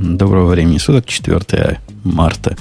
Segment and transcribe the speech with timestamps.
[0.00, 2.56] Доброго времени суток, 4 марта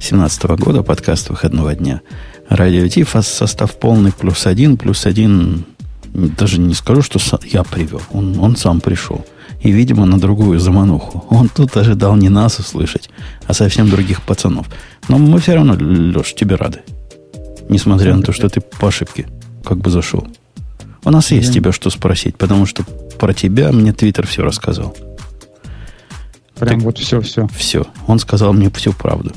[0.00, 2.00] 2017 года, подкаст выходного дня.
[2.48, 5.66] Радио Ти, состав полный, плюс один, плюс один,
[6.12, 9.24] даже не скажу, что я привел, он, он сам пришел.
[9.60, 11.24] И, видимо, на другую замануху.
[11.30, 13.08] Он тут ожидал не нас услышать,
[13.46, 14.66] а совсем других пацанов.
[15.08, 16.80] Но мы все равно, Леш, тебе рады.
[17.68, 19.28] Несмотря на то, что ты по ошибке
[19.64, 20.26] как бы зашел.
[21.04, 22.82] У нас есть тебя что спросить, потому что
[23.18, 24.96] про тебя мне Твиттер все рассказал.
[26.58, 27.48] Прям так, вот все-все.
[27.56, 27.84] Все.
[28.06, 29.32] Он сказал мне всю правду.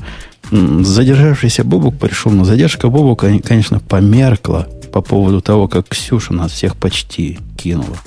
[0.50, 6.76] Задержавшийся Бобук пришел, но задержка Бобука, конечно, померкла по поводу того, как Ксюша нас всех
[6.76, 7.98] почти кинула.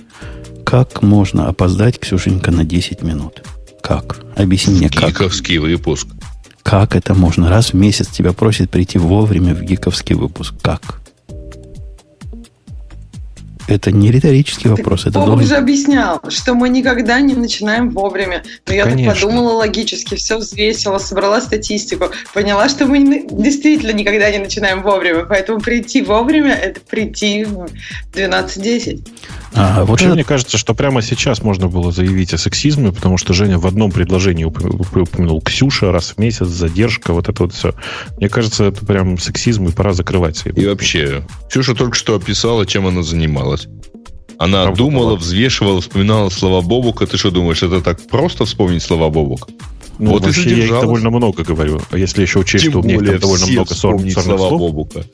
[0.65, 3.43] Как можно опоздать, Ксюшенька, на 10 минут?
[3.81, 4.19] Как?
[4.35, 5.09] Объясни мне, как.
[5.09, 6.07] Гиковский выпуск.
[6.63, 7.49] Как это можно?
[7.49, 10.53] Раз в месяц тебя просят прийти вовремя в гиковский выпуск.
[10.61, 11.00] Как?
[13.71, 15.01] Это не риторический вопрос.
[15.05, 15.47] Это Бог должен...
[15.47, 18.43] же объяснял, что мы никогда не начинаем вовремя.
[18.67, 19.13] Но я Конечно.
[19.13, 25.25] так подумала логически, все взвесила, собрала статистику, поняла, что мы действительно никогда не начинаем вовремя.
[25.25, 27.67] Поэтому прийти вовремя– это прийти в
[28.13, 29.07] 12.10.
[29.53, 30.13] А, вот это...
[30.13, 33.91] мне кажется, что прямо сейчас можно было заявить о сексизме, потому что Женя в одном
[33.91, 37.73] предложении упомянул Ксюша раз в месяц, задержка, вот это вот все.
[38.17, 40.43] Мне кажется, это прям сексизм, и пора закрывать.
[40.45, 43.60] И вообще, Ксюша только что описала, чем она занималась.
[44.37, 47.05] Она Правда думала, взвешивала, вспоминала слова Бобука.
[47.05, 49.51] Ты что думаешь, это так просто вспомнить слова Бобука?
[49.99, 51.79] Ну, вот вообще я их довольно много говорю.
[51.93, 54.59] Если еще учесть, Тем что у меня их довольно много сорных слов.
[54.59, 55.05] Бобука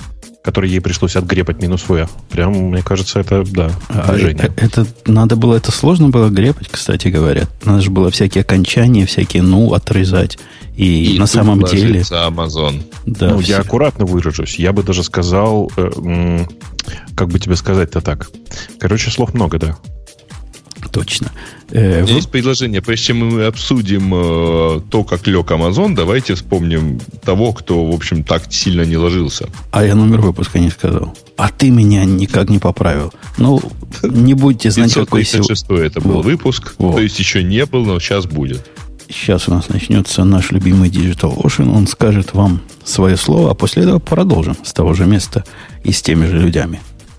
[0.43, 2.07] который ей пришлось отгребать минус В.
[2.29, 4.45] Прям, мне кажется, это, да, а, движение.
[4.57, 7.47] Это, это, надо было, это сложно было гребать, кстати говоря.
[7.65, 10.37] Надо же было всякие окончания, всякие «ну» отрезать.
[10.75, 12.01] И, и на самом деле...
[12.01, 12.83] Amazon.
[13.05, 13.53] Да, ну, все.
[13.53, 14.59] я аккуратно выражусь.
[14.59, 16.45] Я бы даже сказал, э,
[17.15, 18.29] как бы тебе сказать-то так.
[18.79, 19.77] Короче, слов много, да.
[20.91, 21.31] Точно.
[21.71, 22.81] Э, У есть предложение.
[22.81, 28.23] Прежде чем мы обсудим э, то, как лег Amazon, давайте вспомним того, кто, в общем,
[28.23, 29.49] так сильно не ложился.
[29.71, 31.15] А я номер выпуска не сказал.
[31.35, 33.13] А ты меня никак не поправил.
[33.37, 33.61] Ну,
[34.03, 35.85] не будете знать, какой сегодня...
[35.85, 36.25] это был вот.
[36.25, 36.75] выпуск.
[36.77, 36.95] Вот.
[36.95, 38.65] То есть еще не был, но сейчас будет.
[39.09, 41.73] Сейчас у нас начнется наш любимый Digital Ocean.
[41.73, 45.43] Он скажет вам свое слово, а после этого продолжим с того же места
[45.83, 46.79] и с теми же людьми.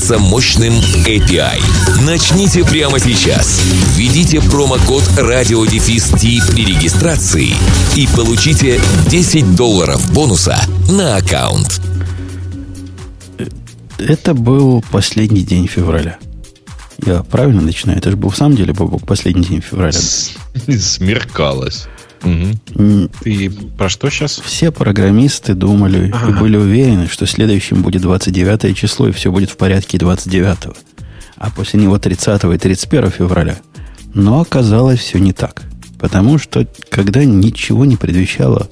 [0.00, 0.72] мощным мощным
[1.04, 1.60] API.
[2.04, 3.60] Начните прямо сейчас.
[3.94, 6.16] Введите промокод RadioDefist
[6.50, 7.50] при регистрации
[7.94, 11.82] и получите 10 долларов бонуса на аккаунт.
[13.98, 16.18] Это был последний день февраля.
[17.04, 17.98] Я правильно начинаю?
[17.98, 20.00] Это же был в самом деле Бобок, последний день февраля.
[20.80, 21.86] Смеркалось.
[22.22, 23.10] Угу.
[23.24, 23.48] И
[23.78, 24.40] про что сейчас?
[24.40, 26.30] Все программисты думали ага.
[26.30, 30.76] и были уверены, что следующим будет 29 число, и все будет в порядке 29.
[31.36, 33.58] А после него 30 и 31 февраля.
[34.12, 35.62] Но оказалось все не так.
[35.98, 38.68] Потому что, когда ничего не предвещало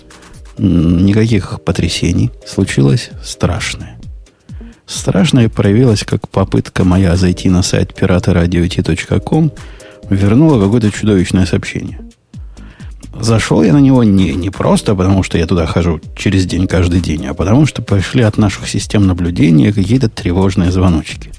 [0.58, 3.98] никаких потрясений, случилось страшное.
[4.86, 9.52] Страшное проявилось как попытка моя зайти на сайт пираторадио.ком
[10.08, 12.00] вернула какое-то чудовищное сообщение.
[13.20, 17.00] Зашел я на него не, не просто потому, что я туда хожу через день, каждый
[17.00, 21.32] день, а потому что пошли от наших систем наблюдения какие-то тревожные звоночки.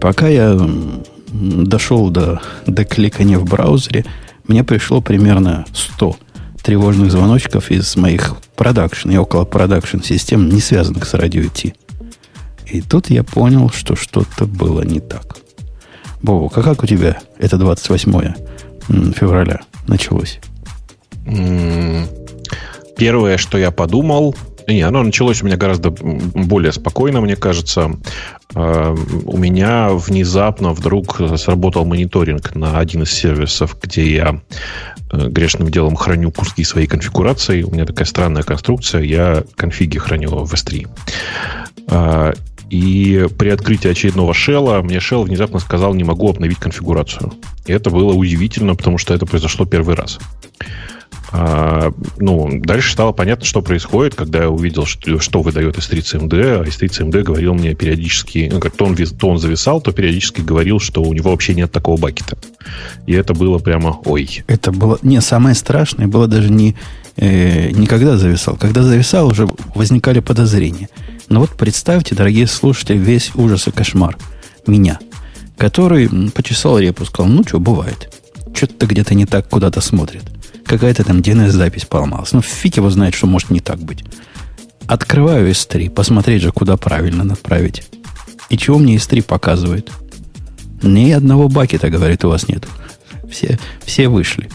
[0.00, 0.58] Пока я
[1.30, 4.04] дошел до, до кликания в браузере,
[4.46, 6.16] мне пришло примерно 100
[6.62, 11.74] тревожных звоночков из моих production и около production систем, не связанных с радио Ти.
[12.66, 15.36] И тут я понял, что что-то было не так.
[16.22, 20.40] Бобок, а как у тебя это 28 февраля началось?
[22.96, 24.36] Первое, что я подумал,
[24.66, 27.90] не, оно началось у меня гораздо более спокойно, мне кажется.
[28.54, 28.94] А,
[29.24, 34.40] у меня внезапно вдруг сработал мониторинг на один из сервисов, где я
[35.12, 37.62] э, грешным делом храню куски своей конфигурации.
[37.62, 39.02] У меня такая странная конструкция.
[39.02, 40.88] Я конфиги храню в S3.
[41.88, 42.32] А,
[42.70, 47.34] и при открытии очередного шелла мне шелл внезапно сказал, не могу обновить конфигурацию.
[47.66, 50.18] И это было удивительно, потому что это произошло первый раз.
[51.36, 56.64] А, ну, дальше стало понятно, что происходит, когда я увидел, что, что выдает S3CMD, а
[56.64, 61.02] S3CMD говорил мне периодически, ну, как то он, то он зависал, то периодически говорил, что
[61.02, 62.38] у него вообще нет такого бакета.
[63.06, 64.44] И это было прямо ой.
[64.46, 64.98] Это было...
[65.02, 66.76] Не, самое страшное было даже не,
[67.16, 68.56] э, не когда зависал.
[68.56, 70.88] Когда зависал, уже возникали подозрения.
[71.28, 74.16] Но вот представьте, дорогие слушатели, весь ужас и кошмар
[74.68, 75.00] меня,
[75.56, 78.14] который почесал репу, сказал, ну что, бывает.
[78.54, 80.22] Что-то где-то не так куда-то смотрит.
[80.64, 82.32] Какая-то там DNS-запись поломалась.
[82.32, 84.04] Ну, фиг его знает, что может не так быть.
[84.86, 87.88] Открываю S3, посмотреть же, куда правильно направить.
[88.50, 89.90] И чего мне S3 показывает?
[90.82, 92.66] Ни одного бакета, говорит, у вас нет.
[93.30, 94.48] Все, все вышли.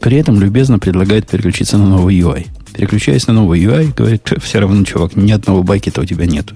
[0.00, 2.46] При этом любезно предлагает переключиться на новый UI.
[2.74, 6.52] Переключаясь на новый UI, говорит, все равно, чувак, ни одного бакета у тебя нет.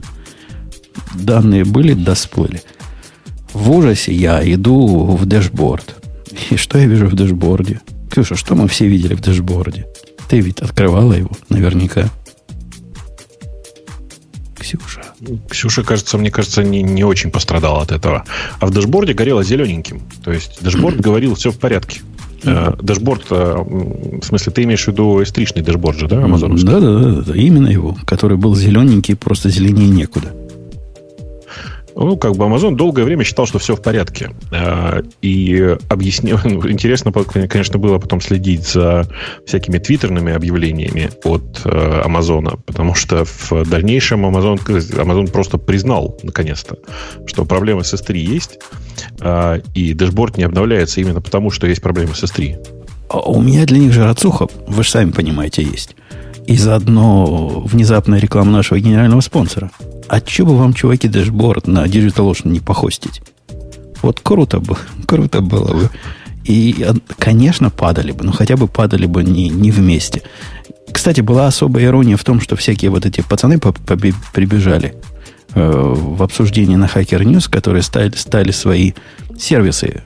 [1.14, 2.62] Данные были, да всплыли.
[3.52, 6.04] В ужасе я иду в dashboard.
[6.50, 7.80] И что я вижу в дэшборде?
[8.10, 9.86] Ксюша, что мы все видели в дэшборде?
[10.28, 12.10] Ты ведь открывала его, наверняка.
[14.58, 15.02] Ксюша.
[15.48, 18.24] Ксюша, кажется, мне кажется, не, не очень пострадала от этого.
[18.60, 20.02] А в дэшборде горело зелененьким.
[20.24, 22.00] То есть dashboard говорил, все в порядке.
[22.42, 22.82] Mm-hmm.
[22.82, 23.56] Dashboard, э,
[24.20, 26.68] в смысле, ты имеешь в виду S3 dashboard же, да, амазоновский?
[26.68, 30.32] Да, да, да, да, именно его, который был зелененький, просто зеленее некуда.
[32.00, 34.30] Ну, как бы Amazon долгое время считал, что все в порядке.
[34.52, 36.38] А, и объяснил...
[36.48, 39.06] Ну, интересно, конечно, было потом следить за
[39.44, 46.78] всякими твиттерными объявлениями от Амазона, потому что в дальнейшем Amazon, Amazon просто признал, наконец-то,
[47.26, 48.60] что проблемы с S3 есть,
[49.20, 52.56] а, и dashboard не обновляется именно потому, что есть проблемы с S3.
[53.10, 55.96] А у меня для них же рацуха, вы же сами понимаете, есть.
[56.46, 59.70] И заодно внезапная реклама нашего генерального спонсора–
[60.08, 63.22] а че бы вам, чуваки, dashboard на DigitalOcean не похостить?
[64.02, 64.76] Вот круто бы,
[65.06, 65.90] круто было бы.
[66.44, 66.86] И,
[67.18, 70.22] конечно, падали бы, но хотя бы падали бы не, не вместе.
[70.90, 74.94] Кстати, была особая ирония в том, что всякие вот эти пацаны прибежали
[75.54, 78.92] э, в обсуждение на Hacker News, которые стали, стали свои
[79.38, 80.02] сервисы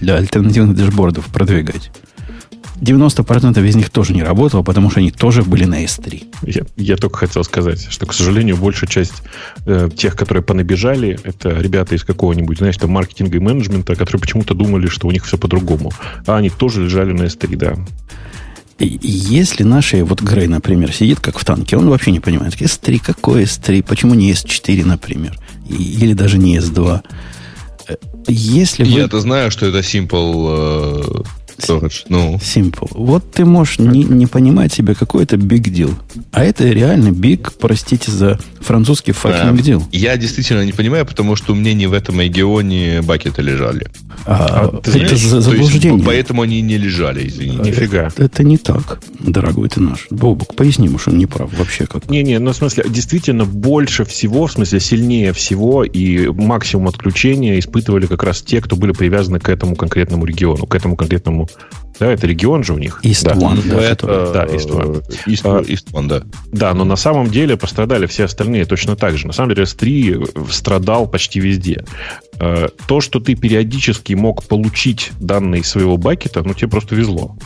[0.00, 1.92] для альтернативных дэшбордов продвигать.
[2.80, 6.26] 90% из них тоже не работало, потому что они тоже были на S3.
[6.42, 9.22] Я, я только хотел сказать, что, к сожалению, большая часть
[9.66, 14.54] э, тех, которые понабежали, это ребята из какого-нибудь, знаешь, там маркетинга и менеджмента, которые почему-то
[14.54, 15.92] думали, что у них все по-другому.
[16.26, 17.74] А они тоже лежали на S3, да.
[18.78, 23.42] Если наши, вот Грей, например, сидит как в танке, он вообще не понимает, S3, какой
[23.42, 25.36] S3, почему не S4, например,
[25.68, 27.00] или даже не S2.
[27.88, 27.96] Э,
[28.28, 28.90] если вы...
[28.90, 32.36] Я-то знаю, что это Simple э, Storage, ну.
[32.36, 32.88] Simple.
[32.92, 35.94] Вот ты можешь не, не понимать себе, какой это big deal.
[36.32, 39.82] А это реально big, простите за французский fucking deal.
[39.92, 43.88] Я действительно не понимаю, потому что у меня не в этом регионе бакеты лежали.
[44.24, 45.94] А, а, это за, заблуждение.
[45.94, 47.58] Есть, поэтому они не лежали, извини.
[47.60, 48.08] А, Нифига.
[48.08, 50.06] Это, это не так, дорогой ты наш.
[50.10, 52.10] Бобук, поясни что он не прав вообще как.
[52.10, 58.06] Не-не, ну в смысле, действительно больше всего, в смысле сильнее всего и максимум отключения испытывали
[58.06, 61.47] как раз те, кто были привязаны к этому конкретному региону, к этому конкретному
[61.98, 63.00] да, это регион же у них.
[63.02, 63.32] East да.
[63.32, 65.04] One, да, это, да, East One.
[65.26, 66.22] East, East One, да.
[66.52, 69.26] Да, но на самом деле пострадали все остальные точно так же.
[69.26, 71.84] На самом деле S3 страдал почти везде.
[72.38, 77.36] А, то, что ты периодически мог получить данные своего бакета, ну, тебе просто везло.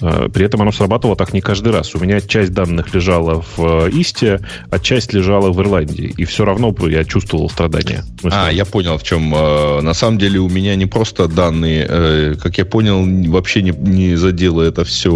[0.00, 1.94] Э, при этом оно срабатывало так не каждый раз.
[1.94, 6.12] У меня часть данных лежала в э, Исте, а часть лежала в Ирландии.
[6.16, 8.04] И все равно я чувствовал страдания.
[8.24, 9.34] А, я понял, в чем.
[9.34, 14.16] Э, на самом деле у меня не просто данные, как я понял, вообще не, не
[14.16, 15.10] задело это все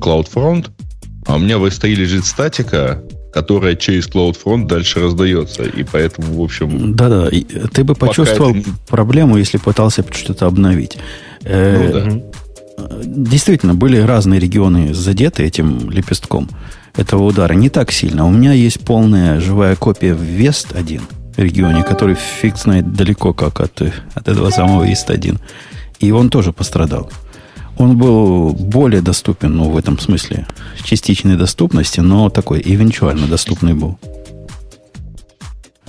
[0.00, 0.70] CloudFront,
[1.26, 5.62] а у меня в S3 лежит статика, которая через CloudFront дальше раздается.
[5.64, 6.94] И поэтому, в общем...
[6.94, 7.28] Да-да,
[7.72, 8.68] ты бы почувствовал это...
[8.88, 10.98] проблему, если пытался что-то обновить.
[11.42, 12.22] Ну, да
[13.04, 16.48] действительно, были разные регионы задеты этим лепестком
[16.94, 17.54] этого удара.
[17.54, 18.26] Не так сильно.
[18.26, 21.02] У меня есть полная живая копия в Вест-1
[21.36, 23.82] регионе, который фиг знает далеко как от,
[24.14, 25.38] от этого самого Вест-1.
[26.00, 27.10] И он тоже пострадал.
[27.78, 30.46] Он был более доступен, ну, в этом смысле,
[30.82, 33.98] частичной доступности, но такой эвенчуально доступный был.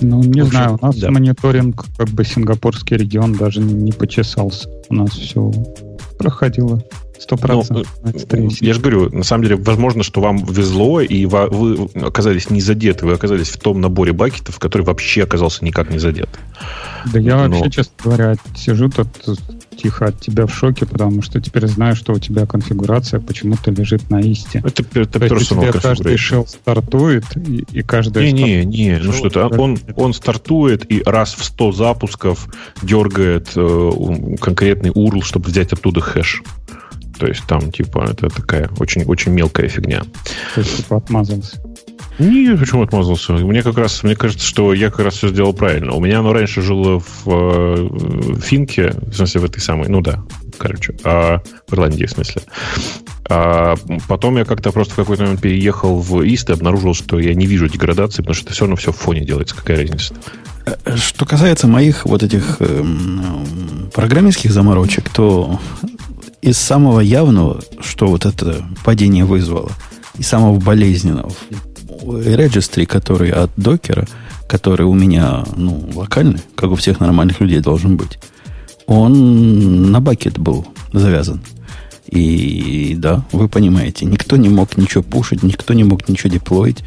[0.00, 1.10] Ну, не общем, знаю, у нас да.
[1.10, 4.68] мониторинг, как бы сингапурский регион даже не почесался.
[4.88, 5.52] У нас все
[6.18, 6.82] проходило.
[7.18, 7.86] Сто процентов.
[8.30, 12.60] Ну, я же говорю, на самом деле, возможно, что вам везло, и вы оказались не
[12.60, 16.28] задеты, вы оказались в том наборе бакетов, который вообще оказался никак не задет.
[17.12, 17.56] Да я Но...
[17.56, 19.08] вообще, честно говоря, сижу тут
[19.76, 24.10] тихо от тебя в шоке, потому что теперь знаю, что у тебя конфигурация почему-то лежит
[24.10, 24.62] на исте.
[24.64, 28.32] Это, это То есть у тебя каждый shell стартует, и, и каждый...
[28.32, 32.48] Не, не, не, ну что-то, он, он стартует и раз в 100 запусков
[32.82, 33.90] дергает э,
[34.40, 36.42] конкретный URL, чтобы взять оттуда хэш.
[37.18, 40.02] То есть там, типа, это такая очень, очень мелкая фигня.
[40.54, 41.60] То есть, типа, отмазался.
[42.18, 43.32] Нет, почему отмазался?
[43.32, 45.92] Мне как раз, мне кажется, что я как раз все сделал правильно.
[45.92, 50.00] У меня оно раньше жило в, э, в финке, в смысле, в этой самой, ну
[50.00, 50.24] да,
[50.58, 50.96] короче.
[51.04, 52.42] А, в Ирландии, в смысле.
[53.28, 53.76] А
[54.08, 57.46] потом я как-то просто в какой-то момент переехал в Ист и обнаружил, что я не
[57.46, 59.54] вижу деградации, потому что это все равно все в фоне делается.
[59.54, 60.14] Какая разница?
[60.84, 62.84] Э, что касается моих вот этих э,
[63.94, 65.60] программистских заморочек, то
[66.42, 69.70] из самого явного, что вот это падение вызвало,
[70.16, 71.32] и самого болезненного,
[72.02, 74.06] registry, который от докера,
[74.46, 78.18] который у меня ну, локальный, как у всех нормальных людей должен быть,
[78.86, 81.40] он на бакет был завязан.
[82.06, 86.82] И да, вы понимаете, никто не мог ничего пушить, никто не мог ничего деплоить.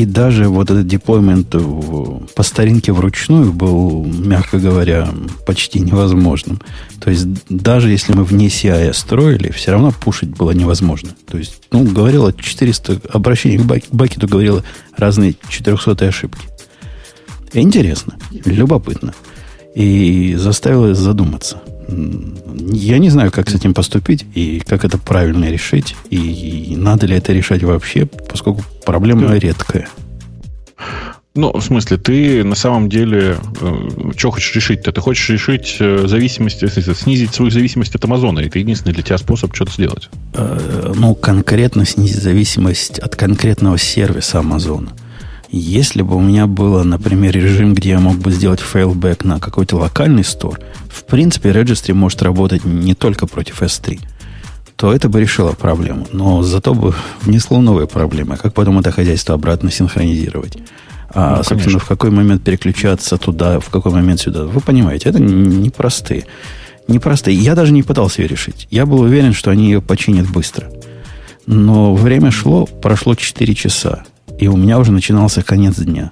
[0.00, 5.10] И даже вот этот деплоймент по старинке вручную был, мягко говоря,
[5.44, 6.58] почти невозможным.
[7.00, 11.10] То есть даже если мы вне CI строили, все равно пушить было невозможно.
[11.26, 14.64] То есть, ну, говорило 400 обращений к бакету говорило
[14.96, 16.48] разные 400 ошибки.
[17.52, 18.14] Интересно,
[18.46, 19.12] любопытно.
[19.74, 21.58] И заставило задуматься.
[22.72, 27.16] Я не знаю, как с этим поступить и как это правильно решить, и надо ли
[27.16, 29.38] это решать вообще, поскольку проблема да.
[29.38, 29.88] редкая.
[31.34, 34.90] Ну, в смысле, ты на самом деле э, что хочешь решить-то?
[34.90, 36.58] Ты хочешь решить э, зависимость,
[36.96, 38.40] снизить свою зависимость от Амазона.
[38.40, 40.10] Это единственный для тебя способ что-то сделать.
[40.34, 44.90] Э, ну, конкретно снизить зависимость от конкретного сервиса Амазона.
[45.52, 49.76] Если бы у меня было, например, режим, где я мог бы сделать fallback на какой-то
[49.76, 54.00] локальный store, в принципе, Registry может работать не только против S3,
[54.76, 56.06] то это бы решило проблему.
[56.12, 58.36] Но зато бы внесло новые проблемы.
[58.36, 60.56] Как потом это хозяйство обратно синхронизировать?
[61.12, 61.80] А, ну, собственно, конечно.
[61.80, 64.44] в какой момент переключаться туда, в какой момент сюда.
[64.44, 66.26] Вы понимаете, это непростые.
[66.86, 67.36] Непростые.
[67.36, 68.68] Я даже не пытался ее решить.
[68.70, 70.70] Я был уверен, что они ее починят быстро.
[71.46, 74.04] Но время шло, прошло 4 часа
[74.40, 76.10] и у меня уже начинался конец дня.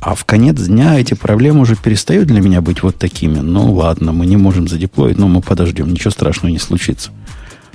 [0.00, 3.38] А в конец дня эти проблемы уже перестают для меня быть вот такими.
[3.38, 7.10] Ну ладно, мы не можем задеплоить, но мы подождем, ничего страшного не случится.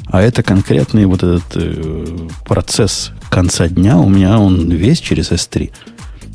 [0.08, 5.72] А это конкретный вот этот э, процесс конца дня у меня он весь через S3.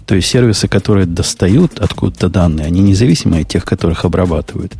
[0.06, 4.72] То есть сервисы, которые достают откуда-то данные, они независимые от тех, которых обрабатывают.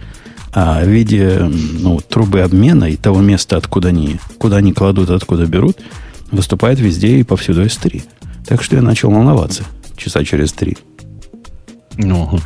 [0.53, 5.47] А в виде ну, трубы обмена и того места, откуда они, куда они кладут, откуда
[5.47, 5.77] берут,
[6.31, 8.03] выступает везде и повсюду S3.
[8.47, 9.65] Так что я начал волноваться
[9.97, 10.77] часа через три.
[11.97, 12.39] Ну,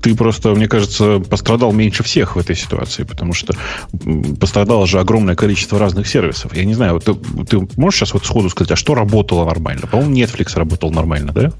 [0.00, 3.54] ты просто, мне кажется, пострадал меньше всех в этой ситуации, потому что
[4.40, 6.56] пострадало же огромное количество разных сервисов.
[6.56, 7.14] Я не знаю, ты,
[7.48, 9.86] ты можешь сейчас вот сходу сказать, а что работало нормально?
[9.86, 11.52] По-моему, Netflix работал нормально, да?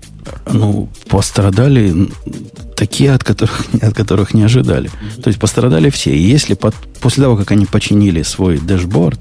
[0.51, 2.09] Ну, пострадали
[2.77, 4.91] такие, от которых, от которых не ожидали.
[5.23, 6.15] То есть пострадали все.
[6.15, 9.21] И если под, после того, как они починили свой дэшборд,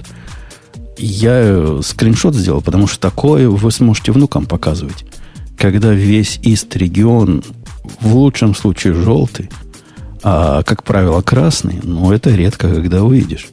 [0.97, 5.05] я скриншот сделал, потому что такое вы сможете внукам показывать.
[5.57, 7.43] Когда весь ист-регион
[8.01, 9.49] в лучшем случае желтый,
[10.23, 13.47] а, как правило, красный, но это редко, когда увидишь.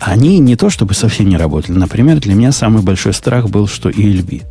[0.00, 1.76] Они не то чтобы совсем не работали.
[1.76, 4.42] Например, для меня самый большой страх был, что ELB.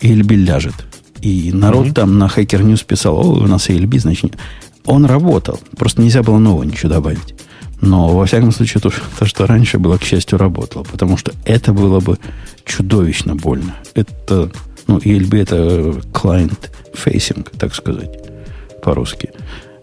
[0.00, 0.74] ELB ляжет.
[1.20, 1.94] И народ mm-hmm.
[1.94, 4.36] там на Hacker News писал, о, у нас ELB, значит,
[4.84, 5.58] он работал.
[5.76, 7.34] Просто нельзя было нового ничего добавить.
[7.80, 10.84] Но, во всяком случае, то, то, что раньше было, к счастью, работало.
[10.84, 12.18] Потому что это было бы
[12.64, 13.76] чудовищно больно.
[13.94, 14.50] Это,
[14.86, 15.56] ну, ELB это
[16.12, 18.10] client facing, так сказать,
[18.82, 19.30] по-русски.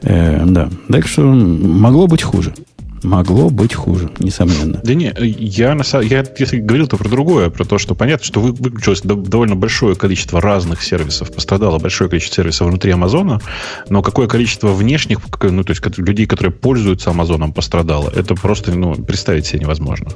[0.01, 0.69] Э, да.
[0.89, 2.53] Так что могло быть хуже.
[3.03, 4.79] Могло быть хуже, несомненно.
[4.83, 9.01] Да не, я, на, я если говорил-то про другое, про то, что понятно, что выключилось
[9.01, 13.41] довольно большое количество разных сервисов, пострадало большое количество сервисов внутри Амазона,
[13.89, 18.95] но какое количество внешних, ну, то есть людей, которые пользуются Амазоном, пострадало, это просто, ну,
[18.95, 20.09] представить себе невозможно.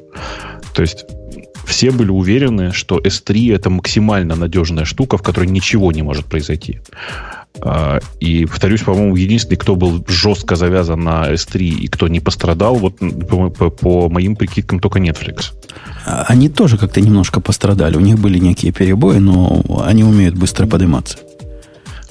[0.73, 1.05] То есть
[1.67, 6.79] все были уверены, что S3 это максимально надежная штука, в которой ничего не может произойти.
[7.61, 12.75] А, и, повторюсь, по-моему, единственный, кто был жестко завязан на S3 и кто не пострадал,
[12.75, 15.53] вот по, по, по моим прикидкам, только Netflix.
[16.05, 17.97] А, они тоже как-то немножко пострадали.
[17.97, 21.17] У них были некие перебои, но они умеют быстро подниматься.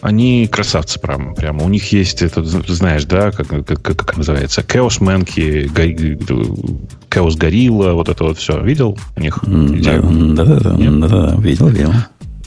[0.07, 1.35] Они красавцы прямо.
[1.35, 1.65] прямо.
[1.65, 5.67] У них есть, это, знаешь, да, как, как, как называется, Chaos Monkey,
[7.11, 8.63] Chaos Gorilla, вот это вот все.
[8.63, 9.41] Видел у них?
[9.43, 11.93] Да, да, да, да, да, видел, видел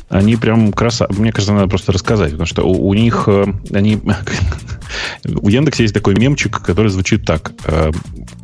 [0.09, 1.19] они прям красавцы.
[1.21, 4.01] Мне кажется, надо просто рассказать, потому что у, у них э, они
[5.25, 7.91] у Яндекса есть такой мемчик, который звучит так: э,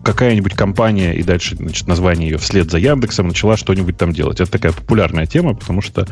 [0.04, 4.40] какая-нибудь компания и дальше значит, название ее вслед за Яндексом начала что-нибудь там делать.
[4.40, 6.08] Это такая популярная тема, потому что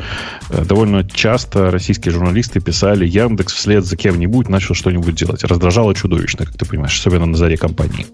[0.50, 5.44] э, довольно часто российские журналисты писали Яндекс вслед за кем-нибудь начал что-нибудь делать.
[5.44, 8.08] Раздражало чудовищно, как ты понимаешь, особенно на заре компании.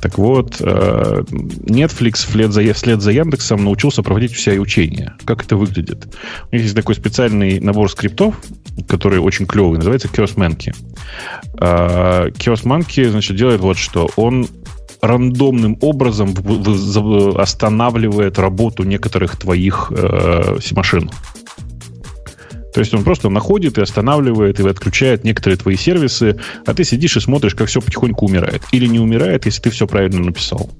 [0.00, 5.14] Так вот, э, Netflix вслед за, вслед за Яндексом научился проводить все учения.
[5.24, 6.06] Как это выглядит?
[6.50, 8.36] У них есть такой специальный набор скриптов,
[8.88, 10.74] который очень клевый, называется Chaos Monkey.
[11.54, 14.08] Chaos Monkey, значит, делает вот что.
[14.16, 14.48] Он
[15.00, 16.34] рандомным образом
[17.36, 21.10] останавливает работу некоторых твоих э, машин.
[22.72, 27.16] То есть он просто находит и останавливает, и отключает некоторые твои сервисы, а ты сидишь
[27.16, 28.62] и смотришь, как все потихоньку умирает.
[28.70, 30.70] Или не умирает, если ты все правильно написал.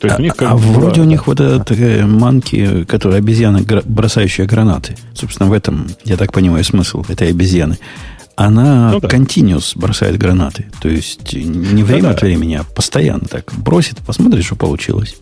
[0.00, 3.18] То есть а, у них как а вроде у них вот этот э, манки, которые
[3.18, 4.96] обезьяны, бросающие гранаты.
[5.14, 7.78] Собственно, в этом, я так понимаю, смысл этой обезьяны.
[8.38, 9.08] Она ну, да.
[9.08, 10.66] continuous бросает гранаты.
[10.80, 12.10] То есть не время да.
[12.10, 15.16] от времени, а постоянно так бросит, посмотришь, что получилось.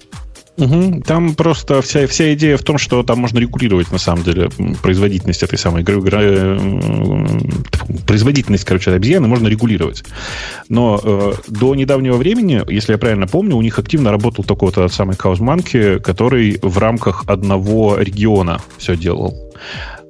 [0.59, 1.03] Угу.
[1.07, 4.51] Там просто вся, вся идея в том, что там можно регулировать, на самом деле,
[4.83, 6.03] производительность этой самой игры.
[6.13, 6.59] Э,
[8.07, 10.05] производительность, короче, обезьяны можно регулировать.
[10.69, 14.93] Но э, до недавнего времени, если я правильно помню, у них активно работал только вот
[14.93, 19.47] самый Monkey, который в рамках одного региона все делал.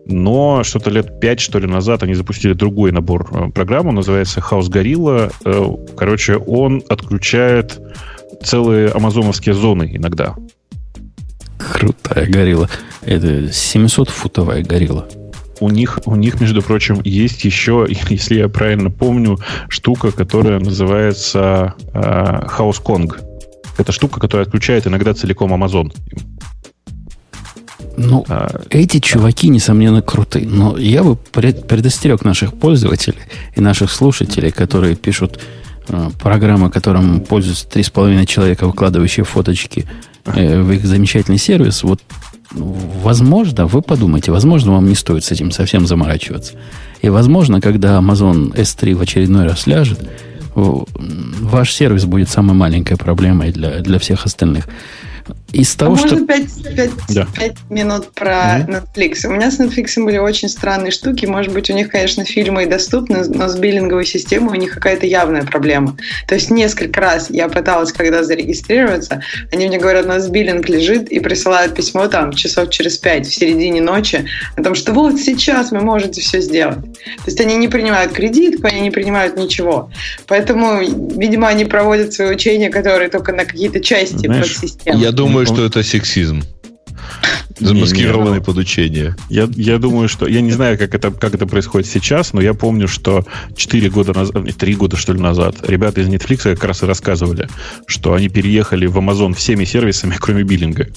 [0.09, 4.69] Но что-то лет пять, что ли, назад они запустили другой набор э, программы, называется House
[4.69, 5.33] Gorilla.
[5.45, 7.81] Э, короче, он отключает
[8.43, 10.37] целые амазоновские зоны иногда.
[11.59, 12.71] Крутая горилла.
[13.03, 15.09] Это 700-футовая горилла.
[15.59, 21.75] У них, у них, между прочим, есть еще, если я правильно помню, штука, которая называется
[21.93, 23.21] э, House Kong.
[23.77, 25.93] Это штука, которая отключает иногда целиком Amazon.
[28.17, 30.47] Ну, а, эти чуваки, несомненно, крутые.
[30.47, 33.21] Но я бы предостерег наших пользователей
[33.55, 35.41] и наших слушателей, которые пишут
[35.89, 39.87] Э, программа, которым пользуются 3,5 человека, выкладывающие фоточки
[40.25, 42.01] э, в их замечательный сервис, вот
[42.53, 46.55] возможно, вы подумайте, возможно, вам не стоит с этим совсем заморачиваться.
[47.03, 50.01] И, возможно, когда Amazon S3 в очередной раз ляжет,
[50.55, 54.67] ваш сервис будет самой маленькой проблемой для, для всех остальных.
[55.57, 56.09] Из того, а что...
[56.11, 57.27] Можно 5, 5, да.
[57.35, 58.67] 5 минут про mm-hmm.
[58.69, 59.27] Netflix.
[59.27, 61.25] У меня с Netflix были очень странные штуки.
[61.25, 65.07] Может быть, у них, конечно, фильмы и доступны, но с биллинговой системой у них какая-то
[65.07, 65.97] явная проблема.
[66.29, 71.09] То есть несколько раз я пыталась, когда зарегистрироваться, они мне говорят, у нас биллинг лежит
[71.09, 74.27] и присылают письмо там часов через 5 в середине ночи
[74.57, 76.83] о том, что вот сейчас вы можете все сделать.
[76.83, 79.91] То есть они не принимают кредитку, они не принимают ничего.
[80.27, 80.81] Поэтому,
[81.19, 85.01] видимо, они проводят свои учения, которые только на какие-то части Знаешь, подсистемы.
[85.01, 86.43] Я думаю, что это сексизм.
[87.59, 89.17] Замаскированное не, не, подучение.
[89.29, 90.27] Я, я думаю, что...
[90.27, 94.13] Я не знаю, как это, как это происходит сейчас, но я помню, что 4 года
[94.13, 97.49] назад, 3 года, что ли, назад, ребята из Netflix как раз и рассказывали,
[97.87, 100.89] что они переехали в Amazon всеми сервисами, кроме биллинга.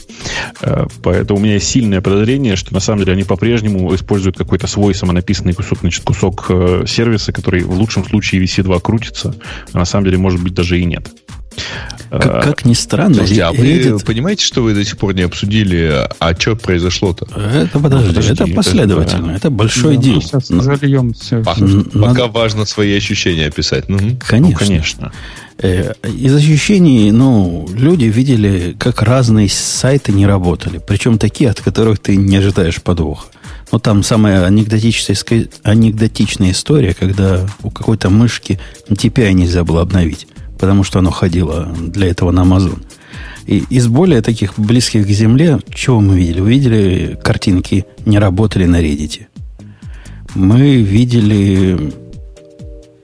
[0.62, 4.68] Э, поэтому у меня есть сильное подозрение, что на самом деле они по-прежнему используют какой-то
[4.68, 9.36] свой самонаписанный кусок, значит, кусок э, сервиса, который в лучшем случае VC2 крутится,
[9.72, 11.10] а на самом деле, может быть, даже и нет.
[12.10, 15.22] Как, а, как ни странно, Слушайте, а вы понимаете, что вы до сих пор не
[15.22, 17.28] обсудили, а что произошло-то?
[17.54, 20.22] Это подожди, ну, подожди это последовательно, это, это большой да, дел.
[20.22, 21.44] Сейчас Но, зальем все.
[21.44, 22.00] Пока, Надо...
[22.00, 23.86] пока важно свои ощущения описать.
[23.86, 24.20] Конечно.
[24.40, 25.12] Ну, конечно.
[25.60, 30.80] Э, из ощущений, ну, люди видели, как разные сайты не работали.
[30.86, 33.28] Причем такие, от которых ты не ожидаешь подвоха.
[33.72, 35.18] Ну, там самая анекдотичная,
[35.62, 40.28] анекдотичная история, когда у какой-то мышки TPI нельзя было обновить
[40.60, 42.84] потому что оно ходило для этого на Amazon.
[43.48, 46.42] И из более таких близких к земле, чего мы видели?
[46.42, 49.22] Увидели картинки не работали на Reddit.
[50.36, 51.92] Мы видели,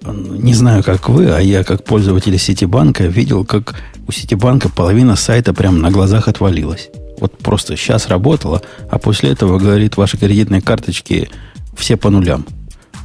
[0.06, 3.76] не знаю, как вы, а я как пользователь Ситибанка видел, как
[4.08, 6.89] у Ситибанка половина сайта прямо на глазах отвалилась.
[7.20, 11.30] Вот просто сейчас работала, а после этого, говорит, ваши кредитные карточки
[11.76, 12.46] все по нулям.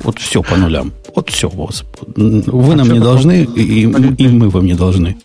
[0.03, 0.93] Вот все по нулям.
[1.15, 1.49] Вот все.
[1.49, 1.85] Вот.
[2.17, 5.17] Вы а нам не должны, и, и мы вам не должны.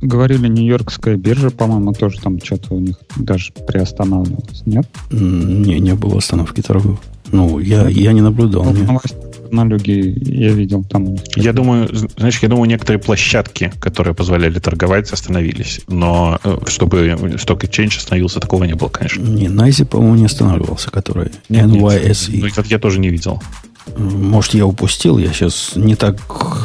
[0.00, 4.86] Говорили, Нью-Йоркская биржа, по-моему, тоже там что-то у них даже приостанавливалось, нет?
[5.10, 7.00] Не, не было остановки торгов.
[7.32, 8.64] Ну, я, я не наблюдал.
[8.64, 9.00] Ну,
[9.50, 11.16] аналоги я видел там.
[11.36, 15.80] Я думаю, знаешь, я думаю, некоторые площадки, которые позволяли торговать, остановились.
[15.88, 19.22] Но э, чтобы Stock Exchange остановился, такого не было, конечно.
[19.22, 22.30] Не, Найзи, по-моему, не останавливался, который NYSE.
[22.30, 23.42] Нет, ну, я тоже не видел.
[23.96, 26.16] Может, я упустил, я сейчас не так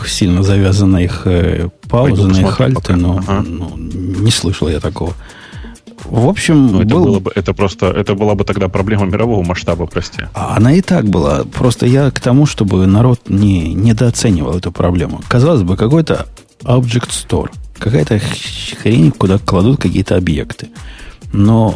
[0.07, 3.43] сильно завязан на их э, паузы, на их хальты, но ага.
[3.47, 5.13] ну, не слышал я такого.
[6.05, 7.05] В общем, ну, это, был...
[7.05, 10.23] было бы, это просто это была бы тогда проблема мирового масштаба, прости.
[10.33, 11.43] А она и так была.
[11.45, 15.21] Просто я к тому, чтобы народ не недооценивал эту проблему.
[15.27, 16.27] Казалось бы, какой-то
[16.63, 18.19] Object Store, какая-то
[18.81, 20.67] хрень, куда кладут какие-то объекты.
[21.31, 21.75] Но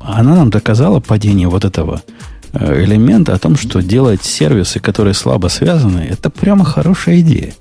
[0.00, 5.48] она нам доказала падение вот этого Э, элемента о том, что делать сервисы, которые слабо
[5.48, 7.54] связаны, это прямо хорошая идея.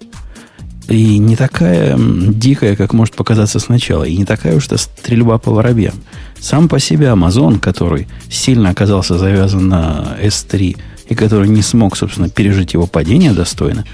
[0.88, 5.52] И не такая дикая, как может показаться сначала, и не такая уж то стрельба по
[5.52, 5.96] воробьям.
[6.40, 10.78] Сам по себе Amazon, который сильно оказался завязан на S3
[11.10, 13.86] и который не смог, собственно, пережить его падение достойно,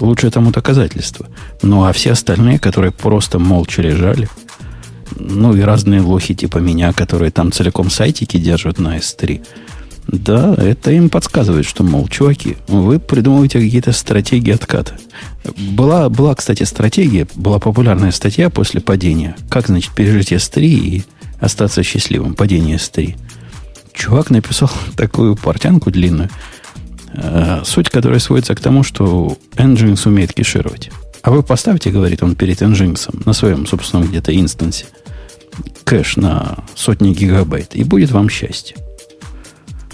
[0.00, 1.26] Лучшее тому доказательство.
[1.62, 4.28] Ну, а все остальные, которые просто молча лежали,
[5.16, 9.44] ну, и разные лохи типа меня, которые там целиком сайтики держат на S3,
[10.12, 14.94] да, это им подсказывает, что, мол, чуваки, вы придумываете какие-то стратегии отката.
[15.56, 19.34] Была, была, кстати, стратегия, была популярная статья после падения.
[19.48, 21.04] Как, значит, пережить S3 и
[21.40, 22.34] остаться счастливым.
[22.34, 23.16] Падение S3.
[23.94, 26.28] Чувак написал такую портянку длинную,
[27.14, 30.90] э, суть которой сводится к тому, что Nginx умеет кешировать.
[31.22, 34.84] А вы поставьте, говорит он перед Nginx на своем собственном где-то инстансе,
[35.84, 38.76] кэш на сотни гигабайт, и будет вам счастье.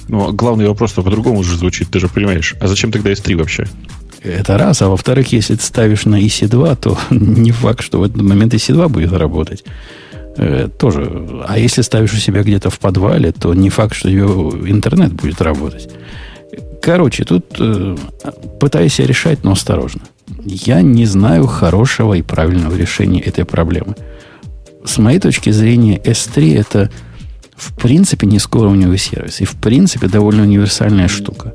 [0.09, 2.55] Ну, главный вопрос-то по-другому уже звучит, ты же понимаешь.
[2.61, 3.67] А зачем тогда S3 вообще?
[4.23, 4.83] Это раз.
[4.83, 8.89] А во-вторых, если ты ставишь на EC2, то не факт, что в этот момент EC2
[8.89, 9.65] будет работать.
[10.37, 11.45] Э, тоже.
[11.47, 14.27] А если ставишь у себя где-то в подвале, то не факт, что ее
[14.67, 15.89] интернет будет работать.
[16.81, 17.97] Короче, тут э,
[18.61, 20.03] пытаюсь я решать, но осторожно.
[20.45, 23.95] Я не знаю хорошего и правильного решения этой проблемы.
[24.85, 26.91] С моей точки зрения, S3 это
[27.59, 29.41] в принципе низкоуровневый сервис.
[29.41, 31.55] И в принципе довольно универсальная штука.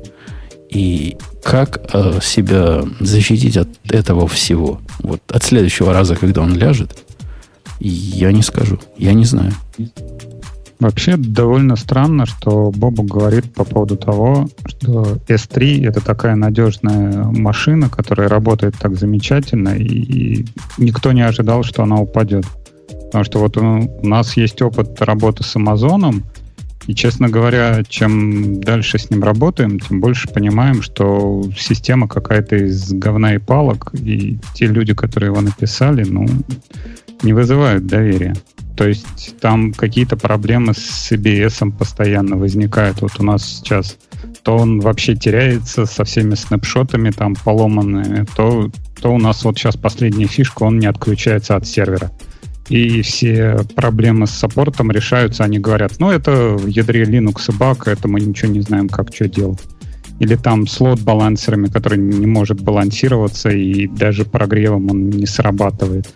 [0.68, 4.80] И как э, себя защитить от этого всего?
[4.98, 6.96] Вот от следующего раза, когда он ляжет,
[7.80, 8.78] я не скажу.
[8.98, 9.52] Я не знаю.
[10.80, 17.88] Вообще довольно странно, что Бобу говорит по поводу того, что S3 это такая надежная машина,
[17.88, 22.44] которая работает так замечательно, и, и никто не ожидал, что она упадет.
[23.14, 26.24] Потому что вот у нас есть опыт работы с Амазоном,
[26.88, 32.92] и, честно говоря, чем дальше с ним работаем, тем больше понимаем, что система какая-то из
[32.92, 36.26] говна и палок, и те люди, которые его написали, ну,
[37.22, 38.34] не вызывают доверия.
[38.76, 43.00] То есть там какие-то проблемы с CBS постоянно возникают.
[43.00, 43.96] Вот у нас сейчас
[44.42, 49.76] то он вообще теряется со всеми снапшотами там поломанными, то, то у нас вот сейчас
[49.76, 52.10] последняя фишка, он не отключается от сервера
[52.68, 57.88] и все проблемы с саппортом решаются, они говорят, ну, это в ядре Linux и баг,
[57.88, 59.60] это мы ничего не знаем, как что делать.
[60.20, 66.08] Или там слот балансерами, который не может балансироваться, и даже прогревом он не срабатывает.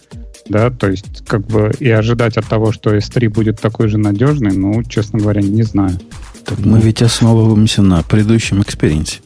[0.48, 4.56] Да, то есть, как бы, и ожидать от того, что S3 будет такой же надежный,
[4.56, 6.00] ну, честно говоря, не знаю.
[6.44, 9.18] Так мы ведь основываемся на предыдущем эксперименте.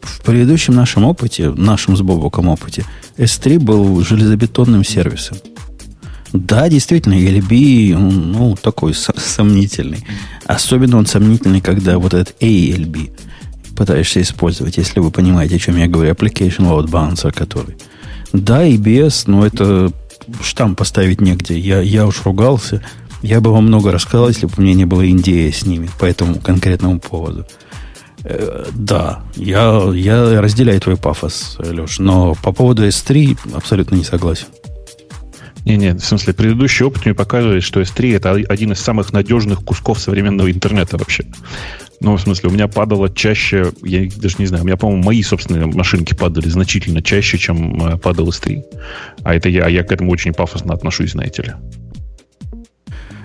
[0.00, 2.84] В предыдущем нашем опыте, нашем с Бобоком опыте,
[3.16, 5.38] S3 был железобетонным сервисом.
[6.32, 10.04] Да, действительно, ELB, ну, такой сомнительный.
[10.46, 13.10] Особенно он сомнительный, когда вот этот ALB
[13.76, 16.12] пытаешься использовать, если вы понимаете, о чем я говорю.
[16.12, 17.76] Application Load Balancer, который.
[18.32, 19.90] Да, EBS, но это
[20.42, 21.58] штамп поставить негде.
[21.58, 22.82] Я, я уж ругался.
[23.22, 26.04] Я бы вам много рассказал, если бы у меня не было Индии с ними по
[26.04, 27.46] этому конкретному поводу.
[28.24, 34.46] Э, да, я, я разделяю твой пафос, Леш, но по поводу S3 абсолютно не согласен.
[35.64, 40.00] Не-не, в смысле, предыдущий опыт мне показывает, что S3 это один из самых надежных кусков
[40.00, 41.24] современного интернета вообще.
[42.00, 45.22] Ну, в смысле, у меня падало чаще, я даже не знаю, у меня, по-моему, мои
[45.22, 48.62] собственные машинки падали значительно чаще, чем э, падал S3.
[49.22, 51.52] А это я, я к этому очень пафосно отношусь, знаете ли.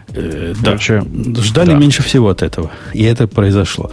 [0.10, 0.72] Э, да.
[0.72, 1.04] Короче,
[1.38, 1.78] ждали да.
[1.78, 2.70] меньше всего от этого.
[2.94, 3.92] И это произошло.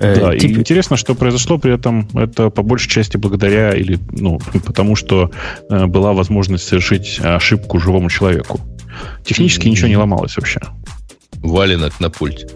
[0.00, 0.50] Э, да, тип...
[0.50, 5.30] и интересно, что произошло при этом, это по большей части благодаря или, ну, потому что
[5.68, 8.60] э, была возможность совершить ошибку живому человеку.
[9.24, 9.70] Технически mm-hmm.
[9.70, 10.60] ничего не ломалось вообще.
[11.42, 12.48] Валенок на пульте.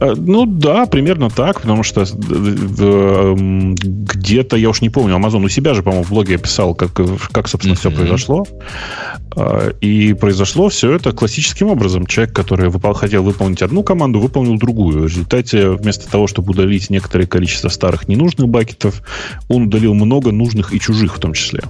[0.00, 5.48] Э, ну да, примерно так, потому что эм, где-то, я уж не помню, Amazon у
[5.48, 7.78] себя же, по-моему, в блоге описал, как, как собственно, mm-hmm.
[7.78, 8.46] все произошло.
[9.36, 12.06] Э, и произошло все это классическим образом.
[12.06, 15.02] Человек, который выпол- хотел выполнить одну команду, выполнил другую.
[15.02, 19.02] В результате, вместо того, чтобы удалить некоторое количество старых ненужных бакетов,
[19.48, 21.62] он удалил много нужных и чужих в том числе.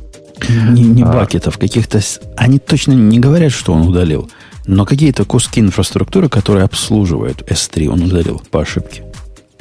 [0.49, 1.07] Не, не а.
[1.07, 2.01] бакетов, каких-то...
[2.37, 4.31] Они точно не говорят, что он удалил.
[4.67, 9.05] Но какие-то куски инфраструктуры, которые обслуживают S3, он удалил по ошибке.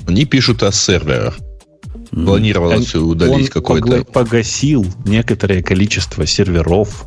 [0.07, 1.37] Они пишут о серверах.
[2.11, 4.03] Планировалось он, удалить какой-то...
[4.05, 7.05] погасил некоторое количество серверов,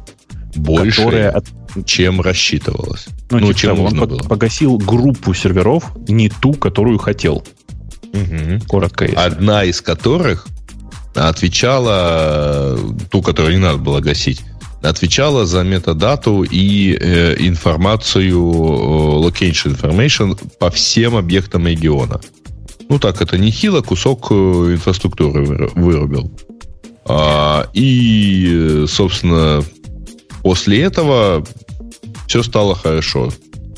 [0.57, 1.43] больше, которые...
[1.85, 3.07] чем рассчитывалось.
[3.31, 4.19] Ну, ну типа чем он было.
[4.23, 7.45] погасил группу серверов, не ту, которую хотел.
[8.13, 8.67] Угу.
[8.67, 9.17] Коротко если.
[9.17, 10.47] Одна из которых
[11.15, 12.79] отвечала
[13.11, 14.43] ту, которую не надо было гасить
[14.89, 22.21] отвечала за метадату и э, информацию, э, location information по всем объектам региона.
[22.89, 26.31] Ну так, это нехило, кусок э, инфраструктуры вырубил.
[27.05, 29.63] А, и, собственно,
[30.43, 31.45] после этого
[32.27, 33.31] все стало хорошо.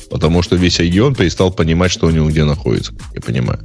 [0.09, 3.59] Потому что весь регион перестал понимать, что у него где находится, я понимаю.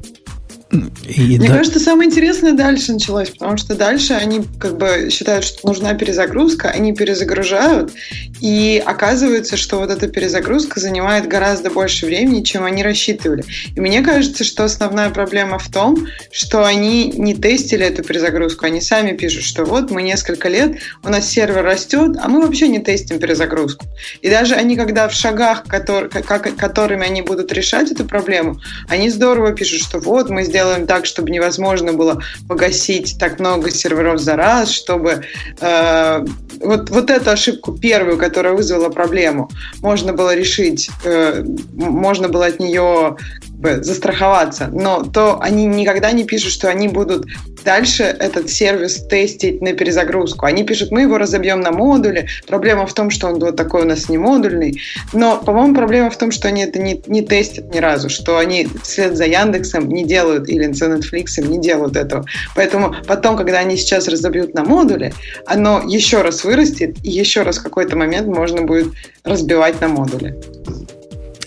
[1.08, 1.58] И Мне да...
[1.58, 6.70] кажется, самое интересное дальше началось, потому что дальше они как бы считают, что нужна перезагрузка,
[6.70, 7.92] они перезагружают,
[8.40, 13.44] и оказывается, что вот эта перезагрузка занимает гораздо больше времени, чем они рассчитывали.
[13.74, 18.80] И мне кажется, что основная проблема в том, что они не тестили эту перезагрузку, они
[18.80, 22.80] сами пишут, что вот мы несколько лет, у нас сервер растет, а мы вообще не
[22.80, 23.86] тестим перезагрузку.
[24.22, 29.10] И даже они, когда в шагах, который, как, которыми они будут решать эту проблему, они
[29.10, 34.18] здорово пишут, что вот мы сделали сделаем так, чтобы невозможно было погасить так много серверов
[34.18, 35.22] за раз, чтобы
[35.60, 36.24] э,
[36.60, 39.50] вот, вот эту ошибку первую, которая вызвала проблему,
[39.82, 43.16] можно было решить, э, можно было от нее
[43.64, 47.24] бы застраховаться, но то они никогда не пишут, что они будут
[47.64, 50.44] дальше этот сервис тестить на перезагрузку.
[50.44, 52.28] Они пишут, мы его разобьем на модули.
[52.46, 54.82] Проблема в том, что он вот такой у нас не модульный.
[55.14, 58.68] Но, по-моему, проблема в том, что они это не, не тестят ни разу, что они
[58.82, 62.26] вслед за Яндексом не делают или за Netflix не делают этого.
[62.54, 65.14] Поэтому потом, когда они сейчас разобьют на модули,
[65.46, 68.88] оно еще раз вырастет, и еще раз в какой-то момент можно будет
[69.24, 70.36] разбивать на модули.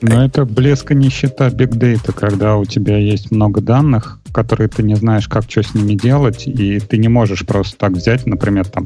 [0.01, 4.83] Но это блеск и нищета Big Data, когда у тебя есть много данных, которые ты
[4.83, 8.65] не знаешь, как что с ними делать, и ты не можешь просто так взять, например,
[8.65, 8.86] там,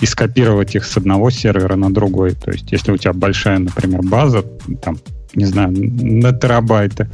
[0.00, 2.32] и скопировать их с одного сервера на другой.
[2.32, 4.42] То есть, если у тебя большая, например, база,
[4.82, 4.98] там,
[5.34, 7.08] не знаю, на терабайты,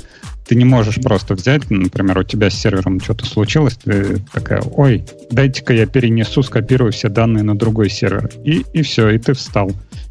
[0.46, 5.04] ты не можешь просто взять, например, у тебя с сервером что-то случилось, ты такая, ой,
[5.30, 8.30] дайте-ка я перенесу, скопирую все данные на другой сервер.
[8.44, 9.70] И, и все, и ты встал.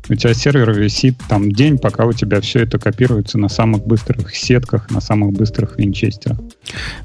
[0.10, 4.34] У тебя сервер висит там день, пока у тебя все это копируется на самых быстрых
[4.36, 6.38] сетках, на самых быстрых винчестерах.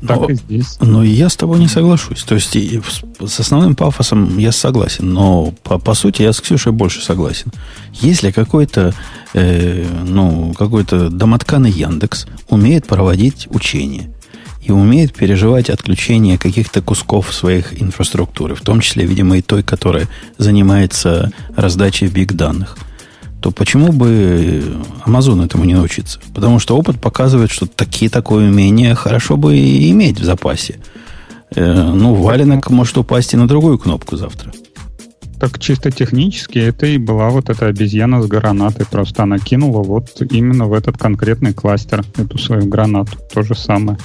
[0.06, 0.78] Так но, и здесь.
[0.80, 2.22] Но я с тобой не соглашусь.
[2.22, 7.02] То есть с основным пафосом я согласен, но по, по сути я с Ксюшей больше
[7.02, 7.50] согласен.
[7.94, 8.94] Если какой-то
[9.34, 14.10] э, ну, какой-то домотканый Яндекс умеет проводить учения
[14.60, 20.06] и умеет переживать отключение каких-то кусков своих инфраструктуры, в том числе, видимо, и той, которая
[20.38, 22.78] занимается раздачей биг данных–
[23.42, 24.62] то почему бы
[25.04, 26.20] Amazon этому не научиться?
[26.32, 30.78] Потому что опыт показывает, что такие такое умение хорошо бы и иметь в запасе.
[31.54, 34.52] Э, ну, валенок может упасть и на другую кнопку завтра.
[35.40, 38.86] Так чисто технически это и была вот эта обезьяна с гранатой.
[38.86, 43.18] Просто она кинула вот именно в этот конкретный кластер эту свою гранату.
[43.34, 43.98] То же самое.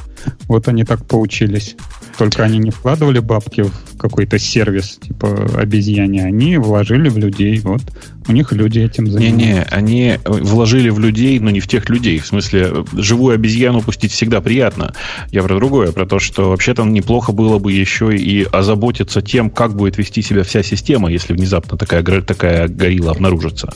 [0.48, 1.76] Вот они так поучились.
[2.18, 7.60] Только они не вкладывали бабки в какой-то сервис, типа обезьяне, они вложили в людей.
[7.60, 7.82] Вот
[8.28, 9.38] у них люди этим занимаются.
[9.38, 12.20] Не-не, они вложили в людей, но не в тех людей.
[12.20, 14.94] В смысле, живую обезьяну пустить всегда приятно.
[15.32, 19.76] Я про другое, про то, что вообще-то неплохо было бы еще и озаботиться тем, как
[19.76, 23.74] будет вести себя вся система, если внезапно такая, такая горилла обнаружится.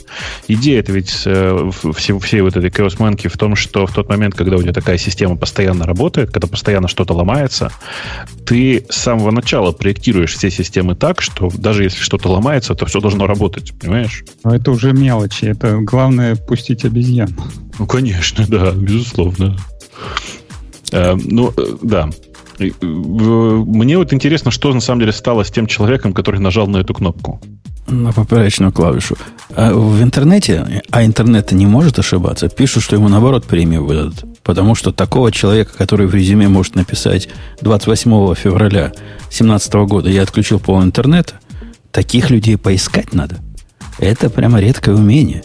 [0.48, 4.34] Идея это ведь э, все, всей вот этой кроссманки в том, что в тот момент,
[4.34, 7.70] когда у тебя такая система постоянно работает, когда постоянно что-то ломается,
[8.46, 13.00] ты с самого начала проектируешь все системы так, что даже если что-то ломается, то все
[13.00, 14.24] должно работать, понимаешь?
[14.42, 15.44] Но это уже мелочи.
[15.44, 17.36] Это главное пустить обезьян.
[17.78, 19.56] Ну, конечно, да, безусловно.
[20.90, 22.10] Э, ну, э, да.
[22.80, 26.94] Мне вот интересно, что на самом деле стало с тем человеком, который нажал на эту
[26.94, 27.40] кнопку.
[27.86, 29.16] На поперечную клавишу.
[29.54, 34.24] А в интернете, а интернет не может ошибаться, пишут, что ему наоборот премию выдадут.
[34.42, 37.28] Потому что такого человека, который в резюме может написать
[37.60, 38.92] 28 февраля
[39.32, 41.34] 2017 года я отключил пол интернета,
[41.90, 43.38] таких людей поискать надо.
[43.98, 45.44] Это прямо редкое умение.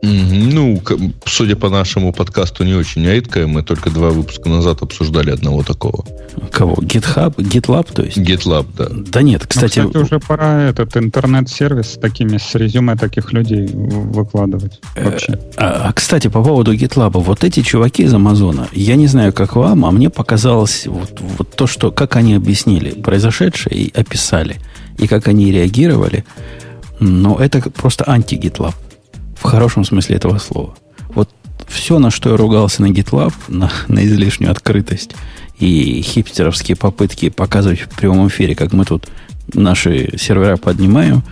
[0.00, 0.80] Ну,
[1.24, 3.46] судя по нашему подкасту, не очень редкое.
[3.46, 6.04] Мы только два выпуска назад обсуждали одного такого.
[6.52, 6.74] Кого?
[6.74, 7.34] GitHub?
[7.36, 8.16] GitLab, то есть?
[8.16, 8.86] GitLab, да.
[8.90, 9.80] Да нет, кстати...
[9.80, 15.38] Ну, кстати, уже пора этот интернет-сервис с такими, с резюме таких людей выкладывать э, вообще.
[15.56, 17.12] А, а, кстати, по поводу GitLab.
[17.14, 21.56] Вот эти чуваки из Амазона, я не знаю, как вам, а мне показалось вот, вот
[21.56, 24.56] то, что, как они объяснили произошедшее и описали,
[24.96, 26.24] и как они реагировали,
[27.00, 28.74] но это просто анти-GitLab
[29.38, 30.74] в хорошем смысле этого слова.
[31.14, 31.30] Вот
[31.66, 35.12] все, на что я ругался на GitLab, на, на излишнюю открытость
[35.58, 39.08] и хипстеровские попытки показывать в прямом эфире, как мы тут
[39.52, 41.22] наши сервера поднимаем,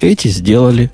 [0.00, 0.90] эти сделали.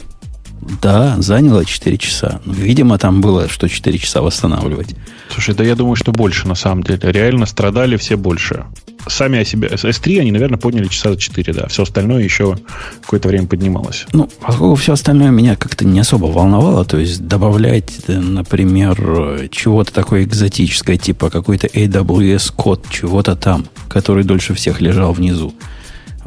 [0.81, 2.41] Да, заняло 4 часа.
[2.47, 4.95] Видимо, там было, что 4 часа восстанавливать.
[5.31, 7.01] Слушай, да я думаю, что больше на самом деле.
[7.03, 8.65] Реально страдали все больше
[9.09, 9.69] сами о себе.
[9.69, 11.67] S3 они, наверное, подняли часа за 4, да.
[11.69, 12.57] Все остальное еще
[13.01, 14.07] какое-то время поднималось.
[14.13, 19.93] Ну, поскольку все остальное меня как-то не особо волновало, то есть добавлять, э, например, чего-то
[19.93, 25.55] такое экзотическое, типа какой-то AWS код, чего-то там, который дольше всех лежал внизу,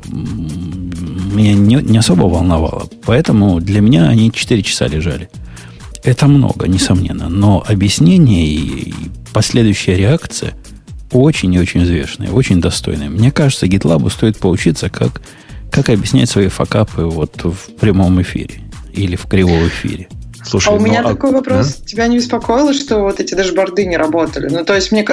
[0.06, 2.88] меня не, не особо волновало.
[3.06, 5.30] Поэтому для меня они 4 часа лежали.
[6.04, 7.30] Это много, несомненно.
[7.30, 8.94] Но объяснение и
[9.34, 10.54] последующая реакция–
[11.12, 13.10] очень и очень взвешенные, очень достойные.
[13.10, 15.22] Мне кажется, GitLab стоит поучиться, как,
[15.72, 18.62] как объяснять свои факапы вот в прямом эфире
[18.94, 20.08] или в кривом эфире.
[20.46, 21.10] Слушай, а у ну, меня а...
[21.10, 21.80] такой вопрос.
[21.82, 21.86] А?
[21.88, 24.48] Тебя не беспокоило, что вот эти дашборды не работали?
[24.50, 25.06] Ну, то есть, мне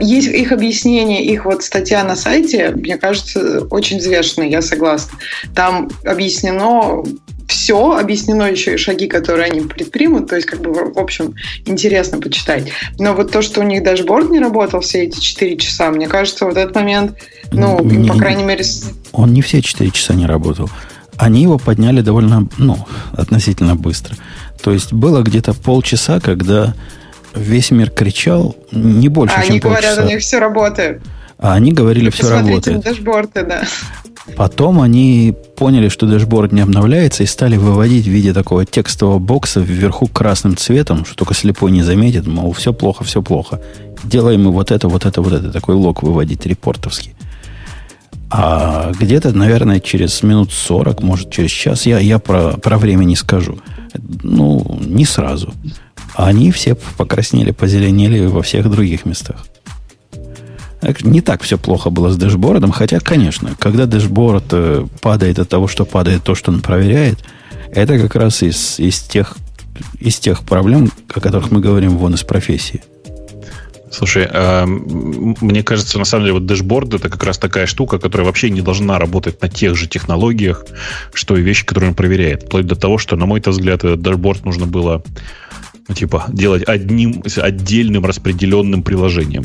[0.00, 5.18] есть их объяснение, их вот статья на сайте, мне кажется, очень взвешенная, я согласна.
[5.54, 7.02] Там объяснено
[7.50, 11.34] все, объяснено еще и шаги, которые они предпримут, то есть, как бы, в общем,
[11.66, 12.70] интересно почитать.
[12.98, 16.44] Но вот то, что у них дашборд не работал все эти 4 часа, мне кажется,
[16.44, 17.18] вот этот момент,
[17.50, 18.64] ну, не, по крайней мере...
[19.12, 20.70] Он не все 4 часа не работал.
[21.16, 22.78] Они его подняли довольно, ну,
[23.12, 24.16] относительно быстро.
[24.62, 26.74] То есть было где-то полчаса, когда
[27.34, 29.82] весь мир кричал, не больше, а чем они полчаса.
[29.82, 31.02] говорят, у них все работает.
[31.38, 32.80] А они говорили, все работает.
[32.82, 33.62] Дашборды, да.
[34.36, 39.60] Потом они поняли, что дашборд не обновляется, и стали выводить в виде такого текстового бокса
[39.60, 43.60] вверху красным цветом, что только слепой не заметит, мол, все плохо, все плохо.
[44.04, 45.50] Делаем мы вот это, вот это, вот это.
[45.50, 47.14] Такой лог выводить репортовский.
[48.30, 53.16] А где-то, наверное, через минут 40, может, через час, я, я про, про время не
[53.16, 53.58] скажу.
[54.22, 55.52] Ну, не сразу.
[56.14, 59.46] А они все покраснели, позеленели во всех других местах.
[61.02, 65.68] Не так все плохо было с дэшбордом, хотя, конечно, когда dashboard э, падает от того,
[65.68, 67.18] что падает то, что он проверяет,
[67.72, 69.36] это как раз из, из, тех,
[69.98, 72.82] из тех проблем, о которых мы говорим вон из профессии.
[73.90, 78.26] Слушай, э, мне кажется, на самом деле, вот dashboard это как раз такая штука, которая
[78.26, 80.64] вообще не должна работать на тех же технологиях,
[81.12, 82.44] что и вещи, которые он проверяет.
[82.44, 85.02] Вплоть до того, что, на мой взгляд, этот dashboard нужно было
[85.88, 89.44] ну, типа, делать одним отдельным распределенным приложением.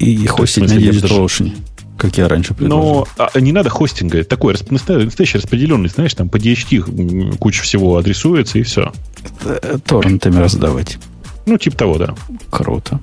[0.00, 1.56] И, хостить на DigitalOcean,
[1.96, 3.06] как я раньше предложил.
[3.16, 4.24] Но а, не надо хостинга.
[4.24, 8.92] Такой настоящий распределенный, знаешь, там по DHT куча всего адресуется, и все.
[9.44, 10.98] Э, торрентами раздавать.
[11.46, 12.14] Ну, типа того, да.
[12.50, 12.98] Круто.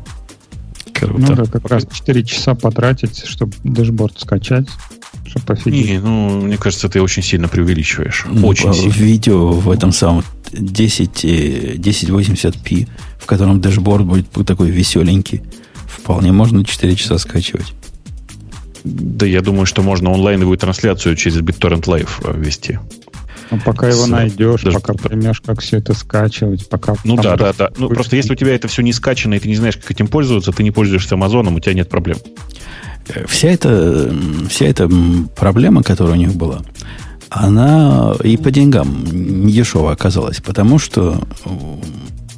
[1.07, 1.19] Круто.
[1.19, 4.67] Ну да, как раз 4 часа потратить, чтобы dashboard скачать,
[5.25, 5.89] чтобы пофигеть.
[5.89, 8.25] Не, ну, мне кажется, ты очень сильно преувеличиваешь.
[8.29, 8.93] Ну, очень а сильно.
[8.93, 12.87] Видео в этом самом 10, 1080p,
[13.19, 15.41] в котором дэшборд будет такой веселенький,
[15.87, 17.73] вполне можно 4 часа скачивать.
[18.83, 22.79] Да, я думаю, что можно онлайновую трансляцию через BitTorrent Live э, вести.
[23.51, 24.79] Ну, пока его найдешь, даже...
[24.79, 26.95] пока поймешь, как все это скачивать, пока...
[27.03, 27.69] Ну да, да, да.
[27.77, 30.07] Ну, просто если у тебя это все не скачано, и ты не знаешь, как этим
[30.07, 32.17] пользоваться, ты не пользуешься Амазоном, у тебя нет проблем.
[33.09, 34.13] Э, вся эта,
[34.49, 34.89] вся эта
[35.35, 36.61] проблема, которая у них была,
[37.29, 41.21] она и по деньгам не дешево оказалась, потому что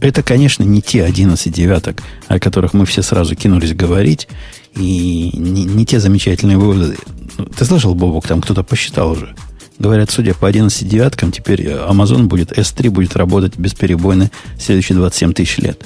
[0.02, 4.28] это, конечно, не те 11 девяток, о которых мы все сразу кинулись говорить,
[4.76, 6.98] и не, не те замечательные выводы.
[7.38, 9.36] Ну, ты слышал, Бобок, там кто-то посчитал уже–
[9.84, 15.58] Говорят, судя по 11 девяткам, теперь Amazon будет, S3 будет работать бесперебойно следующие 27 тысяч
[15.58, 15.84] лет.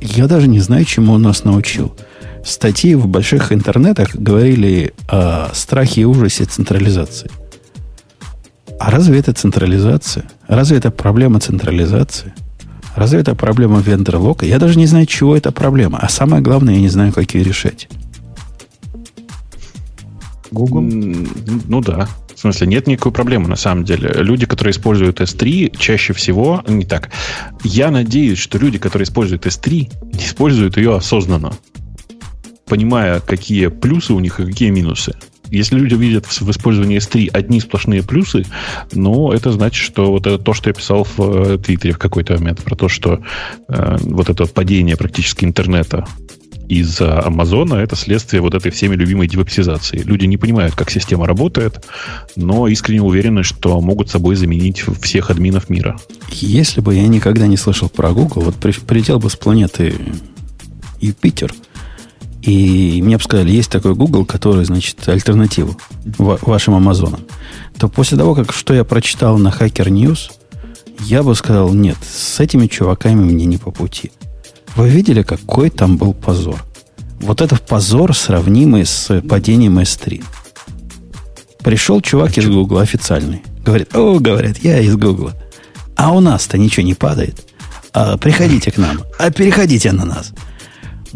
[0.00, 1.94] я даже не знаю, чему он нас научил.
[2.42, 7.30] Статьи в больших интернетах говорили о страхе и ужасе централизации.
[8.78, 10.24] А разве это централизация?
[10.48, 12.32] Разве это проблема централизации?
[12.94, 14.46] Разве это проблема вендор-лока?
[14.46, 15.98] Я даже не знаю, чего это проблема.
[16.00, 17.88] А самое главное, я не знаю, как ее решать.
[20.50, 20.82] Google?
[20.82, 22.08] Ну да.
[22.34, 24.12] В смысле, нет никакой проблемы на самом деле.
[24.22, 27.10] Люди, которые используют S3, чаще всего не так.
[27.62, 31.52] Я надеюсь, что люди, которые используют S3, не используют ее осознанно,
[32.66, 35.14] понимая, какие плюсы у них и какие минусы.
[35.54, 38.44] Если люди видят в использовании S3 одни сплошные плюсы,
[38.92, 42.34] ну, это значит, что вот это то, что я писал в э, Твиттере в какой-то
[42.34, 43.20] момент, про то, что
[43.68, 46.06] э, вот это падение практически интернета
[46.68, 49.98] из-за Амазона это следствие вот этой всеми любимой девопсизации.
[49.98, 51.84] Люди не понимают, как система работает,
[52.36, 55.98] но искренне уверены, что могут собой заменить всех админов мира.
[56.30, 59.94] Если бы я никогда не слышал про Google, вот прилетел бы с планеты
[61.00, 61.52] Юпитер–
[62.44, 65.76] и мне бы сказали, есть такой Google, который, значит, альтернативу
[66.18, 67.20] вашим Амазонам,
[67.78, 70.30] то после того, как что я прочитал на Hacker News,
[71.00, 74.12] я бы сказал, нет, с этими чуваками мне не по пути.
[74.76, 76.62] Вы видели, какой там был позор?
[77.20, 80.22] Вот это позор, сравнимый с падением S3.
[81.62, 83.42] Пришел чувак из Гугла официальный.
[83.64, 85.32] Говорит, о, говорят, я из Гугла.
[85.96, 87.42] А у нас-то ничего не падает.
[87.94, 89.00] А, приходите к нам.
[89.18, 90.34] А переходите на нас.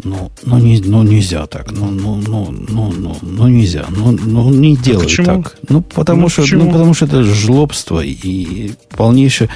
[0.03, 1.71] Ну, ну, не, ну нельзя так.
[1.71, 3.85] Ну, ну, ну, ну, ну, ну нельзя.
[3.89, 5.57] Ну, ну не а делай а так.
[5.67, 9.49] Ну, потому ну, что, ну, потому что это жлобство и полнейшее.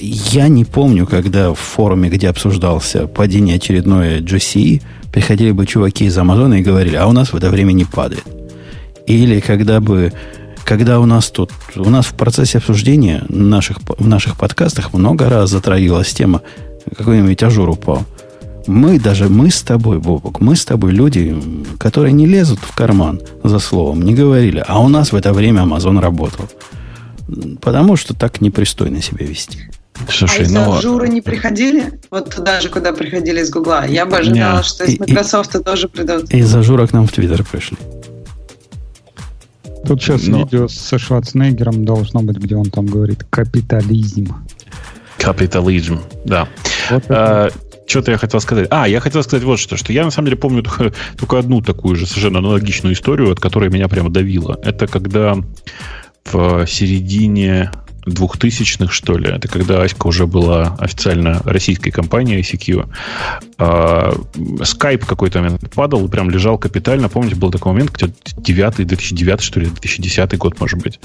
[0.00, 4.82] Я не помню, когда в форуме, где обсуждался падение очередное GCE,
[5.12, 8.24] приходили бы чуваки из Amazon'а и говорили, а у нас в это время не падает.
[9.06, 10.12] Или когда бы
[10.64, 15.48] когда у нас тут, у нас в процессе обсуждения наших, в наших подкастах много раз
[15.48, 16.42] затрагивалась тема,
[16.94, 18.04] какой-нибудь Azure упал.
[18.68, 21.34] Мы, даже мы с тобой, Бобок, мы с тобой люди,
[21.78, 25.62] которые не лезут в карман за словом, не говорили, а у нас в это время
[25.62, 26.44] Amazon работал.
[27.62, 29.70] Потому что так непристойно себя вести.
[30.10, 30.76] Слушай, а из ну...
[30.76, 31.98] Azure 'а не приходили?
[32.10, 33.86] Вот туда же, куда приходили из Гугла.
[33.86, 34.66] Я бы ожидала, Нет.
[34.66, 36.30] что из Microsoft и, тоже придут.
[36.30, 37.78] Из Azure 'а к нам в Твиттер пришли.
[39.86, 40.40] Тут сейчас Но...
[40.40, 44.36] видео с Шварценеггером должно быть, где он там говорит «капитализм».
[45.16, 46.46] Капитализм, да.
[46.90, 47.50] Вот а,
[47.88, 48.68] что-то я хотел сказать.
[48.70, 51.62] А, я хотел сказать вот что, что я на самом деле помню только, только одну
[51.62, 54.58] такую же совершенно аналогичную историю, от которой меня прямо давило.
[54.62, 55.36] Это когда
[56.24, 57.70] в середине
[58.08, 62.88] 2000-х, что ли, это когда Аська уже была официально российской компанией ICQ,
[63.58, 67.08] Skype какой-то момент падал прям лежал капитально.
[67.08, 71.00] Помните, был такой момент, где 9 2009 что ли, 2010 год, может быть.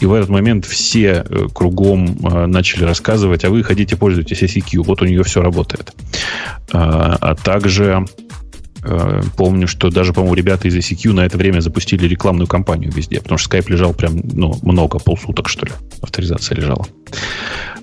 [0.00, 4.82] И в этот момент все э, кругом э, начали рассказывать, а вы хотите пользуйтесь ICQ,
[4.82, 5.92] вот у нее все работает.
[6.72, 8.04] А, а также
[9.36, 13.38] помню, что даже, по-моему, ребята из ICQ на это время запустили рекламную кампанию везде, потому
[13.38, 16.86] что Skype лежал прям, ну, много, полсуток, что ли, авторизация лежала.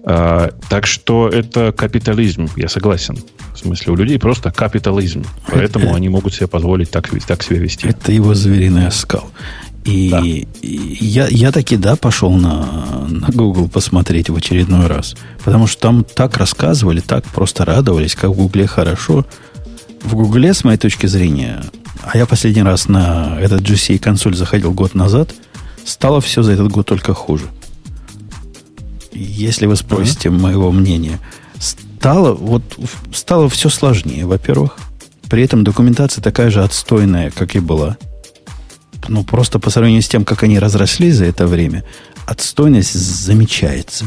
[0.04, 3.18] А, так что это капитализм, я согласен.
[3.54, 5.24] В смысле, у людей просто капитализм.
[5.52, 7.88] Поэтому это, они могут себе позволить так, так себя вести.
[7.88, 9.30] Это его звериный оскал.
[9.84, 10.22] И, да.
[10.22, 15.16] и я, я таки, да, пошел на, на Google посмотреть в очередной раз.
[15.44, 19.26] Потому что там так рассказывали, так просто радовались, как в Гугле хорошо–
[20.06, 21.64] в Гугле, с моей точки зрения,
[22.04, 25.34] а я последний раз на этот GCA консоль заходил год назад,
[25.84, 27.46] стало все за этот год только хуже.
[29.12, 30.40] Если вы спросите uh-huh.
[30.40, 31.20] моего мнения,
[31.60, 32.64] стало, вот,
[33.14, 34.78] стало все сложнее, во-первых.
[35.30, 37.98] При этом документация такая же отстойная, как и была.
[39.08, 41.84] Ну, просто по сравнению с тем, как они разрослись за это время,
[42.28, 44.06] отстойность замечается.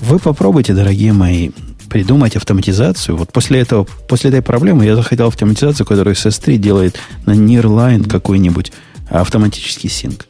[0.00, 1.50] Вы попробуйте, дорогие мои,
[1.90, 3.16] придумать автоматизацию.
[3.16, 8.72] Вот после этого, после этой проблемы я захотел автоматизацию, которую SS3 делает на Nearline какой-нибудь
[9.10, 10.26] автоматический синк.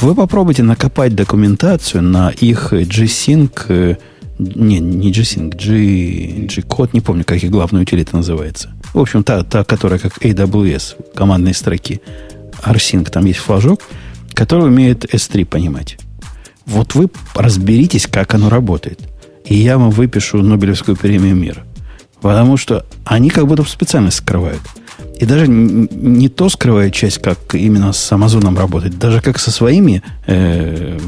[0.00, 3.96] Вы попробуйте накопать документацию на их G-Sync, э,
[4.38, 8.72] не, не G-Sync, G, G-Code, не помню, как их главная утилита называется.
[8.92, 12.00] В общем, та, та, которая как AWS, командной строки.
[12.62, 13.80] RSync, там есть флажок,
[14.32, 15.98] который умеет S3 понимать.
[16.66, 19.00] Вот вы разберитесь, как оно работает–
[19.44, 21.64] и я вам выпишу Нобелевскую премию мира.
[22.20, 24.62] Потому что они как будто специально скрывают.
[25.20, 30.02] И даже не то скрывают часть, как именно с Амазоном работать, даже как со своими
[30.26, 30.98] э,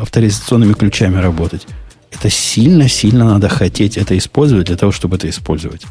[0.00, 1.66] авторизационными ключами работать.
[2.10, 5.82] Это сильно-сильно надо хотеть это использовать для того, чтобы это использовать.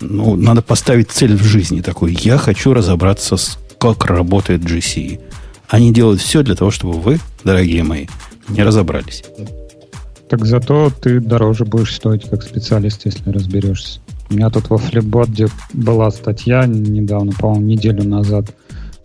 [0.00, 2.16] Ну, надо поставить цель в жизни такой.
[2.20, 5.20] Я хочу разобраться, с, как работает GCE.
[5.68, 8.06] Они делают все для того, чтобы вы, дорогие мои,
[8.48, 9.24] не разобрались.
[10.28, 14.00] Так зато ты дороже будешь стоить как специалист, если разберешься.
[14.30, 18.46] У меня тут во Flipboard была статья недавно, по-моему, неделю назад,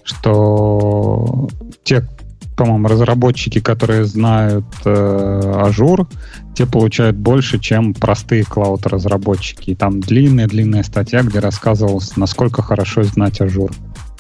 [0.04, 1.50] что
[1.84, 2.08] те,
[2.56, 6.08] по-моему, разработчики, которые знают э, Azure,
[6.56, 9.72] те получают больше, чем простые cloud -разработчики.
[9.72, 13.72] И там длинная-длинная статья, где рассказывалось, насколько хорошо знать Azure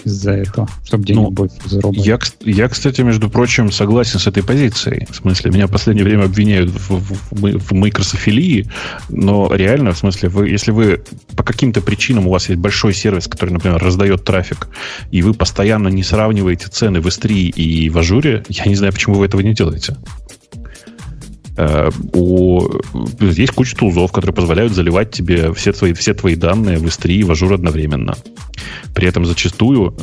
[0.03, 2.05] из-за этого, чтобы денег ну, больше заработать.
[2.05, 5.07] Я, я, кстати, между прочим, согласен с этой позицией.
[5.09, 8.69] В смысле, меня в последнее время обвиняют в, в, в микрософилии,
[9.09, 11.03] но реально, в смысле, вы, если вы
[11.35, 14.69] по каким-то причинам у вас есть большой сервис, который, например, раздает трафик,
[15.11, 18.93] и вы постоянно не сравниваете цены в S3 и в Azure 'е, я не знаю,
[18.93, 19.95] почему вы этого не делаете.
[21.59, 22.69] У,
[23.21, 27.11] есть куча tools 'ов, которые позволяют заливать тебе все твои, все твои данные в S3
[27.11, 28.15] и в Azure одновременно.
[28.93, 29.93] При этом зачастую,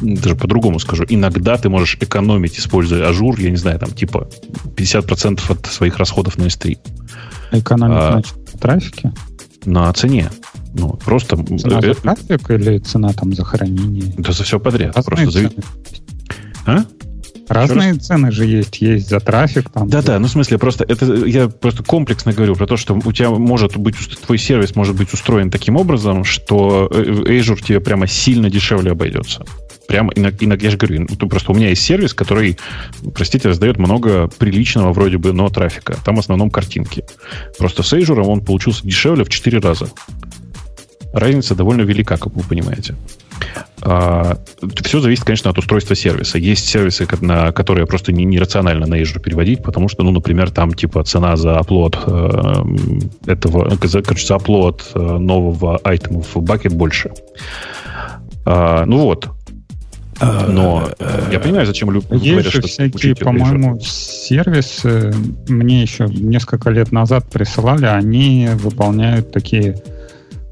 [0.00, 4.28] даже по-другому скажу, иногда ты можешь экономить, используя Azure, я не знаю, там типа
[4.76, 6.78] 50% от своих расходов на S3.
[7.52, 9.12] Экономить, а, значит, на трафике?
[9.64, 10.30] На цене.
[10.74, 11.36] Ну, просто...
[11.36, 14.14] Цена за трафик или цена там за хранение?
[14.18, 14.96] Да за все подряд.
[14.96, 15.50] Разные просто цены.
[16.66, 16.84] А?
[17.48, 18.80] Разные цены же есть.
[18.80, 19.70] Есть за трафик.
[19.70, 20.08] Там, да, за...
[20.08, 23.30] да, ну в смысле, просто это я просто комплексно говорю про то, что у тебя
[23.30, 23.96] может быть,
[24.26, 29.44] твой сервис может быть устроен таким образом, что э, Azure тебе прямо сильно дешевле обойдется.
[29.88, 32.58] Прямо иногда, я же говорю, ну, просто у меня есть сервис, который,
[33.14, 35.96] простите, раздает много приличного вроде бы, но трафика.
[36.04, 37.04] Там в основном картинки.
[37.58, 39.88] Просто с Azure он получился дешевле в 4 раза.
[41.14, 42.96] Разница довольно велика, как вы понимаете.
[43.80, 44.38] А,
[44.84, 46.38] все зависит, конечно, от устройства сервиса.
[46.38, 51.04] Есть сервисы, на которые просто нерационально на Azure переводить, потому что, ну, например, там типа
[51.04, 52.64] цена за оплот э,
[53.26, 57.12] этого, короче, за оплот э, нового айтема в бакет больше.
[58.44, 59.28] А, ну вот.
[60.20, 60.88] Но
[61.30, 65.14] я понимаю, зачем люди Есть же всякие, по-моему, сервисы,
[65.46, 69.80] мне еще несколько лет назад присылали, они выполняют такие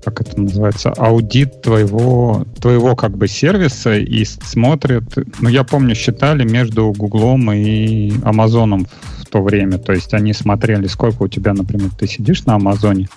[0.06, 5.04] как это называется, аудит твоего, твоего как бы сервиса и смотрят,
[5.40, 8.86] ну, я помню, считали между Гуглом и Амазоном
[9.20, 13.08] в то время, то есть они смотрели, сколько у тебя, например, ты сидишь на Амазоне,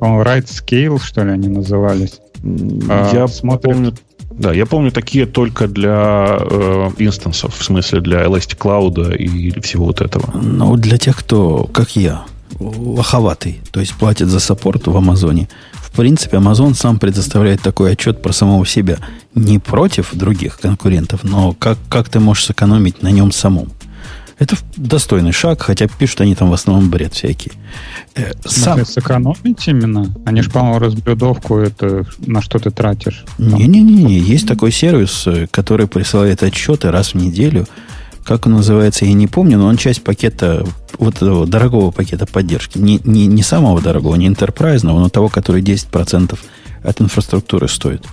[0.00, 2.20] Right Scale, что ли, они назывались.
[2.42, 3.62] Я а, смотрят...
[3.62, 3.92] помню,
[4.30, 9.86] да, я помню такие только для э, инстансов, в смысле для Elastic Cloud и всего
[9.86, 10.30] вот этого.
[10.38, 12.24] Ну, для тех, кто, как я,
[12.60, 15.48] лоховатый, то есть платит за саппорт в Амазоне.
[15.96, 18.98] В принципе, Amazon сам предоставляет такой отчет про самого себя.
[19.34, 23.72] Не против других конкурентов, но как, как ты можешь сэкономить на нем самом.
[24.38, 27.52] Это достойный шаг, хотя пишут они там в основном бред всякий.
[28.14, 28.84] Э, сам...
[28.84, 30.14] сэкономить именно?
[30.26, 33.24] Они же, по-моему, разбредовку это на что ты тратишь.
[33.38, 37.66] Не-не-не, есть такой сервис, э, который присылает отчеты раз в неделю–
[38.26, 40.66] как он называется, я не помню, но он часть пакета,
[40.98, 42.76] вот этого дорогого пакета поддержки.
[42.76, 46.36] Не, не, не самого дорогого, не интерпрайзного, но того, который 10%
[46.82, 48.04] от инфраструктуры стоит.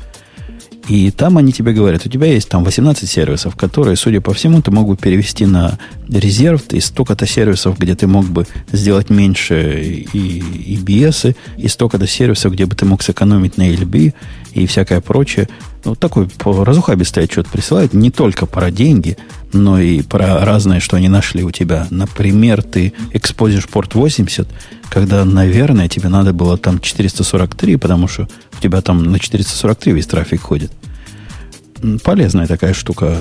[0.89, 4.61] И там они тебе говорят, у тебя есть там 18 сервисов, которые, судя по всему,
[4.61, 9.81] ты мог бы перевести на резерв, и столько-то сервисов, где ты мог бы сделать меньше
[9.81, 14.13] и, и BS, и столько-то сервисов, где бы ты мог сэкономить на LB
[14.53, 15.47] и всякое прочее.
[15.85, 19.17] Ну, такой разухабистый отчет присылают не только про деньги,
[19.51, 21.87] но и про разное, что они нашли у тебя.
[21.89, 24.47] Например, ты экспозишь порт 80,
[24.89, 30.07] когда, наверное, тебе надо было там 443, потому что у тебя там на 443 весь
[30.07, 30.71] трафик ходит.
[32.03, 33.17] Полезная такая штука,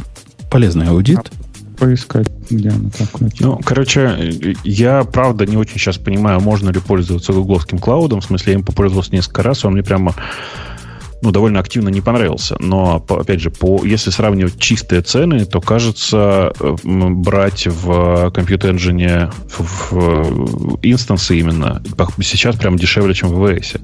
[0.48, 1.32] полезный аудит.
[1.78, 3.08] Поискать, где она так
[3.40, 8.20] Ну, короче, я правда не очень сейчас понимаю, можно ли пользоваться гугловским клаудом.
[8.20, 10.14] В смысле, я им попользовался несколько раз, он мне прямо
[11.22, 12.56] ну, довольно активно не понравился.
[12.58, 16.52] Но, опять же, по, если сравнивать чистые цены, то, кажется,
[16.82, 17.88] брать в
[18.34, 21.82] Compute Engine в, в инстансы именно
[22.20, 23.80] сейчас прям дешевле, чем в VS.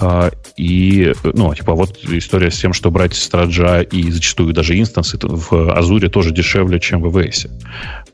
[0.00, 5.18] А, и, ну, типа, вот история с тем, что брать страджа и зачастую даже инстансы
[5.20, 7.50] в Азуре тоже дешевле, чем в VS.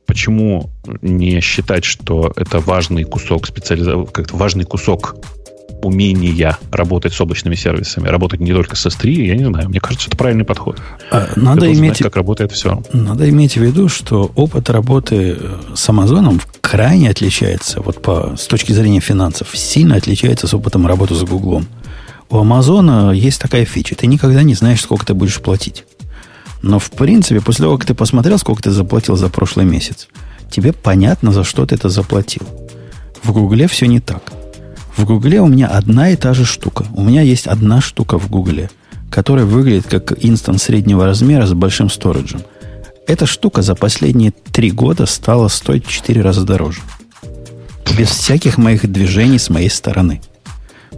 [0.06, 0.70] Почему
[1.00, 5.16] не считать, что это важный кусок специализации, как-то важный кусок
[5.82, 10.08] умения работать с облачными сервисами, работать не только с S3, я не знаю, мне кажется,
[10.08, 10.80] это правильный подход.
[11.10, 12.82] А, надо иметь, знать, как работает все.
[12.92, 18.46] Надо иметь в виду, что опыт работы э, с Амазоном крайне отличается, вот по, с
[18.46, 21.66] точки зрения финансов, сильно отличается с опытом работы с Гуглом.
[22.30, 25.84] У Амазона есть такая фича, ты никогда не знаешь, сколько ты будешь платить.
[26.62, 30.08] Но, в принципе, после того, как ты посмотрел, сколько ты заплатил за прошлый месяц,
[30.50, 32.42] тебе понятно, за что ты это заплатил.
[33.22, 34.22] В Гугле все не так.
[34.96, 36.84] В Гугле у меня одна и та же штука.
[36.94, 38.70] У меня есть одна штука в Гугле,
[39.10, 42.42] которая выглядит как инстанс среднего размера с большим сториджем.
[43.06, 46.80] Эта штука за последние три года стала стоить в 4 раза дороже.
[47.98, 50.22] Без всяких моих движений с моей стороны.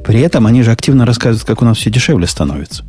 [0.05, 2.85] При этом они же активно рассказывают, как у нас все дешевле становится.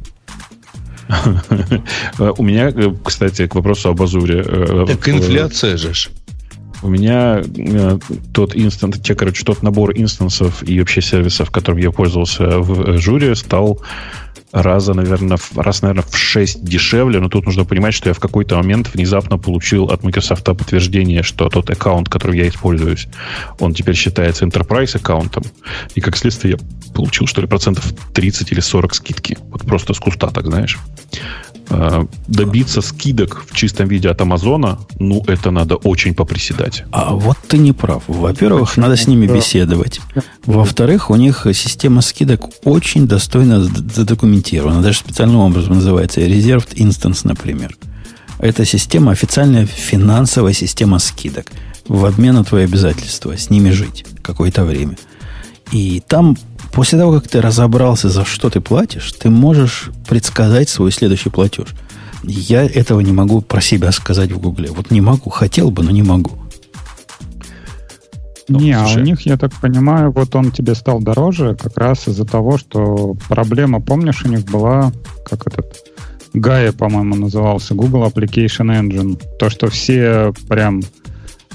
[2.19, 2.71] У меня,
[3.03, 4.43] кстати, к вопросу об Азуре.
[4.45, 5.93] Э, так инфляция же.
[6.81, 7.99] У меня э,
[8.33, 13.33] тот инстанс, те, короче, тот набор инстансов и вообще сервисов, которым я пользовался в жюри,
[13.35, 13.81] стал
[14.51, 18.19] раза, наверное, в, раз, наверное, в 6 дешевле, но тут нужно понимать, что я в
[18.19, 23.07] какой-то момент внезапно получил от Microsoft подтверждение, что тот аккаунт, который я используюсь,
[23.59, 25.43] он теперь считается enterprise аккаунтом,
[25.95, 29.37] и как следствие я получил, что ли, процентов 30 или 40 скидки.
[29.49, 30.77] Вот просто с куста, так знаешь.
[31.69, 36.85] Э, добиться скидок в чистом виде от Амазона, ну, это надо очень поприседать.
[36.91, 38.03] А вот ты не прав.
[38.07, 39.99] Во-первых, надо с ними беседовать.
[40.45, 44.81] Во-вторых, у них система скидок очень достойно задокументирована.
[44.81, 47.75] Даже специальным образом называется Reserved Instance, например.
[48.39, 51.51] Это система, официальная финансовая система скидок
[51.87, 54.97] в обмен на твои обязательства, с ними жить какое-то время.
[55.71, 56.37] И там
[56.71, 61.67] после того, как ты разобрался, за что ты платишь, ты можешь предсказать свой следующий платеж.
[62.23, 64.69] Я этого не могу про себя сказать в Гугле.
[64.71, 65.29] Вот не могу.
[65.29, 66.31] Хотел бы, но не могу.
[68.49, 68.95] Ну, не, слушай.
[68.95, 72.57] а у них, я так понимаю, вот он тебе стал дороже как раз из-за того,
[72.57, 74.93] что проблема, помнишь, у них была,
[75.29, 75.65] как этот,
[76.33, 79.21] Gaia, по-моему, назывался, Google Application Engine.
[79.37, 80.81] То, что все прям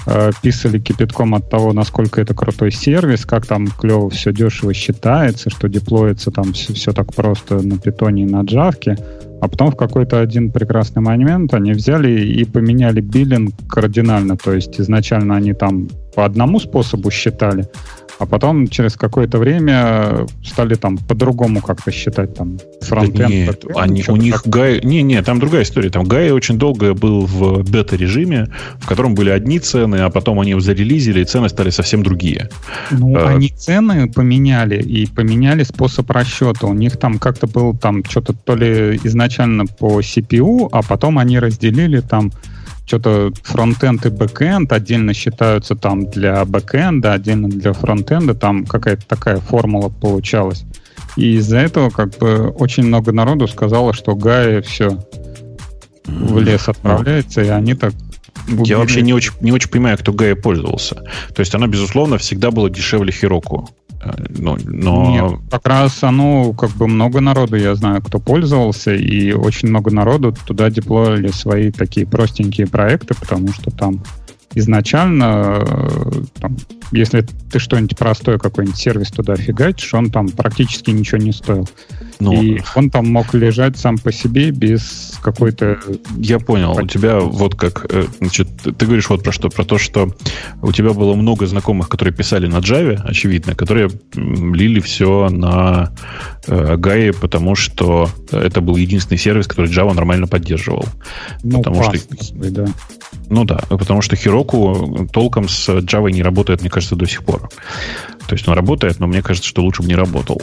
[0.05, 5.49] э, писали кипятком от того, насколько это крутой сервис, как там клево все дешево считается,
[5.49, 8.97] что деплоится там все, все так просто на питоне и на джавке.
[9.43, 14.37] А потом в какой-то один прекрасный момент они взяли и поменяли биллинг кардинально.
[14.37, 17.67] То есть изначально они там по одному способу считали,
[18.19, 23.17] а потом через какое-то время стали там по-другому как-то считать там фронтенд.
[23.17, 24.79] Да нет, они, у них Гай...
[24.83, 25.89] Не, не, там другая история.
[25.89, 28.47] Там Гай очень долго был в бета-режиме,
[28.79, 32.49] в котором были одни цены, а потом они его зарелизили, и цены стали совсем другие.
[32.91, 33.29] Ну, а...
[33.29, 36.67] они цены поменяли, и поменяли способ расчета.
[36.67, 39.32] У них там как-то был там что-то то ли изначально
[39.79, 42.31] по CPU, а потом они разделили там
[42.85, 48.65] что-то frontend и backend отдельно считаются там для backend 'а, отдельно для frontend 'а, там
[48.65, 50.65] какая-то такая формула получалась.
[51.15, 54.99] И из-за этого как бы очень много народу сказало, что GAE все
[56.05, 57.93] в лес отправляется, и они так
[58.47, 58.67] Убили.
[58.67, 60.95] Я вообще не очень, не очень понимаю, кто Гая пользовался.
[61.33, 63.69] То есть она, безусловно, всегда была дешевле Хироку.
[64.29, 65.11] Но, но...
[65.11, 69.91] Нет, как раз оно, как бы много народу, я знаю, кто пользовался, и очень много
[69.91, 74.03] народу туда деплоили свои такие простенькие проекты, потому что там
[74.55, 76.57] изначально, э, там,
[76.91, 81.67] если ты что-нибудь простое, какой-нибудь сервис туда фигачишь, он там практически ничего не стоил.
[82.19, 85.79] Ну, и он там мог лежать сам по себе без какой-то...
[86.17, 86.77] Я понял.
[86.77, 87.85] У тебя вот как...
[87.89, 89.49] Э, значит, ты говоришь вот про что?
[89.49, 90.15] Про то, что
[90.61, 95.91] у тебя было много знакомых, которые писали на Java, очевидно, которые лили все на
[96.47, 100.85] э, Гае, потому что это был единственный сервис, который Java нормально поддерживал.
[101.43, 101.97] Ну, потому что...
[102.49, 102.65] да.
[103.29, 107.49] Ну да, потому что Heroku толком с Java не работает, мне кажется, до сих пор.
[108.27, 110.41] То есть он работает, но мне кажется, что лучше бы не работал.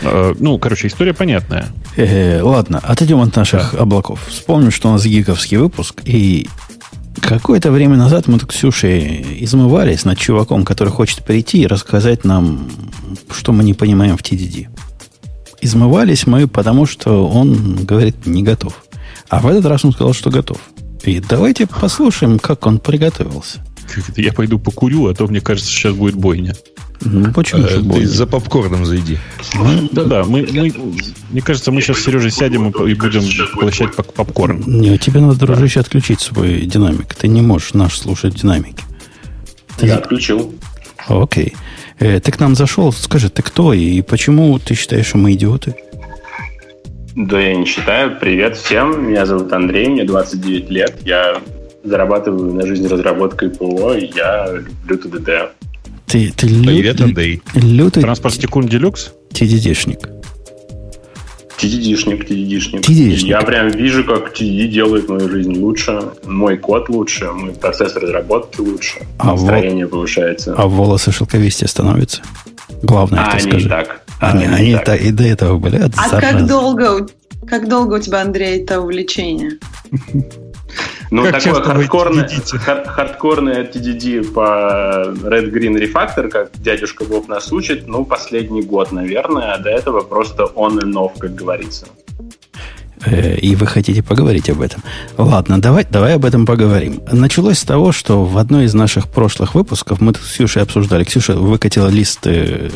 [0.00, 1.68] Э, ну, короче, история понятная.
[1.96, 3.80] Э, ладно, отойдем от наших да.
[3.80, 4.20] облаков.
[4.28, 6.48] Вспомню, что у нас гиковский выпуск, и
[7.20, 12.68] какое-то время назад мы с Ксюшей измывались над чуваком, который хочет прийти и рассказать нам,
[13.30, 14.68] что мы не понимаем в TDD.
[15.60, 18.84] Измывались мы, потому что он говорит, не готов.
[19.28, 20.58] А в этот раз он сказал, что готов.
[21.06, 23.60] И давайте послушаем, как он приготовился.
[24.16, 26.54] Я пойду покурю, а то мне кажется, сейчас будет бойня.
[27.02, 29.18] Ну, почему а, Ты за попкорном зайди.
[29.92, 30.74] Да-да, мы, мы,
[31.30, 33.22] мне кажется, мы сейчас с Сережей сядем и будем
[33.54, 34.62] поглощать попкорн.
[34.66, 37.14] Не, тебе надо, дружище, отключить свой динамик.
[37.14, 38.82] Ты не можешь наш слушать динамики.
[39.76, 39.86] Ты...
[39.86, 40.54] Я отключил.
[41.06, 41.54] Окей.
[41.98, 45.76] Э, ты к нам зашел, скажи, ты кто и почему ты считаешь, что мы идиоты?
[47.16, 48.18] Да я не считаю.
[48.20, 51.40] Привет всем, меня зовут Андрей, мне 29 лет, я
[51.82, 55.30] зарабатываю на жизнь разработкой ПО, и я люблю ТДД.
[56.06, 57.40] Ты, ты Привет, Андрей.
[57.54, 58.02] Лютый...
[58.02, 59.12] Транспорт Секунд Делюкс?
[59.30, 60.10] TDD-шник.
[61.58, 62.90] TDD-шник, TDD-шник.
[62.90, 68.60] Я прям вижу, как TDD делает мою жизнь лучше, мой код лучше, мой процесс разработки
[68.60, 70.00] лучше, а настроение вол...
[70.00, 70.54] повышается.
[70.54, 72.20] А волосы шелковистее становятся?
[72.86, 73.68] Главное, а, ты они скажи.
[73.68, 74.00] так.
[74.20, 74.84] Они, они, они так.
[74.84, 75.00] так.
[75.00, 75.82] и до этого были.
[75.96, 77.06] А как долго,
[77.46, 79.58] как долго у тебя, Андрей, это увлечение?
[81.10, 87.52] Ну, как такое хардкорное, хар- хардкорное TDD по Red Green Refactor, как дядюшка Боб нас
[87.52, 91.86] учит, ну, последний год, наверное, а до этого просто on and off, как говорится.
[93.04, 94.82] Э, и вы хотите поговорить об этом.
[95.18, 97.02] Ладно, давай, давай об этом поговорим.
[97.12, 101.04] Началось с того, что в одной из наших прошлых выпусков мы с Ксюшей обсуждали.
[101.04, 102.70] Ксюша выкатила лист э,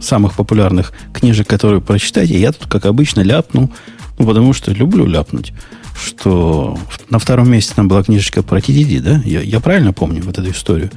[0.00, 3.70] самых популярных книжек, которые прочитать, и я тут, как обычно, ляпнул,
[4.18, 5.52] ну, потому что люблю ляпнуть
[5.96, 6.76] что
[7.08, 9.22] на втором месте там была книжечка про TDD, да?
[9.24, 10.90] Я, я правильно помню вот эту историю?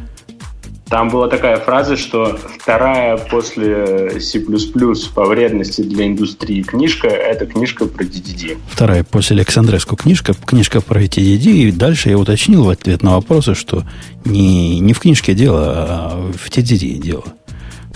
[0.89, 4.39] Там была такая фраза, что вторая после C++
[5.13, 8.57] по вредности для индустрии книжка– это книжка про TDD.
[8.69, 11.51] Вторая после Александреску книжка, книжка про TDD.
[11.51, 13.83] И дальше я уточнил в ответ на вопросы, что
[14.23, 17.25] не, не в книжке дело, а в TDD дело.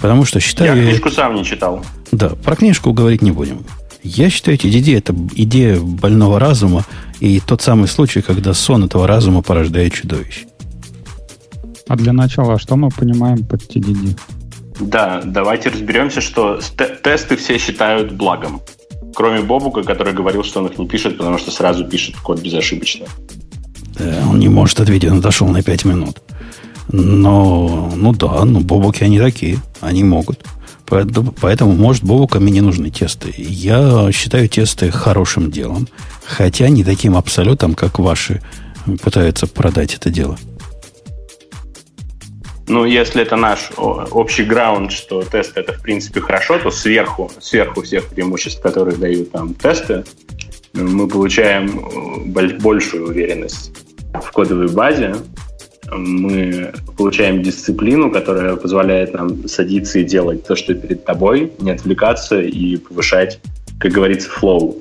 [0.01, 0.75] Потому что считаю...
[0.75, 1.85] Я книжку сам не читал.
[2.11, 3.63] Да, про книжку говорить не будем.
[4.03, 6.85] Я считаю, эти идеи это идея больного разума
[7.19, 10.47] и тот самый случай, когда сон этого разума порождает чудовище.
[11.91, 14.17] А для начала, что мы понимаем под TDD?
[14.79, 16.61] Да, давайте разберемся, что
[17.03, 18.61] тесты все считают благом.
[19.13, 23.07] Кроме Бобука, который говорил, что он их не пишет, потому что сразу пишет код безошибочно.
[23.99, 26.21] Да, он не может ответить, он отошел на 5 минут.
[26.93, 30.45] Но, ну да, ну Бобуки они такие, они могут.
[30.85, 33.33] Поэтому, поэтому может, Бобука мне не нужны тесты.
[33.37, 35.89] Я считаю тесты хорошим делом,
[36.25, 38.41] хотя не таким абсолютом, как ваши
[39.03, 40.37] пытаются продать это дело.
[42.71, 47.81] Ну, если это наш общий граунд, что тест это в принципе хорошо, то сверху, сверху
[47.81, 50.05] всех преимуществ, которые дают нам тесты,
[50.71, 51.67] мы получаем
[52.33, 53.73] э, большую уверенность
[54.13, 55.17] в кодовой базе,
[55.91, 62.39] мы получаем дисциплину, которая позволяет нам садиться и делать то, что перед тобой, не отвлекаться
[62.39, 63.41] и повышать,
[63.81, 64.77] как говорится, флоу.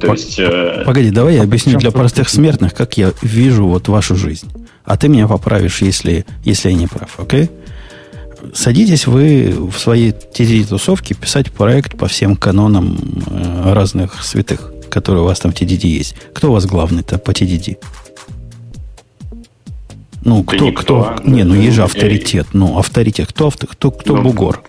[0.00, 0.82] То есть, э...
[0.84, 4.50] Погоди, давай я объясню для простых смертных, как я вижу вот вашу жизнь.
[4.84, 7.50] А ты меня поправишь, если, если я не прав, окей?
[8.52, 15.26] Садитесь вы в своей TDD-тусовке писать проект по всем канонам э, разных святых, которые у
[15.26, 16.14] вас там в TDD есть.
[16.34, 17.78] Кто у вас главный-то по TDD?
[20.24, 21.16] Ну, кто, кто, кто?
[21.24, 22.48] Не, ну есть же авторитет.
[22.52, 23.28] Ну, авторитет.
[23.28, 24.62] Кто, кто, кто ну, бугор?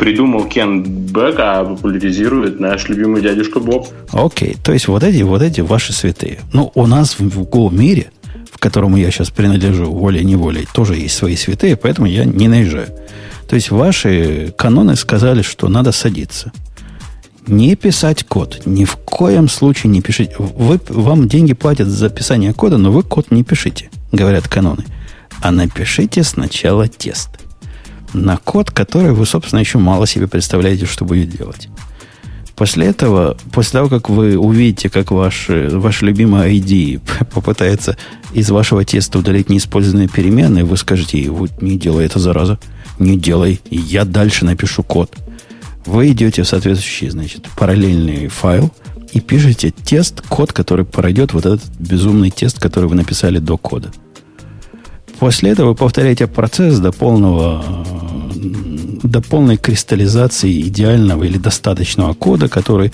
[0.00, 3.86] Придумал Кен Бэк, а популяризирует наш любимый дядюшка Боб.
[4.12, 6.40] Окей, то есть вот эти, вот эти ваши святые.
[6.52, 8.10] Ну, у нас в, в Go мире,
[8.50, 12.88] в которому я сейчас принадлежу волей-неволей, тоже есть свои святые, поэтому я не наезжаю.
[13.48, 16.50] То есть ваши каноны сказали, что надо садиться.
[17.46, 18.62] Не писать код.
[18.64, 20.34] Ни в коем случае не пишите.
[20.38, 24.84] Вы, вам деньги платят за писание кода, но вы код не пишите говорят каноны.
[25.40, 27.30] А напишите сначала тест
[28.12, 31.68] на код, который вы, собственно, еще мало себе представляете, что будет делать.
[32.56, 37.00] После этого, после того, как вы увидите, как ваш, ваш любимый ID
[37.34, 37.96] попытается
[38.34, 42.58] из вашего теста удалить неиспользованные переменные, вы скажете, вот не делай это, зараза,
[42.98, 45.16] не делай, я дальше напишу код.
[45.86, 48.70] Вы идете в соответствующий, значит, параллельный файл
[49.12, 53.90] и пишете тест, код, который пройдет вот этот безумный тест, который вы написали до кода.
[55.20, 57.62] После этого вы повторяете процесс до полного
[59.02, 62.92] до полной кристаллизации идеального или достаточного кода, который...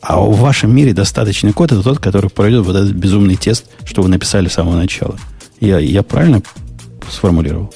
[0.00, 4.02] А в вашем мире достаточный код это тот, который пройдет вот этот безумный тест, что
[4.02, 5.18] вы написали с самого начала.
[5.60, 6.42] Я, я правильно
[7.10, 7.74] сформулировал?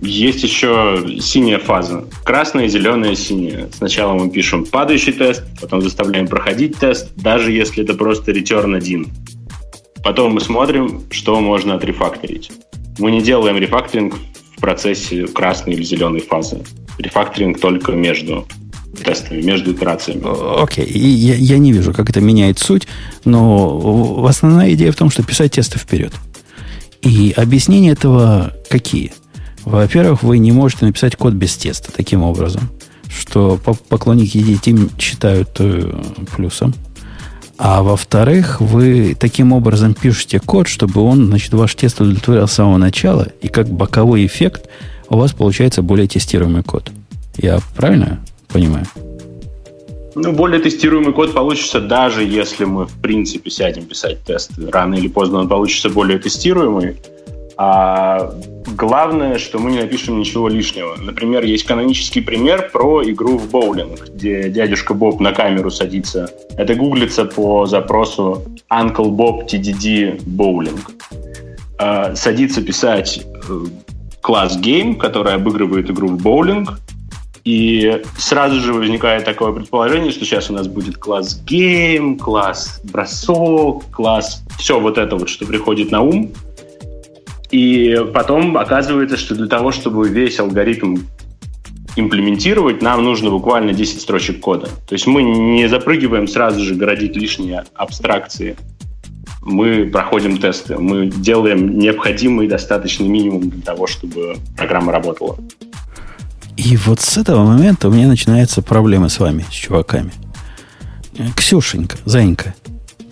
[0.00, 2.04] Есть еще синяя фаза.
[2.24, 3.68] Красная, зеленая, синяя.
[3.72, 9.06] Сначала мы пишем падающий тест, потом заставляем проходить тест, даже если это просто return 1.
[10.02, 12.50] Потом мы смотрим, что можно отрефакторить.
[12.98, 14.14] Мы не делаем рефакторинг
[14.56, 16.62] в процессе красной или зеленой фазы.
[16.98, 18.46] Рефакторинг только между
[19.04, 20.22] тестами, между итерациями.
[20.62, 20.98] Окей, okay.
[20.98, 22.88] я, я не вижу, как это меняет суть,
[23.24, 26.12] но основная идея в том, что писать тесты вперед.
[27.02, 29.12] И объяснения этого какие?
[29.64, 32.70] Во-первых, вы не можете написать код без теста таким образом,
[33.08, 35.92] что поклонники EDT считают э,
[36.34, 36.74] плюсом.
[37.58, 42.78] А во-вторых, вы таким образом пишете код, чтобы он, значит, ваш тест удовлетворял с самого
[42.78, 44.68] начала, и как боковой эффект
[45.08, 46.92] у вас получается более тестируемый код.
[47.36, 48.86] Я правильно понимаю?
[50.14, 54.52] Ну, более тестируемый код получится, даже если мы, в принципе, сядем писать тест.
[54.70, 56.96] Рано или поздно он получится более тестируемый.
[57.60, 58.34] А
[58.76, 60.94] главное, что мы не напишем ничего лишнего.
[60.96, 66.30] Например, есть канонический пример про игру в боулинг, где дядюшка Боб на камеру садится.
[66.56, 70.78] Это гуглится по запросу Uncle Bob TDD Bowling.
[71.78, 73.64] А, садится писать э,
[74.20, 76.78] класс Game, который обыгрывает игру в боулинг,
[77.42, 83.84] и сразу же возникает такое предположение, что сейчас у нас будет класс Game, класс бросок,
[83.90, 86.30] класс все вот это вот, что приходит на ум–
[87.50, 90.98] и потом оказывается, что для того, чтобы весь алгоритм
[91.96, 94.66] имплементировать, нам нужно буквально 10 строчек кода.
[94.66, 98.56] То есть мы не запрыгиваем сразу же городить лишние абстракции.
[99.42, 105.38] Мы проходим тесты, мы делаем необходимый достаточный минимум для того, чтобы программа работала.
[106.56, 110.12] И вот с этого момента у меня начинаются проблемы с вами, с чуваками.
[111.36, 112.54] Ксюшенька, Занька,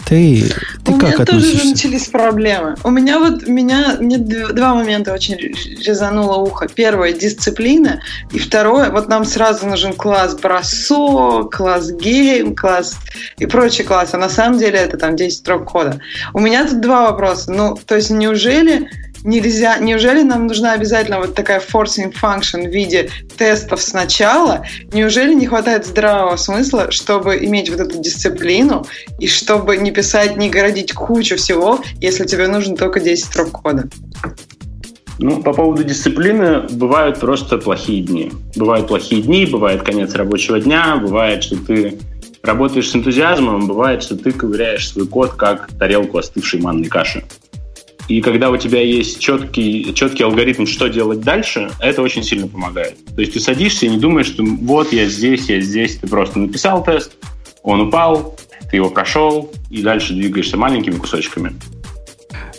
[0.06, 0.44] ты,
[0.84, 1.52] ты У как меня относишься?
[1.58, 2.76] тоже начались проблемы.
[2.84, 6.68] У меня вот меня мне два момента очень резануло ухо.
[6.68, 8.00] Первое– дисциплина.
[8.32, 12.96] И второе– вот нам сразу нужен класс бросок, класс гейм, класс
[13.38, 14.14] и прочие классы.
[14.14, 15.98] А на самом деле это там 10 строк кода.
[16.32, 17.50] У меня тут два вопроса.
[17.50, 18.88] Ну, то есть неужели
[19.26, 24.64] нельзя, неужели нам нужна обязательно вот такая forcing function в виде тестов сначала?
[24.92, 28.86] Неужели не хватает здравого смысла, чтобы иметь вот эту дисциплину
[29.18, 33.88] и чтобы не писать, не городить кучу всего, если тебе нужно только 10 строк кода?
[35.18, 38.32] Ну, по поводу дисциплины, бывают просто плохие дни.
[38.54, 41.98] Бывают плохие дни, бывает конец рабочего дня, бывает, что ты
[42.42, 47.24] работаешь с энтузиазмом, бывает, что ты ковыряешь свой код как тарелку остывшей манной каши.
[48.08, 52.96] И когда у тебя есть четкий, четкий алгоритм, что делать дальше, это очень сильно помогает.
[53.14, 55.96] То есть ты садишься и не думаешь, что вот я здесь, я здесь.
[55.96, 57.16] Ты просто написал тест,
[57.62, 58.38] он упал,
[58.70, 61.52] ты его прошел, и дальше двигаешься маленькими кусочками.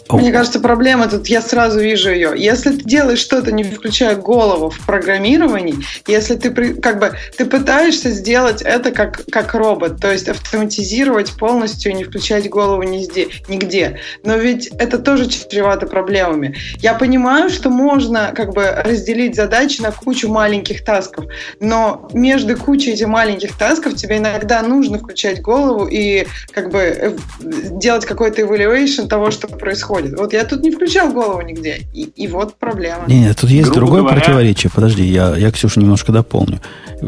[0.09, 2.33] Мне кажется, проблема тут, я сразу вижу ее.
[2.35, 5.75] Если ты делаешь что-то, не включая голову в программировании,
[6.07, 11.93] если ты как бы ты пытаешься сделать это как, как робот, то есть автоматизировать полностью,
[11.95, 13.99] не включать голову нигде, нигде.
[14.23, 16.55] Но ведь это тоже чревато проблемами.
[16.77, 21.25] Я понимаю, что можно как бы разделить задачи на кучу маленьких тасков,
[21.59, 27.17] но между кучей этих маленьких тасков тебе иногда нужно включать голову и как бы э,
[27.41, 30.19] делать какой-то evaluation того, что происходит происходит.
[30.19, 33.03] Вот я тут не включал голову нигде, и, и вот проблема.
[33.07, 34.19] Не, нет, тут есть Грубо другое говоря...
[34.19, 34.71] противоречие.
[34.73, 36.59] Подожди, я, я Ксюшу немножко дополню,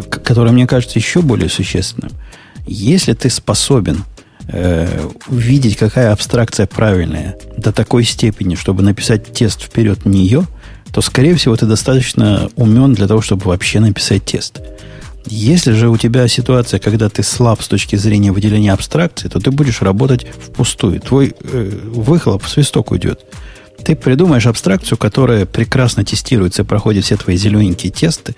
[0.10, 2.12] которое мне кажется еще более существенным.
[2.66, 4.04] Если ты способен
[4.48, 10.46] э, увидеть, какая абстракция правильная до такой степени, чтобы написать тест вперед нее,
[10.92, 14.60] то, скорее всего, ты достаточно умен для того, чтобы вообще написать тест.
[15.26, 19.52] Если же у тебя ситуация, когда ты слаб с точки зрения выделения абстракции, то ты
[19.52, 21.00] будешь работать впустую.
[21.02, 23.26] Твой э, выхлоп в свисток уйдет.
[23.84, 28.36] Ты придумаешь абстракцию, которая прекрасно тестируется, проходит все твои зелененькие тесты,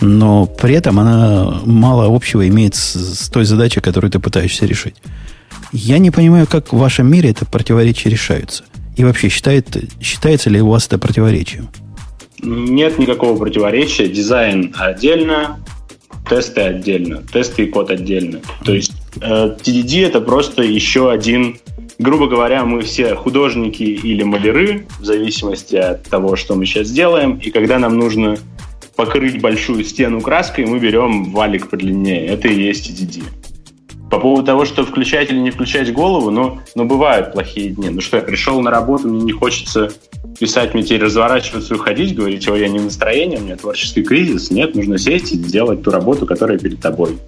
[0.00, 4.96] но при этом она мало общего имеет с, с той задачей, которую ты пытаешься решить.
[5.72, 8.64] Я не понимаю, как в вашем мире это противоречие решаются.
[8.96, 11.68] И вообще, считает, считается ли у вас это противоречием?
[12.42, 14.08] Нет никакого противоречия.
[14.08, 15.58] Дизайн отдельно,
[16.28, 18.40] тесты отдельно, тесты и код отдельно.
[18.64, 21.58] То есть э, TDD это просто еще один,
[21.98, 27.40] грубо говоря, мы все художники или маляры, в зависимости от того, что мы сейчас делаем,
[27.42, 28.38] и когда нам нужно
[28.96, 32.26] покрыть большую стену краской, мы берем валик подлиннее.
[32.26, 33.22] Это и есть TDD.
[34.10, 37.90] По поводу того, что включать или не включать голову, ну, ну бывают плохие дни.
[37.90, 39.92] Ну что, я пришел на работу, мне не хочется
[40.38, 44.02] писать, мне теперь разворачиваться и уходить, говорить, о, я не в настроении, у меня творческий
[44.02, 44.50] кризис.
[44.50, 47.18] Нет, нужно сесть и сделать ту работу, которая перед тобой.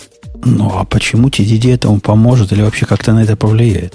[0.44, 3.94] Ну, а почему TDD этому поможет или вообще как-то на это повлияет?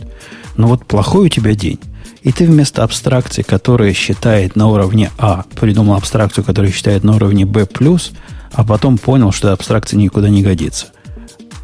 [0.55, 1.79] Ну, вот плохой у тебя день,
[2.23, 7.45] и ты вместо абстракции, которая считает на уровне А, придумал абстракцию, которая считает на уровне
[7.45, 7.67] Б+,
[8.53, 10.87] а потом понял, что абстракция никуда не годится.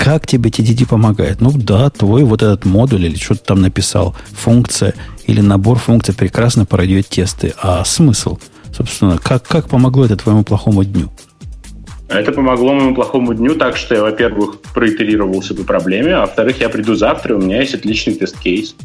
[0.04, 1.40] Как тебе TDD помогает?
[1.40, 4.96] Ну да, твой вот этот модуль или что то там написал, функция
[5.28, 7.54] или набор функций прекрасно пройдет тесты.
[7.58, 8.38] А смысл?
[8.76, 11.10] Собственно, как, как помогло это твоему плохому дню?
[12.10, 16.68] Это помогло моему плохому дню так, что я, во-первых, проитерировался по проблеме, а во-вторых, я
[16.68, 18.76] приду завтра, у меня есть отличный тест-кейс.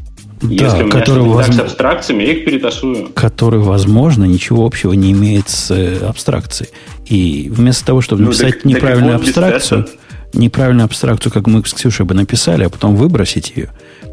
[0.40, 1.46] Да, Если у меня который воз...
[1.46, 3.08] так с абстракциями, я их перетасую.
[3.08, 6.70] Который, возможно, ничего общего не имеет с э, абстракцией.
[7.06, 9.88] И вместо того, чтобы ну, написать так, неправильную так абстракцию,
[10.32, 13.70] неправильную абстракцию, как мы с Ксюшей бы написали, а потом выбросить ее,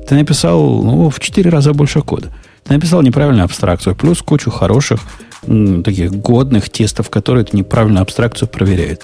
[0.08, 2.32] ты написал ну, в 4 раза больше кода.
[2.64, 5.02] Ты написал неправильную абстракцию, плюс кучу хороших,
[5.42, 9.04] таких годных тестов, которые эту неправильную абстракцию проверяют.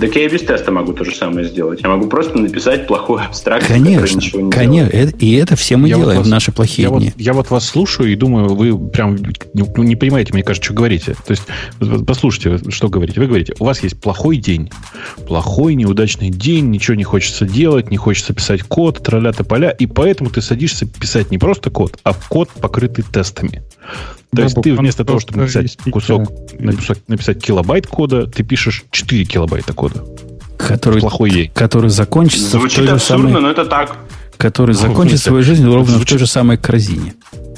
[0.00, 1.80] Так я и без теста могу то же самое сделать.
[1.82, 4.90] Я могу просто написать плохую абстракцию, конечно, ничего не конечно.
[4.90, 5.22] Делает.
[5.22, 7.06] И это все мы я делаем вот вас, в наши плохие я дни.
[7.06, 10.74] Вот, я вот вас слушаю и думаю, вы прям не, ну, понимаете, мне кажется, что
[10.74, 11.14] говорите.
[11.26, 11.44] То есть,
[12.06, 13.20] послушайте, что говорите.
[13.20, 14.70] Вы говорите, у вас есть плохой день.
[15.26, 20.30] Плохой, неудачный день, ничего не хочется делать, не хочется писать код, тролля-то поля, и поэтому
[20.30, 23.62] ты садишься писать не просто код, а код, покрытый тестами.
[24.34, 26.28] То есть ты вместо того, чтобы написать кусок,
[26.58, 29.83] написать, написать килобайт кода, ты пишешь 4 килобайта кода.
[30.56, 31.50] Который, плохой ей.
[31.54, 33.96] Который закончится Звучит в той абсурдно, же самой, но это так.
[34.36, 36.06] Который ну, закончит свою жизнь ровно звучит...
[36.06, 37.14] в той же самой корзине.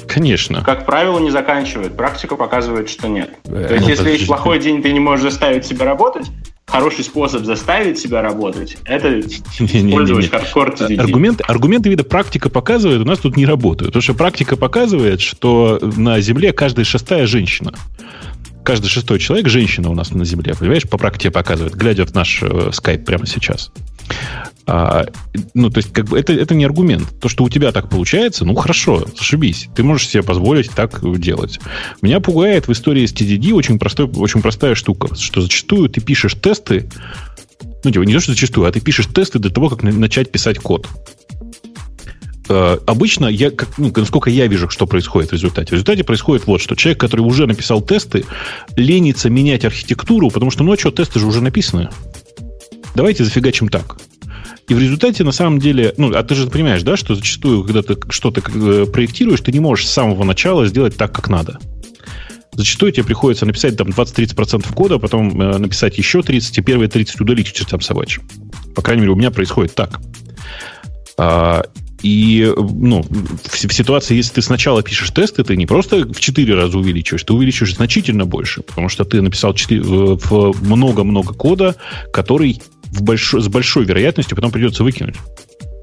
[0.07, 0.63] Конечно.
[0.63, 1.95] Как правило, не заканчивает.
[1.95, 3.29] Практика показывает, что нет.
[3.45, 6.27] Э, То есть, ну, если есть плохой день, ты не можешь заставить себя работать,
[6.65, 13.19] хороший способ заставить себя работать, это использовать хардкор аргументы, аргументы вида практика показывает, у нас
[13.19, 13.91] тут не работают.
[13.91, 17.73] Потому что практика показывает, что на Земле каждая шестая женщина.
[18.67, 20.53] Каждый шестой человек женщина у нас на Земле.
[20.53, 23.71] Понимаешь, по практике показывает, глядя в наш э, скайп прямо сейчас.
[24.65, 25.05] А,
[25.53, 27.17] ну, то есть, как бы это, это не аргумент.
[27.21, 29.69] То, что у тебя так получается, ну хорошо, зашибись.
[29.73, 31.61] Ты можешь себе позволить так делать.
[32.01, 36.33] Меня пугает в истории с TDD очень, простой, очень простая штука, что зачастую ты пишешь
[36.33, 36.89] тесты,
[37.85, 40.59] ну, типа, не то, что зачастую, а ты пишешь тесты для того, как начать писать
[40.59, 40.89] код.
[42.49, 45.69] Uh, обычно, я, как, ну, насколько я вижу, что происходит в результате.
[45.69, 46.75] В результате происходит вот что.
[46.75, 48.25] Человек, который уже написал тесты,
[48.77, 51.89] ленится менять архитектуру, потому что, ну, а что, тесты же уже написаны.
[52.95, 53.97] Давайте зафигачим так.
[54.67, 57.81] И в результате, на самом деле, ну, а ты же понимаешь, да, что зачастую, когда
[57.81, 61.59] ты что-то э, проектируешь, ты не можешь с самого начала сделать так, как надо.
[62.53, 66.89] Зачастую тебе приходится написать там 20-30% кода, а потом э, написать еще 30, и первые
[66.89, 68.27] 30 удалить к чертям собачьим.
[68.75, 70.01] По крайней мере, у меня происходит так.
[72.01, 76.53] И ну, в, в ситуации, если ты сначала пишешь тесты, ты не просто в 4
[76.53, 81.75] раза увеличиваешь, ты увеличиваешь значительно больше, потому что ты написал 4, в много-много кода,
[82.13, 85.15] который в большой, с большой вероятностью потом придется выкинуть.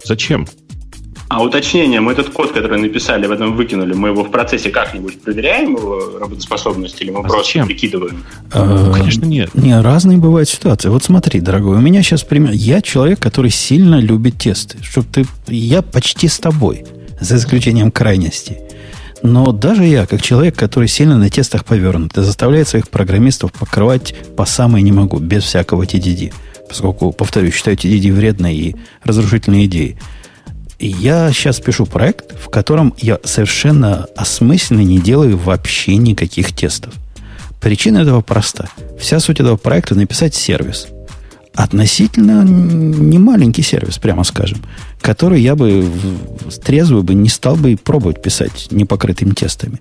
[0.04, 0.46] Зачем?
[1.34, 5.20] А уточнение, мы этот код, который написали, в этом выкинули, мы его в процессе как-нибудь
[5.20, 7.66] проверяем, его работоспособность, или мы а просто зачем?
[7.66, 8.22] прикидываем?
[8.52, 9.52] А, Конечно, нет.
[9.52, 10.90] Не, разные бывают ситуации.
[10.90, 12.52] Вот смотри, дорогой, у меня сейчас пример.
[12.52, 14.78] Я человек, который сильно любит тесты.
[14.80, 15.26] Чтоб ты...
[15.48, 16.84] Я почти с тобой,
[17.18, 18.60] за исключением крайности.
[19.22, 24.44] Но даже я, как человек, который сильно на тестах повернут, заставляет своих программистов покрывать по
[24.44, 26.32] самой не могу, без всякого TDD.
[26.68, 29.96] Поскольку, повторюсь, считаю TDD вредной и разрушительной идеей.
[30.78, 36.94] И я сейчас пишу проект, в котором я совершенно осмысленно не делаю вообще никаких тестов.
[37.60, 38.68] Причина этого проста.
[38.98, 40.88] Вся суть этого проекта написать сервис.
[41.54, 44.58] Относительно не маленький сервис, прямо скажем,
[45.00, 45.88] который я бы
[46.64, 49.80] трезвый бы не стал бы пробовать писать непокрытыми тестами.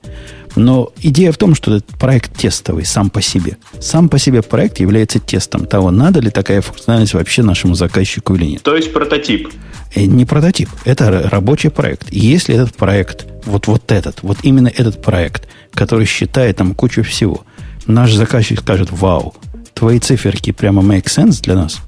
[0.56, 3.58] Но идея в том, что этот проект тестовый сам по себе.
[3.82, 8.46] Сам по себе проект является тестом того, надо ли такая функциональность вообще нашему заказчику или
[8.46, 8.62] нет.
[8.62, 9.50] То есть прототип.
[9.96, 12.12] Э, не прототип, это рабочий проект.
[12.12, 17.46] Если этот проект, вот, вот этот, вот именно этот проект, который считает там кучу всего,
[17.86, 19.36] наш заказчик скажет, вау,
[19.74, 21.82] твои циферки прямо make sense для нас,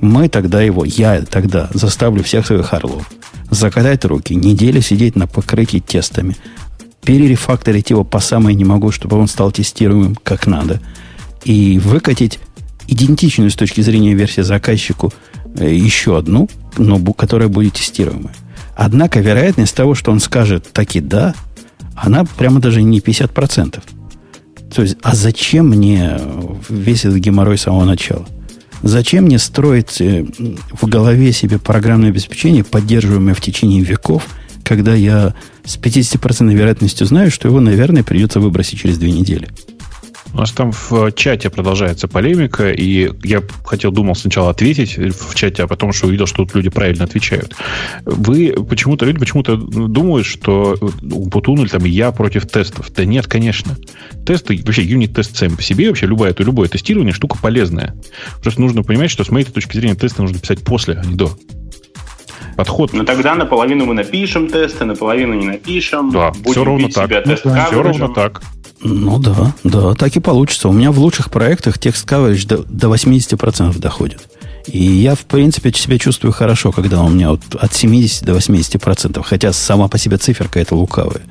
[0.00, 3.08] мы тогда его, я тогда заставлю всех своих орлов
[3.50, 6.36] закатать руки, неделю сидеть на покрытии тестами,
[7.02, 10.80] перерефакторить его по самой не могу, чтобы он стал тестируемым как надо,
[11.44, 12.40] и выкатить
[12.86, 15.12] идентичную с точки зрения версии заказчику
[15.60, 18.34] еще одну, но которая будет тестируемая.
[18.76, 21.34] Однако вероятность того, что он скажет таки да,
[21.96, 23.82] она прямо даже не 50%.
[24.74, 26.18] То есть, а зачем мне
[26.68, 28.26] весь этот геморрой с самого начала?
[28.82, 30.24] Зачем мне строить э,
[30.80, 34.24] в голове себе программное обеспечение, поддерживаемое в течение веков,
[34.62, 35.34] когда я
[35.64, 39.48] с 50% вероятностью знаю, что его, наверное, придется выбросить через две недели?
[40.38, 45.64] У нас там в чате продолжается полемика, и я хотел, думал сначала ответить в чате,
[45.64, 47.56] а потом что увидел, что тут люди правильно отвечают.
[48.04, 52.88] Вы почему-то, люди почему-то думают, что Бутун или там я против тестов.
[52.94, 53.76] Да нет, конечно.
[54.24, 57.96] Тесты, вообще юнит-тест сам по себе, вообще любое, любое тестирование штука полезная.
[58.40, 61.36] Просто нужно понимать, что с моей точки зрения тесты нужно писать после, а не до
[62.58, 62.92] подход.
[62.92, 66.10] Но тогда наполовину мы напишем тесты, наполовину не напишем.
[66.10, 67.06] Да, Будем все ровно так.
[67.06, 68.42] Себя тест да, все ровно так.
[68.82, 70.68] Ну да, да, так и получится.
[70.68, 74.28] У меня в лучших проектах текст coverage до, до 80% доходит.
[74.66, 79.22] И я, в принципе, себя чувствую хорошо, когда у меня вот от 70 до 80%,
[79.22, 81.22] хотя сама по себе циферка это лукавая.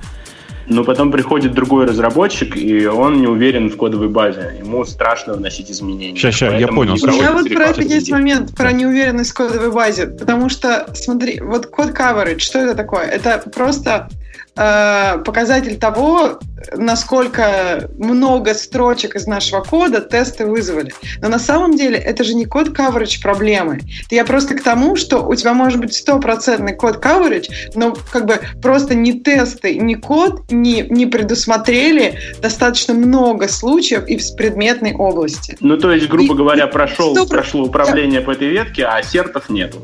[0.69, 4.57] Но потом приходит другой разработчик, и он не уверен в кодовой базе.
[4.59, 6.15] Ему страшно вносить изменения.
[6.17, 6.93] Сейчас, сейчас, я понял.
[6.93, 10.07] У меня вот про это есть момент, про неуверенность в кодовой базе.
[10.07, 13.05] Потому что, смотри, вот код coverage, что это такое?
[13.05, 14.09] Это просто
[14.57, 16.39] Э, показатель того,
[16.75, 20.91] насколько много строчек из нашего кода тесты вызвали.
[21.21, 23.81] Но на самом деле это же не код coverage проблемы.
[24.05, 27.45] Это я просто к тому, что у тебя может быть стопроцентный код coverage,
[27.75, 34.17] но как бы просто ни тесты, ни код не, не предусмотрели достаточно много случаев и
[34.17, 35.55] в предметной области.
[35.59, 37.27] Ну, то есть, грубо и, говоря, прошел, 100%...
[37.27, 39.81] прошло управление по этой ветке, а ассертов нету.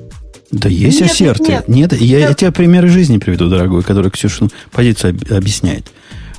[0.53, 1.51] Да есть нет, ассерты.
[1.51, 5.91] Нет, нет я, я тебе примеры жизни приведу, дорогой, который Ксюшину позицию объясняет.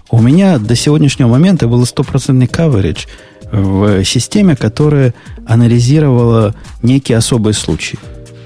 [0.09, 3.09] У меня до сегодняшнего момента был стопроцентный coverage
[3.51, 5.15] в системе, которая
[5.47, 7.99] анализировала некие особые случаи.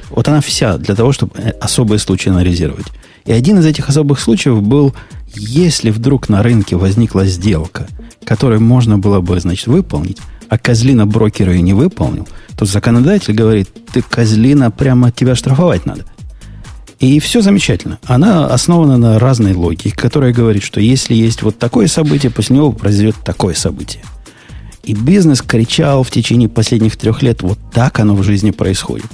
[0.09, 2.87] Вот она вся для того, чтобы э, особые случаи анализировать.
[3.27, 4.95] И один из этих особых случаев был,
[5.35, 7.87] если вдруг на рынке возникла сделка,
[8.25, 12.26] которую можно было бы, значит, выполнить, а козлина брокера ее не выполнил–
[12.59, 16.05] то законодатель говорит, ты козлина, прямо тебя штрафовать надо.
[16.99, 18.01] И все замечательно.
[18.05, 22.72] Она основана на разной логике, которая говорит, что если есть вот такое событие, после него
[22.72, 24.03] произойдет такое событие.
[24.82, 29.07] И бизнес кричал в течение последних трех лет, вот так оно в жизни происходит.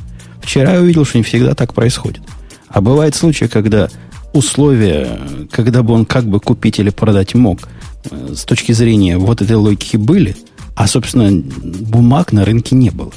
[0.42, 2.22] Вчера я увидел, что не всегда так происходит.
[2.68, 3.90] А бывает случаи, когда
[4.32, 5.20] условия,
[5.50, 7.68] когда бы он как бы купить или продать мог,
[8.10, 10.34] э, с точки зрения вот этой логики были,
[10.74, 13.12] а, собственно, бумаг на рынке не было.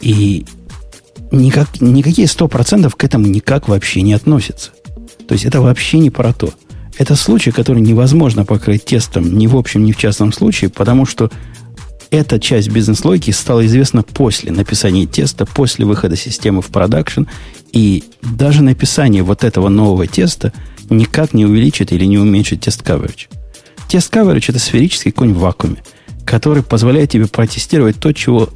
[0.00, 0.46] И
[1.30, 4.70] никак, никакие 100% к этому никак вообще не относятся.
[5.26, 6.52] То есть это вообще не про то.
[6.98, 11.30] Это случай, который невозможно покрыть тестом ни в общем, ни в частном случае, потому что
[12.10, 17.24] эта часть бизнес-логики стала известна после написания теста, после выхода системы в продакшн,
[17.72, 20.52] и даже написание вот этого нового теста
[20.90, 23.26] никак не увеличит или не уменьшит тест coverage.
[23.88, 25.82] Тест coverage– это сферический конь в вакууме,
[26.26, 28.48] который позволяет тебе протестировать то, чего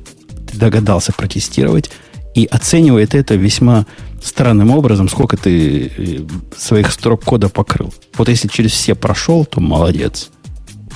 [0.50, 1.90] ты догадался протестировать,
[2.34, 3.86] и оценивает это весьма
[4.22, 6.18] странным образом, сколько ты э,
[6.56, 7.92] своих строк кода покрыл.
[8.16, 10.30] Вот если через все прошел, то молодец.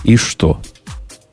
[0.04, 0.60] И что?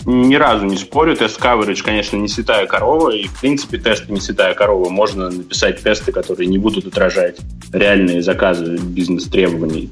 [0.06, 4.22] Ни разу не спорю, тест coverage, конечно, не святая корова, и, в принципе, тесты не
[4.22, 4.90] святая корова.
[4.90, 7.38] Можно написать тесты, которые не будут отражать
[7.74, 9.92] реальные заказы бизнес-требований.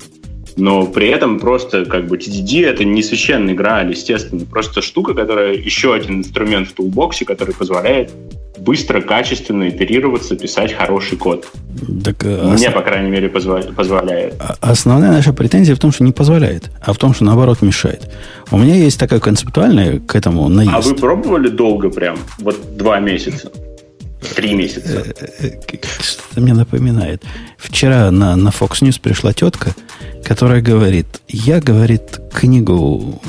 [0.58, 5.54] Но при этом просто как бы TDD это не священный грааль, естественно, просто штука, которая
[5.54, 8.12] еще один инструмент в тулбоксе, который позволяет
[8.60, 11.48] быстро, качественно итерироваться, писать хороший код.
[12.04, 12.74] Так, а Мне, основ...
[12.74, 14.34] по крайней мере, позволяет.
[14.40, 18.10] А, основная наша претензия в том, что не позволяет, а в том, что наоборот мешает.
[18.52, 20.74] У меня есть такая концептуальная к этому наезд.
[20.74, 22.18] А вы пробовали долго прям?
[22.40, 23.52] Вот два месяца?
[24.36, 25.04] Три месяца?
[25.08, 27.24] Э, э, что-то мне напоминает.
[27.58, 29.76] Вчера на, на Fox News пришла тетка,
[30.24, 33.22] которая говорит, я, говорит, книгу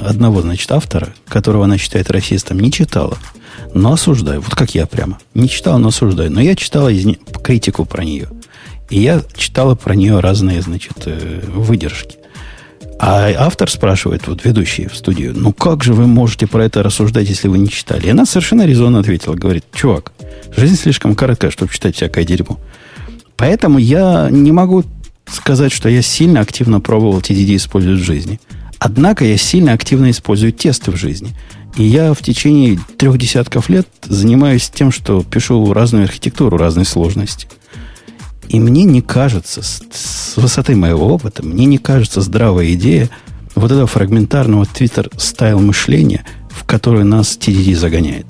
[0.00, 3.18] одного, значит, автора, которого она считает расистом, не читала
[3.74, 4.40] но осуждаю.
[4.40, 5.18] Вот как я прямо.
[5.34, 6.30] Не читал, но осуждаю.
[6.30, 7.18] Но я читала из не...
[7.42, 8.28] критику про нее.
[8.88, 12.16] И я читала про нее разные, значит, э, выдержки.
[12.98, 17.28] А автор спрашивает, вот ведущий в студию, ну как же вы можете про это рассуждать,
[17.28, 18.06] если вы не читали?
[18.06, 20.12] И она совершенно резонно ответила, говорит, чувак,
[20.56, 22.58] жизнь слишком короткая, чтобы читать всякое дерьмо.
[23.36, 24.84] Поэтому я не могу
[25.26, 28.40] сказать, что я сильно активно пробовал TDD использовать в жизни.
[28.78, 31.34] Однако я сильно активно использую тесты в жизни.
[31.76, 37.48] И я в течение трех десятков лет занимаюсь тем, что пишу разную архитектуру разной сложности.
[38.48, 43.10] И мне не кажется, с, высоты моего опыта, мне не кажется здравая идея
[43.54, 48.26] вот этого фрагментарного твиттер-стайл мышления, в который нас TDD загоняет.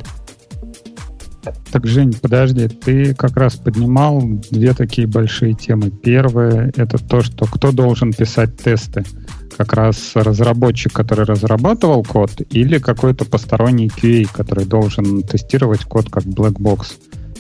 [1.71, 5.91] Так, Жень, подожди, ты как раз поднимал две такие большие темы.
[5.91, 9.05] Первое— это то, что кто должен писать тесты
[9.57, 16.25] как раз разработчик, который разрабатывал код, или какой-то посторонний QA, который должен тестировать код как
[16.25, 16.57] black.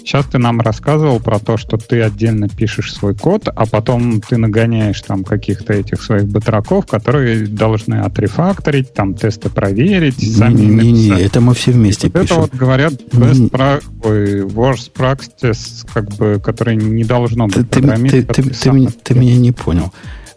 [0.06, 4.36] Сейчас ты нам рассказывал про то, что ты отдельно пишешь свой код, а потом ты
[4.36, 10.92] нагоняешь там каких-то этих своих батраков, которые должны отрефакторить, там тесты проверить, не, сами не,
[10.92, 12.36] не, не, это мы все вместе вот пишем.
[12.36, 17.68] Это вот говорят best pra- ой, worst practice, как бы, который не должно быть.
[17.68, 19.92] Ты, ты, ты, ты, ты, ты меня не понял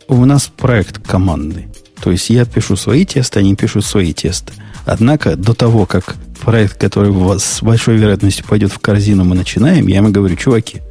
[0.10, 1.68] у нас проект командный.
[2.02, 4.54] То есть я пишу свои тесты, они пишут свои тесты.
[4.86, 9.36] Однако до того, как проект, который у вас с большой вероятностью пойдет в корзину, мы
[9.36, 10.82] начинаем, я ему говорю, чуваки,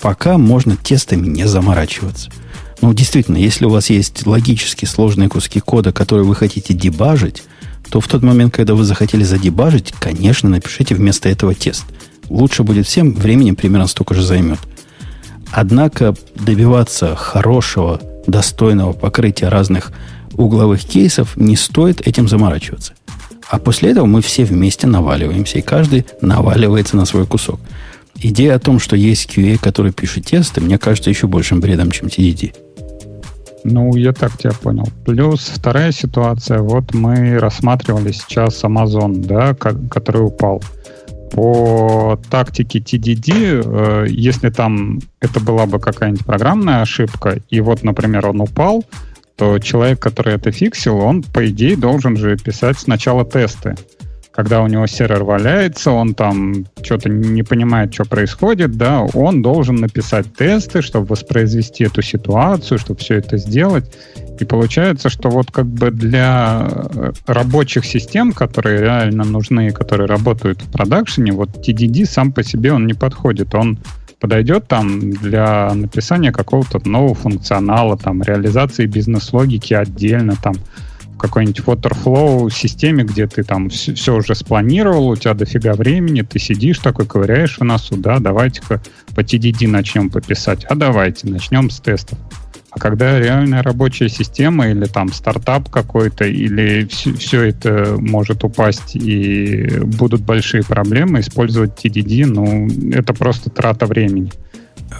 [0.00, 2.30] пока можно тестами не заморачиваться.
[2.82, 7.42] Ну, действительно, если у вас есть логически сложные куски кода, которые вы хотите дебажить,
[7.90, 11.84] то в тот момент, когда вы захотели задебажить, конечно, напишите вместо этого тест.
[12.28, 14.58] Лучше будет всем, времени примерно столько же займет.
[15.52, 19.92] Однако добиваться хорошего достойного покрытия разных
[20.34, 22.94] угловых кейсов, не стоит этим заморачиваться.
[23.48, 27.60] А после этого мы все вместе наваливаемся, и каждый наваливается на свой кусок.
[28.16, 32.08] Идея о том, что есть QA, который пишет тесты, мне кажется еще большим бредом, чем
[32.08, 32.54] TDD.
[33.64, 34.88] Ну, я так тебя понял.
[35.04, 36.60] Плюс вторая ситуация.
[36.60, 40.62] Вот мы рассматривали сейчас Amazon, да, который упал
[41.32, 48.28] по тактике TDD, э, если там это была бы какая-нибудь программная ошибка, и вот, например,
[48.28, 48.84] он упал,
[49.36, 53.74] то человек, который это фиксил, он, по идее, должен же писать сначала тесты
[54.36, 59.76] когда у него сервер валяется, он там что-то не понимает, что происходит, да, он должен
[59.76, 63.90] написать тесты, чтобы воспроизвести эту ситуацию, чтобы все это сделать.
[64.38, 70.60] И получается, что вот как бы для э, рабочих систем, которые реально нужны, которые работают
[70.60, 73.54] в продакшене, вот TDD сам по себе он не подходит.
[73.54, 73.78] Он
[74.20, 80.54] подойдет там для написания какого-то нового функционала, там, реализации бизнес-логики отдельно, там,
[81.18, 86.38] какой-нибудь waterflow системе, где ты там все, все уже спланировал, у тебя дофига времени, ты
[86.38, 88.82] сидишь такой, ковыряешь в носу, да, давайте-ка
[89.14, 92.18] по TDD начнем пописать, а давайте начнем с тестов.
[92.76, 98.94] А когда реальная рабочая система или там стартап какой-то, или все, все это может упасть
[98.94, 104.30] и будут большие проблемы, использовать TDD, ну, это просто трата времени.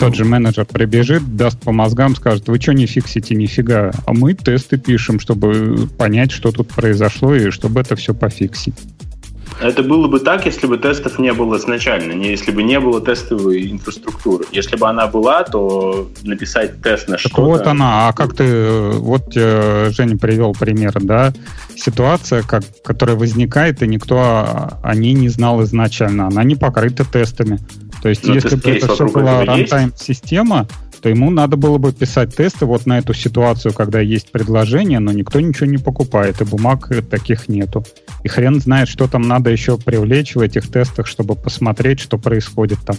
[0.01, 4.33] Тот же менеджер прибежит, даст по мозгам, скажет, вы что не фиксите, нифига, а мы
[4.33, 8.75] тесты пишем, чтобы понять, что тут произошло и чтобы это все пофиксить.
[9.61, 13.01] Это было бы так, если бы тестов не было изначально, не если бы не было
[13.01, 14.45] тестовой инфраструктуры.
[14.53, 17.43] Если бы она была, то написать тест на что-то...
[17.43, 18.91] Вот она, а как ты...
[18.91, 21.33] Вот Женя привел пример, да?
[21.75, 24.19] Ситуация, как, которая возникает, и никто
[24.83, 26.27] о ней не знал изначально.
[26.27, 27.59] Она не покрыта тестами.
[28.03, 30.69] То есть, Но если бы это все была рантайм-система,
[31.07, 35.13] то ему надо было бы писать тесты вот на эту ситуацию, когда есть предложение, но
[35.13, 37.85] никто ничего не покупает, и бумаг таких нету.
[38.25, 42.81] И хрен знает, что там надо еще привлечь в этих тестах, чтобы посмотреть, что происходит
[42.85, 42.97] там.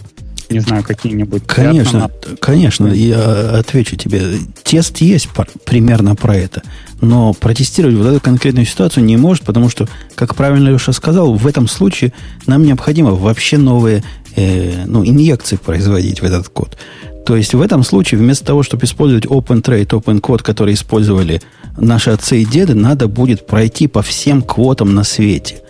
[0.48, 1.42] не знаю, какие-нибудь...
[1.46, 2.10] Конечно,
[2.40, 4.22] конечно, я отвечу тебе.
[4.62, 5.28] Тест есть
[5.66, 6.62] примерно про это,
[7.02, 11.46] но протестировать вот эту конкретную ситуацию не может, потому что, как правильно Леша сказал, в
[11.46, 12.14] этом случае
[12.46, 14.02] нам необходимо вообще новые
[14.34, 16.78] э, ну, инъекции производить в этот код.
[17.26, 21.42] То есть в этом случае вместо того, чтобы использовать OpenTrade, OpenCode, которые использовали
[21.76, 25.62] наши отцы и деды, надо будет пройти по всем квотам на свете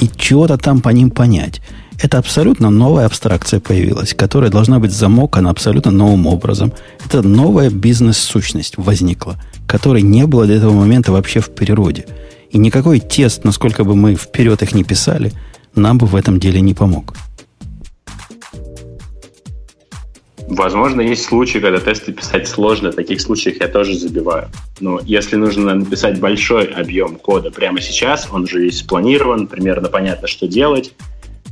[0.00, 1.60] и чего-то там по ним понять.
[2.02, 6.72] Это абсолютно новая абстракция появилась, которая должна быть замокана абсолютно новым образом.
[7.04, 9.36] Это новая бизнес-сущность возникла,
[9.66, 12.06] которой не было до этого момента вообще в природе.
[12.50, 15.32] И никакой тест, насколько бы мы вперед их не писали,
[15.74, 17.14] нам бы в этом деле не помог.
[20.50, 22.90] Возможно, есть случаи, когда тесты писать сложно.
[22.90, 24.48] В таких случаях я тоже забиваю.
[24.80, 30.26] Но если нужно написать большой объем кода прямо сейчас, он уже весь спланирован, примерно понятно,
[30.26, 30.92] что делать,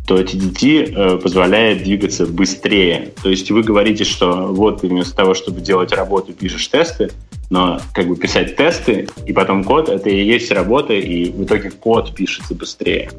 [0.09, 3.13] то TDT э, позволяет двигаться быстрее.
[3.23, 7.11] То есть вы говорите, что вот вместо того, чтобы делать работу, пишешь тесты,
[7.51, 11.71] но как бы писать тесты и потом код, это и есть работа, и в итоге
[11.71, 13.11] код пишется быстрее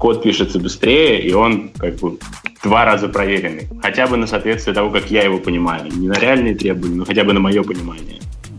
[0.00, 2.18] код пишется быстрее, и он как бы
[2.64, 3.68] два раза проверенный.
[3.82, 5.92] Хотя бы на соответствие того, как я его понимаю.
[5.94, 8.18] Не на реальные требования, но хотя бы на мое понимание.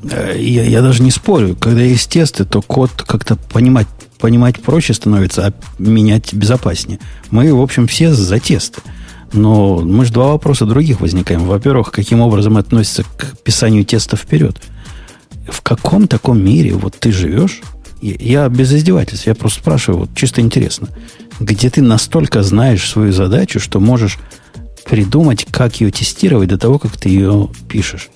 [0.09, 1.55] Э, я, я даже не спорю.
[1.59, 3.87] Когда есть тесты, то код как-то понимать,
[4.19, 6.99] понимать проще становится, а менять безопаснее.
[7.31, 8.81] Мы, в общем, все за тесты.
[9.33, 11.45] Но мы же два вопроса других возникаем.
[11.45, 14.61] Во-первых, каким образом относится к писанию теста вперед?
[15.47, 17.61] В каком таком мире вот ты живешь?
[18.01, 20.89] Я без издевательств, я просто спрашиваю, вот чисто интересно
[21.41, 24.19] где ты настолько знаешь свою задачу, что можешь
[24.85, 28.09] придумать, как ее тестировать до того, как ты ее пишешь.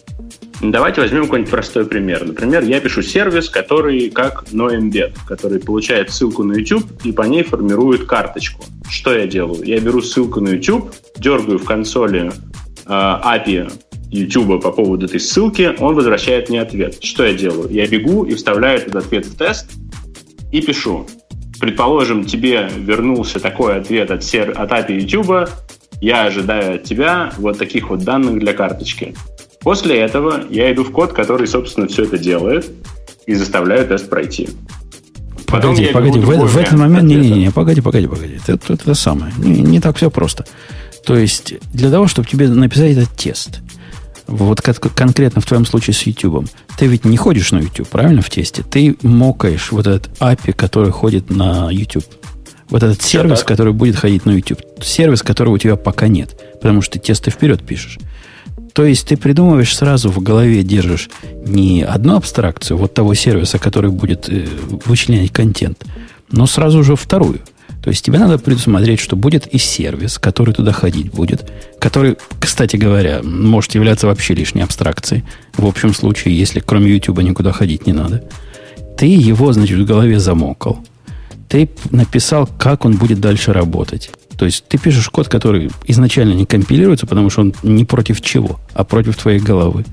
[0.61, 2.25] Давайте возьмем какой-нибудь простой пример.
[2.25, 7.43] Например, я пишу сервис, который как NoEmbed, который получает ссылку на YouTube и по ней
[7.43, 8.63] формирует карточку.
[8.89, 9.63] Что я делаю?
[9.63, 12.31] Я беру ссылку на YouTube, дергаю в консоли
[12.85, 13.71] э, API
[14.09, 17.03] YouTube по поводу этой ссылки, он возвращает мне ответ.
[17.03, 17.69] Что я делаю?
[17.69, 19.71] Я бегу и вставляю этот ответ в тест
[20.51, 21.05] и пишу
[21.65, 24.53] предположим, тебе вернулся такой ответ от, сер...
[24.55, 25.49] от API YouTube,
[25.99, 29.15] я ожидаю от тебя вот таких вот данных для карточки.
[29.61, 32.69] После этого я иду в код, который, собственно, все это делает,
[33.25, 34.49] и заставляю тест пройти.
[35.47, 39.61] Погоди, погоди, в, в этот момент, не-не-не, погоди, погоди, погоди, это, это, это самое, не,
[39.61, 40.45] не так все просто.
[41.03, 43.61] То есть, для того, чтобы тебе написать этот тест,
[44.27, 46.47] вот конкретно в твоем случае с YouTube,
[46.77, 48.63] ты ведь не ходишь на YouTube, правильно, в тесте?
[48.63, 52.05] Ты мокаешь вот этот API, который ходит на YouTube.
[52.69, 53.45] Вот этот сервис, да.
[53.45, 54.59] который будет ходить на YouTube.
[54.81, 57.99] Сервис, которого у тебя пока нет, потому что ты тесты вперед пишешь.
[58.73, 61.09] То есть ты придумываешь сразу в голове, держишь
[61.45, 64.45] не одну абстракцию вот того сервиса, который будет э,
[64.85, 65.85] вычленять контент,
[66.31, 67.39] но сразу же вторую–
[67.85, 72.77] то есть тебе надо предусмотреть, что будет и сервис, который туда ходить будет, который, кстати
[72.77, 75.23] говоря, может являться вообще лишней абстракцией.
[75.55, 78.23] В общем случае, если кроме YouTube никуда ходить не надо.
[78.97, 80.79] Ты его, значит, в голове замокал.
[81.47, 84.09] Ты написал, как он будет дальше работать.
[84.35, 88.59] То есть ты пишешь код, который изначально не компилируется, потому что он не против чего,
[88.73, 89.85] а против твоей головы.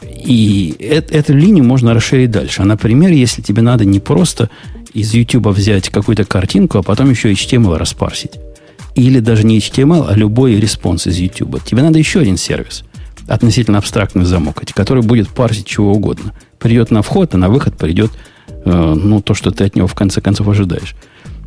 [0.00, 2.62] И э- эту линию можно расширить дальше.
[2.62, 4.48] А, например, если тебе надо не просто
[4.92, 8.32] из YouTube взять какую-то картинку, а потом еще HTML распарсить.
[8.94, 11.62] Или даже не HTML, а любой response из YouTube.
[11.64, 12.84] Тебе надо еще один сервис,
[13.28, 16.34] относительно абстрактный за mock ать, который будет парсить чего угодно.
[16.58, 18.10] Придет на вход, а на выход придет
[18.48, 20.94] э, ну, то, что ты от него в конце концов ожидаешь.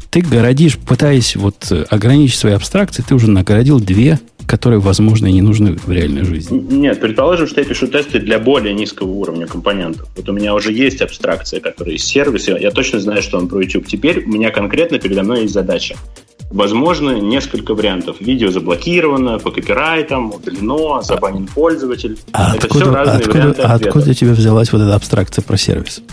[0.09, 4.19] Ты городишь, пытаясь вот ограничить свои абстракции, ты уже нагородил две
[4.53, 6.59] которые, возможно, и не нужны в реальной жизни.
[6.59, 10.07] Нет, предположим, что я пишу тесты для более низкого уровня компонентов.
[10.15, 12.55] Вот у меня уже есть абстракция, которая из сервиса.
[12.55, 13.87] Я точно знаю, что он про YouTube.
[13.87, 15.95] Теперь у меня конкретно передо мной есть задача.
[16.51, 18.17] Возможно, несколько вариантов.
[18.19, 22.19] Видео заблокировано, по копирайтам, удалено, забанен пользователь.
[22.31, 23.89] А Это откуда, все разные откуда, варианты ответа.
[23.89, 26.03] Откуда у тебя взялась вот эта абстракция про сервис?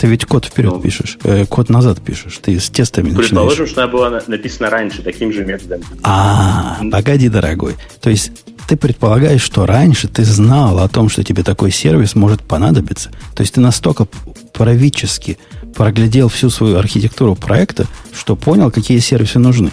[0.00, 2.38] Ты ведь код вперед ну, пишешь, э, код назад пишешь.
[2.42, 3.70] Ты с тестами Предположим, начинаешь.
[3.70, 5.82] что она была написана раньше таким же методом.
[6.02, 7.76] А, погоди, дорогой.
[8.00, 8.32] То есть
[8.66, 13.10] ты предполагаешь, что раньше ты знал о том, что тебе такой сервис может понадобиться.
[13.34, 14.06] То есть ты настолько
[14.54, 15.36] правительски
[15.74, 17.86] проглядел всю свою архитектуру проекта,
[18.18, 19.70] что понял, какие сервисы нужны.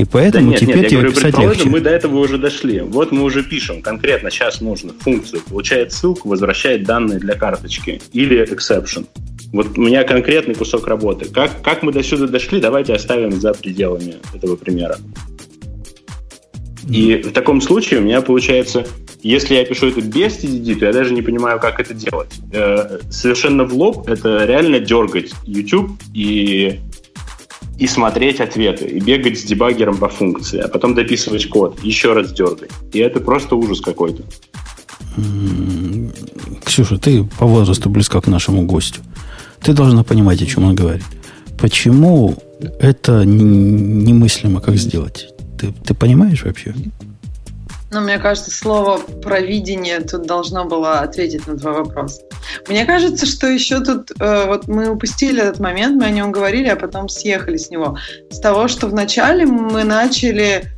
[0.00, 1.68] И поэтому да нет, теперь нет, тебе говорю, писать легче.
[1.68, 2.80] мы до этого уже дошли.
[2.80, 5.42] Вот мы уже пишем конкретно сейчас нужно функцию.
[5.42, 8.00] Получает ссылку, возвращает данные для карточки.
[8.14, 9.06] Или exception.
[9.52, 11.26] Вот у меня конкретный кусок работы.
[11.26, 14.96] Как, как мы до сюда дошли, давайте оставим за пределами этого примера.
[16.88, 18.86] И в таком случае у меня получается,
[19.22, 22.32] если я пишу это без TDD, то я даже не понимаю, как это делать.
[22.54, 26.80] Э, совершенно в лоб это реально дергать YouTube и
[27.80, 32.30] и смотреть ответы, и бегать с дебаггером по функции, а потом дописывать код, еще раз
[32.30, 32.70] дергать.
[32.92, 34.22] И это просто ужас какой-то.
[36.62, 39.00] Ксюша, ты по возрасту близка к нашему гостю.
[39.62, 41.04] Ты должна понимать, о чем он говорит.
[41.58, 42.36] Почему
[42.80, 45.28] это немыслимо, как сделать?
[45.58, 46.74] Ты, ты понимаешь вообще?
[47.92, 52.20] Ну, мне кажется, слово «провидение» тут должно было ответить на твой вопрос.
[52.68, 56.68] Мне кажется, что еще тут э, вот мы упустили этот момент, мы о нем говорили,
[56.68, 57.98] а потом съехали с него.
[58.30, 60.70] С того, что вначале мы начали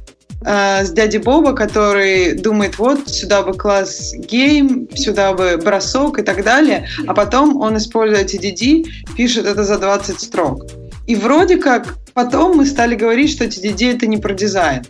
[0.43, 6.23] э, с дяди Боба, который думает, вот сюда бы класс гейм, сюда бы бросок и
[6.23, 8.87] так далее, а потом он, используя TDD,
[9.19, 10.65] пишет это за 20 строк.
[11.07, 14.83] И вроде как потом мы стали говорить, что TDD это не про дизайн.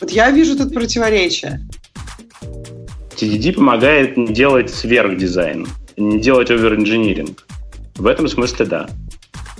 [0.00, 1.60] Вот я вижу тут противоречие.
[3.16, 5.66] TDD помогает не делать сверхдизайн,
[5.96, 7.46] не делать оверинжиниринг.
[7.96, 8.88] В этом смысле да.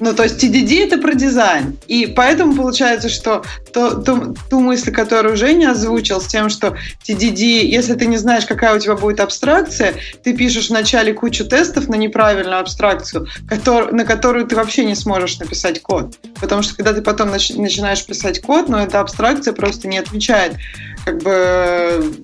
[0.00, 1.76] Ну, то есть TDD это про дизайн.
[1.86, 7.64] И поэтому получается, что то, то, ту мысль, которую Женя озвучил, с тем, что TDD,
[7.64, 9.94] если ты не знаешь, какая у тебя будет абстракция,
[10.24, 15.38] ты пишешь вначале кучу тестов на неправильную абстракцию, который, на которую ты вообще не сможешь
[15.38, 16.16] написать код.
[16.40, 20.56] Потому что когда ты потом нач, начинаешь писать код, но эта абстракция просто не отвечает
[21.04, 22.14] как бы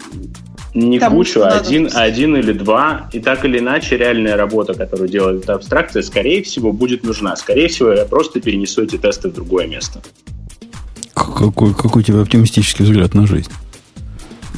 [0.77, 3.09] не Там кучу, а один, один или два.
[3.13, 7.35] И так или иначе, реальная работа, которую делает эта абстракция, скорее всего, будет нужна.
[7.37, 10.03] Скорее всего, я просто перенесу эти тесты в другое место.
[11.15, 13.51] Какой, какой у тебя оптимистический взгляд на жизнь?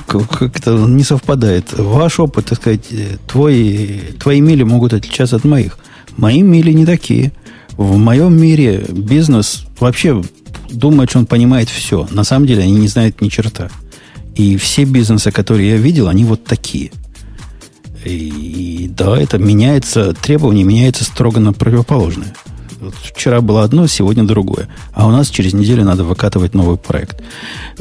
[0.07, 1.73] Как-то не совпадает.
[1.79, 2.89] Ваш опыт, так сказать,
[3.29, 5.79] твои, твои мили могут отличаться от моих.
[6.17, 7.33] Мои мили не такие.
[7.77, 10.21] В моем мире бизнес вообще
[10.69, 12.09] думает, что он понимает все.
[12.11, 13.71] На самом деле они не знают ни черта.
[14.39, 16.93] И все бизнесы, которые я видел, они вот такие.
[18.05, 22.33] И, да, это меняется, требования меняются строго на противоположные.
[22.81, 24.69] Вот вчера было одно, сегодня другое.
[24.93, 27.21] А у нас через неделю надо выкатывать новый проект.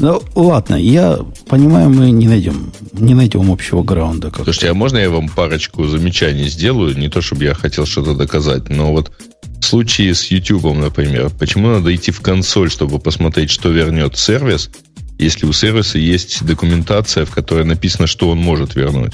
[0.00, 4.32] Ну, ладно, я понимаю, мы не найдем, не найдем общего граунда.
[4.32, 6.98] Как Слушайте, а можно я вам парочку замечаний сделаю?
[6.98, 9.12] Не то, чтобы я хотел что-то доказать, но вот
[9.60, 14.70] в случае с YouTube, например, почему надо идти в консоль, чтобы посмотреть, что вернет сервис,
[15.18, 19.12] если у сервиса есть документация, в которой написано, что он может вернуть.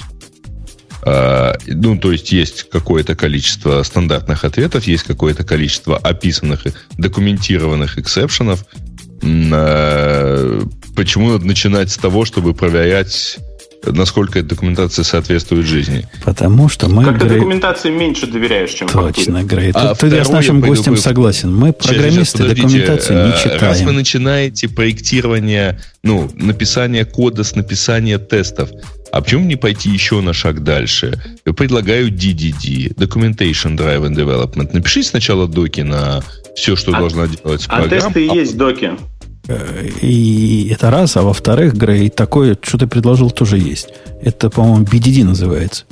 [1.03, 6.65] А, ну, то есть есть какое-то количество стандартных ответов, есть какое-то количество описанных,
[6.99, 8.65] документированных эксепшенов.
[9.23, 10.63] А,
[10.95, 13.39] почему надо начинать с того, чтобы проверять
[13.87, 16.07] насколько эта документация соответствует жизни.
[16.25, 17.05] Потому что мы...
[17.05, 17.35] Как Грей...
[17.35, 19.73] документации меньше доверяешь, чем Точно, Грей.
[19.75, 21.55] А Тут я с нашим гостем согласен.
[21.55, 23.61] Мы, программисты, сейчас, документацию не э, читаем.
[23.61, 28.71] Раз вы начинаете проектирование, ну, написание кода с написания тестов,
[29.15, 31.21] а почему не пойти еще на шаг дальше?
[31.47, 34.71] Я предлагаю DDD, Documentation Driven Development.
[34.73, 36.21] Напишите сначала доки на
[36.57, 38.07] все, что а, должна делать а программа.
[38.07, 38.93] А тесты и есть доки.
[40.01, 43.89] И это раз, а во-вторых, Грей, такое, что ты предложил, тоже есть.
[44.23, 45.85] Это, по-моему, BDD называется.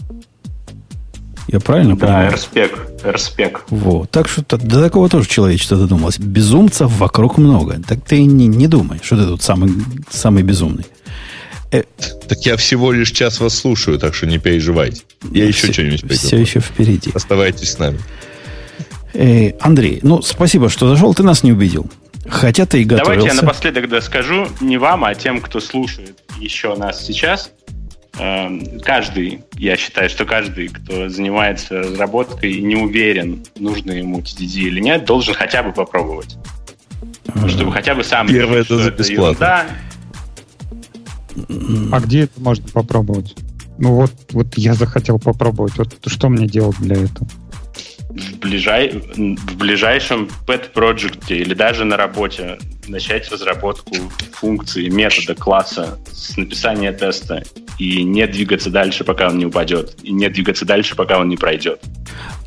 [1.49, 2.31] Я правильно да, понимаю?
[2.31, 3.15] Да, RSpec.
[3.15, 3.59] RSpec.
[3.69, 4.11] Вот.
[4.11, 6.19] Так что до такого тоже человечество додумалось.
[6.19, 7.81] Безумцев вокруг много.
[7.87, 9.71] Так ты не, не думай, что ты тут самый,
[10.09, 10.87] самый безумный.
[11.73, 11.83] Э,
[12.29, 15.03] так я всего лишь час вас слушаю, так что не переживайте.
[15.31, 16.27] Я все, еще что-нибудь придумал.
[16.27, 17.11] Все еще впереди.
[17.13, 17.99] Оставайтесь с нами.
[19.15, 21.13] Э, Андрей, ну, спасибо, что зашел.
[21.13, 21.91] Ты нас не убедил.
[22.29, 23.15] Хотя ты и готовился.
[23.15, 27.51] Давайте я напоследок да, скажу не вам, а тем, кто слушает еще нас сейчас.
[28.19, 34.61] Эм, каждый, я считаю, что каждый, кто занимается разработкой и не уверен, нужно ему TDD
[34.61, 36.37] или нет, должен хотя бы попробовать.
[37.49, 38.29] Чтобы хотя бы сам...
[38.29, 39.65] Первое это за бесплатно.
[41.93, 43.35] А где это можно попробовать?
[43.79, 45.77] Ну вот, вот я захотел попробовать.
[45.79, 47.27] Вот что мне делать для этого?
[48.17, 48.91] В, ближай...
[48.91, 52.59] в ближайшем pet проекте или даже на работе
[52.89, 53.95] начать разработку
[54.33, 57.43] функции, метода, класса с написания теста
[57.79, 61.37] и не двигаться дальше, пока он не упадет, и не двигаться дальше, пока он не
[61.37, 61.81] пройдет.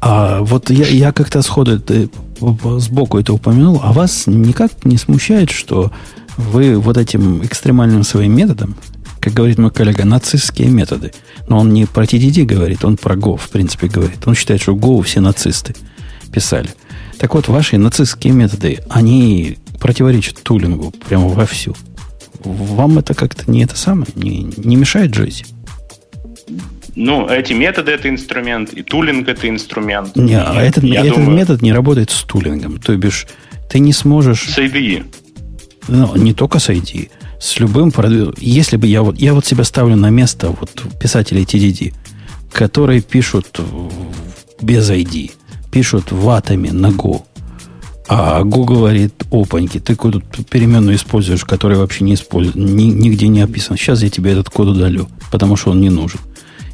[0.01, 2.07] А вот я, я как-то сходу э,
[2.79, 5.91] сбоку это упомянул, а вас никак не смущает, что
[6.37, 8.75] вы вот этим экстремальным своим методом,
[9.25, 11.11] как говорит мой коллега, нацистские методы.
[11.47, 14.19] Но он не про TDD говорит, он про Go, в принципе, говорит.
[14.27, 15.73] Он считает, что Go все нацисты
[16.31, 16.69] писали.
[17.17, 21.75] Так вот, ваши нацистские методы, они противоречат тулингу прямо вовсю.
[22.43, 25.43] Вам это как-то не это самое, не, не мешает жить?
[26.95, 30.15] Ну, эти методы это инструмент, и тулинг это инструмент.
[30.15, 31.31] Не, а этот, этот думаю...
[31.31, 32.77] метод не работает с тулингом.
[32.77, 33.25] То бишь,
[33.71, 34.53] ты не сможешь...
[34.53, 35.03] С IDE.
[35.87, 38.35] Ну, не только с IDE с любым продвинутым...
[38.39, 39.19] Если бы я вот...
[39.19, 41.93] Я вот себя ставлю на место вот писателей TDD,
[42.51, 43.59] которые пишут
[44.61, 45.31] без ID,
[45.71, 47.23] пишут в атоме на Go.
[48.07, 53.41] А Go говорит, опаньки, ты код переменную используешь, которая вообще не использует, ни, нигде не
[53.41, 53.77] описан.
[53.77, 56.19] Сейчас я тебе этот код удалю, потому что он не нужен.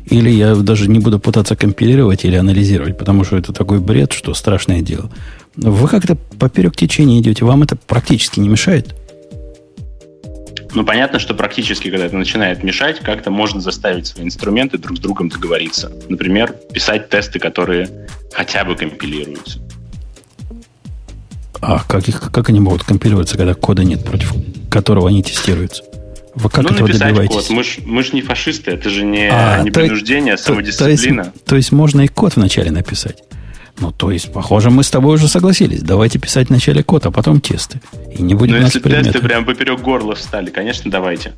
[0.05, 4.33] Или я даже не буду пытаться компилировать или анализировать, потому что это такой бред, что
[4.33, 5.09] страшное дело.
[5.55, 8.95] Вы как-то поперек течения идете, вам это практически не мешает?
[10.73, 15.01] Ну, понятно, что практически, когда это начинает мешать, как-то можно заставить свои инструменты друг с
[15.01, 15.91] другом договориться.
[16.07, 19.59] Например, писать тесты, которые хотя бы компилируются.
[21.59, 24.33] А как, их, как они могут компилироваться, когда кода нет, против
[24.69, 25.83] которого они тестируются?
[26.33, 27.47] Вы как ну, этого добиваетесь?
[27.47, 27.49] Код.
[27.49, 31.25] Мы ж, мы ж не фашисты, это же не, а, не то, принуждение, а самодисциплина.
[31.25, 33.23] То, то, есть, то есть можно и код вначале написать.
[33.79, 35.81] Ну, то есть, похоже, мы с тобой уже согласились.
[35.81, 37.81] Давайте писать вначале код, а потом тесты.
[38.15, 39.13] И не будем Но если предметы.
[39.13, 41.33] тесты прям поперек горла встали, конечно, давайте.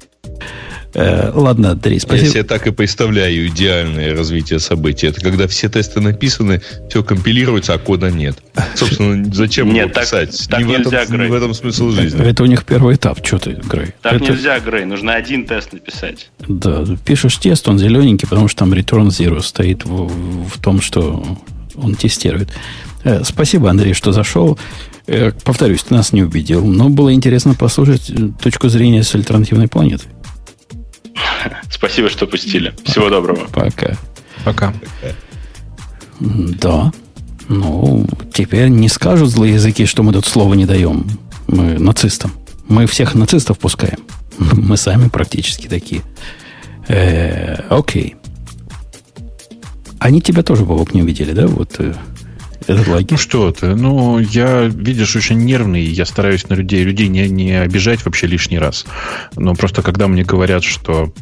[0.93, 2.26] Э, ладно, Андрей, спасибо.
[2.26, 5.07] Я себе так и представляю идеальное развитие событий.
[5.07, 8.38] Это когда все тесты написаны, все компилируется, а кода нет.
[8.76, 10.47] Собственно, зачем нет, его так, писать?
[10.49, 11.30] Так не, нельзя, в этом, Грей.
[11.30, 12.23] в этом смысл жизни.
[12.23, 13.26] Это у них первый этап.
[13.26, 13.88] Что ты, Грей?
[14.01, 14.31] Так это...
[14.31, 14.85] нельзя, Грей.
[14.85, 16.30] Нужно один тест написать.
[16.47, 21.26] Да, пишешь тест, он зелененький, потому что там return zero стоит в, в том, что
[21.75, 22.51] он тестирует.
[23.03, 24.57] Э, спасибо, Андрей, что зашел.
[25.07, 30.05] Э, повторюсь, ты нас не убедил, но было интересно послушать точку зрения с альтернативной планеты.
[31.69, 32.73] Спасибо, что пустили.
[32.85, 33.47] Всего доброго.
[33.51, 33.97] Пока.
[34.45, 34.73] Пока.
[36.19, 36.91] Да.
[37.49, 41.05] Ну, теперь не скажут злые языки, что мы тут слова не даем.
[41.47, 42.31] Мы нацистам.
[42.67, 43.99] Мы всех нацистов пускаем.
[44.37, 46.01] Мы сами практически такие.
[46.87, 48.15] Э, окей.
[50.03, 51.47] Они тебя тоже, Бобок, не увидели, да?
[51.47, 51.93] Вот э,
[52.67, 53.07] этот лагерь.
[53.11, 57.53] Ну что ты, ну я, видишь, очень нервный, я стараюсь на людей, людей не, не
[57.53, 58.85] обижать вообще лишний раз.
[59.38, 61.13] Но просто когда мне говорят, что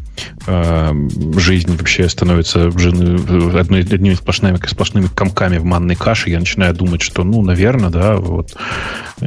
[0.48, 0.94] э,
[1.38, 7.24] жизнь вообще становится одной, одними сплошными, сплошными комками в манной каше, я начинаю думать, что,
[7.24, 8.56] ну, наверное, да, вот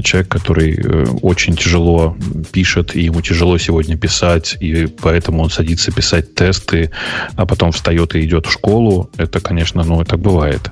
[0.02, 2.16] человек, который э, очень тяжело
[2.52, 6.90] пишет, и ему тяжело сегодня писать, и поэтому он садится писать тесты,
[7.36, 10.70] а потом встает и идет в школу, это, конечно, ну, так бывает.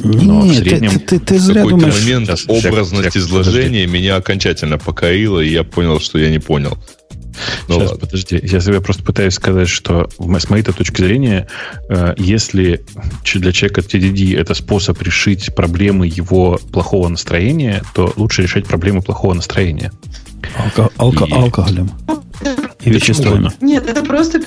[0.00, 0.90] Но Нет, в среднем...
[0.90, 1.94] Ты, ты, ты зря думаешь...
[2.00, 3.98] момент сейчас, образность сейчас, изложения подожди.
[3.98, 6.78] меня окончательно покорила, и я понял, что я не понял.
[7.68, 8.06] Ну, Сейчас, ладно.
[8.06, 8.40] подожди.
[8.42, 11.48] Я себе просто пытаюсь сказать, что с моей точки зрения,
[11.88, 12.84] э, если
[13.34, 19.34] для человека TDD это способ решить проблемы его плохого настроения, то лучше решать проблемы плохого
[19.34, 19.92] настроения.
[20.56, 21.32] Алко- алко- И...
[21.32, 21.90] Алкоголем.
[22.88, 23.50] И веществами.
[23.60, 24.38] Нет, это просто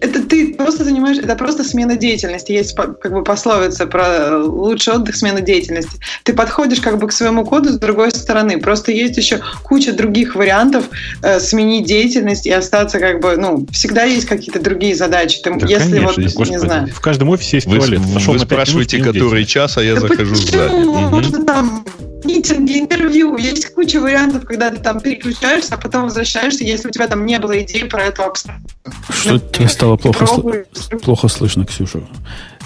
[0.00, 2.52] это ты просто занимаешь, это просто смена деятельности.
[2.52, 5.98] Есть как бы пословица про лучший отдых, смена деятельности.
[6.22, 8.58] Ты подходишь как бы к своему коду с другой стороны.
[8.58, 10.86] Просто есть еще куча других вариантов
[11.22, 15.40] э, сменить деятельность и остаться как бы, ну, всегда есть какие-то другие задачи.
[15.42, 16.88] Ты, да, если конечно, вот, господи, не знаю.
[16.88, 18.00] В каждом офисе есть вы, туалет.
[18.00, 20.84] Вы, вы спрашиваете, который час, а я да захожу сзади.
[20.84, 21.84] Можно там
[22.24, 23.36] митинги, интервью.
[23.36, 27.38] Есть куча вариантов, когда ты там переключаешься, а потом возвращаешься, если у тебя там не
[27.38, 28.68] было идеи про эту абстракцию.
[29.08, 32.00] Что тебе стало плохо, сл- плохо слышно, Ксюша?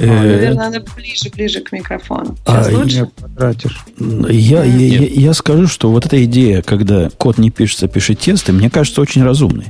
[0.01, 2.37] А, наверное, надо ближе, ближе к микрофону.
[2.47, 4.33] А, Сейчас а, лучше?
[4.33, 8.53] Я, я, я, я скажу, что вот эта идея, когда код не пишется, пишет тесты,
[8.53, 9.67] мне кажется очень разумной.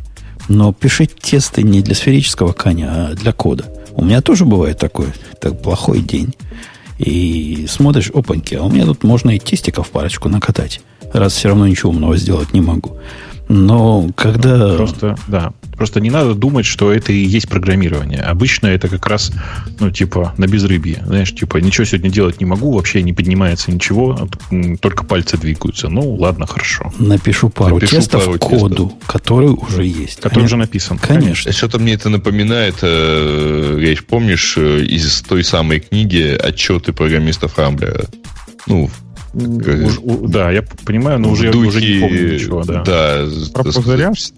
[0.49, 3.67] Но пишите тесты не для сферического коня, а для кода.
[3.93, 5.09] У меня тоже бывает такой
[5.41, 6.35] так, плохой день.
[6.99, 10.81] И смотришь, опаньки, а у меня тут можно и тестиков парочку накатать,
[11.13, 12.97] раз все равно ничего умного сделать не могу.
[13.49, 14.75] Но когда...
[14.77, 15.53] Просто, да.
[15.79, 18.21] Просто не надо думать, что это и есть программирование.
[18.21, 19.31] Обычно это как раз,
[19.79, 21.03] ну, типа, на безрыбье.
[21.07, 24.29] Знаешь, типа, ничего сегодня делать не могу, вообще не поднимается ничего,
[24.81, 25.89] только пальцы двигаются.
[25.89, 26.93] Ну, ладно, хорошо.
[26.99, 29.07] Напишу пару Напишу тестов пару коду, тестов.
[29.07, 30.21] который уже есть.
[30.21, 30.99] Который уже написан.
[30.99, 31.53] Конечно.
[31.53, 38.07] Что-то мне это напоминает, э, помнишь, э, из той самой книги «Отчеты программистов Рамблера».
[38.67, 38.91] Ну,
[39.39, 42.65] Уж, да, я понимаю, но уже, духе, уже не помню ничего.
[42.65, 43.27] Да, да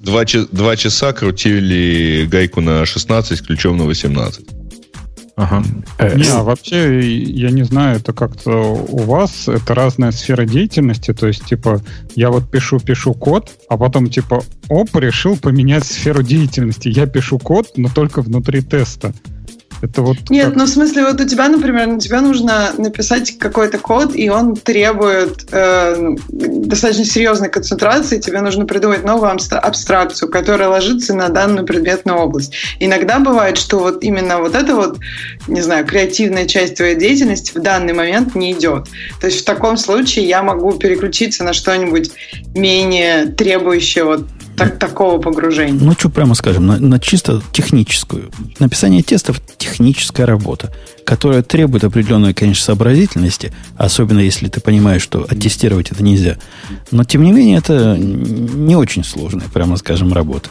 [0.01, 4.47] два, два часа крутили гайку на 16 с ключом на 18.
[5.41, 5.63] Ага.
[5.99, 11.15] Э, не, а вообще, я не знаю, это как-то у вас, это разная сфера деятельности,
[11.15, 11.81] то есть, типа,
[12.15, 16.89] я вот пишу-пишу код, а потом, типа, оп, решил поменять сферу деятельности.
[16.89, 19.15] Я пишу код, но только внутри теста.
[19.83, 20.57] Это вот Нет, как...
[20.57, 24.57] ну в смысле, вот у тебя, например, на тебя нужно написать какой-то код, и он
[24.57, 32.19] требует э, достаточно серьезной концентрации, тебе нужно придумать новую абстракцию, которая ложится на данную предметную
[32.19, 32.55] область.
[32.79, 34.99] Иногда бывает, что вот именно вот эта вот,
[35.47, 38.89] не знаю, креативная часть твоей деятельности в данный момент не идет.
[39.21, 42.11] То есть в таком случае я могу переключиться на что-нибудь
[42.55, 44.27] менее требующее вот
[44.61, 45.81] так, такого погружения.
[45.81, 48.31] Ну, что прямо скажем, на, на чисто техническую.
[48.59, 50.73] Написание тестов– техническая работа,
[51.05, 56.37] которая требует определенной, конечно, сообразительности, особенно если ты понимаешь, что оттестировать это нельзя.
[56.91, 60.51] Но, тем не менее, это не очень сложная, прямо скажем, работа.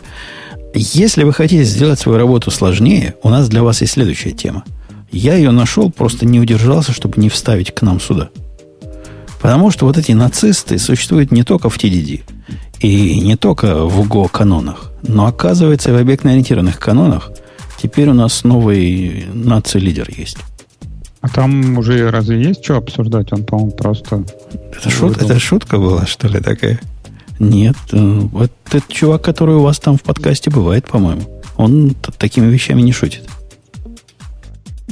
[0.74, 4.64] Если вы хотите сделать свою работу сложнее, у нас для вас есть следующая тема.
[5.12, 8.30] Я ее нашел, просто не удержался, чтобы не вставить к нам сюда.
[9.42, 12.24] Потому что вот эти нацисты существуют не только в TDD
[12.80, 17.32] и не только в Go канонах, но оказывается в объектно-ориентированных канонах
[17.82, 20.38] теперь у нас новый наци-лидер есть.
[21.22, 23.34] А там уже разве есть что обсуждать?
[23.34, 24.24] Он, по-моему, просто...
[24.78, 26.80] Это, шут, это шутка была, что ли, такая?
[27.40, 27.76] Нет.
[27.92, 32.82] Э, вот этот чувак, который у вас там в подкасте бывает, по-моему, он такими вещами
[32.82, 33.28] не шутит.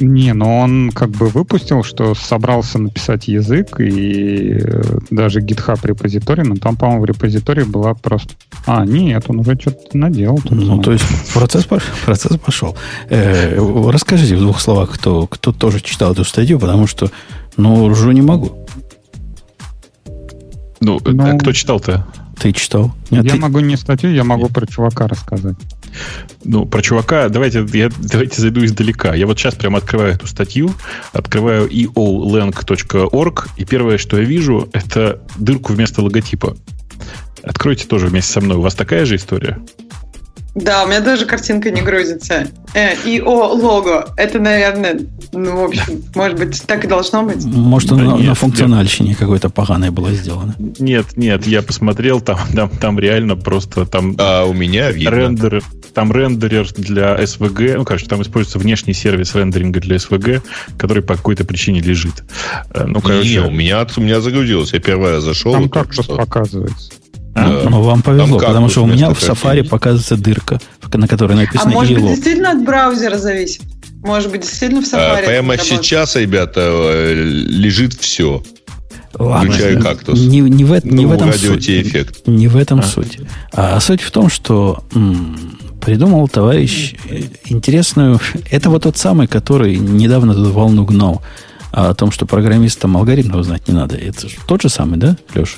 [0.00, 6.44] Не, но он как бы выпустил, что собрался написать язык и э, даже GitHub репозиторий,
[6.44, 8.34] но там, по-моему, в репозитории была просто...
[8.66, 10.40] А, нет, он уже что-то наделал.
[10.50, 11.04] Ну, то есть
[11.34, 11.64] процесс,
[12.04, 12.76] процесс пошел.
[13.08, 13.58] Э,
[13.90, 17.10] расскажите в двух словах, кто, кто тоже читал эту статью, потому что,
[17.56, 18.66] ну, уже не могу.
[20.80, 22.06] Ну, ну а кто читал-то?
[22.38, 22.92] Ты читал?
[23.10, 23.38] Нет, я ты...
[23.38, 25.56] могу не статью, я могу про чувака рассказать.
[26.44, 29.14] Ну, про чувака, давайте, я, давайте зайду издалека.
[29.14, 30.70] Я вот сейчас прямо открываю эту статью,
[31.12, 36.56] открываю eolang.org, и первое, что я вижу, это дырку вместо логотипа.
[37.42, 38.58] Откройте тоже вместе со мной.
[38.58, 39.58] У вас такая же история?
[40.60, 42.48] Да, у меня даже картинка не грузится.
[42.74, 44.12] Э, и о лого.
[44.16, 45.00] Это, наверное,
[45.32, 47.44] ну, в общем, может быть, так и должно быть.
[47.44, 49.18] Может, да на, нет, на функциональщине нет.
[49.18, 50.54] какой-то поганое было сделано.
[50.78, 54.16] Нет, нет, я посмотрел, там, там, там реально просто там.
[54.18, 55.10] А у меня видно.
[55.10, 55.62] рендер,
[55.94, 60.42] там рендерер для SVG, ну, короче, там используется внешний сервис рендеринга для SVG,
[60.76, 62.24] который по какой-то причине лежит.
[62.70, 64.72] Э, ну, короче, не, у меня, у меня загрузилось.
[64.72, 65.52] Я первый раз зашел.
[65.52, 66.90] Там как что показывается.
[67.38, 67.68] А?
[67.68, 70.60] Ну, вам повезло, потому что у меня в Safari показывается дырка,
[70.92, 73.62] на которой написано А может быть, действительно от браузера зависит?
[74.02, 75.22] Может быть, действительно в Safari?
[75.22, 78.42] А, прямо сейчас, ребята, э, лежит все.
[79.14, 80.20] Ладно, Включая кактус.
[80.20, 81.68] Не, не, в, не ну, в этом суть.
[81.68, 82.26] Эффект.
[82.26, 82.82] Не в этом а.
[82.82, 83.18] суть.
[83.52, 88.20] А суть в том, что м, придумал товарищ э, интересную...
[88.50, 91.22] Это вот тот самый, который недавно эту волну гнал
[91.72, 93.96] о том, что программистам алгоритмов знать не надо.
[93.96, 95.56] Это тот же самый, да, Леша?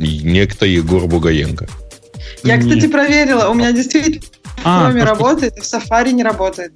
[0.00, 1.68] Некто Егор Бугаенко.
[2.42, 2.92] Я, кстати, Нет.
[2.92, 3.48] проверила.
[3.48, 4.20] У меня действительно
[4.64, 6.72] а, Chrome работает, в Safari не работает.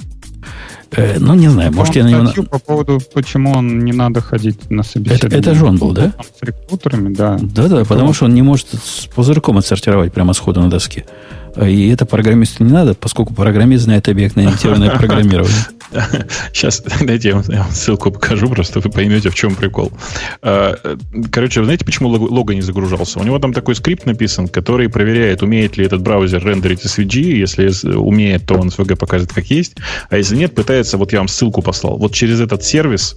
[0.97, 2.43] Э, ну, не знаю, может, я на него...
[2.45, 5.41] По поводу, почему он не надо ходить на собеседование.
[5.41, 6.13] Это, это же он был, да?
[6.39, 7.39] С рекрутерами, да.
[7.41, 11.07] Да-да, потому что он не может с пузырьком отсортировать прямо сходу на доске.
[11.63, 15.55] И это программисту не надо, поскольку программист знает объектно-ориентированное программирование.
[16.53, 19.93] Сейчас, дайте я вам ссылку покажу, просто вы поймете, в чем прикол.
[20.43, 20.77] А,
[21.31, 23.21] короче, вы знаете, почему лого не загружался?
[23.21, 27.21] У него там такой скрипт написан, который проверяет, умеет ли этот браузер рендерить SVG.
[27.21, 29.77] Если умеет, то он SVG покажет как есть.
[30.11, 33.17] А если нет, пытается, вот я вам ссылку послал, вот через этот сервис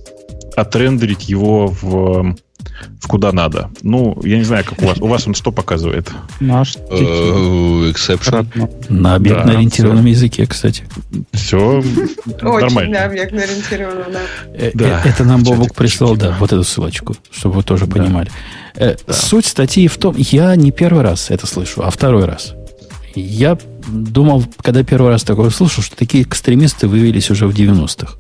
[0.56, 2.36] отрендерить его в
[3.02, 3.70] в куда надо.
[3.82, 4.98] Ну, я не знаю, как у вас.
[5.00, 6.12] У вас он что показывает?
[6.40, 8.48] Наш э, exception.
[8.90, 10.84] На объектно-ориентированном языке, кстати.
[11.32, 11.84] Все
[12.42, 13.00] нормально.
[13.00, 14.20] на объектно-ориентированном, да.
[14.54, 18.30] Э, э, это нам Бобок прислал, да, вот эту ссылочку, чтобы вы тоже понимали.
[19.10, 22.54] Суть статьи в том, я не первый раз это слышу, а второй раз.
[23.16, 23.58] Я
[23.88, 28.14] думал, когда первый раз такое слышал, что такие экстремисты вывелись уже в 90-х.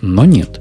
[0.00, 0.60] Но нет.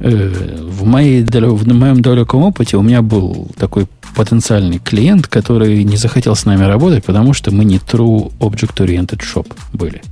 [0.00, 5.96] Э, в, моей, в моем далеком опыте у меня был такой потенциальный клиент, который не
[5.96, 10.02] захотел с нами работать, потому что мы не True Object Oriented Shop были.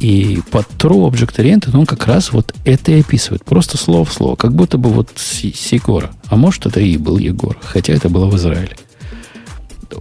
[0.00, 3.44] И под True Object Oriented он как раз вот это и описывает.
[3.44, 4.36] Просто слово в слово.
[4.36, 6.10] Как будто бы вот с, с Егора.
[6.26, 7.56] А может, это и был Егор.
[7.62, 8.76] Хотя это было в Израиле.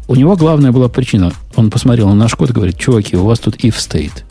[0.07, 1.31] У него главная была причина.
[1.55, 4.23] Он посмотрел на наш код и говорит, чуваки, у вас тут if state.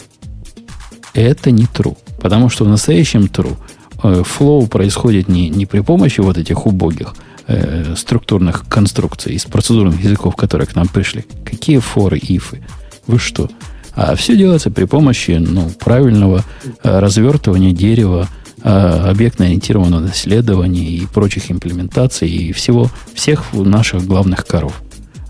[1.15, 1.97] Это не true.
[2.21, 3.57] Потому что в настоящем true–
[4.03, 7.15] флоу происходит не, не при помощи вот этих убогих
[7.47, 11.25] э, структурных конструкций из процедурных языков, которые к нам пришли.
[11.45, 12.63] Какие форы, ифы?
[13.07, 13.49] Вы что?
[13.95, 16.45] А все делается при помощи ну, правильного
[16.83, 18.29] э, развертывания дерева,
[18.63, 24.83] э, объектно-ориентированного исследования и прочих имплементаций и всего, всех наших главных коров.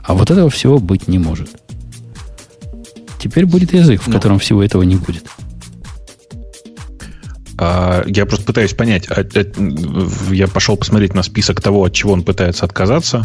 [0.05, 1.49] А вот этого всего быть не может.
[3.19, 4.15] Теперь будет язык, в ну.
[4.15, 5.25] котором всего этого не будет.
[7.65, 9.09] А, я просто пытаюсь понять.
[9.09, 13.25] А, а, я пошел посмотреть на список того, от чего он пытается отказаться.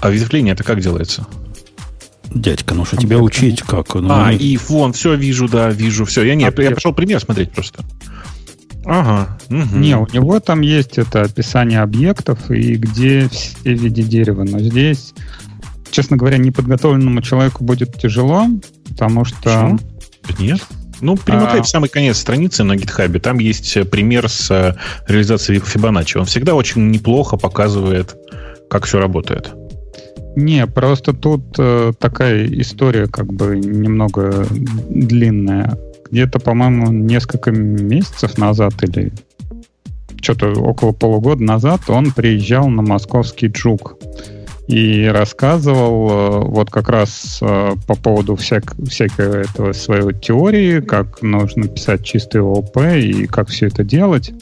[0.00, 1.26] А ветвление это как делается?
[2.24, 3.94] Дядька, ну что тебя учить как?
[3.94, 6.22] Ну, а, и вон, все вижу, да, вижу, все.
[6.22, 7.82] Я, не, а, я пошел пример смотреть просто.
[8.84, 9.38] Ага.
[9.48, 9.78] Угу.
[9.78, 14.44] Не, у него там есть это описание объектов и где все в виде дерева.
[14.44, 15.14] Но здесь
[15.90, 18.46] честно говоря, неподготовленному человеку будет тяжело,
[18.88, 19.78] потому что...
[20.22, 20.46] Почему?
[20.46, 20.60] Нет.
[21.00, 21.62] Ну, перемотай а...
[21.62, 23.18] в самый конец страницы на GitHub.
[23.20, 26.18] Там есть э, пример с э, реализацией Fibonacci.
[26.18, 28.16] Он всегда очень неплохо показывает,
[28.68, 29.50] как все работает.
[30.36, 34.46] Не, просто тут э, такая история как бы немного
[34.88, 35.76] длинная.
[36.10, 39.12] Где-то, по-моему, несколько месяцев назад или
[40.20, 43.96] что-то около полугода назад он приезжал на московский джук
[44.70, 51.22] и рассказывал э, вот как раз э, по поводу всяк, всякой этого своей теории, как
[51.22, 54.32] нужно писать чистый ООП и как все это делать.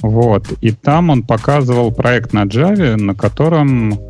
[0.00, 0.46] Вот.
[0.62, 4.00] И там он показывал проект на Java, на котором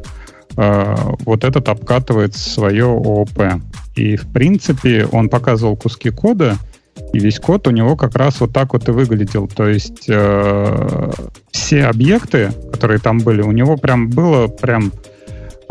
[0.56, 3.60] э, вот этот обкатывает свое ООП.
[3.96, 6.58] И, в принципе, он показывал куски кода,
[7.12, 9.48] и весь код у него как раз вот так вот и выглядел.
[9.48, 11.10] То есть э,
[11.50, 14.92] все объекты, которые там были, у него прям было прям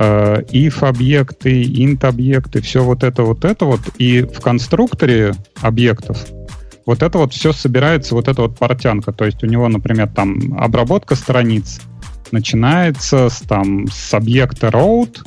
[0.01, 3.81] Э, if-объекты, int-объекты, все вот это, вот это вот.
[3.97, 6.25] И в конструкторе объектов
[6.85, 9.11] вот это вот все собирается, вот эта вот портянка.
[9.11, 11.81] То есть у него, например, там обработка страниц
[12.31, 15.17] начинается с, там, с объекта road,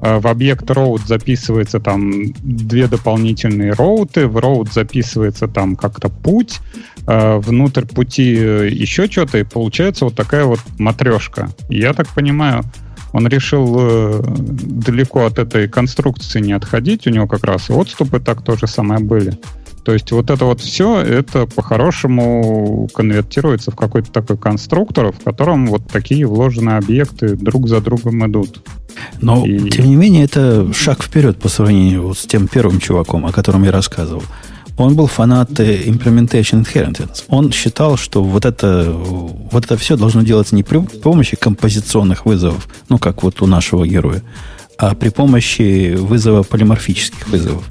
[0.00, 6.58] э, в объект road записывается там две дополнительные роуты, в road записывается там как-то путь,
[7.06, 11.50] э, внутрь пути еще что-то, и получается вот такая вот матрешка.
[11.68, 12.64] я так понимаю,
[13.12, 17.06] он решил э, далеко от этой конструкции не отходить.
[17.06, 19.38] У него как раз и отступы так тоже самое были.
[19.84, 25.66] То есть вот это вот все, это по-хорошему конвертируется в какой-то такой конструктор, в котором
[25.66, 28.62] вот такие вложенные объекты друг за другом идут.
[29.20, 29.70] Но, и...
[29.70, 33.64] тем не менее, это шаг вперед по сравнению вот с тем первым чуваком, о котором
[33.64, 34.22] я рассказывал.
[34.82, 37.24] Он был фанат Implementation Inheritance.
[37.28, 42.68] Он считал, что вот это, вот это все должно делаться не при помощи композиционных вызовов,
[42.88, 44.22] ну, как вот у нашего героя,
[44.76, 47.64] а при помощи вызова полиморфических вызовов.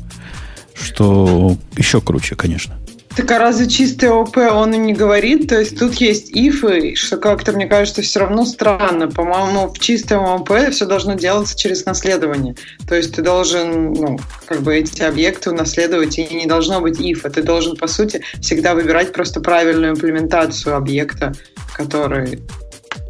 [0.73, 2.75] Что еще круче, конечно.
[3.15, 5.49] Так а разве чистый ОП он и не говорит?
[5.49, 9.09] То есть тут есть ифы, что как-то, мне кажется, все равно странно.
[9.09, 12.55] По-моему, в чистом ОП все должно делаться через наследование.
[12.87, 17.29] То есть ты должен, ну, как бы эти объекты унаследовать, и не должно быть ифа.
[17.29, 21.33] Ты должен, по сути, всегда выбирать просто правильную имплементацию объекта,
[21.73, 22.39] который...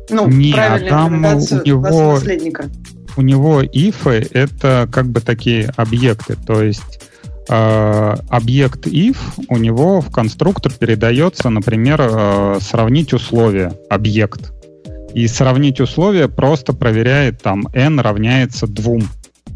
[0.09, 2.69] Ну, не, правильную а имплементацию у него, наследника.
[3.17, 7.01] У него ифы— это как бы такие объекты, то есть
[7.47, 9.17] объект if,
[9.49, 14.53] у него в конструктор передается, например, э, сравнить условия, объект.
[15.13, 18.99] И сравнить условия просто проверяет там n равняется 2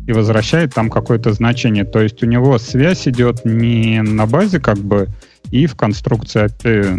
[0.07, 1.86] и возвращает там какое-то значение.
[1.86, 5.07] То есть у него связь идет не на базе как бы
[5.52, 6.49] и в конструкции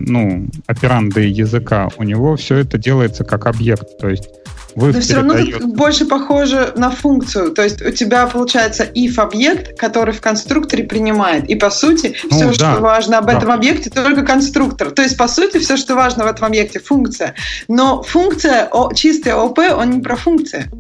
[0.08, 1.88] ну, операнды языка.
[1.98, 3.98] У него все это делается как объект.
[3.98, 4.28] То есть
[4.76, 7.52] вы Но все равно тут больше похоже на функцию.
[7.52, 11.48] То есть у тебя получается if-объект, который в конструкторе принимает.
[11.48, 13.38] И по сути, ну, все, да, что важно об да.
[13.38, 14.90] этом объекте, только конструктор.
[14.90, 17.34] То есть, по сути, все, что важно в этом объекте, функция.
[17.68, 20.70] Но функция, чистая ОП, он не про функции.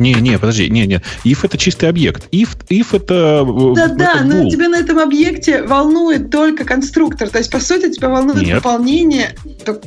[0.00, 1.02] Не, не, подожди, не, не.
[1.24, 2.26] If это чистый объект.
[2.32, 3.46] If, if это...
[3.46, 7.28] Э, да, да, но тебя на этом объекте волнует только конструктор.
[7.28, 8.56] То есть, по сути, тебя волнует Нет.
[8.56, 9.34] выполнение.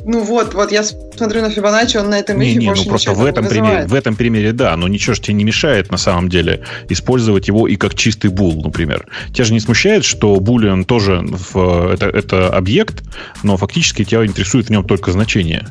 [0.04, 3.12] Ну вот, вот я смотрю на Fibonacci, он на этом не, не, больше ну просто
[3.12, 6.28] в этом, примере, в этом примере, да, но ничего же тебе не мешает на самом
[6.28, 9.08] деле использовать его и как чистый бул, например.
[9.32, 13.02] Тебя же не смущает, что boolean тоже в, это, это объект,
[13.42, 15.66] но фактически тебя интересует в нем только значение.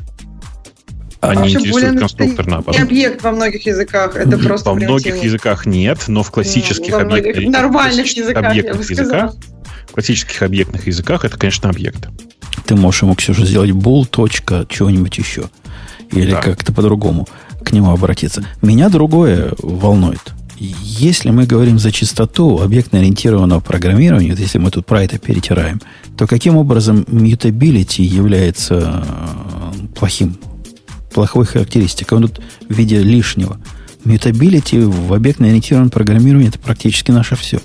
[1.30, 2.78] Они Вообще, интересуют конструктор наоборот.
[2.78, 7.00] Не объект во многих языках, это просто Во многих языках нет, но в классических ну,
[7.00, 7.44] объектах...
[7.44, 9.34] Нормальных языках, объектных языках,
[9.88, 12.08] в классических объектных языках это, конечно, объект.
[12.66, 15.44] Ты можешь ему, Ксюша, сделать bool, точка, чего-нибудь еще.
[16.10, 16.40] Или да.
[16.40, 17.28] как-то по-другому
[17.64, 18.44] к нему обратиться.
[18.62, 20.20] Меня другое волнует.
[20.56, 25.80] Если мы говорим за чистоту объектно-ориентированного программирования, вот если мы тут про это перетираем,
[26.16, 30.38] то каким образом mutability является э, плохим
[31.14, 32.18] плохой характеристикой.
[32.18, 33.58] Он тут в виде лишнего.
[34.04, 37.60] Мютабилити в объектно-ориентированном программировании это практически наше все.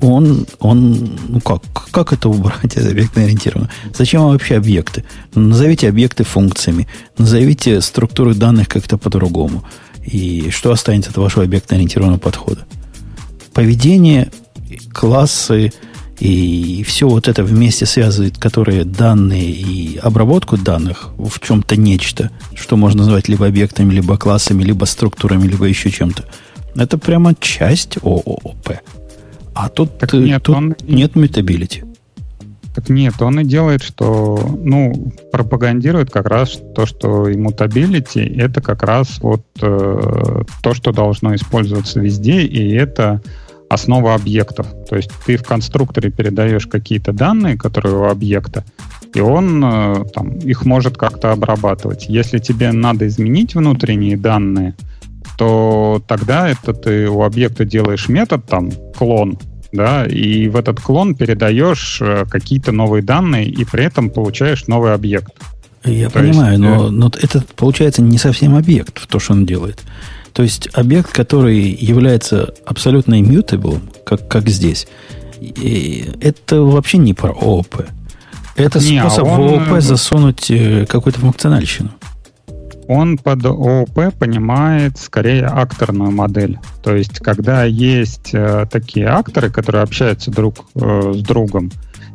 [0.00, 3.68] Он, он, ну как, как это убрать, это объектно-ориентированно?
[3.94, 5.04] Зачем вам вообще объекты?
[5.34, 6.86] Назовите объекты функциями,
[7.18, 9.64] назовите структуры данных как-то по-другому.
[10.06, 12.66] И что останется от вашего объектно-ориентированного подхода?
[13.52, 14.30] Поведение,
[14.92, 15.72] классы,
[16.20, 22.76] и все вот это вместе связывает, которые данные и обработку данных в чем-то нечто, что
[22.76, 26.24] можно назвать либо объектами, либо классами, либо структурами, либо еще чем-то.
[26.76, 28.70] Это прямо часть ООП.
[29.54, 30.76] А тут, так нет, тут он...
[30.86, 31.84] нет метабилити.
[32.74, 38.82] Так нет, он и делает, что, ну, пропагандирует как раз то, что immutability— это как
[38.82, 43.22] раз вот э, то, что должно использоваться везде, и это
[43.70, 44.66] основа объектов.
[44.88, 48.64] То есть ты в конструкторе передаешь какие-то данные, которые у объекта,
[49.14, 52.06] и он э, там, их может как-то обрабатывать.
[52.08, 54.74] Если тебе надо изменить внутренние данные,
[55.38, 59.38] то тогда это ты у объекта делаешь метод, там, клон,
[59.72, 64.94] да, и в этот клон передаешь э, какие-то новые данные, и при этом получаешь новый
[64.94, 65.32] объект.
[65.84, 69.46] Я то понимаю, есть, но, э, но это получается не совсем объект, то, что он
[69.46, 69.80] делает.
[70.32, 74.86] То есть объект, который является абсолютно immutable, как, как здесь,
[75.40, 77.82] это вообще не про ООП.
[78.56, 79.40] Это не, способ он...
[79.40, 81.90] в ООП засунуть э, какую-то функциональщину
[82.90, 86.58] он под ООП понимает скорее акторную модель.
[86.82, 91.70] То есть, когда есть э, такие акторы, которые общаются друг э, с другом,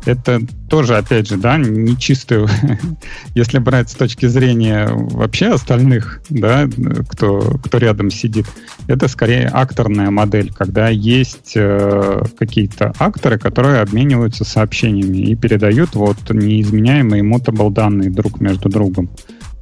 [0.05, 2.47] это тоже, опять же, да, не чистую,
[3.35, 6.67] если брать с точки зрения вообще остальных, да,
[7.09, 8.45] кто, кто рядом сидит,
[8.87, 16.17] это скорее акторная модель, когда есть э, какие-то акторы, которые обмениваются сообщениями и передают вот
[16.29, 19.09] неизменяемые mutable данные друг между другом.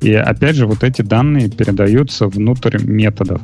[0.02, 3.42] И опять же, вот эти данные передаются внутрь методов.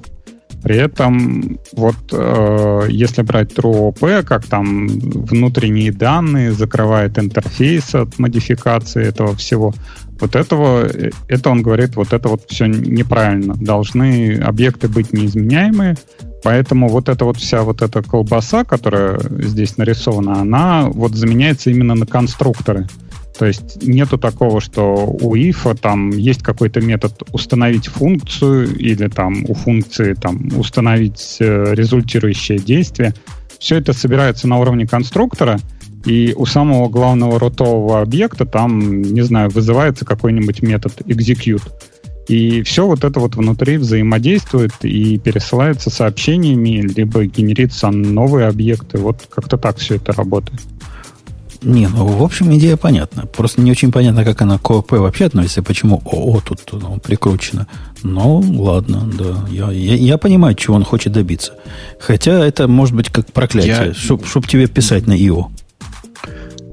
[0.64, 9.06] При этом, вот э, если брать TrueOP, как там внутренние данные закрывает интерфейс от модификации
[9.06, 9.74] этого всего,
[10.20, 13.56] вот этого, э, это он говорит, вот это вот все неправильно.
[13.56, 15.96] Должны объекты быть неизменяемые,
[16.44, 21.96] поэтому вот эта вот вся вот эта колбаса, которая здесь нарисована, она вот заменяется именно
[21.96, 22.88] на конструкторы.
[23.40, 29.46] То есть нету такого, что у if там есть какой-то метод установить функцию или там
[29.48, 33.14] у функции там установить э, результирующее действие.
[33.58, 35.58] Все это собирается на уровне конструктора,
[36.04, 41.64] и у самого главного ротового объекта там, не знаю, вызывается какой-нибудь метод execute.
[42.28, 48.98] И все вот это вот внутри взаимодействует и пересылается сообщениями, либо генерится новые объекты.
[48.98, 50.60] Вот как-то так все это работает.
[51.62, 53.26] Не, ну, в общем, идея понятна.
[53.26, 57.68] Просто не очень понятно, как она к ООП вообще относится, почему ОО тут ну, прикручено.
[58.04, 59.46] Ну, ладно, да.
[59.50, 61.54] Я, я, я понимаю, чего он хочет добиться.
[62.00, 63.94] Хотя это может быть как проклятие, я...
[63.94, 65.50] чтобы чтоб тебе писать на ИО.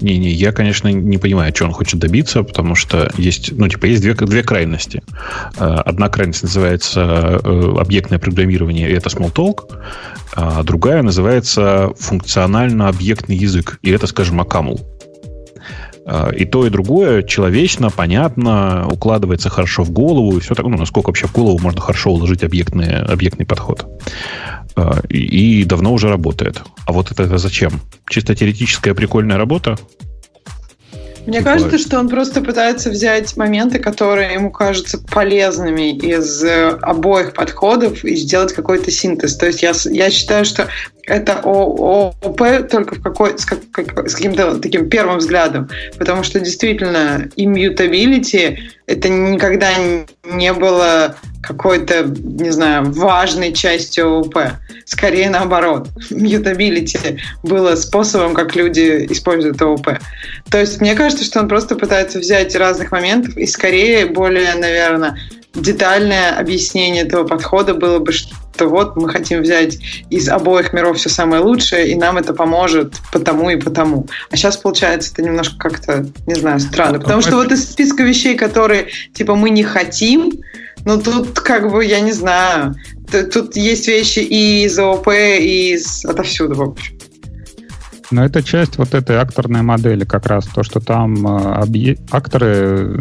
[0.01, 4.02] Не-не, я, конечно, не понимаю, что он хочет добиться, потому что есть, ну, типа, есть
[4.02, 5.02] две, две крайности.
[5.59, 9.78] Э, одна крайность называется э, объектное программирование, и это Smalltalk,
[10.35, 14.81] а другая называется функционально-объектный язык, и это, скажем, Акамл.
[16.05, 20.77] Э, и то, и другое человечно, понятно, укладывается хорошо в голову, и все так, ну,
[20.77, 23.86] насколько вообще в голову можно хорошо уложить объектный, объектный подход.
[24.77, 26.62] А, и, давно уже работает.
[26.86, 27.81] А вот это зачем?
[28.09, 29.77] Чисто теоретическая прикольная работа?
[31.27, 31.51] Мне типа...
[31.51, 38.05] кажется, что он просто пытается взять моменты, которые ему кажутся полезными из э, обоих подходов
[38.05, 39.36] и сделать какой-то синтез.
[39.36, 40.69] То есть я, я считаю, что
[41.07, 47.28] это ООП только в какой, с, как, с каким-то таким первым взглядом, потому что действительно
[47.36, 49.70] immutability это никогда
[50.24, 54.39] не было какой-то, не знаю, важной частью ООП.
[54.85, 55.89] Скорее наоборот.
[56.11, 59.89] Mutability было способом, как люди используют ООП.
[60.51, 65.18] То есть мне кажется, что он просто пытается взять разных моментов и скорее более, наверное,
[65.55, 69.78] детальное объяснение этого подхода было бы, что вот мы хотим взять
[70.10, 74.06] из обоих миров все самое лучшее, и нам это поможет потому и потому.
[74.31, 77.01] А сейчас получается это немножко как-то, не знаю, странно.
[77.01, 80.32] Потому что вот из списка вещей, которые типа мы не хотим,
[80.85, 82.74] ну тут как бы, я не знаю,
[83.32, 86.95] тут есть вещи и из ОП, и из отовсюду, в общем.
[88.11, 92.99] Но это часть вот этой акторной модели как раз, то, что там э, акторы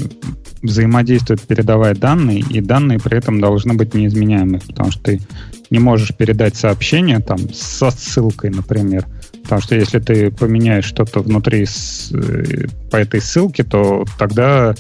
[0.62, 5.22] взаимодействуют, передавая данные, и данные при этом должны быть неизменяемы, потому что ты
[5.70, 9.06] не можешь передать сообщение там со ссылкой, например,
[9.46, 14.74] Потому что если ты поменяешь что-то внутри с, э, по этой ссылке, то тогда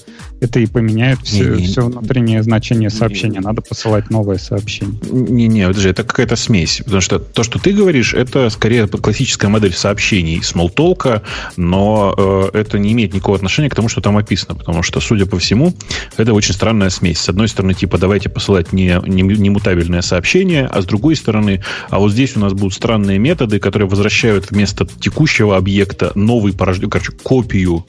[0.45, 3.39] это и поменяет все, не, не, все внутреннее значение сообщения.
[3.39, 4.97] Не, Надо посылать новое сообщение.
[5.11, 6.81] Не-не, подожди, это какая-то смесь.
[6.83, 11.23] Потому что то, что ты говоришь, это скорее классическая модель сообщений смолтолка,
[11.57, 14.55] но э, это не имеет никакого отношения к тому, что там описано.
[14.55, 15.73] Потому что, судя по всему,
[16.17, 17.19] это очень странная смесь.
[17.19, 21.63] С одной стороны, типа, давайте посылать не, не, не мутабельное сообщение, а с другой стороны,
[21.89, 26.89] а вот здесь у нас будут странные методы, которые возвращают вместо текущего объекта новый порожден,
[26.89, 27.85] короче, копию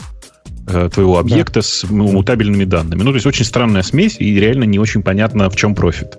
[0.66, 1.62] твоего объекта да.
[1.62, 3.02] с мутабельными данными.
[3.02, 6.18] Ну, то есть очень странная смесь, и реально не очень понятно, в чем профит.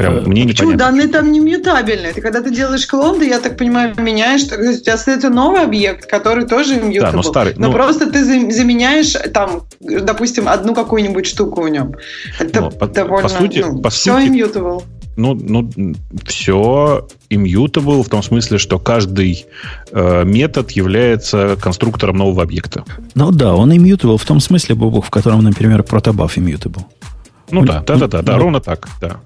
[0.00, 0.72] Прям э, мне Почему?
[0.76, 2.14] Данные там не мьютабельные.
[2.14, 5.28] Ты когда ты делаешь клон, ты, я так понимаю, меняешь, то есть у тебя остается
[5.28, 7.00] новый объект, который тоже immutable.
[7.00, 7.54] Да, но старый.
[7.58, 11.96] Но ну, просто ты заменяешь там, допустим, одну какую-нибудь штуку в нем.
[12.38, 13.28] Это но, довольно...
[13.28, 14.84] По сути, ну, по все сути, immutable.
[15.16, 15.70] Ну, ну,
[16.24, 19.44] все immutable в том смысле, что каждый
[19.92, 22.84] э, метод является конструктором нового объекта.
[23.14, 26.84] Ну да, он immutable в том смысле, Бобок, в котором, например, протобаф immutable.
[27.50, 29.20] Ну, ну да, да, да, да, да, ровно так, да.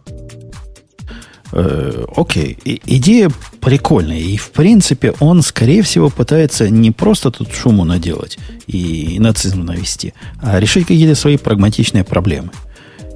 [1.52, 3.31] Э, окей, идея
[3.61, 4.19] прикольная.
[4.19, 10.15] И, в принципе, он, скорее всего, пытается не просто тут шуму наделать и нацизм навести,
[10.43, 12.51] а решить какие-то свои прагматичные проблемы.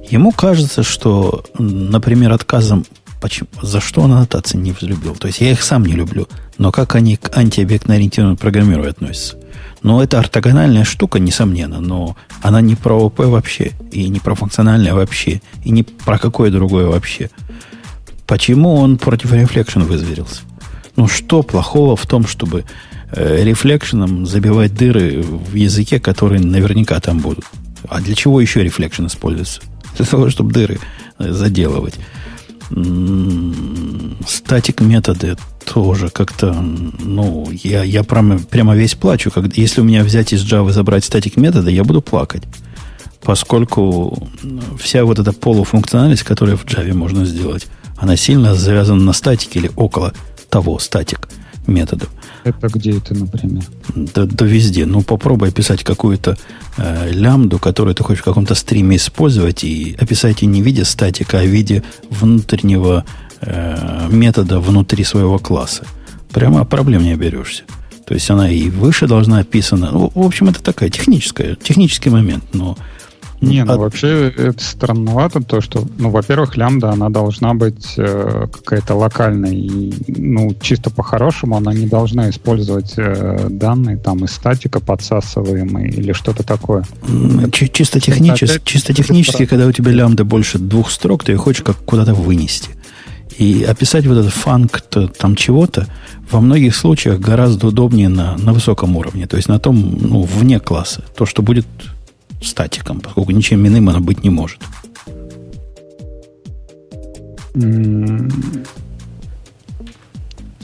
[0.09, 2.85] Ему кажется, что, например, отказом
[3.21, 3.49] Почему?
[3.61, 5.15] За что он аннотации не взлюбил?
[5.15, 6.27] То есть я их сам не люблю.
[6.57, 9.37] Но как они к антиобъектно-ориентированному программированию относятся?
[9.81, 14.93] Ну, это ортогональная штука, несомненно, но она не про ООП вообще, и не про функциональное
[14.93, 17.29] вообще, и не про какое другое вообще.
[18.25, 20.41] Почему он против reflection вызверился?
[20.95, 22.65] Ну, что плохого в том, чтобы
[23.11, 27.45] э, reflection 'ом забивать дыры в языке, которые наверняка там будут?
[27.87, 29.61] А для чего еще reflection используется?
[29.99, 30.79] Для того, чтобы дыры
[31.19, 31.95] э, заделывать.
[34.25, 35.35] Статик методы
[35.65, 39.29] тоже как-то, ну, я, я прямо, прямо весь плачу.
[39.29, 42.43] Когда, если у меня взять из Java забрать статик методы, я буду плакать.
[43.21, 44.29] Поскольку
[44.79, 47.67] вся вот эта полуфункциональность, которую в Java можно сделать,
[47.97, 50.13] она сильно завязана на статике или около
[50.49, 51.27] того статик
[51.67, 52.09] методов.
[52.49, 53.63] Это где это, например?
[53.95, 54.85] Да, да везде.
[54.85, 56.37] Ну, попробуй описать какую-то
[56.77, 60.85] э, лямбду, которую ты хочешь в каком-то стриме использовать, и описать ее не в виде
[60.85, 63.05] статика, а в виде внутреннего
[63.41, 65.85] э, метода внутри своего класса.
[66.31, 67.63] Прямо проблем не оберешься.
[68.05, 69.91] То есть она и выше должна описана.
[69.91, 72.77] Ну, в общем, это такая техническая, технический момент, но
[73.41, 73.79] не, ну От...
[73.79, 79.93] вообще это странновато, то, что, ну, во-первых, лямбда, она должна быть э, какая-то локальная, и,
[80.07, 86.43] ну, чисто по-хорошему она не должна использовать э, данные там из статика подсасываемые или что-то
[86.43, 86.83] такое.
[87.51, 91.37] Ч- чисто, технически, опять, чисто технически, когда у тебя лямбда больше двух строк, ты ее
[91.37, 92.71] хочешь как куда-то вынести.
[93.37, 95.87] И описать вот этот фанкт там чего-то
[96.29, 100.59] во многих случаях гораздо удобнее на, на высоком уровне, то есть на том, ну, вне
[100.59, 101.65] класса, то, что будет
[102.41, 104.59] статиком, поскольку ничем иным она быть не может.
[107.53, 108.27] В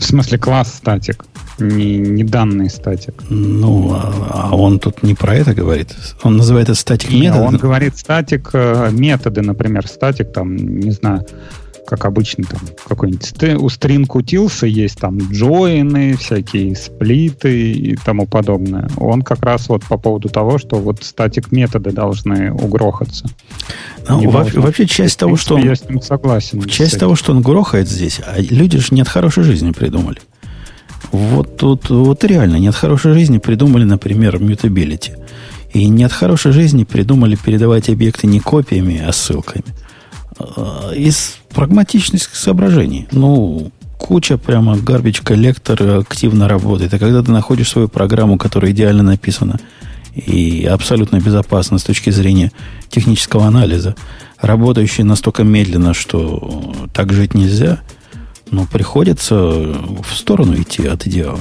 [0.03, 1.25] смысле класс статик,
[1.59, 3.15] не, не данный статик.
[3.29, 5.93] Ну, а, а он тут не про это говорит.
[6.23, 7.41] Он называет это статик метод.
[7.41, 11.25] Он говорит статик э, методы, например, статик там, не знаю,
[11.85, 18.89] как обычно, там какой-нибудь у String Utils есть там джойны, всякие сплиты и тому подобное.
[18.97, 23.29] Он как раз вот по поводу того, что вот статик методы должны угрохаться.
[24.07, 25.63] Ну, вообще, вообще часть того, что он...
[25.63, 26.61] Я с ним согласен.
[26.63, 30.19] Часть того, что он грохает здесь, а люди же нет хорошей жизни придумали.
[31.11, 35.11] Вот тут вот реально нет хорошей жизни придумали, например, mutability.
[35.73, 39.65] И нет хорошей жизни придумали передавать объекты не копиями, а ссылками.
[40.37, 43.07] Э, из прагматичных соображений.
[43.11, 46.93] Ну, куча прямо garbage коллектор активно работает.
[46.93, 49.59] И когда ты находишь свою программу, которая идеально написана
[50.13, 52.51] и абсолютно безопасна с точки зрения
[52.89, 53.95] технического анализа,
[54.39, 57.79] работающая настолько медленно, что так жить нельзя,
[58.51, 61.39] ну, приходится в сторону идти от идеала.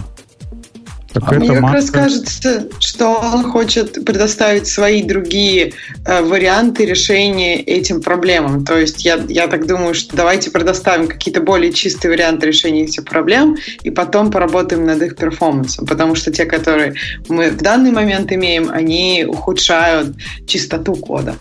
[1.14, 5.72] Так а мне как раз кажется, что он хочет предоставить свои другие
[6.04, 8.64] э, варианты решения этим проблемам.
[8.64, 13.04] То есть я, я так думаю, что давайте предоставим какие-то более чистые варианты решения этих
[13.04, 15.86] проблем и потом поработаем над их перформансом.
[15.86, 16.94] Потому что те, которые
[17.28, 20.16] мы в данный момент имеем, они ухудшают
[20.48, 21.36] чистоту кода.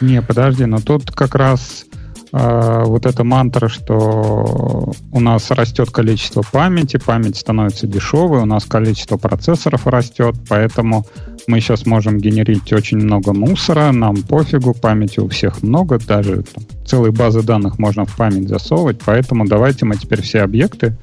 [0.00, 1.85] Не, подожди, но тут как раз
[2.32, 8.64] а, вот эта мантра, что у нас растет количество памяти, память становится дешевой, у нас
[8.64, 11.06] количество процессоров растет, поэтому
[11.46, 16.64] мы сейчас можем генерить очень много мусора, нам пофигу, памяти у всех много, даже там,
[16.84, 20.96] целые базы данных можно в память засовывать, поэтому давайте мы теперь все объекты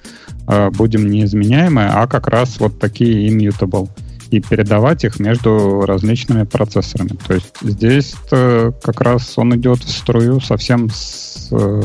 [0.48, 3.90] э, будем неизменяемые, а как раз вот такие immutable
[4.34, 7.18] и передавать их между различными процессорами.
[7.28, 11.82] То есть здесь как раз он идет в струю совсем с, э,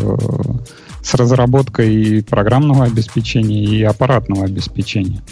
[1.03, 5.23] с разработкой и программного обеспечения, и аппаратного обеспечения.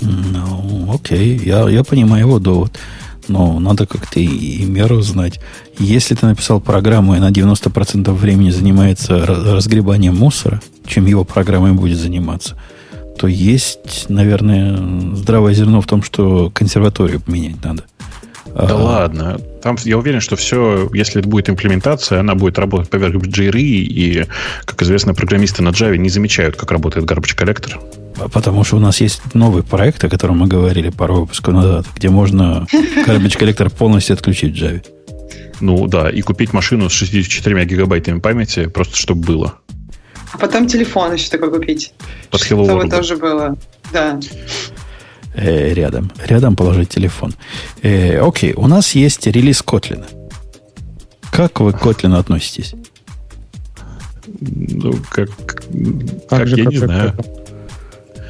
[0.00, 2.78] Ну, окей, я, я понимаю его довод.
[3.26, 5.40] Но надо как-то и, и меру знать.
[5.78, 11.98] Если ты написал программу, и на 90% времени занимается разгребанием мусора, чем его программой будет
[11.98, 12.56] заниматься–
[13.18, 14.76] то есть, наверное,
[15.14, 17.84] здравое зерно в том, что консерваторию поменять надо.
[18.54, 19.40] Да а, ладно.
[19.62, 24.26] Там я уверен, что все, если это будет имплементация, она будет работать поверх JRE, и,
[24.64, 27.78] как известно, программисты на Java не замечают, как работает garbage коллектор.
[28.32, 32.08] Потому что у нас есть новый проект, о котором мы говорили пару выпусков назад, где
[32.08, 32.66] можно
[33.06, 34.82] garbage коллектор полностью отключить в Java.
[35.60, 39.54] Ну да, и купить машину с 64 гигабайтами памяти, просто чтобы было.
[40.32, 41.92] А потом телефон еще такой купить.
[42.30, 43.56] Под Hello Чтобы тоже было.
[43.92, 44.20] Да.
[45.34, 46.10] Э, рядом.
[46.26, 47.34] Рядом положить телефон.
[47.82, 50.04] Э, окей, у нас есть релиз Kotlin.
[51.30, 52.74] Как вы к Kotlin относитесь?
[54.40, 55.64] Ну, как, как,
[56.28, 57.14] как же, я как, не как, знаю.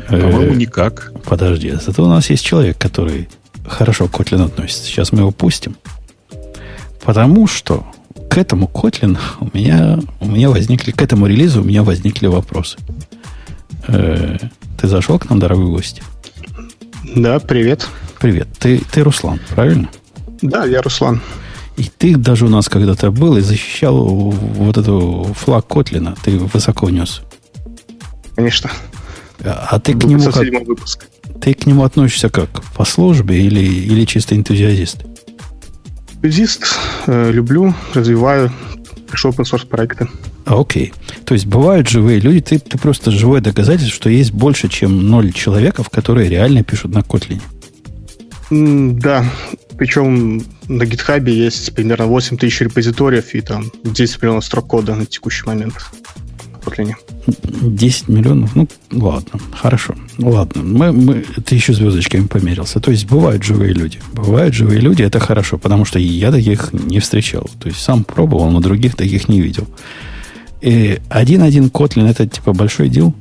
[0.09, 1.13] Э, По-моему, никак.
[1.25, 3.29] Подожди, зато у нас есть человек, который
[3.67, 4.85] хорошо к Kotlin относится.
[4.85, 5.77] Сейчас мы его пустим.
[7.05, 7.87] Потому что
[8.39, 12.79] к этому Kotlin у меня, у меня возникли, к этому релизу у меня возникли вопросы.
[13.89, 14.37] Э,
[14.81, 16.03] ты зашел к нам, дорогой гость?
[17.17, 17.89] Да, привет.
[18.21, 18.47] Привет.
[18.57, 19.91] Ты, ты Руслан, правильно?
[20.41, 21.21] Да, я Руслан.
[21.77, 26.15] И ты даже у нас когда-то был и защищал вот эту флаг Котлина.
[26.23, 27.23] Ты высоко нес.
[28.37, 28.71] Конечно.
[29.41, 31.09] А, а ты к нему как, выпуск.
[31.41, 32.63] Ты к нему относишься как?
[32.77, 35.08] По службе или, или чисто энтузиаст?
[36.23, 36.65] Энтузиаст.
[37.07, 38.53] Э, люблю, развиваю.
[39.09, 40.09] Пришел open source проекты.
[40.45, 40.93] Окей.
[41.25, 45.33] То есть бывают живые люди, ты, ты просто живое доказательство, что есть больше, чем ноль
[45.33, 47.41] человеков, которые реально пишут на Kotlin.
[48.51, 49.25] Да,
[49.77, 55.07] причем на GitHub есть примерно 8 тысяч репозиториев и там 10 миллионов строк кода на
[55.07, 55.75] текущий момент.
[56.65, 56.95] Kotlin.
[57.27, 58.55] 10 миллионов?
[58.57, 59.95] Ну, ладно, хорошо.
[60.19, 62.81] Ладно, мы, мы, ты еще звездочками померился.
[62.81, 64.01] То есть бывают живые люди.
[64.13, 67.49] Бывают живые люди, это хорошо, потому что я таких не встречал.
[67.61, 69.67] То есть сам пробовал, но других таких не видел.
[70.61, 73.15] И один-один Kotlin это типа большой дел?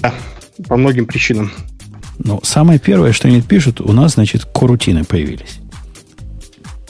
[0.00, 0.14] Да,
[0.66, 1.52] по многим причинам.
[2.18, 5.60] Но самое первое, что они пишут, у нас, значит, корутины появились.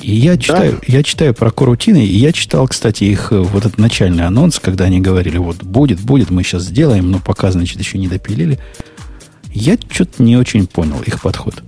[0.01, 0.79] И я читаю, да?
[0.87, 4.85] я читаю про корутины, и я читал, кстати, их э, вот этот начальный анонс, когда
[4.85, 8.59] они говорили, вот будет, будет, мы сейчас сделаем, но пока, значит, еще не допилили.
[9.53, 11.63] Я что-то не очень понял их подход.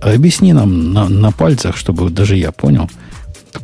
[0.00, 2.88] Объясни нам на, на пальцах, чтобы даже я понял–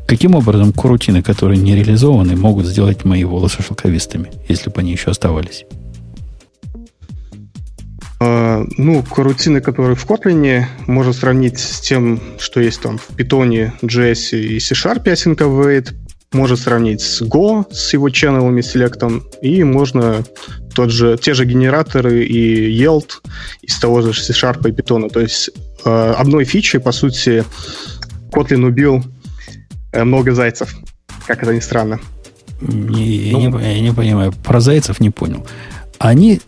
[0.06, 5.10] Каким образом корутины, которые не реализованы, могут сделать мои волосы шелковистыми, если бы они еще
[5.10, 5.64] оставались?
[8.22, 13.72] Uh, ну, корутины, которые в Kotlin, можно сравнить с тем, что есть там в Python,
[13.82, 15.92] JS и C-Sharp async await.
[16.32, 19.24] Можно сравнить с Go, с его ченнелами, селектом.
[19.42, 20.24] И можно
[20.74, 23.10] тот же, те же генераторы и Yield
[23.60, 25.10] из того же C-Sharp и Python.
[25.10, 25.50] То есть
[25.84, 27.44] uh, одной фичей, по сути,
[28.30, 29.02] Kotlin убил
[29.92, 30.74] Э, много зайцев,
[31.26, 32.00] как это ни странно.
[32.60, 34.32] Не, ну, не, я не понимаю.
[34.32, 35.46] Про зайцев не понял.
[35.98, 36.40] Они...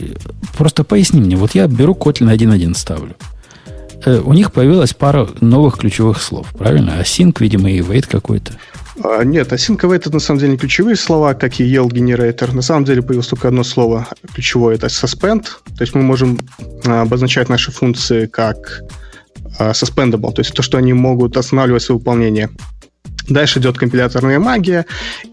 [0.00, 0.14] Э,
[0.56, 1.36] просто поясни мне.
[1.36, 3.14] Вот я беру Kotlin 1.1 ставлю.
[4.04, 7.00] Э, у них появилась пара новых ключевых слов, правильно?
[7.00, 8.54] Async, видимо, и wait какой-то.
[9.02, 11.90] А, нет, async и wait это на самом деле не ключевые слова, как и yield
[11.90, 12.52] generator.
[12.54, 15.44] На самом деле появилось только одно слово ключевое, это suspend.
[15.76, 16.38] То есть мы можем
[16.84, 18.82] а, обозначать наши функции как
[19.58, 22.50] а, suspendable, то есть то, что они могут останавливать свое выполнение.
[23.28, 24.86] Дальше идет компиляторная магия,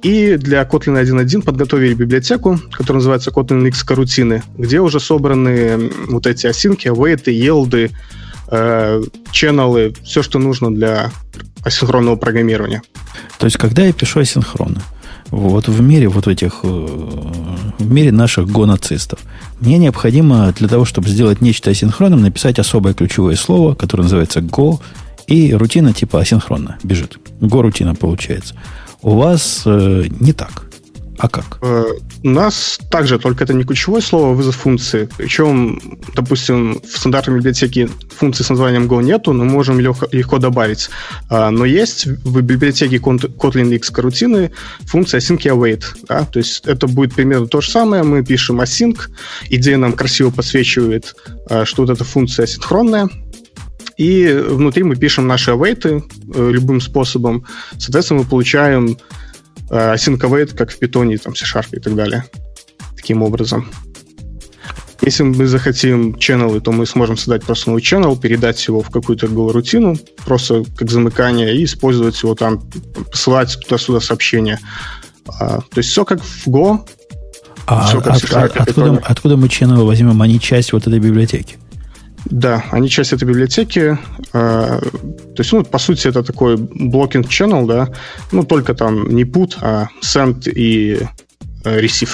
[0.03, 6.27] и для Kotlin 1.1 подготовили библиотеку, которая называется Kotlin X карутины, где уже собраны вот
[6.27, 7.91] эти осинки, await, елды,
[8.49, 9.01] э,
[9.31, 11.11] ченнелы, все, что нужно для
[11.63, 12.81] асинхронного программирования.
[13.39, 14.81] То есть, когда я пишу асинхронно,
[15.29, 19.19] вот в мире вот этих, э, в мире наших гонацистов,
[19.59, 24.79] мне необходимо для того, чтобы сделать нечто асинхронным, написать особое ключевое слово, которое называется go,
[25.27, 27.19] и рутина типа асинхронно бежит.
[27.41, 28.55] Go рутина получается.
[29.01, 30.67] У вас э, не так.
[31.17, 31.57] А как?
[31.61, 31.83] Э,
[32.23, 35.09] у нас также, только это не ключевое слово, вызов функции.
[35.17, 35.79] Причем,
[36.15, 40.89] допустим, в стандартной библиотеке функции с названием Go нету, но можем легко, легко добавить.
[41.29, 44.51] А, но есть в библиотеке Kotlin X карутины
[44.85, 45.83] функция async await.
[46.07, 46.25] Да?
[46.25, 48.03] То есть это будет примерно то же самое.
[48.03, 48.99] Мы пишем async,
[49.49, 51.15] идея нам красиво подсвечивает,
[51.49, 53.09] а, что вот эта функция асинхронная,
[53.97, 57.45] и внутри мы пишем наши await э, любым способом.
[57.77, 58.97] Соответственно, мы получаем
[59.69, 62.23] Э, async await, как в Python, там, C-Sharp и так далее.
[62.95, 63.69] Таким образом.
[65.01, 69.27] Если мы захотим channel, то мы сможем создать просто новый channel, передать его в какую-то
[69.27, 69.95] Go-рутину,
[70.25, 72.63] просто как замыкание, и использовать его там,
[73.11, 74.59] посылать туда-сюда сообщения.
[75.27, 76.79] А, то есть все как в Go.
[77.67, 80.21] А, все как от, от, откуда, откуда мы channel возьмем?
[80.21, 81.57] Они часть вот этой библиотеки?
[82.29, 83.97] Да, они часть этой библиотеки.
[84.33, 87.89] Э, то есть, ну, по сути, это такой blocking channel, да,
[88.31, 90.99] ну, только там не put, а send и
[91.63, 92.09] э, receive.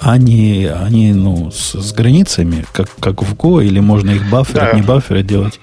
[0.00, 4.72] Они, они ну, с, с границами, как, как в Go, или можно их бафферить, да.
[4.72, 5.60] не бафферить делать?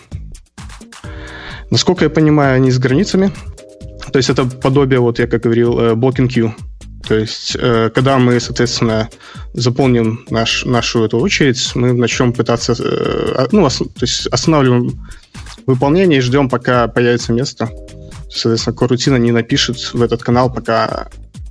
[1.71, 3.31] Насколько я понимаю, они с границами.
[4.11, 6.53] То есть это подобие, вот я как говорил, э, blocking queue.
[7.09, 9.09] То есть, э, когда мы, соответственно,
[9.53, 15.07] заполним наш, нашу эту очередь, мы начнем пытаться, э, ну, ос, то есть останавливаем
[15.65, 17.71] выполнение и ждем, пока появится место.
[18.29, 21.07] Соответственно, корутина не напишет в этот канал, пока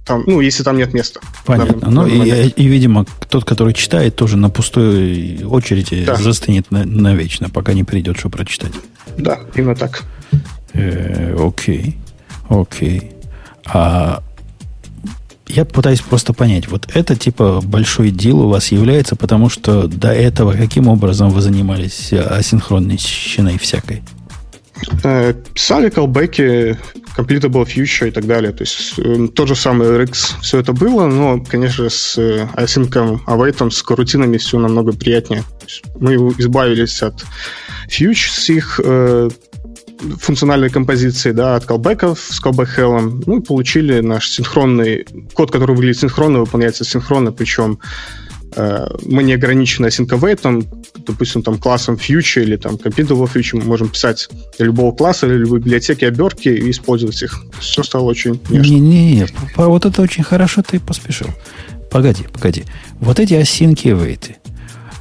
[0.07, 1.19] там, ну, если там нет места.
[1.45, 1.91] Понятно.
[1.91, 6.15] Ну, и, и, видимо, тот, который читает, тоже на пустой очереди да.
[6.15, 8.75] застынет на, навечно, пока не придет, что прочитать.
[9.17, 10.05] Да, именно так.
[10.73, 11.99] Э, окей.
[12.49, 13.11] Окей.
[13.67, 14.23] А
[15.49, 20.13] я пытаюсь просто понять, вот это типа большой дел у вас является, потому что до
[20.13, 24.03] этого каким образом вы занимались асинхронной щиной всякой?
[25.03, 26.79] Э, писали колбеки,
[27.17, 28.53] completable future и так далее.
[28.53, 33.71] То есть э, тот же самый RX, все это было, но, конечно, с async await,
[33.71, 35.45] с корутинами все намного приятнее.
[35.99, 37.25] Мы избавились от
[37.89, 39.31] фьюч с их э,
[40.21, 46.01] функциональной композиции, да, от колбеков с callback hell, ну получили наш синхронный код, который выглядит
[46.01, 47.79] синхронно, выполняется синхронно, причем
[48.57, 50.67] э, мы не ограничены async
[51.07, 55.35] допустим, там классом future или там computable future, мы можем писать для любого класса или
[55.35, 57.45] любой библиотеки обертки и использовать их.
[57.59, 59.27] Все стало очень Не-не-не,
[59.57, 61.29] вот это очень хорошо ты поспешил.
[61.91, 62.65] Погоди, погоди.
[63.01, 64.37] Вот эти осинки вейты.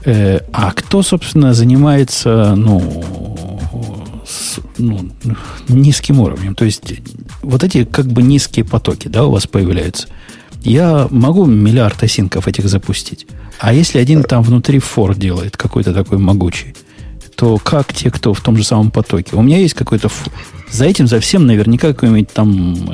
[0.06, 3.04] Э, а кто, собственно, занимается, ну,
[4.28, 5.10] с ну,
[5.70, 6.56] низким уровнем.
[6.56, 6.94] То есть
[7.42, 10.08] вот эти как бы низкие потоки да, у вас появляются.
[10.62, 13.28] Я могу миллиард осинков этих запустить.
[13.60, 16.76] А если один там внутри фор делает, какой-то такой могучий,
[17.36, 19.36] то как те, кто в том же самом потоке?
[19.36, 20.10] У меня есть какой-то...
[20.70, 22.90] За этим, за всем наверняка какой-нибудь там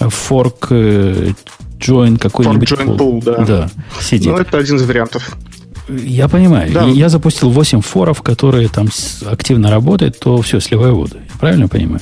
[0.00, 1.32] э, форк э,
[1.78, 2.72] join какой-нибудь...
[2.72, 3.44] Fork join pool, да.
[3.44, 3.70] Да,
[4.00, 4.32] сидит.
[4.32, 5.36] Ну, это один из вариантов.
[5.88, 6.72] Я понимаю.
[6.72, 6.84] Да.
[6.84, 8.88] Я запустил 8 форов, которые там
[9.26, 11.16] активно работают, то все, сливаю воду.
[11.16, 12.00] Я правильно понимаю?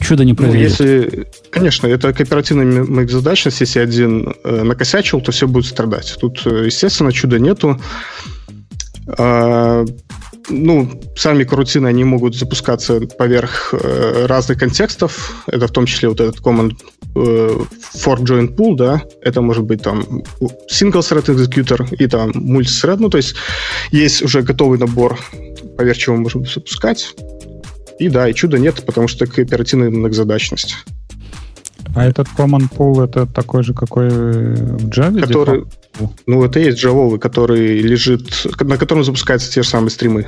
[0.00, 0.78] Чудо не произойдет.
[0.78, 3.60] Ну, если, конечно, это кооперативная многозадачность.
[3.60, 6.16] Если один э, накосячил, то все будет страдать.
[6.20, 7.80] Тут, э, естественно, чуда нету.
[9.18, 9.84] А,
[10.50, 15.44] ну, сами карутины, они могут запускаться поверх э, разных контекстов.
[15.46, 16.76] Это в том числе вот этот command
[17.18, 17.60] э,
[17.94, 20.22] for join pool, да, это может быть там
[20.70, 23.34] single thread executor и там multi-thread, ну, то есть
[23.90, 25.18] есть уже готовый набор,
[25.76, 27.14] поверх чего мы можем запускать.
[27.98, 30.76] И да, и чуда нет, потому что это оперативная многозадачность.
[31.94, 35.20] А этот command pool это такой же, какой в Java?
[35.20, 35.64] Который,
[36.26, 40.26] ну, это есть Java, который лежит, на котором запускаются те же самые стримы.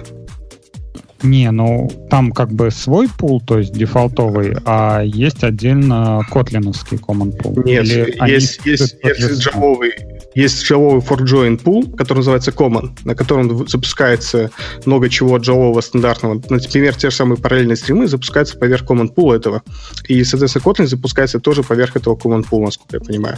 [1.22, 7.36] Не, ну там как бы свой пул, то есть дефолтовый, а есть отдельно котлиновский common
[7.36, 7.62] pool.
[7.64, 9.92] Нет, Или есть, есть, есть джавовый,
[10.34, 14.50] есть джавовый for join pool, который называется common, на котором запускается
[14.86, 16.40] много чего джавового стандартного.
[16.48, 19.62] Например, те же самые параллельные стримы запускаются поверх common pool этого.
[20.08, 23.36] И, соответственно, Kotlin запускается тоже поверх этого common pool, насколько я понимаю.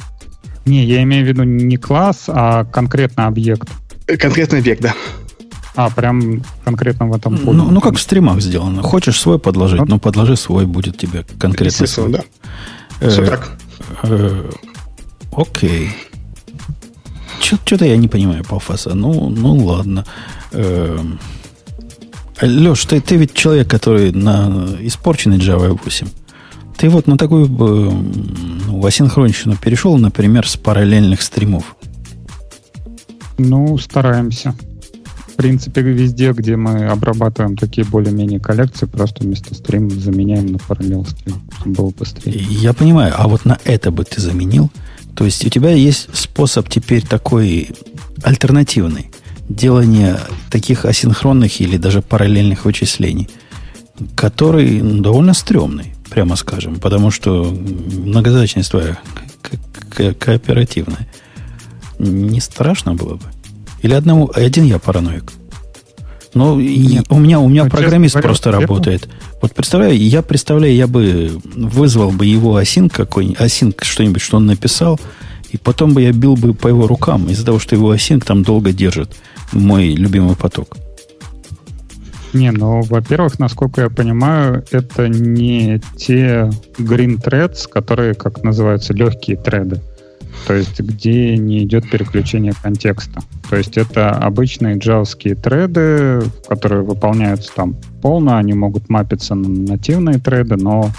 [0.65, 3.69] Не, я имею в виду не класс, а конкретно объект.
[4.07, 4.95] Конкретный объект, да.
[5.75, 7.57] А, прям конкретно в этом поле.
[7.57, 8.83] Ну, ну, как в стримах сделано.
[8.83, 12.13] Хочешь свой подложить, ну, подложи свой, будет тебе конкретно свой.
[12.13, 12.21] да.
[13.01, 13.59] Э, Все так.
[14.03, 14.51] Э,
[15.35, 15.91] окей.
[17.41, 18.95] Что-то я не понимаю Пафоса.
[18.95, 20.05] Ну, ну ладно.
[20.53, 20.99] Э,
[22.43, 26.09] Леш, ты, ты ведь человек, который на испорченный Java 8.
[26.77, 31.77] Ты вот на такую ну, асинхронщину перешел, например, с параллельных стримов.
[33.39, 34.55] Ну, стараемся
[35.33, 41.07] в принципе, везде, где мы обрабатываем такие более-менее коллекции, просто вместо стрима заменяем на параллел
[41.07, 42.43] стрим, чтобы было быстрее.
[42.49, 44.71] Я понимаю, а вот на это бы ты заменил?
[45.15, 47.71] То есть у тебя есть способ теперь такой
[48.23, 49.11] альтернативный
[49.49, 50.19] делания
[50.51, 53.29] таких асинхронных или даже параллельных вычислений,
[54.15, 58.99] который довольно стрёмный, прямо скажем, потому что многозадачность твоя
[60.19, 61.09] кооперативная.
[61.99, 63.32] Не страшно было бы?
[63.83, 65.33] Или одному, один я параноик?
[66.35, 67.05] Ну, Нет.
[67.11, 68.67] у меня, у меня ну, программист говоря, просто верно?
[68.67, 69.09] работает.
[69.43, 74.47] Вот представляю, я представляю, я бы вызвал бы его осин какой-нибудь, осин что-нибудь, что он
[74.47, 74.99] написал,
[75.51, 78.45] и потом бы я бил бы по его рукам из-за того, что его осин там
[78.45, 79.15] долго держит
[79.53, 80.79] мой любимый поток.
[82.33, 89.37] Не, ну, во-первых, насколько я понимаю, это не те green threads, которые, как называются, легкие
[89.37, 89.83] треды.
[90.47, 93.21] То есть где не идет переключение контекста.
[93.49, 100.19] То есть это обычные джавские треды, которые выполняются там полно, они могут мапиться на нативные
[100.19, 100.91] треды, но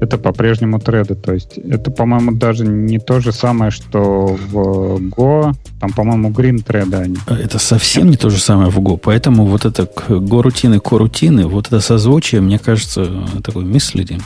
[0.00, 1.14] это по-прежнему треды.
[1.14, 5.54] То есть это, по-моему, даже не то же самое, что в Go.
[5.80, 7.16] Там, по-моему, green треды они.
[7.26, 8.98] Это совсем не то же самое в Go.
[9.02, 14.22] Поэтому вот это Go-рутины, ко-рутины, вот это созвучие, мне кажется, такой мислидинг.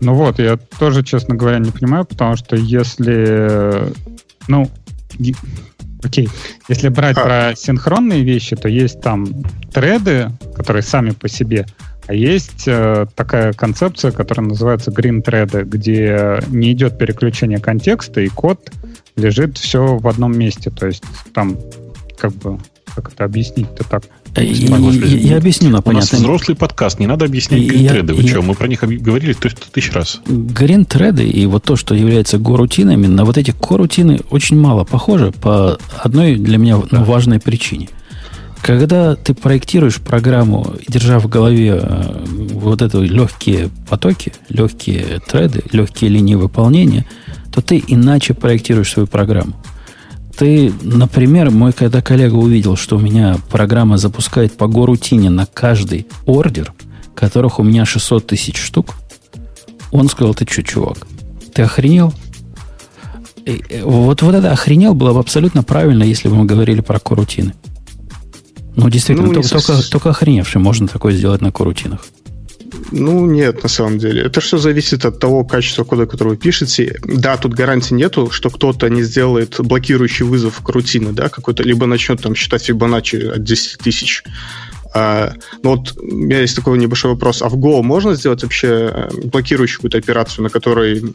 [0.00, 3.92] Ну вот, я тоже, честно говоря, не понимаю, потому что если,
[4.48, 4.70] ну,
[6.02, 6.28] окей,
[6.68, 7.22] если брать а.
[7.22, 9.26] про синхронные вещи, то есть там
[9.72, 11.66] треды, которые сами по себе,
[12.06, 18.28] а есть э, такая концепция, которая называется green thread, где не идет переключение контекста, и
[18.28, 18.72] код
[19.16, 20.70] лежит все в одном месте.
[20.70, 21.04] То есть
[21.34, 21.56] там
[22.18, 22.58] как бы
[22.94, 24.04] как это объяснить-то так?
[24.04, 26.08] Э, я, я объясню на понятном.
[26.08, 28.14] У нас взрослый подкаст, не надо объяснять грин-треды.
[28.14, 30.20] Вы я, что, мы про них говорили тысячу раз.
[30.26, 35.78] Грин-треды и вот то, что является горутинами, на вот эти корутины очень мало похоже по
[35.98, 37.04] одной для меня да.
[37.04, 37.88] важной причине.
[38.62, 46.10] Когда ты проектируешь программу, держа в голове э, вот это легкие потоки, легкие треды, легкие
[46.10, 47.06] линии выполнения,
[47.52, 49.54] то ты иначе проектируешь свою программу
[50.40, 56.06] ты, например, мой когда коллега увидел, что у меня программа запускает по горутине на каждый
[56.24, 56.72] ордер,
[57.14, 58.94] которых у меня 600 тысяч штук,
[59.92, 61.06] он сказал, ты что, чувак,
[61.52, 62.14] ты охренел?
[63.44, 67.52] И, вот, вот это охренел было бы абсолютно правильно, если бы мы говорили про корутины.
[68.76, 72.00] Ну, действительно, ну, только, только, только охреневший можно такое сделать на корутинах.
[72.92, 74.22] Ну, нет, на самом деле.
[74.22, 76.98] Это все зависит от того качества кода, который вы пишете.
[77.04, 81.86] Да, тут гарантии нету, что кто-то не сделает блокирующий вызов к рутине, да, какой-то, либо
[81.86, 84.24] начнет там считать Фибоначчи от 10 тысяч.
[84.92, 87.42] А, ну вот у меня есть такой небольшой вопрос.
[87.42, 91.14] А в Go можно сделать вообще э, блокирующую какую-то операцию, на которой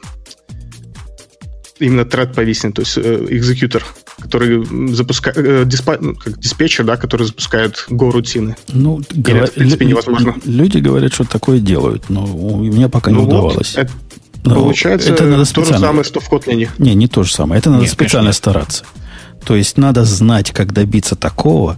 [1.80, 3.84] именно тред повиснет, то есть э, экзекьютор,
[4.19, 8.56] который запускает, э, диспа, ну, как диспетчер, да, который запускает Go-рутины.
[8.69, 9.43] Ну, Или говор...
[9.43, 10.35] это, в принципе, невозможно.
[10.45, 13.76] Люди говорят, что такое делают, но у меня пока ну не вот, удавалось.
[13.76, 13.91] Это,
[14.43, 16.69] но получается это надо то же самое, что в Kotlin.
[16.77, 17.60] Не, не то же самое.
[17.60, 18.38] Это надо Нет, специально конечно.
[18.38, 18.85] стараться.
[19.45, 21.77] То есть надо знать, как добиться такого,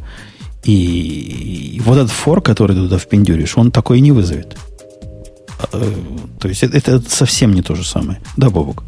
[0.63, 4.57] и вот этот фор, который ты туда впендюришь, он такой не вызовет.
[5.71, 5.93] Э,
[6.39, 8.19] то есть это, это совсем не то же самое.
[8.35, 8.83] Да, Бобок?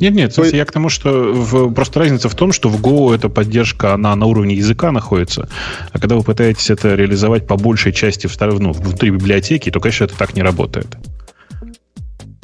[0.00, 3.14] Нет, нет, смысле, я к тому, что в, просто разница в том, что в Go
[3.14, 5.48] эта поддержка, она на уровне языка находится,
[5.92, 10.04] а когда вы пытаетесь это реализовать по большей части в, ну, внутри библиотеки, то, конечно,
[10.04, 10.96] это так не работает.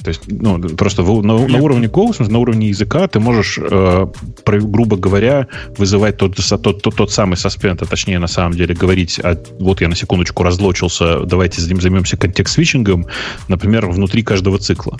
[0.03, 4.07] То есть, ну, просто в, на, на уровне Go, на уровне языка ты можешь, э,
[4.45, 5.47] про, грубо говоря,
[5.77, 9.81] вызывать тот, тот, тот, тот самый саспенд, а точнее, на самом деле, говорить, а, вот
[9.81, 13.07] я на секундочку разлочился, давайте займемся контекст-свитчингом,
[13.49, 14.99] например, внутри каждого цикла.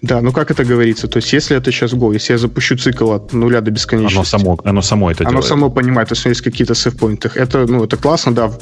[0.00, 1.08] Да, ну как это говорится?
[1.08, 4.16] То есть, если это сейчас Go, если я запущу цикл от нуля до бесконечности...
[4.16, 5.48] Оно само, оно само это оно делает.
[5.48, 7.30] само понимает, то есть, есть какие-то сейфпоинты.
[7.34, 8.52] Это, ну, это классно, да.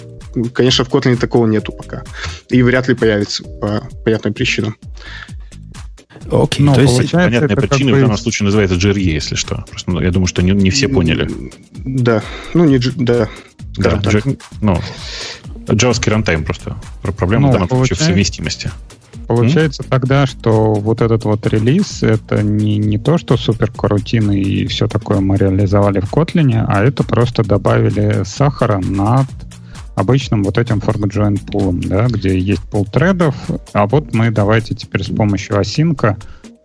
[0.55, 2.05] Конечно, в Kotlin такого нету пока.
[2.49, 4.77] И вряд ли появится по понятным причинам.
[6.31, 9.65] Окей, Но, то есть понятная причина в данном случае называется GRE, если что.
[9.71, 11.31] Просто ну, я думаю, что не, не все поняли.
[11.77, 12.23] Да,
[12.55, 13.29] ну не да,
[13.77, 14.25] да, так.
[14.61, 14.81] ну,
[15.67, 16.77] JavaScript runtime просто.
[17.17, 18.71] Проблема ну, в данном случае в совместимости.
[19.27, 19.89] Получается mm-hmm.
[19.91, 24.87] тогда, что вот этот вот релиз, это не, не то, что супер карутины и все
[24.87, 29.27] такое мы реализовали в Kotlin, а это просто добавили сахара над
[29.97, 33.35] обычным вот этим fork join пулом, да, где есть пул тредов,
[33.73, 36.17] а вот мы давайте теперь с помощью осинка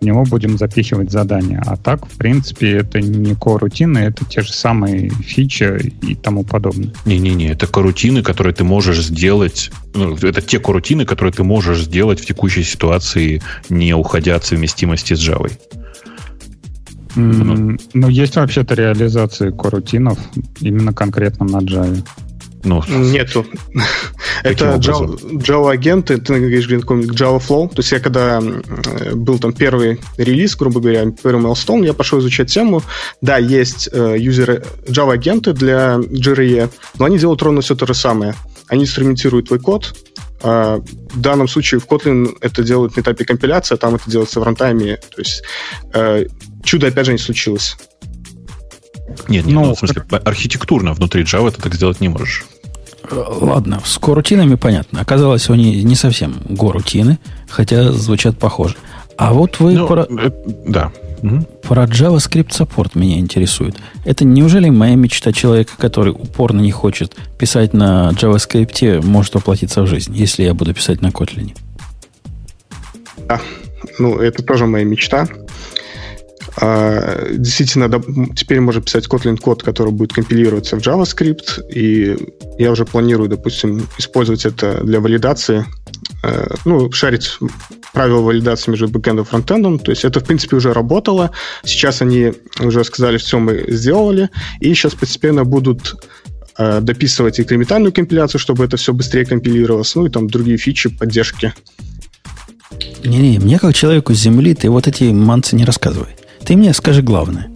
[0.01, 1.61] в него будем запихивать задания.
[1.65, 6.91] А так, в принципе, это не корутины, это те же самые фичи и тому подобное.
[7.05, 12.19] Не-не-не, это корутины, которые ты можешь сделать, ну, это те корутины, которые ты можешь сделать
[12.19, 15.51] в текущей ситуации, не уходя от совместимости с Java.
[17.15, 20.17] Mm, ну, ну, есть вообще-то реализации корутинов
[20.61, 22.03] именно конкретно на Java.
[22.63, 23.45] Ну, Нету.
[24.43, 27.69] Это Java, агенты, ты говоришь, Java Flow.
[27.69, 28.41] То есть я когда
[29.13, 32.81] был там первый релиз, грубо говоря, первый milestone, я пошел изучать тему.
[33.21, 37.93] Да, есть э, юзеры Java агенты для JRE, но они делают ровно все то же
[37.93, 38.35] самое.
[38.67, 39.93] Они инструментируют твой код,
[40.43, 44.39] а в данном случае в Kotlin это делают на этапе компиляции, а там это делается
[44.39, 44.97] в рантайме.
[44.97, 45.43] То есть
[45.93, 46.25] э,
[46.63, 47.77] чудо опять же не случилось.
[49.27, 52.45] Нет, нет, ну, ну, в смысле, архитектурно внутри Java ты так сделать не можешь.
[53.11, 55.01] Ладно, с корутинами понятно.
[55.01, 57.19] Оказалось, они не совсем горутины,
[57.49, 58.75] хотя звучат похоже.
[59.17, 60.03] А вот вы ну, про...
[60.03, 60.33] Это,
[60.65, 60.91] да.
[61.61, 63.75] Про JavaScript Support меня интересует.
[64.05, 69.87] Это неужели моя мечта человека, который упорно не хочет писать на JavaScript, может воплотиться в
[69.87, 71.55] жизнь, если я буду писать на Kotlin?
[73.27, 73.39] Да,
[73.99, 75.27] ну это тоже моя мечта.
[76.57, 77.89] А, действительно,
[78.35, 82.17] теперь можно писать Kotlin код, который будет компилироваться в JavaScript, и
[82.57, 85.65] я уже планирую, допустим, использовать это для валидации,
[86.23, 87.37] э, ну, шарить
[87.93, 89.79] правила валидации между бэкэндом и фронтендом.
[89.79, 91.31] То есть это, в принципе, уже работало.
[91.63, 94.29] Сейчас они уже сказали, все мы сделали,
[94.59, 95.95] и сейчас постепенно будут
[96.57, 101.53] э, дописывать инкрементальную компиляцию, чтобы это все быстрее компилировалось, ну и там другие фичи поддержки.
[103.03, 106.15] Не-не, мне как человеку с земли ты вот эти манцы не рассказывай.
[106.51, 107.49] Ты мне скажи главное.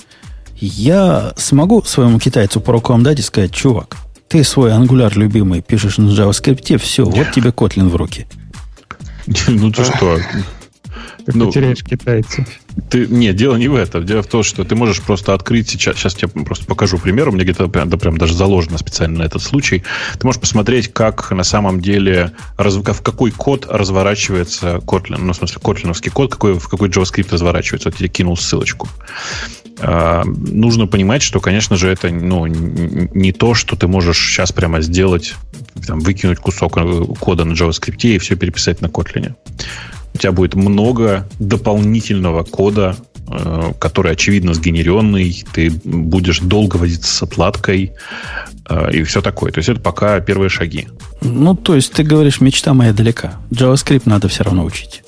[0.56, 3.98] Я смогу своему китайцу по рукам дать и сказать, чувак,
[4.30, 8.26] ты свой ангуляр любимый пишешь на JavaScript, все, вот тебе Kotlin в руки.
[9.50, 10.18] Ну ты что?
[11.26, 12.48] Ты ну, потеряешь китайцев.
[12.90, 14.06] Ты, нет, дело не в этом.
[14.06, 15.98] Дело в том, что ты можешь просто открыть сейчас.
[15.98, 17.30] Сейчас я просто покажу пример.
[17.30, 19.84] У меня где-то да, прям даже заложено специально на этот случай.
[20.20, 25.18] Ты можешь посмотреть, как на самом деле, раз, в какой код разворачивается Kotlin.
[25.20, 27.90] Ну, в смысле, котлиновский код, какой, в какой JavaScript разворачивается.
[27.90, 28.88] Вот я кинул ссылочку.
[29.80, 34.82] А, нужно понимать, что, конечно же, это ну, не то, что ты можешь сейчас прямо
[34.82, 35.36] сделать,
[35.86, 39.36] там, выкинуть кусок э, кода на JavaScript и все переписать на Kotlin
[40.16, 42.96] у тебя будет много дополнительного кода,
[43.28, 47.92] э, который, очевидно, сгенеренный, ты будешь долго возиться с отладкой
[48.70, 49.52] э, и все такое.
[49.52, 50.88] То есть это пока первые шаги.
[51.22, 53.42] Ну, то есть ты говоришь, мечта моя далека.
[53.52, 55.04] JavaScript надо все равно учить.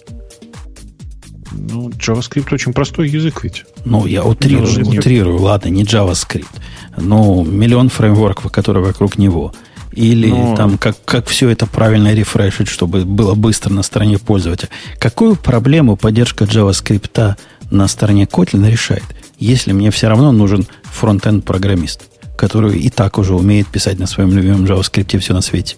[1.51, 3.63] Ну, JavaScript очень простой язык ведь.
[3.85, 5.41] Ну, я утрирую, ну, утрирую.
[5.41, 6.45] Ладно, не JavaScript.
[6.97, 9.53] Но миллион фреймворков, которые вокруг него–
[9.91, 10.55] или Но...
[10.55, 14.69] там как, как все это правильно рефрешить, чтобы было быстро на стороне пользователя.
[14.99, 17.35] Какую проблему поддержка JavaScript
[17.71, 19.05] на стороне Kotlin решает,
[19.39, 22.03] если мне все равно нужен фронтенд программист,
[22.37, 25.77] который и так уже умеет писать на своем любимом JavaScript все на свете?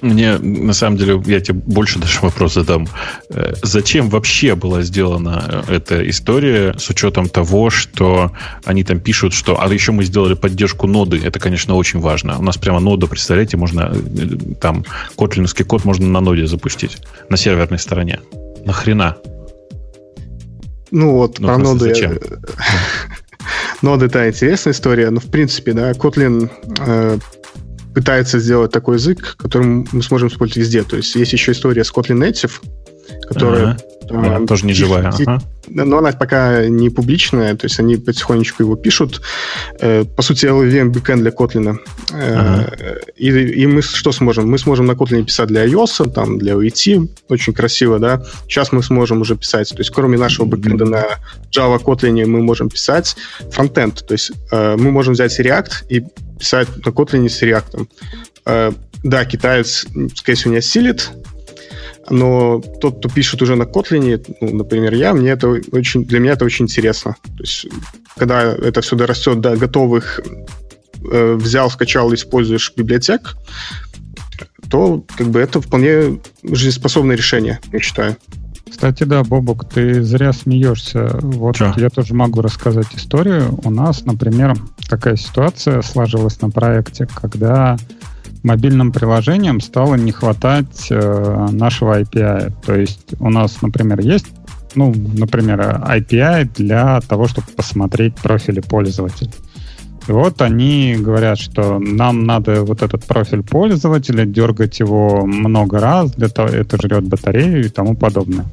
[0.00, 2.86] Мне, на самом деле, я тебе больше даже вопрос задам.
[3.30, 8.32] Э, зачем вообще была сделана э, эта история с учетом того, что
[8.64, 9.60] они там пишут, что...
[9.60, 11.20] А еще мы сделали поддержку ноды.
[11.22, 12.38] Это, конечно, очень важно.
[12.38, 14.84] У нас прямо нода, представляете, можно э, там
[15.16, 16.98] котлиновский код можно на ноде запустить.
[17.28, 18.20] На серверной стороне.
[18.64, 19.16] Нахрена?
[20.90, 21.94] Ну вот, ну, про ноды...
[21.94, 22.18] Зачем?
[23.82, 26.50] Ноды это интересная история, но в принципе, да, Kotlin
[27.98, 30.84] пытается сделать такой язык, который мы сможем использовать везде.
[30.84, 32.52] То есть есть еще история с Kotlin Native,
[33.26, 33.70] которая...
[33.70, 33.88] Ага.
[34.10, 35.08] Она тоже не живая.
[35.08, 35.42] Ага.
[35.68, 39.20] Но она пока не публичная, то есть они потихонечку его пишут.
[39.80, 41.78] Э, по сути, LLVM backend для Kotlin.
[42.12, 42.76] Э, ага.
[43.16, 44.50] И, и мы что сможем?
[44.50, 48.22] Мы сможем на Kotlin писать для iOS, там, для OET, очень красиво, да.
[48.46, 51.04] Сейчас мы сможем уже писать, то есть кроме нашего backend 'а на
[51.54, 53.16] Java Kotlin мы можем писать
[53.50, 56.04] frontend, то есть э, мы можем взять React и
[56.38, 57.86] писать на Kotlin с React.
[58.46, 58.72] Э,
[59.02, 59.86] да, китаец,
[60.16, 61.10] скорее всего, не осилит,
[62.10, 66.32] но тот, кто пишет уже на Kotlin, ну, например, я, мне это очень, для меня
[66.32, 67.16] это очень интересно.
[67.22, 67.66] То есть,
[68.16, 70.20] когда это все дорастет до готовых,
[71.10, 73.36] э, взял, скачал, используешь библиотек,
[74.70, 78.16] то как бы это вполне жизнеспособное решение, я считаю.
[78.70, 81.18] Кстати, да, Бобок, ты зря смеешься.
[81.22, 81.72] Вот Че?
[81.76, 83.58] я тоже могу рассказать историю.
[83.64, 84.54] У нас, например,
[84.88, 87.78] такая ситуация сложилась на проекте, когда
[88.48, 92.52] мобильным приложениям стало не хватать э, нашего API.
[92.64, 94.26] То есть у нас, например, есть,
[94.74, 99.34] ну, например, API для того, чтобы посмотреть профили пользователей.
[100.08, 106.12] И вот они говорят, что нам надо вот этот профиль пользователя, дергать его много раз,
[106.12, 108.46] для того, это жрет батарею и тому подобное.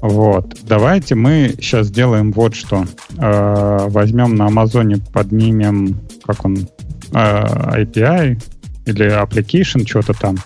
[0.00, 0.56] Вот.
[0.62, 2.84] Давайте мы сейчас сделаем вот что.
[3.18, 6.62] Э, возьмем на Амазоне, поднимем, как он, э,
[7.12, 8.38] API
[8.86, 10.36] или application, что-то там.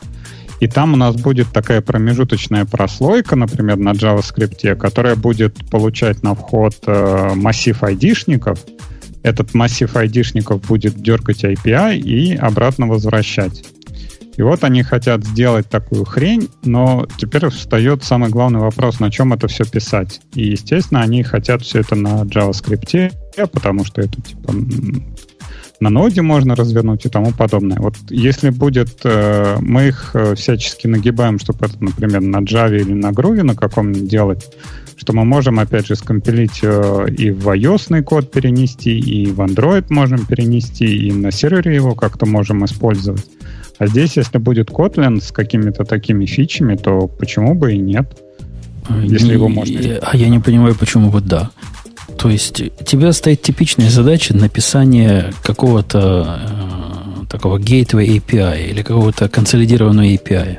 [0.61, 6.35] И там у нас будет такая промежуточная прослойка, например, на JavaScript, которая будет получать на
[6.35, 8.59] вход э, массив айдишников,
[9.23, 13.65] этот массив айдишников будет дергать API и обратно возвращать.
[14.37, 19.33] И вот они хотят сделать такую хрень, но теперь встает самый главный вопрос, на чем
[19.33, 20.21] это все писать.
[20.35, 23.13] И, естественно, они хотят все это на JavaScript,
[23.53, 24.53] потому что это типа
[25.81, 27.79] на ноде можно развернуть и тому подобное.
[27.79, 32.93] Вот если будет, э, мы их э, всячески нагибаем, чтобы это, например, на Java или
[32.93, 34.51] на Groovy на каком-нибудь делать,
[34.97, 39.87] что мы можем, опять же, скомпилить э, и в iOS код перенести, и в Android
[39.91, 43.27] можем перенести, и на сервере его как-то можем использовать.
[43.79, 48.07] А здесь, если будет Kotlin с какими-то такими фичами, то почему бы и нет?
[49.03, 49.81] Если не, его можно...
[50.03, 51.51] А я не понимаю, почему вот да.
[52.19, 56.41] То есть тебе стоит типичная задача написания какого-то
[57.23, 60.59] э, такого gateway API или какого-то консолидированного API.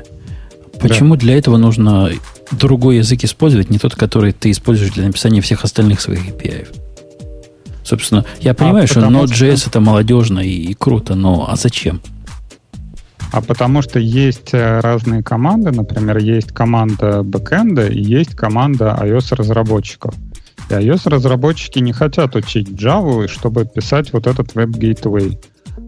[0.80, 1.20] Почему да.
[1.20, 2.10] для этого нужно
[2.52, 6.68] другой язык использовать, не тот, который ты используешь для написания всех остальных своих API?
[7.82, 9.70] Собственно, я понимаю, а что Node.js что...
[9.70, 12.00] это молодежно и, и круто, но а зачем?
[13.32, 20.14] А потому что есть э, разные команды, например, есть команда бэкэнда и есть команда iOS-разработчиков.
[20.68, 25.38] IOS-разработчики не хотят учить Java, чтобы писать вот этот веб-гейтвей.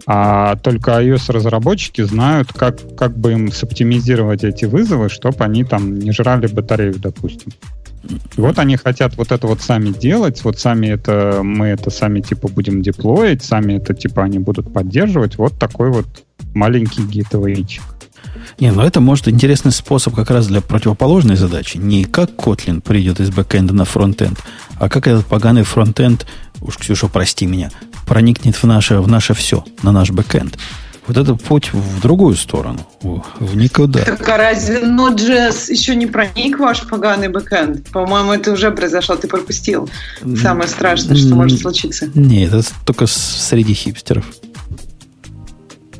[0.06, 6.12] А только iOS-разработчики знают, как, как бы им соптимизировать эти вызовы, чтобы они там не
[6.12, 7.52] жрали батарею, допустим.
[8.36, 12.20] И вот они хотят вот это вот сами делать, вот сами это, мы это сами
[12.20, 15.36] типа будем деплоить, сами это типа они будут поддерживать.
[15.36, 16.06] Вот такой вот
[16.55, 17.82] маленький гитовейчик.
[18.59, 21.76] Не, ну это может интересный способ как раз для противоположной задачи.
[21.76, 24.38] Не как Kotlin придет из бэкэнда на фронтенд,
[24.78, 26.26] а как этот поганый frontend,
[26.60, 27.70] уж, Ксюша, прости меня,
[28.06, 30.59] проникнет в наше, в наше все, на наш backend.
[31.09, 34.05] Вот это путь в другую сторону, в никуда.
[34.05, 37.89] Так а разве Node.js еще не проник в ваш поганый backend?
[37.92, 39.88] По-моему, это уже произошло, ты пропустил.
[40.36, 42.10] Самое страшное, что может случиться.
[42.14, 44.26] Нет, это только среди хипстеров.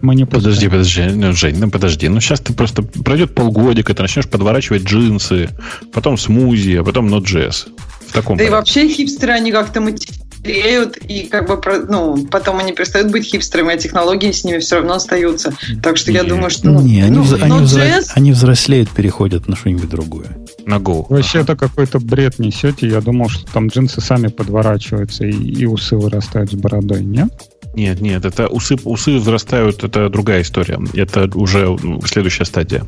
[0.02, 2.08] Мы не подожди, подожди, ну, Жень, ну подожди.
[2.08, 5.50] Ну сейчас ты просто пройдет полгодика, ты начнешь подворачивать джинсы,
[5.92, 7.68] потом смузи, а потом Node.js.
[8.08, 8.46] В таком да порядке.
[8.46, 13.74] и вообще хипстеры, они как-то мотивируют, и как бы, ну, потом они перестают быть хипстерами,
[13.74, 15.52] а технологии с ними все равно остаются.
[15.82, 16.70] Так что не, я думаю, что...
[16.70, 17.34] Ну, не, они, ну, вз...
[17.34, 17.84] они, взро...
[18.14, 20.38] они взрослеют, переходят на что-нибудь другое.
[20.64, 21.06] На Go.
[21.08, 22.88] Вообще это какой-то бред несете.
[22.88, 27.30] Я думал, что там джинсы сами подворачиваются и, и усы вырастают с бородой, нет?
[27.78, 30.80] Нет, нет, это усы, усы взрастают, это другая история.
[30.94, 32.84] Это уже следующая стадия.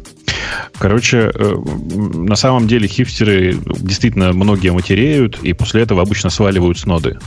[0.78, 6.86] Короче, э, на самом деле хипстеры действительно многие матереют, и после этого обычно сваливают с
[6.86, 7.18] ноды.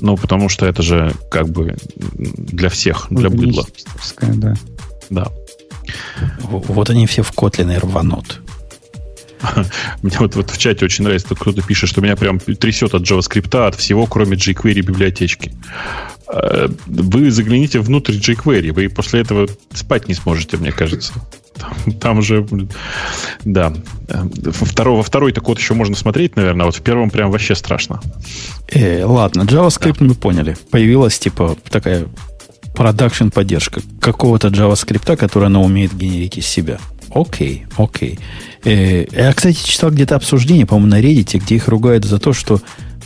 [0.00, 1.76] Ну, потому что это же как бы
[2.14, 3.66] для всех, для быдла.
[4.20, 4.54] Да.
[5.10, 5.26] да.
[6.52, 8.40] Вот они все в Kotlin рванут.
[10.02, 13.66] Мне вот, вот в чате очень нравится, кто-то пишет, что меня прям трясет от JavaScript,
[13.66, 15.52] от всего, кроме jQuery библиотечки.
[16.28, 21.12] Э, вы загляните внутрь jQuery, вы после этого спать не сможете, мне кажется.
[21.56, 22.46] Там, там же,
[23.44, 23.72] да.
[24.08, 27.54] Во, второй, во второй-то код еще можно смотреть, наверное, а вот в первом прям вообще
[27.54, 28.00] страшно.
[28.68, 30.06] Э, ладно, JavaScript да.
[30.06, 30.56] мы поняли.
[30.70, 32.06] Появилась типа такая
[32.74, 36.78] продакшн поддержка какого-то JavaScript, который она умеет генерить из себя.
[37.14, 38.18] Окей, окей.
[38.64, 42.60] Э, я, кстати, читал где-то обсуждение, по-моему, на Reddit, где их ругают за то, что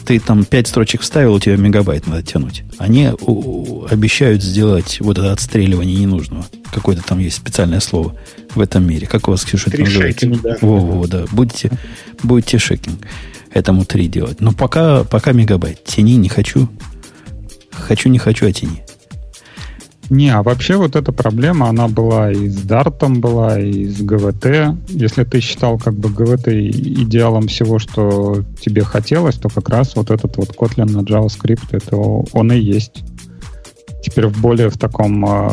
[0.08, 2.62] ты там 5 строчек вставил, у тебя мегабайт надо тянуть.
[2.78, 3.08] Они
[3.90, 6.46] обещают сделать вот это отстреливание ненужного.
[6.72, 8.16] Какое-то там есть специальное слово
[8.54, 9.06] в этом мире.
[9.06, 10.26] Как у вас, Ксюша, это называется?
[10.42, 10.56] Да.
[10.62, 11.26] Во, во, да.
[11.30, 11.70] Будете,
[12.22, 13.00] будете шекинг
[13.52, 14.40] этому 3 делать.
[14.40, 15.84] Но пока, пока мегабайт.
[15.84, 16.70] Тяни не хочу.
[17.70, 18.80] Хочу, не хочу, а тяни.
[20.10, 24.74] Не, а вообще вот эта проблема, она была и с Дартом была, и с ГВТ.
[24.88, 30.10] Если ты считал как бы ГВТ идеалом всего, что тебе хотелось, то как раз вот
[30.10, 33.02] этот вот Kotlin на JavaScript, это он и есть.
[34.02, 35.50] Теперь в более в таком э,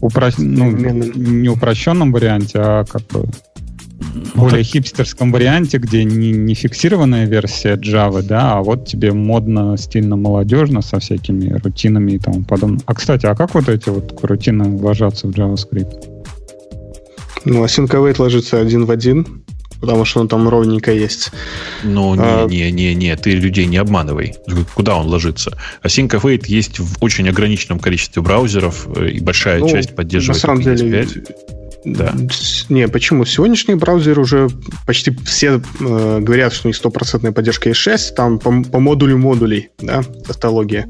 [0.00, 0.30] упро...
[0.38, 3.28] ну, не упрощенном варианте, а как бы
[4.34, 10.16] более хипстерском варианте, где не, не фиксированная версия Java, да, а вот тебе модно, стильно,
[10.16, 12.80] молодежно со всякими рутинами и тому подобное.
[12.86, 16.08] А, кстати, а как вот эти вот рутины ложатся в JavaScript?
[17.44, 19.44] Ну, async await ложится один в один,
[19.80, 21.30] потому что он там ровненько есть.
[21.82, 22.14] Ну,
[22.48, 23.16] не-не-не, а...
[23.16, 24.34] ты людей не обманывай.
[24.74, 25.58] Куда он ложится?
[25.82, 30.48] Async await есть в очень ограниченном количестве браузеров, э, и большая ну, часть поддерживает на
[30.48, 31.06] самом деле,
[31.84, 32.14] да.
[32.68, 33.24] Не, почему?
[33.24, 34.48] Сегодняшние браузеры уже
[34.86, 39.70] почти все э, говорят, что у них стопроцентная поддержка S6, там по, по модулю модулей,
[39.78, 40.88] да, тавтология.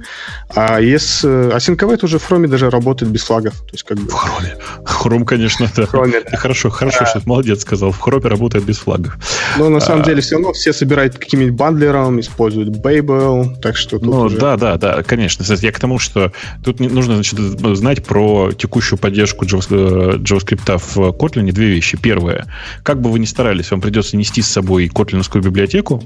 [0.54, 3.54] А если э, Async уже в Chrome даже работает без флагов.
[3.60, 4.10] То есть, как бы...
[4.10, 4.60] В Chrome.
[4.84, 5.84] Chrome, конечно, да.
[5.84, 6.36] Chrome, да.
[6.36, 7.06] Хорошо, хорошо, а...
[7.06, 7.92] что молодец сказал.
[7.92, 9.16] В Chrome работает без флагов.
[9.58, 10.04] Но на самом а...
[10.04, 14.38] деле все равно все собирают каким-нибудь бандлером, используют Babel, так что тут Ну, уже...
[14.38, 15.44] да, да, да, конечно.
[15.60, 16.32] Я к тому, что
[16.64, 21.98] тут нужно значит, знать про текущую поддержку э, JavaScript в Kotlin две вещи.
[22.00, 22.46] Первое.
[22.82, 26.02] Как бы вы ни старались, вам придется нести с собой котлиновскую библиотеку.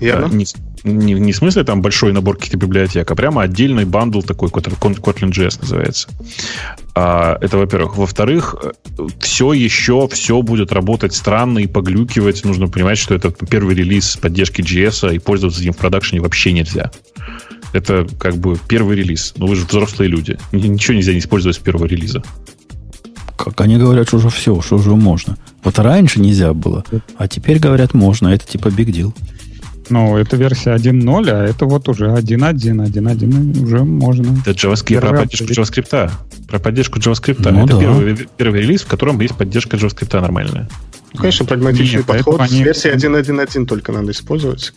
[0.00, 0.34] Верно.
[0.34, 0.46] Не,
[0.84, 4.74] не, не в смысле там большой набор каких-то библиотек, а прямо отдельный бандл такой, который
[4.74, 6.08] Kotlin.js называется.
[6.94, 7.96] А, это, во-первых.
[7.96, 8.54] Во-вторых,
[9.18, 12.44] все еще, все будет работать странно и поглюкивать.
[12.44, 16.90] Нужно понимать, что это первый релиз поддержки JS, и пользоваться им в продакшене вообще нельзя.
[17.72, 19.34] Это как бы первый релиз.
[19.36, 20.38] Но вы же взрослые люди.
[20.52, 22.22] Ничего нельзя не использовать с первого релиза.
[23.36, 25.36] Как они говорят, что уже все, что уже можно.
[25.62, 26.84] Вот раньше нельзя было,
[27.16, 28.28] а теперь говорят можно.
[28.28, 29.14] Это типа big deal.
[29.90, 34.38] Ну, это версия 1.0, а это вот уже 1.1, 1.1 уже можно.
[34.46, 36.10] Это JavaScript, про поддержку JavaScript.
[36.48, 37.50] Про поддержку JavaScript.
[37.50, 37.80] Ну, это да.
[37.80, 40.68] первый, первый релиз, в котором есть поддержка JavaScript нормальная.
[41.14, 42.42] Ну, конечно, прагматичный Нет, подход.
[42.48, 44.72] С версии 1.1.1 только надо использовать.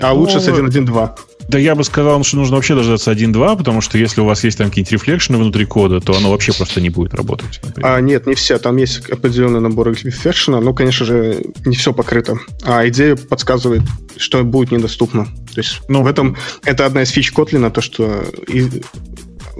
[0.00, 1.10] а лучше с 1.1.2.
[1.46, 4.56] Да я бы сказал, что нужно вообще дождаться 1.2, потому что если у вас есть
[4.56, 7.60] там какие-нибудь рефлекшены внутри кода, то оно вообще просто не будет работать.
[7.82, 8.58] А, нет, не все.
[8.58, 12.38] Там есть определенный набор рефлекшена, но, конечно же, не все покрыто.
[12.62, 13.82] А идея подсказывает,
[14.16, 15.26] что будет недоступно.
[15.54, 18.24] То есть ну, в этом это одна из фич Kotlin, то, что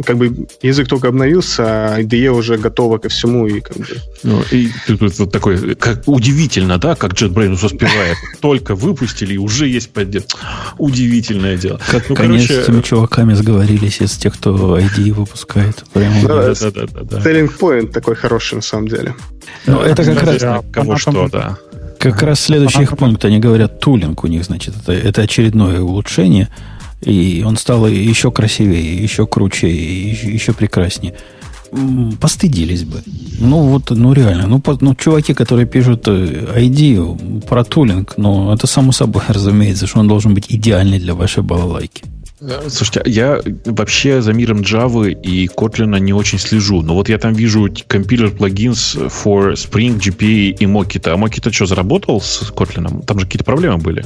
[0.04, 3.86] как бы язык только обновился, а IDE уже готова ко всему и как бы...
[4.22, 8.16] Ну, и тут вот такой, как удивительно, да, как JetBrains успевает.
[8.40, 10.38] Только выпустили, и уже есть поддержка.
[10.78, 11.80] Удивительное дело.
[11.90, 12.62] Как ну, конец короче...
[12.62, 15.84] с этими чуваками сговорились из тех, кто IDE выпускает.
[15.92, 16.22] Прямо.
[16.22, 17.18] Да, да, да, да, да.
[17.18, 19.14] Selling point такой хороший на самом деле.
[19.66, 20.64] Ну, это как раз...
[20.72, 21.58] Кого что, да.
[21.98, 26.48] Как раз следующий их пункт, они говорят, тулинг у них, значит, это, это очередное улучшение–
[27.04, 31.14] и он стал еще красивее, еще круче, еще, еще прекраснее.
[32.20, 33.02] Постыдились бы.
[33.40, 34.46] Ну, вот, ну, реально.
[34.46, 39.86] Ну, по, ну, чуваки, которые пишут ID э, про тулинг, ну, это само собой разумеется,
[39.86, 42.04] что он должен быть идеальный для вашей балалайки.
[42.40, 46.82] Э, слушайте, я вообще за миром Java и Kotlin не очень слежу.
[46.82, 51.10] Но вот я там вижу компилер плагинс for Spring, GPA и Mockito.
[51.10, 53.04] А Mockito что, заработал с Kotlin?
[53.04, 54.04] Там же какие-то проблемы были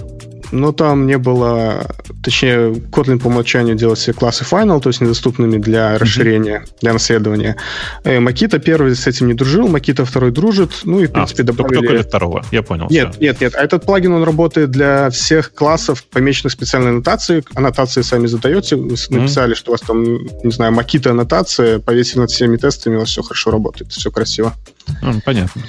[0.53, 1.87] но там не было,
[2.23, 6.81] точнее, Kotlin по умолчанию делал все классы Final, то есть недоступными для расширения, mm-hmm.
[6.81, 7.57] для наследования.
[8.05, 11.43] Макита э, первый с этим не дружил, Макита второй дружит, ну и, в а, принципе,
[11.43, 11.77] а, добавили...
[11.77, 12.87] Только для второго, я понял.
[12.91, 13.21] Нет, все.
[13.21, 18.27] нет, нет, а этот плагин, он работает для всех классов, помеченных специальной аннотацией, аннотации сами
[18.27, 19.57] задаете, вы написали, mm-hmm.
[19.57, 20.05] что у вас там,
[20.45, 24.55] не знаю, Макита аннотация, повесили над всеми тестами, у вас все хорошо работает, все красиво.
[25.03, 25.63] Ну, понятно.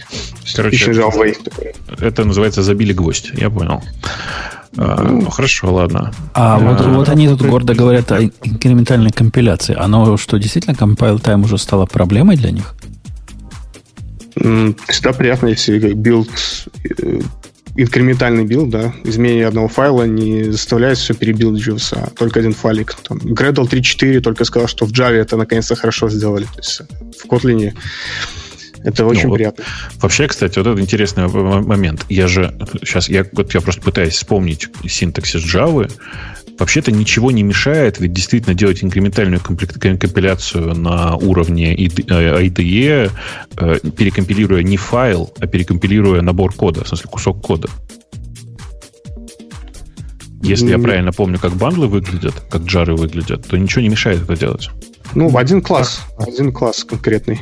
[0.55, 3.81] Короче, это, это называется «забили гвоздь», я понял.
[4.77, 6.11] А, ну, хорошо, ладно.
[6.33, 9.75] А, а вот, вот они тут гордо говорят о инкрементальной компиляции.
[9.77, 12.75] Оно что, действительно compile time уже стало проблемой для них?
[14.87, 16.29] Всегда приятно, если билд
[16.85, 17.19] э,
[17.75, 22.95] инкрементальный билд, да, изменение одного файла не заставляет все перебилдживаться, а только один файлик.
[23.07, 26.45] Там, Gradle 3.4 только сказал, что в Java это наконец-то хорошо сделали.
[26.45, 26.81] То есть
[27.19, 27.73] в Kotlin
[28.83, 29.63] это очень ну, приятно.
[29.93, 32.05] Вот, вообще, кстати, вот это интересный момент.
[32.09, 35.91] Я же сейчас, я, вот я просто пытаюсь вспомнить синтаксис Java.
[36.57, 43.11] Вообще-то ничего не мешает, ведь действительно делать инкрементальную компиляцию на уровне IDE,
[43.57, 47.69] э, перекомпилируя не файл, а перекомпилируя набор кода, в смысле кусок кода.
[50.41, 54.35] Если я правильно помню, как бандлы выглядят, как джары выглядят, то ничего не мешает это
[54.35, 54.69] делать.
[55.15, 56.01] Ну, один класс.
[56.17, 57.41] Один класс конкретный.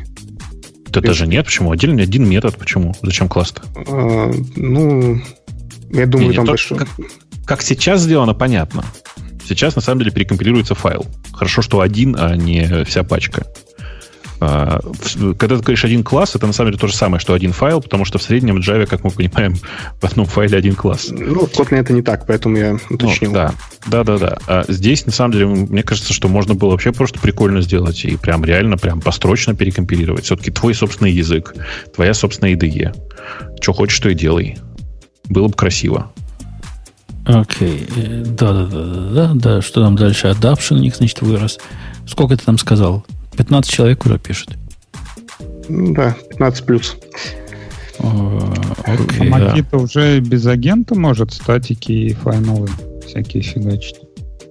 [0.89, 1.72] Да даже нет, почему?
[1.72, 2.95] Отдельный один метод, почему?
[3.01, 3.64] Зачем класс-то?
[3.76, 5.22] А, ну,
[5.91, 6.77] я думаю, не, там большой...
[6.80, 6.89] Как,
[7.45, 8.84] как сейчас сделано, понятно.
[9.47, 11.05] Сейчас, на самом деле, перекомпилируется файл.
[11.31, 13.47] Хорошо, что один, а не вся пачка.
[14.39, 14.80] А,
[15.38, 17.81] когда ты говоришь один класс, это на самом деле то же самое, что один файл,
[17.81, 19.55] потому что в среднем в Java, как мы понимаем,
[19.99, 21.07] в одном файле один класс.
[21.09, 23.31] Ну, в Kotlin это не так, поэтому я уточнил.
[23.31, 23.53] Ну, да,
[23.88, 24.38] да, да, да.
[24.47, 28.15] А здесь, на самом деле, мне кажется, что можно было вообще просто прикольно сделать и
[28.18, 30.26] прям реально, прям построчно перекомпилировать.
[30.26, 31.55] Все-таки твой собственный язык,
[31.95, 32.95] твоя собственная IDE.
[33.59, 34.57] Что хочешь, то и делай.
[35.26, 36.11] Было бы красиво.
[37.26, 37.85] Окей.
[37.89, 38.26] Okay.
[38.26, 39.61] Да, да, да, да, да, да.
[39.61, 40.27] Что там дальше?
[40.27, 41.59] Adaption у них, значит, вырос.
[42.05, 43.05] Сколько ты там сказал?
[43.38, 44.57] 15 человек уже пишет.
[45.69, 46.97] Ну да, 15 плюс.
[47.99, 48.09] А
[49.23, 49.77] Макита да.
[49.77, 52.72] уже без агента может статики и файновые
[53.05, 53.97] всякие фигачить.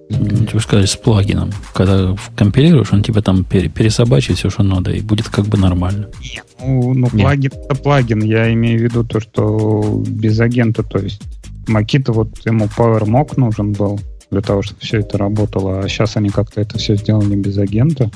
[0.09, 1.51] Вы сказали, с плагином.
[1.73, 6.09] Когда компилируешь, он тебе там пересобачит все, что надо, и будет как бы нормально.
[6.21, 8.23] Нет, ну, ну плагин это плагин.
[8.23, 11.21] Я имею в виду то, что без агента, то есть
[11.67, 13.99] Макита вот ему PowerMock нужен был
[14.31, 18.09] для того, чтобы все это работало, а сейчас они как-то это все сделали без агента.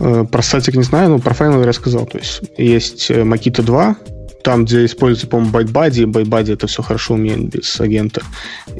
[0.00, 2.06] Э, про статик не знаю, но про Final я рассказал.
[2.06, 3.96] То есть есть э, Makito 2,
[4.42, 6.04] там, где используется, по-моему, ByteBuddy.
[6.04, 8.22] ByteBuddy это все хорошо умеет без агента.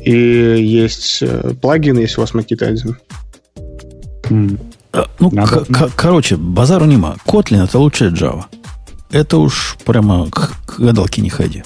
[0.01, 2.97] И есть э, плагин, если у вас Makito 1.
[4.31, 4.61] Mm.
[5.21, 5.33] Ну,
[5.97, 7.17] короче, базару нема.
[7.27, 8.45] Kotlin это лучшая Java.
[9.11, 11.63] Это уж прямо к, к гадалке не ходи.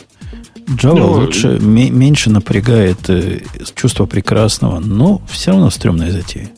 [0.67, 3.41] Java ну, лучше, меньше напрягает э,
[3.75, 6.51] чувство прекрасного, но все равно стрёмная затея.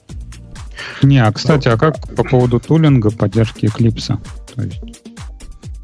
[1.02, 4.18] Не, а кстати, а как по поводу тулинга поддержки Eclipse?
[4.54, 4.80] То есть...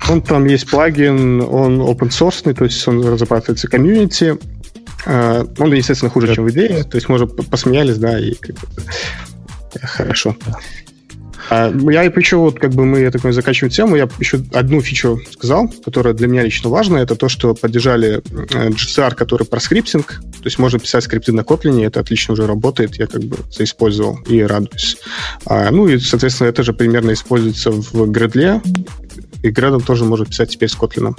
[0.09, 4.37] Он там есть плагин, он open source, то есть он разрабатывается комьюнити.
[5.07, 6.85] А, он, естественно, хуже, чем в идее.
[6.85, 8.35] То есть, мы уже посмеялись, да, и
[9.83, 10.37] хорошо.
[11.51, 15.69] А, я еще вот как бы мы, такой заканчиваем тему, я еще одну фичу сказал,
[15.85, 20.47] которая для меня лично важна, это то, что поддержали э, GCR, который про скриптинг, то
[20.47, 24.43] есть можно писать скрипты на Kotlin, это отлично уже работает, я как бы заиспользовал и
[24.43, 24.99] радуюсь.
[25.47, 28.63] А, ну и, соответственно, это же примерно используется в Gradle,
[29.43, 31.15] и Gradle тоже можно писать теперь с Kotlin.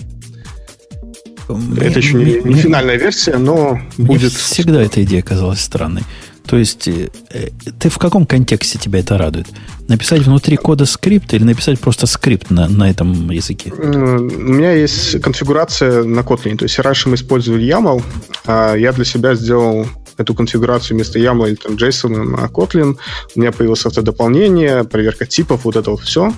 [1.79, 4.33] Это еще не, не финальная версия, но будет...
[4.33, 6.01] Всегда эта идея казалась странной.
[6.47, 7.49] То есть, э, э,
[7.79, 9.47] ты в каком контексте тебя это радует?
[9.87, 13.71] Написать внутри кода скрипт или написать просто скрипт на, на этом языке?
[13.71, 16.57] У меня есть конфигурация на Kotlin.
[16.57, 18.03] То есть, раньше мы использовали YAML,
[18.45, 22.97] а я для себя сделал эту конфигурацию вместо YAML или там JSON на Kotlin.
[23.35, 26.31] У меня появилось автодополнение, проверка типов, вот это вот все.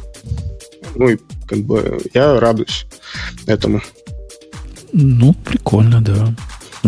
[0.96, 1.18] Ну и
[1.48, 2.86] как бы я радуюсь
[3.46, 3.82] этому.
[4.94, 6.34] Ну, прикольно, да.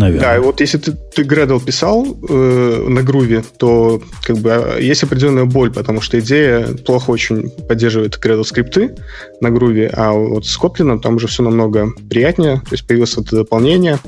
[0.00, 0.28] Наверное.
[0.28, 4.78] Да, и вот если ты, ты Gradle писал э, на груве, то как бы а,
[4.78, 8.96] есть определенная боль, потому что идея плохо очень поддерживает Gradle скрипты
[9.42, 13.36] на груве, а вот с Kotlin там уже все намного приятнее, то есть появилось это
[13.36, 13.98] дополнение.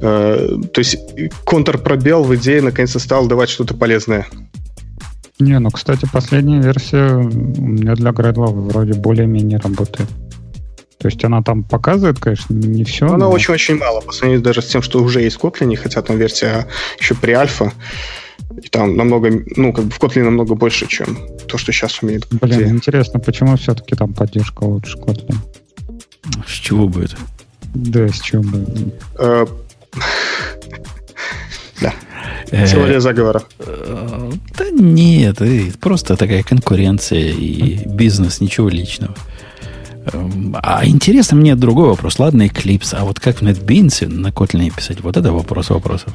[0.00, 0.96] Э, то есть
[1.44, 4.26] контрпробел в идее наконец-то стал давать что-то полезное.
[5.38, 7.28] Не, ну, кстати, последняя версия у
[7.66, 10.08] меня для Gradle вроде более-менее работает.
[10.98, 13.06] То есть она там показывает, конечно, не все.
[13.06, 16.16] Она очень-очень мало, по сравнению даже с тем, что уже есть в Kotlin, хотя там
[16.16, 16.66] версия
[16.98, 17.72] еще при альфа.
[18.62, 22.26] И там намного, ну, как бы в Kotlin намного больше, чем то, что сейчас умеет.
[22.30, 22.68] Блин, Где...
[22.68, 25.36] интересно, почему все-таки там поддержка лучше Kotlin?
[26.46, 27.16] С чего бы это?
[27.74, 28.66] Да, с чего бы.
[29.18, 29.46] Э,
[31.80, 31.94] да.
[32.50, 33.42] Э, Теория заговора.
[33.58, 35.38] Э, да нет,
[35.78, 39.14] просто такая конкуренция и бизнес, ничего личного.
[40.12, 42.18] Эм, а интересно мне другой вопрос.
[42.18, 45.00] Ладно, Eclipse, а вот как в NetBeans на Kotlin писать?
[45.00, 46.12] Вот это вопрос вопросов.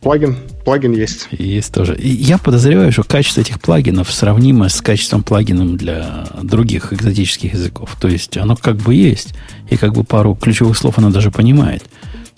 [0.00, 1.26] Плагин, плагин есть.
[1.32, 1.96] Есть тоже.
[1.96, 7.96] И я подозреваю, что качество этих плагинов сравнимо с качеством плагинов для других экзотических языков.
[8.00, 9.34] То есть оно как бы есть,
[9.68, 11.82] и как бы пару ключевых слов оно даже понимает,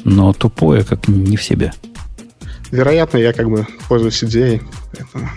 [0.04, 1.72] но тупое как не в себе.
[2.70, 5.28] Вероятно, я как бы пользуюсь идеей, поэтому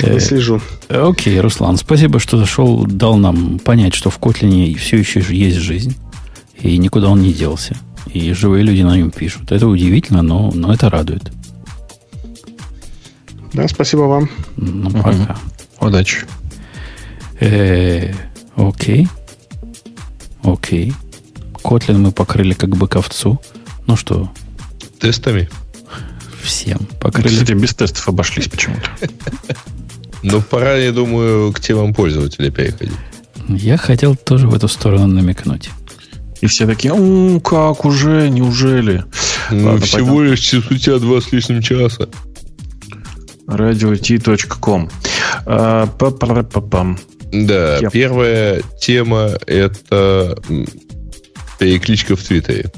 [0.00, 0.60] не слежу.
[0.88, 5.96] Окей, Руслан, спасибо, что зашел, дал нам понять, что в Котлине все еще есть жизнь,
[6.60, 7.76] и никуда он не делся.
[8.12, 9.52] И живые люди на нем пишут.
[9.52, 11.32] Это удивительно, но, но это радует.
[13.52, 14.30] Да, спасибо вам.
[14.56, 15.36] Ну, пока.
[15.80, 15.86] Угу.
[15.88, 16.26] Удачи.
[17.40, 18.12] Э,
[18.56, 19.08] окей.
[20.42, 20.92] Окей.
[21.62, 23.40] Котлин мы покрыли как бы ковцу.
[23.86, 24.30] Ну что?
[24.98, 25.48] Тестами?
[26.42, 27.28] Всем покрыли.
[27.28, 28.90] Кстати, без тестов обошлись почему-то.
[30.24, 32.94] Ну, пора, я думаю, к темам пользователя переходить.
[33.48, 35.70] Я хотел тоже в эту сторону намекнуть.
[36.40, 39.04] И все такие, о, как уже, неужели?
[39.50, 40.30] Ну, Ладно, всего пойдем.
[40.30, 42.08] лишь спустя два с лишним часа.
[43.48, 44.90] radio.t.com
[45.46, 45.88] а,
[47.32, 47.90] Да, Я...
[47.90, 50.36] первая тема– это
[51.58, 52.70] перекличка в Твиттере.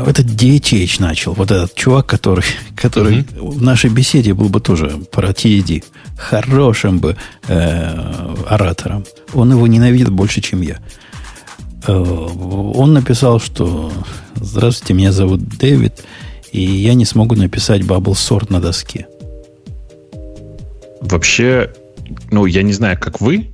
[0.00, 2.44] Этот DHH начал, вот этот чувак, который,
[2.76, 3.50] который mm-hmm.
[3.50, 5.84] в нашей беседе был бы тоже про TED,
[6.16, 7.16] хорошим бы
[7.48, 9.04] э, оратором.
[9.34, 10.78] Он его ненавидит больше, чем я.
[11.86, 13.92] Э, он написал, что
[14.36, 16.04] «Здравствуйте, меня зовут Дэвид,
[16.52, 19.06] и я не смогу написать bubble sort на доске».
[21.00, 21.72] Вообще,
[22.30, 23.50] ну, я не знаю, как вы,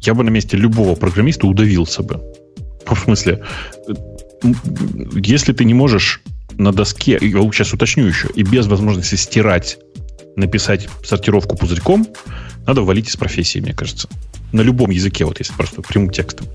[0.00, 2.20] я бы на месте любого программиста удавился бы.
[2.86, 3.42] В смысле,
[5.14, 6.20] если ты не можешь
[6.56, 9.78] на доске, я сейчас уточню еще, и без возможности стирать,
[10.36, 12.06] написать сортировку пузырьком,
[12.66, 14.08] надо валить из профессии, мне кажется.
[14.52, 16.46] На любом языке, вот если просто прямым текстом.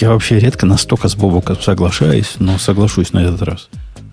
[0.00, 3.68] Я вообще редко настолько с Бобоком соглашаюсь, но соглашусь на этот раз.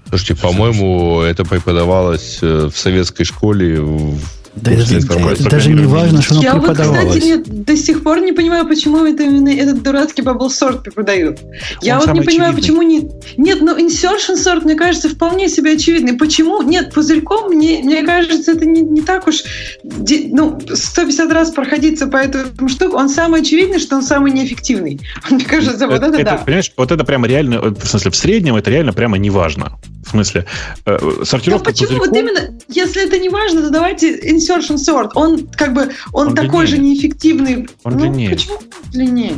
[0.09, 4.19] Слушайте, по-моему, это преподавалось э, в советской школе в
[4.55, 8.33] да это, это даже не важно, что оно Я вот, кстати, до сих пор не
[8.33, 11.39] понимаю, почему это именно этот дурацкий bubble sort преподают.
[11.81, 13.09] Я Он вот не понимаю, почему не...
[13.37, 16.13] Нет, ну insertion sort, мне кажется, вполне себе очевидный.
[16.13, 16.61] Почему?
[16.63, 19.43] Нет, пузырьком, мне, мне кажется, это не, не так уж...
[19.83, 24.99] Ну, 150 раз проходиться по этому штуку, он самый очевидный, что он самый неэффективный.
[25.29, 26.37] Мне кажется, вот это, это да.
[26.37, 29.79] Понимаешь, вот это прямо реально, в смысле, в среднем это реально прямо не важно.
[30.05, 30.45] В смысле,
[30.85, 31.99] э, сортировка да почему?
[31.99, 32.09] Пузырьком...
[32.09, 35.11] Вот именно, если это не важно, то давайте insertion sort.
[35.15, 36.67] Он как бы, он, он такой длиннее.
[36.67, 37.69] же неэффективный.
[37.83, 38.29] Он ну, длиннее.
[38.31, 38.59] Почему
[38.91, 39.33] длиннее?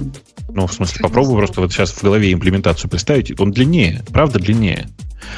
[0.50, 3.40] Ну, в смысле, попробуй просто вот сейчас в голове имплементацию представить.
[3.40, 4.88] Он длиннее, правда длиннее.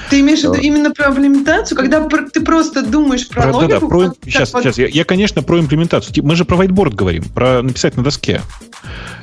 [0.10, 3.70] Ты имеешь в виду именно про имплементацию, когда ты просто думаешь про, про логику?
[3.70, 4.64] Да, да, про, сейчас, вот...
[4.64, 4.78] сейчас.
[4.78, 6.24] Я, я, конечно, про имплементацию.
[6.24, 8.42] Мы же про whiteboard говорим, про написать на доске.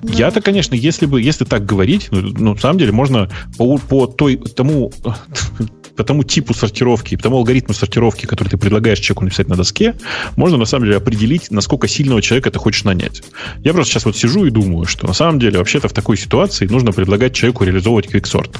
[0.02, 0.12] Да.
[0.12, 4.06] Я-то, конечно, если бы, если так говорить, ну, ну, на самом деле, можно по, по
[4.06, 4.92] той, тому
[5.96, 9.94] по тому типу сортировки, по тому алгоритму сортировки, который ты предлагаешь человеку написать на доске,
[10.36, 13.22] можно на самом деле определить, насколько сильного человека ты хочешь нанять.
[13.58, 16.66] Я просто сейчас вот сижу и думаю, что на самом деле вообще-то в такой ситуации
[16.66, 18.58] нужно предлагать человеку реализовывать квиксорт.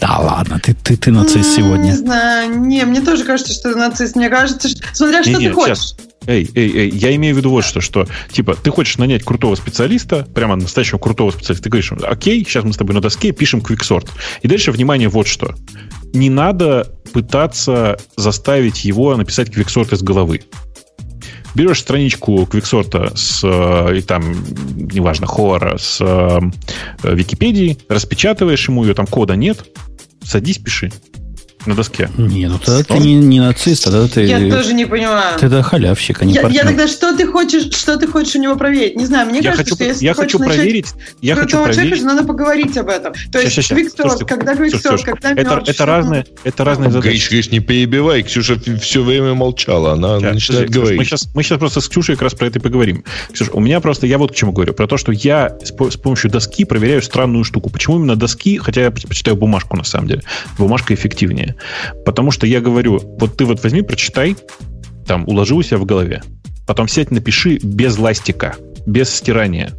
[0.00, 1.90] Да ладно, ты, ты, ты нацист сегодня.
[1.90, 4.14] Не знаю, не, мне тоже кажется, что ты нацист.
[4.14, 4.80] Мне кажется, что...
[4.92, 5.78] Смотря, что не, ты хочешь.
[5.78, 5.96] Сейчас.
[6.26, 9.54] Эй, эй, эй, я имею в виду вот что, что, типа, ты хочешь нанять крутого
[9.54, 13.62] специалиста, прямо настоящего крутого специалиста, ты говоришь, окей, сейчас мы с тобой на доске пишем
[13.62, 14.10] квиксорт.
[14.42, 15.54] И дальше, внимание, вот что.
[16.12, 20.42] Не надо пытаться заставить его написать квиксорт из головы.
[21.54, 24.22] Берешь страничку квиксорта с, э, и там,
[24.74, 26.40] неважно, Хора, с э,
[27.02, 29.64] Википедии, распечатываешь ему ее, там кода нет,
[30.22, 30.92] садись, пиши
[31.66, 32.08] на доске.
[32.16, 34.24] Не, ну тогда ты не, не нацист, тогда ты...
[34.24, 35.38] Я тоже не понимаю.
[35.38, 38.38] Ты да халявщик, а не я, я тогда что ты хочешь, что ты хочешь у
[38.38, 38.96] него проверить?
[38.96, 40.86] Не знаю, мне я кажется, хочу, что если я ты хочу хочешь проверить,
[41.20, 41.76] я хочу проверить.
[41.76, 43.12] человека, надо поговорить об этом.
[43.32, 47.08] То есть Квиксорт, когда Квиксорт, когда это, это разные, это разные задачи.
[47.08, 50.98] Гриш, Гриш, не перебивай, Ксюша все время молчала, она сейчас, начинает говорить.
[50.98, 53.04] Мы сейчас, мы сейчас просто с Ксюшей как раз про это и поговорим.
[53.32, 55.96] Ксюша, у меня просто, я вот к чему говорю, про то, что я с, с
[55.96, 57.70] помощью доски проверяю странную штуку.
[57.70, 60.22] Почему именно доски, хотя я почитаю бумажку на самом деле.
[60.56, 61.47] Бумажка эффективнее.
[62.04, 64.36] Потому что я говорю, вот ты вот возьми, прочитай,
[65.06, 66.22] там, уложи у себя в голове.
[66.66, 69.72] Потом сядь, напиши без ластика, без стирания.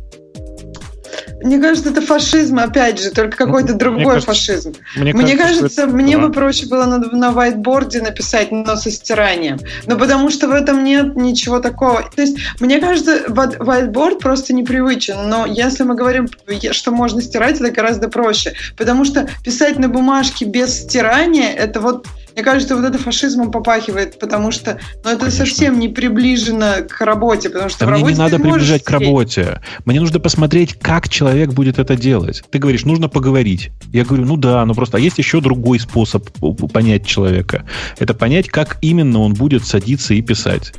[1.42, 4.74] Мне кажется, это фашизм, опять же, только какой-то ну, другой кажется, фашизм.
[4.96, 6.28] Мне, мне кажется, кажется мне да.
[6.28, 9.60] бы проще было на, на whiteboard написать, но со стиранием.
[9.86, 12.04] Но потому что в этом нет ничего такого.
[12.16, 15.30] То есть, мне кажется, whiteboard просто непривычен.
[15.30, 16.28] Но если мы говорим,
[16.72, 18.54] что можно стирать, это гораздо проще.
[18.78, 24.20] Потому что писать на бумажке без стирания, это вот мне кажется, вот это фашизмом попахивает,
[24.20, 25.46] потому что ну, это Конечно.
[25.46, 29.62] совсем не приближено к работе, потому что да мне не надо приближать к работе.
[29.86, 32.44] Мне нужно посмотреть, как человек будет это делать.
[32.50, 33.72] Ты говоришь, нужно поговорить.
[33.92, 36.30] Я говорю, ну да, но просто а есть еще другой способ
[36.74, 37.66] понять человека.
[37.98, 40.74] Это понять, как именно он будет садиться и писать.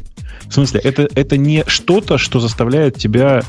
[0.46, 3.42] В смысле, это, это не что-то, что заставляет тебя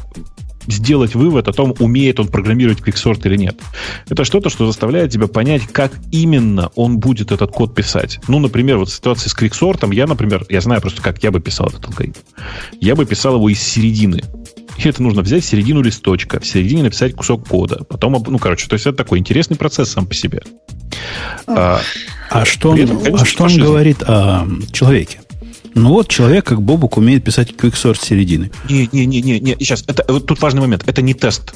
[0.68, 3.60] сделать вывод о том, умеет он программировать квиксорт или нет.
[4.10, 8.20] Это что-то, что заставляет тебя понять, как именно он будет этот код писать.
[8.28, 11.40] Ну, например, вот в ситуации с квиксортом, я, например, я знаю просто, как я бы
[11.40, 12.20] писал этот алгоритм.
[12.80, 14.22] Я бы писал его из середины.
[14.78, 17.84] И это нужно взять середину листочка, в середине написать кусок кода.
[17.84, 20.42] Потом, ну, короче, то есть это такой интересный процесс сам по себе.
[21.48, 21.82] А,
[22.30, 25.21] а что он, этом, конечно, а что он говорит о человеке?
[25.74, 28.52] Ну вот человек, как Бобук, умеет писать quicksort середины.
[28.70, 30.84] Не-не-не, не, сейчас, это, вот тут важный момент.
[30.86, 31.54] Это не тест.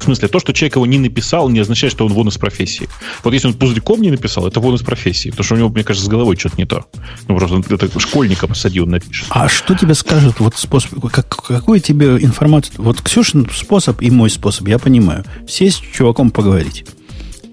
[0.00, 2.88] В смысле, то, что человек его не написал, не означает, что он вон из профессии.
[3.22, 5.28] Вот если он пузырьком не написал, это вон из профессии.
[5.28, 6.86] Потому что у него, мне кажется, с головой что-то не то.
[7.28, 9.26] Ну, просто это школьника посадил, напишет.
[9.28, 12.76] А что тебе скажет вот способ, как, какой тебе информацию...
[12.78, 15.24] Вот Ксюшин способ и мой способ, я понимаю.
[15.46, 16.86] Сесть с чуваком поговорить.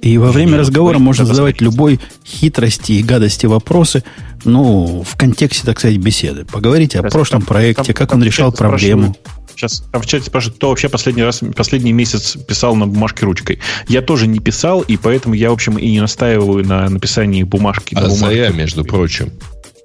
[0.07, 4.05] И во время Нет, разговора можно задавать любой хитрости и гадости вопросы,
[4.45, 6.45] ну, в контексте, так сказать, беседы.
[6.45, 9.17] Поговорите о прошлом там, проекте, там, как там он решал проблему.
[9.53, 13.59] Сейчас там в чате спрашивают, кто вообще последний раз, последний месяц писал на бумажке ручкой.
[13.89, 17.93] Я тоже не писал, и поэтому я, в общем, и не настаиваю на написании бумажки.
[17.93, 18.37] А на бумажке.
[18.37, 19.33] я, между прочим.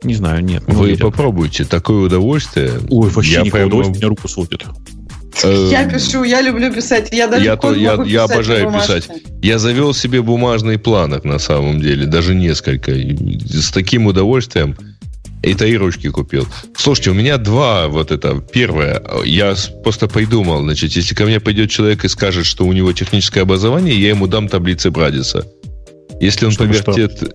[0.04, 0.62] Не знаю, нет.
[0.68, 2.74] Вы попробуйте, такое удовольствие.
[2.90, 3.66] Ой, вообще я никакого прямо...
[3.66, 4.64] удовольствия, меня руку сводит.
[5.42, 7.08] Я пишу, я люблю писать.
[7.12, 9.08] Я даже я, то, я, я обожаю писать.
[9.42, 12.92] Я завел себе бумажный планер на самом деле, даже несколько.
[12.92, 14.76] С таким удовольствием.
[15.42, 16.46] И и ручки купил.
[16.76, 18.40] Слушайте, у меня два вот это.
[18.52, 22.92] Первое, я просто придумал, значит, если ко мне пойдет человек и скажет, что у него
[22.92, 25.44] техническое образование, я ему дам таблицы Брадиса.
[26.20, 27.16] Если он Чтобы повертит...
[27.16, 27.34] Что?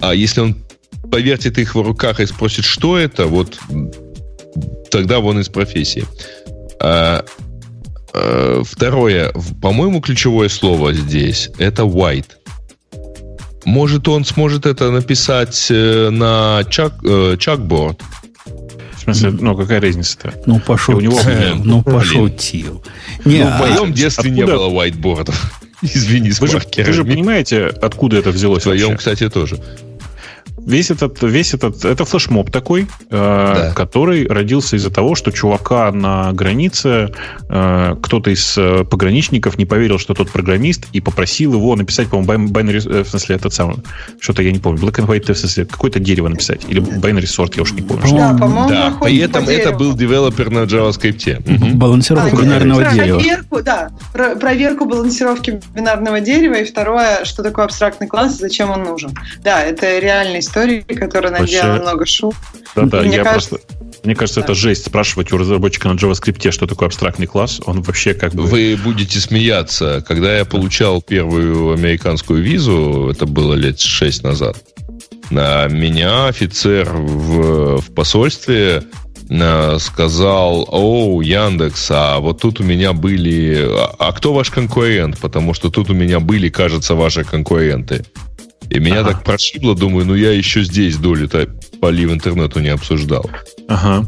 [0.00, 0.56] А если он
[1.10, 3.58] повертит их в руках и спросит, что это, вот
[4.90, 6.04] тогда вон из профессии.
[6.80, 7.24] А,
[8.14, 12.30] а, второе, по-моему, ключевое слово здесь это white.
[13.64, 18.00] Может, он сможет это написать э, на чак, э, чакборд.
[18.94, 20.32] В смысле, ну какая разница-то?
[20.46, 21.18] Ну пошел, у него,
[21.62, 22.82] ну пошел тил.
[23.24, 24.46] Не, ну, в моем детстве откуда...
[24.46, 25.34] не было whiteboardов.
[25.82, 28.62] Извини, вы же, вы же понимаете, откуда это взялось?
[28.62, 28.98] В твоем, вообще?
[28.98, 29.60] кстати, тоже
[30.68, 33.72] весь этот, весь этот, это флешмоб такой, э, да.
[33.74, 37.12] который родился из-за того, что чувака на границе
[37.48, 42.48] э, кто-то из э, пограничников не поверил, что тот программист, и попросил его написать, по-моему,
[42.48, 43.76] binary, э, в смысле, этот самый,
[44.20, 47.54] что-то я не помню, black and white, в смысле, какое-то дерево написать, или binary sort,
[47.56, 48.16] я уж не помню.
[48.16, 48.98] Да, по-моему, да.
[49.00, 51.08] При этом по это был девелопер на JavaScript.
[51.38, 51.78] Угу.
[51.78, 53.18] Балансировка а, бинарного нет, дерева.
[53.18, 59.14] Проверку, да, проверку балансировки бинарного дерева, и второе, что такое абстрактный класс, зачем он нужен.
[59.42, 61.82] Да, это реальная история истории, которая наделала Вообще...
[61.82, 62.32] много шум.
[62.74, 63.56] Да-да, я кажется...
[63.56, 63.78] просто...
[64.04, 64.44] Мне кажется, да.
[64.44, 67.60] это жесть спрашивать у разработчика на JavaScript, что такое абстрактный класс.
[67.66, 68.44] Он вообще как бы...
[68.44, 70.04] Вы будете смеяться.
[70.06, 74.56] Когда я получал первую американскую визу, это было лет шесть назад,
[75.30, 78.84] на меня офицер в, в посольстве
[79.28, 83.66] э, сказал, о, Яндекс, а вот тут у меня были...
[83.68, 85.18] А, а кто ваш конкурент?
[85.18, 88.04] Потому что тут у меня были, кажется, ваши конкуренты.
[88.70, 89.12] И меня ага.
[89.12, 91.48] так прошибло, думаю, ну я еще здесь долю-то
[91.80, 93.30] полив интернету не обсуждал.
[93.68, 94.06] Ага.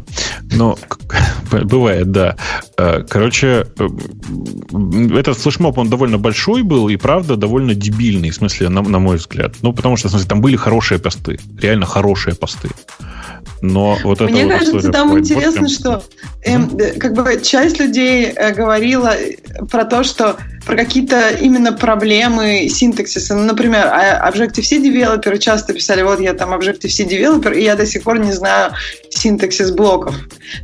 [0.52, 0.76] Ну,
[1.64, 2.36] бывает, да.
[2.76, 3.88] Э, короче, э,
[5.14, 9.16] этот флешмоб, он довольно большой был и, правда, довольно дебильный, в смысле, на, на мой
[9.16, 9.54] взгляд.
[9.62, 11.38] Ну, потому что, в смысле, там были хорошие посты.
[11.60, 12.70] Реально хорошие посты.
[13.62, 16.02] Но вот Мне это кажется, вот там интересно, что
[16.42, 19.14] эм, как бы часть людей э, говорила
[19.70, 23.34] про то, что про какие-то именно проблемы синтаксиса.
[23.34, 27.86] Ну, например, а, Objective-C девелоперы часто писали, вот я там Objective-C девелопер, и я до
[27.86, 28.72] сих пор не знаю
[29.10, 30.14] синтаксис блоков.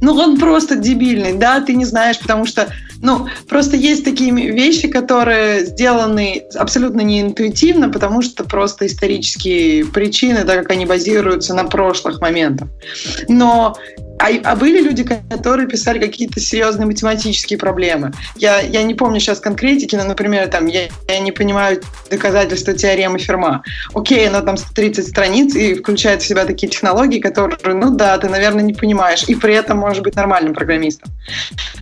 [0.00, 2.68] Ну, он просто дебильный, да, ты не знаешь, потому что,
[3.02, 10.62] ну, просто есть такие вещи, которые сделаны абсолютно неинтуитивно, потому что просто исторические причины, так
[10.62, 12.68] как они базируются на прошлых моментах.
[13.28, 13.76] Но
[14.18, 18.12] а, а были люди, которые писали какие-то серьезные математические проблемы.
[18.36, 21.80] Я, я не помню сейчас конкретики, но, например, там, я, я не понимаю
[22.10, 23.62] доказательства теоремы Ферма.
[23.94, 28.28] Окей, она там 130 страниц и включает в себя такие технологии, которые, ну да, ты,
[28.28, 31.12] наверное, не понимаешь, и при этом можешь быть нормальным программистом.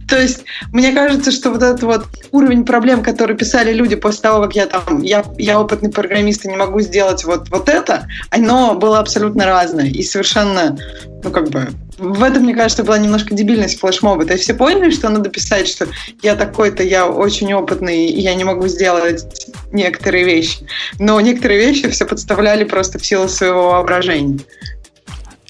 [0.08, 4.42] То есть, мне кажется, что вот этот вот уровень проблем, которые писали люди после того,
[4.42, 8.74] как я там, я, я опытный программист и не могу сделать вот, вот это, оно
[8.74, 10.76] было абсолютно разное и совершенно,
[11.24, 14.26] ну, как бы, в этом, мне кажется, была немножко дебильность флешмоба.
[14.26, 15.88] То есть все поняли, что надо писать, что
[16.22, 20.58] я такой-то, я очень опытный, и я не могу сделать некоторые вещи.
[20.98, 24.38] Но некоторые вещи все подставляли просто в силу своего воображения.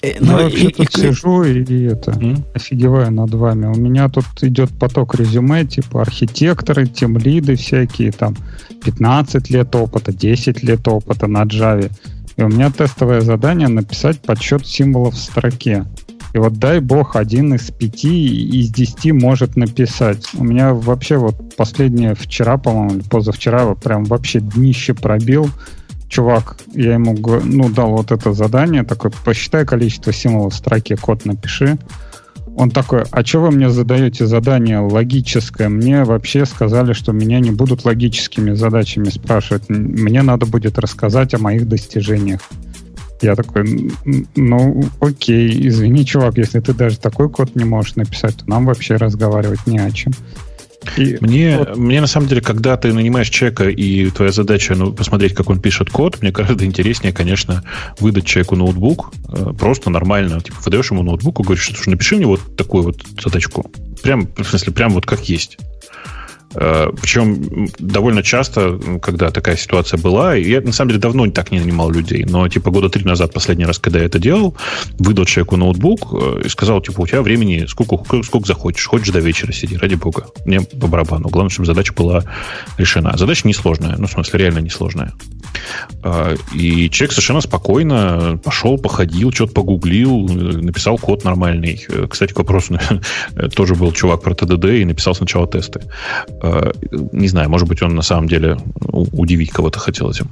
[0.01, 2.43] Э, ну, я вообще тут и, сижу и, и это mm?
[2.53, 3.65] офигеваю над вами.
[3.65, 8.35] У меня тут идет поток резюме, типа архитекторы, тем лиды всякие, там
[8.83, 11.91] 15 лет опыта, 10 лет опыта на Java.
[12.37, 15.85] И у меня тестовое задание написать подсчет символов в строке.
[16.33, 18.25] И вот дай бог, один из пяти
[18.59, 20.27] из десяти может написать.
[20.33, 25.49] У меня вообще вот последнее вчера, по-моему, или позавчера прям вообще днище пробил.
[26.09, 31.25] Чувак, я ему ну, дал вот это задание, такой, посчитай количество символов в строке, код
[31.25, 31.77] напиши.
[32.55, 35.67] Он такой, а что вы мне задаете задание логическое?
[35.67, 39.69] Мне вообще сказали, что меня не будут логическими задачами спрашивать.
[39.69, 42.41] Мне надо будет рассказать о моих достижениях.
[43.21, 43.91] Я такой,
[44.35, 48.95] ну, окей, извини, чувак, если ты даже такой код не можешь написать, то нам вообще
[48.95, 50.13] разговаривать не о чем.
[50.97, 51.77] И мне, вот.
[51.77, 55.59] мне на самом деле, когда ты нанимаешь человека, и твоя задача ну, посмотреть, как он
[55.59, 57.63] пишет код, мне кажется, интереснее, конечно,
[57.99, 60.41] выдать человеку ноутбук, э, просто нормально.
[60.41, 63.69] Типа, выдаешь ему ноутбук и говоришь, что напиши мне вот такую вот задачку.
[64.03, 65.57] Прям, в смысле, прям вот как есть.
[66.55, 71.59] Э, Причем довольно часто, когда такая ситуация была, я на самом деле давно так не
[71.59, 74.55] нанимал людей, но типа года три назад, последний раз, когда я это делал,
[74.99, 79.19] выдал человеку ноутбук э, и сказал, типа, у тебя времени сколько, сколько захочешь, хочешь до
[79.19, 80.27] вечера сиди, ради бога.
[80.45, 81.29] Мне по барабану.
[81.29, 82.23] Главное, чтобы задача была
[82.77, 83.15] решена.
[83.17, 85.13] Задача несложная, ну, в смысле, реально несложная.
[86.03, 91.85] Э, и человек совершенно спокойно пошел, походил, что-то погуглил, написал код нормальный.
[92.09, 92.79] Кстати, к вопросу,
[93.55, 95.81] тоже был чувак про ТДД и написал сначала тесты.
[96.45, 96.71] Э,
[97.11, 98.57] не знаю, может быть, он на самом деле
[98.91, 100.29] удивить кого-то хотел этим.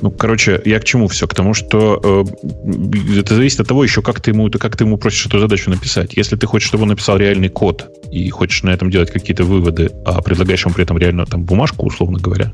[0.00, 1.26] Ну, короче, я к чему все?
[1.26, 2.26] К тому, что
[2.64, 5.70] э, это зависит от того еще, как ты ему, как ты ему просишь эту задачу
[5.70, 6.16] написать.
[6.16, 9.90] Если ты хочешь, чтобы он написал реальный код и хочешь на этом делать какие-то выводы,
[10.04, 12.52] а предлагаешь ему при этом реально там бумажку, условно говоря,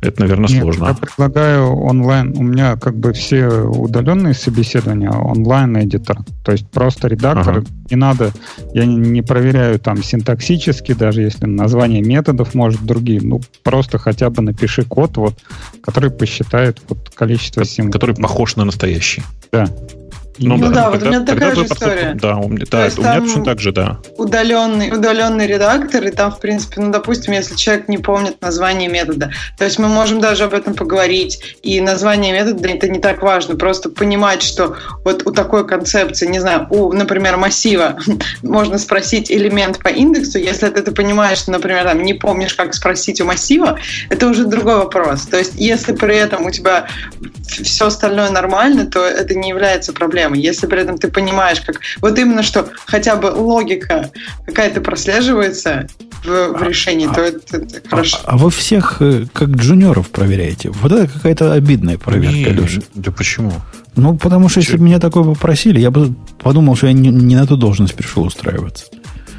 [0.00, 0.86] это, наверное, Нет, сложно.
[0.86, 2.32] Я предлагаю онлайн.
[2.36, 6.18] У меня как бы все удаленные собеседования онлайн-эдитор.
[6.44, 7.58] То есть просто редактор.
[7.58, 7.66] Ага.
[7.90, 8.32] Не надо,
[8.74, 13.20] я не, не проверяю там синтаксически, даже если название методов может другие.
[13.20, 15.34] Ну, просто хотя бы напиши код, вот,
[15.82, 16.57] который посчитает
[16.88, 17.94] вот количество символов.
[17.94, 19.22] Который похож на настоящий.
[19.52, 19.68] Да.
[20.38, 22.14] Ну, ну да, да вот у меня такая же история.
[22.14, 23.98] Да, у, меня, да, у меня точно так же, да.
[24.16, 29.32] Удаленный, удаленный редактор, и там, в принципе, ну, допустим, если человек не помнит название метода,
[29.56, 33.56] то есть мы можем даже об этом поговорить, и название метода это не так важно,
[33.56, 37.98] просто понимать, что вот у такой концепции, не знаю, у, например, массива
[38.42, 42.74] можно спросить элемент по индексу, если ты, ты понимаешь, что, например, там, не помнишь, как
[42.74, 45.22] спросить у массива, это уже другой вопрос.
[45.22, 46.86] То есть если при этом у тебя
[47.48, 50.36] все остальное нормально, то это не является проблемой проблемы.
[50.36, 54.10] Если при этом ты понимаешь, как вот именно что хотя бы логика
[54.46, 55.86] какая-то прослеживается
[56.24, 58.18] в, в решении, а, то это, это а, хорошо.
[58.24, 60.70] А, а вы всех э, как джуниоров проверяете?
[60.70, 62.80] Вот это какая-то обидная проверка, не, Леша.
[62.94, 63.52] Да почему?
[63.96, 64.66] Ну, потому что Че?
[64.66, 67.94] если бы меня такое попросили, я бы подумал, что я не, не на ту должность
[67.94, 68.86] пришел устраиваться.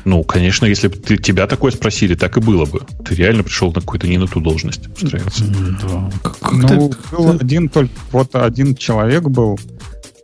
[0.06, 2.82] Ну, конечно, если бы ты, тебя такое спросили, так и было бы.
[3.06, 5.44] Ты реально пришел на какую-то не на ту должность устраиваться.
[5.44, 6.10] Да.
[6.24, 9.60] Как, ну, был один только, вот один человек был,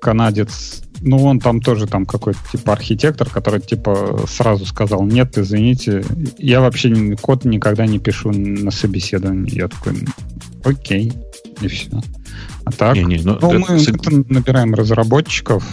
[0.06, 6.04] канадец, ну, он там тоже там какой-то типа архитектор, который типа сразу сказал, нет, извините,
[6.38, 9.56] я вообще код никогда не пишу на собеседовании.
[9.56, 10.06] Я такой,
[10.64, 11.12] окей.
[11.60, 11.90] и все.
[12.66, 15.64] А так, не, не, ну, ну, мы, мы набираем разработчиков,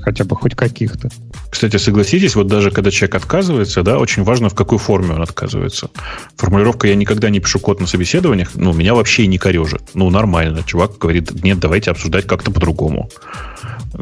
[0.00, 1.08] хотя бы хоть каких-то.
[1.50, 5.88] Кстати, согласитесь, вот даже когда человек отказывается, да, очень важно, в какой форме он отказывается.
[6.36, 9.82] Формулировка «я никогда не пишу код на собеседованиях», ну, меня вообще и не корежит.
[9.94, 10.62] Ну, нормально.
[10.66, 13.08] Чувак говорит, нет, давайте обсуждать как-то по-другому.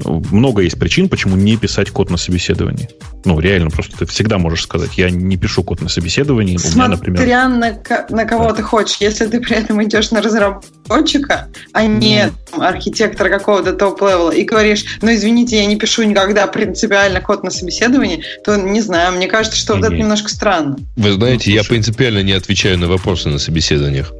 [0.05, 2.89] Много есть причин, почему не писать код на собеседовании.
[3.24, 6.57] Ну, реально, просто ты всегда можешь сказать, я не пишу код на собеседовании.
[6.57, 7.49] Смотря меня, например...
[7.49, 8.55] на, на кого да.
[8.55, 8.97] ты хочешь.
[8.99, 14.84] Если ты при этом идешь на разработчика, а не архитектора какого-то top-level а, и говоришь,
[15.02, 19.58] ну, извините, я не пишу никогда принципиально код на собеседовании, то, не знаю, мне кажется,
[19.58, 20.76] что вот это немножко странно.
[20.97, 24.12] Вы знаете, ну, я принципиально не отвечаю на вопросы на собеседованиях.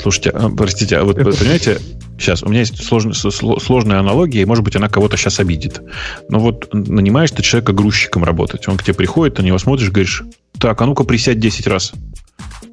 [0.00, 1.78] Слушайте, а, простите, а вот понимаете,
[2.18, 5.80] сейчас у меня есть сложная, сложная аналогия, и, может быть, она кого-то сейчас обидит.
[6.28, 10.24] Но вот нанимаешь ты человека грузчиком работать, он к тебе приходит, на него смотришь, говоришь,
[10.58, 11.92] так, а ну-ка присядь 10 раз.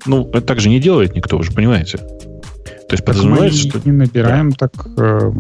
[0.06, 2.00] Ну, это так же не делает никто, вы же понимаете.
[2.92, 3.82] То есть подразумевается, что...
[3.86, 4.68] не набираем, да.
[4.68, 5.32] так э,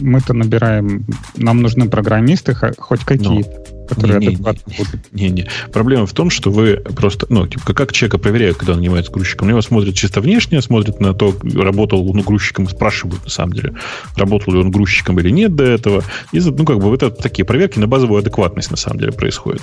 [0.00, 3.62] мы-то набираем, нам нужны программисты хоть какие-то.
[3.70, 5.12] Ну, которые не, адекватно не, будут.
[5.12, 5.48] Не-не.
[5.72, 9.48] Проблема в том, что вы просто, ну, типа, как человека проверяют, когда он нанимается грузчиком?
[9.48, 13.74] Него смотрят чисто внешне, смотрят на то, работал он грузчиком, спрашивают, на самом деле,
[14.16, 16.04] работал ли он грузчиком или нет до этого.
[16.32, 19.62] И, ну, как бы, это такие проверки на базовую адекватность, на самом деле, происходит.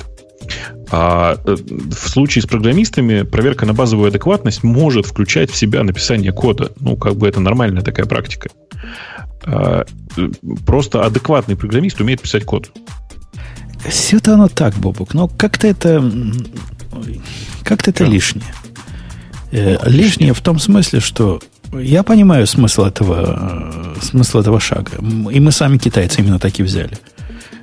[0.91, 6.31] А э, в случае с программистами проверка на базовую адекватность может включать в себя написание
[6.31, 6.71] кода.
[6.79, 8.49] Ну, как бы это нормальная такая практика.
[9.45, 9.85] А,
[10.17, 10.29] э,
[10.65, 12.71] просто адекватный программист умеет писать код.
[13.89, 16.03] Все это оно так, Бобук, но как-то это
[17.63, 18.53] как-то это лишнее.
[19.51, 21.39] Э, лишнее в том смысле, что
[21.73, 24.91] я понимаю смысл этого, смысл этого шага.
[25.31, 26.97] И мы сами китайцы именно так и взяли.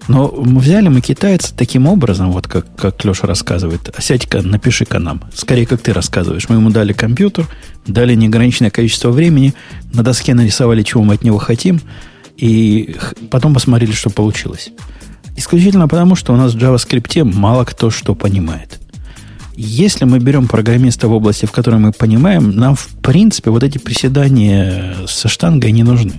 [0.09, 3.95] Но мы взяли мы китайца таким образом, вот как, как Леша рассказывает.
[3.99, 5.23] Сядь-ка, напиши-ка нам.
[5.33, 6.49] Скорее, как ты рассказываешь.
[6.49, 7.47] Мы ему дали компьютер,
[7.87, 9.55] дали неограниченное количество времени,
[9.93, 11.81] на доске нарисовали, чего мы от него хотим,
[12.37, 12.97] и
[13.31, 14.73] потом посмотрели, что получилось.
[15.37, 18.79] Исключительно потому, что у нас в JavaScript мало кто что понимает.
[19.55, 23.79] Если мы берем программиста в области, в которой мы понимаем, нам, в принципе, вот эти
[23.79, 26.15] приседания со штангой не нужны.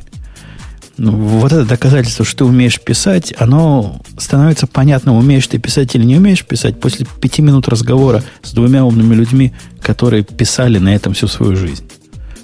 [0.97, 6.03] Ну, вот это доказательство, что ты умеешь писать, оно становится понятно, умеешь ты писать или
[6.03, 11.15] не умеешь писать, после пяти минут разговора с двумя умными людьми, которые писали на этом
[11.15, 11.83] всю свою жизнь.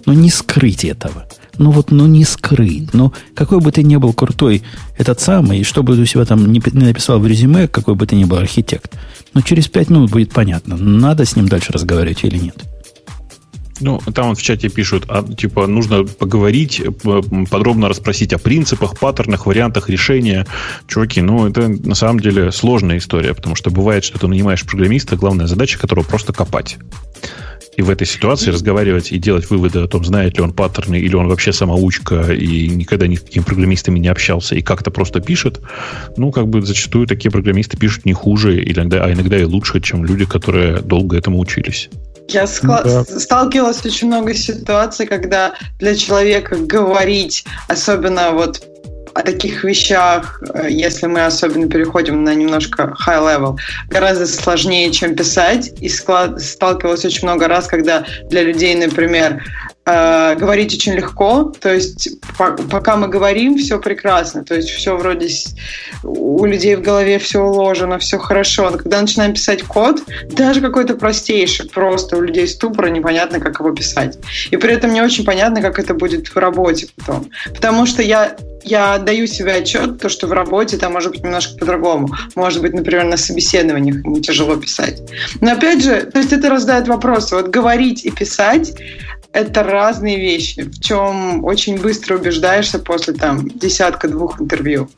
[0.08, 1.28] Но не скрыть этого
[1.60, 2.94] ну вот, ну не скрыть.
[2.94, 4.64] Ну, какой бы ты ни был крутой
[4.98, 7.96] этот самый, и что бы ты у себя там не, не написал в резюме, какой
[7.96, 8.98] бы ты ни был архитект,
[9.34, 12.56] но через пять минут будет понятно, надо с ним дальше разговаривать или нет.
[13.82, 16.82] Ну, там в чате пишут, а, типа, нужно поговорить,
[17.50, 20.46] подробно расспросить о принципах, паттернах, вариантах решения.
[20.88, 25.16] Чуваки, ну, это на самом деле сложная история, потому что бывает, что ты нанимаешь программиста,
[25.16, 26.78] главная задача которого просто копать.
[27.80, 31.16] И в этой ситуации разговаривать и делать выводы о том, знает ли он паттерны, или
[31.16, 35.62] он вообще самоучка и никогда ни с какими программистами не общался и как-то просто пишет,
[36.18, 40.04] ну, как бы зачастую такие программисты пишут не хуже, иногда, а иногда и лучше, чем
[40.04, 41.90] люди, которые долго этому учились.
[42.28, 43.06] Я скла- да.
[43.06, 48.62] сталкивалась очень много ситуаций, когда для человека говорить, особенно вот
[49.14, 53.58] о таких вещах, э, если мы особенно переходим на немножко high level,
[53.90, 55.72] гораздо сложнее, чем писать.
[55.82, 59.44] И сталкивалась очень много раз, когда для людей, например,
[59.86, 64.96] э, говорить очень легко, то есть по, пока мы говорим, все прекрасно, то есть все
[64.96, 65.30] вроде
[66.04, 68.70] у людей в голове все уложено, все хорошо.
[68.70, 73.72] Но когда начинаем писать код, даже какой-то простейший, просто у людей ступора, непонятно, как его
[73.72, 74.18] писать.
[74.52, 77.30] И при этом не очень понятно, как это будет в работе потом.
[77.54, 81.58] Потому что я я даю себе отчет, то, что в работе там может быть немножко
[81.58, 82.10] по-другому.
[82.36, 85.02] Может быть, например, на собеседованиях ему тяжело писать.
[85.42, 87.36] Но опять же, то есть это раздает вопросы.
[87.36, 88.74] Вот говорить и писать
[89.32, 94.90] это разные вещи, в чем очень быстро убеждаешься после там десятка-двух интервью.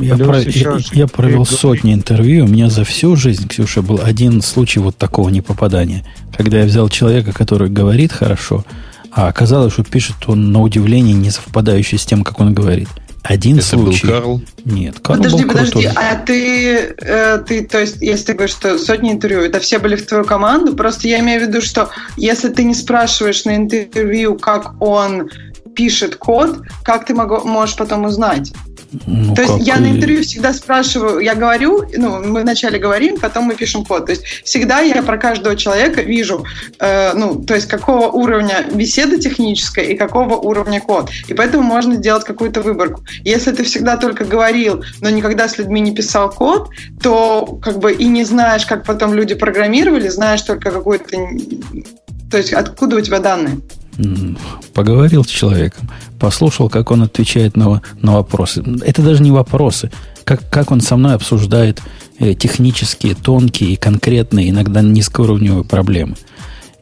[0.00, 4.40] Я, про, я, я провел сотни интервью, у меня за всю жизнь, Ксюша, был один
[4.40, 6.04] случай вот такого непопадания,
[6.36, 8.64] когда я взял человека, который говорит хорошо,
[9.16, 12.88] а оказалось, что пишет он на удивление не совпадающий с тем, как он говорит–
[13.28, 14.06] один Это случай.
[14.06, 14.42] был Карл?
[14.64, 15.92] Нет, Карл подожди, был подожди, крутой.
[15.96, 19.96] а ты, э, ты, то есть, если ты говоришь, что сотни интервью, это все были
[19.96, 24.36] в твою команду, просто я имею в виду, что если ты не спрашиваешь на интервью,
[24.36, 25.28] как он
[25.74, 28.52] пишет код, как ты могу, можешь потом узнать?
[29.06, 33.44] Ну, То есть я на интервью всегда спрашиваю, я говорю, ну, мы вначале говорим, потом
[33.44, 34.06] мы пишем код.
[34.06, 36.44] То есть всегда я про каждого человека вижу,
[36.78, 41.10] э, ну, то есть какого уровня беседа техническая и какого уровня код.
[41.28, 43.02] И поэтому можно сделать какую-то выборку.
[43.24, 46.70] Если ты всегда только говорил, но никогда с людьми не писал код,
[47.02, 51.16] то как бы и не знаешь, как потом люди программировали, знаешь только какую-то...
[52.30, 53.60] То есть откуда у тебя данные?
[54.74, 58.62] Поговорил с человеком, послушал, как он отвечает на, на вопросы.
[58.84, 59.90] Это даже не вопросы.
[60.24, 61.80] Как, как он со мной обсуждает
[62.18, 66.16] э, технические, тонкие и конкретные, иногда низкоуровневые проблемы.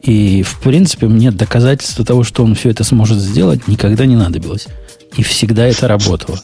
[0.01, 4.67] И, в принципе, мне доказательства того, что он все это сможет сделать, никогда не надобилось.
[5.15, 6.39] И всегда это работало.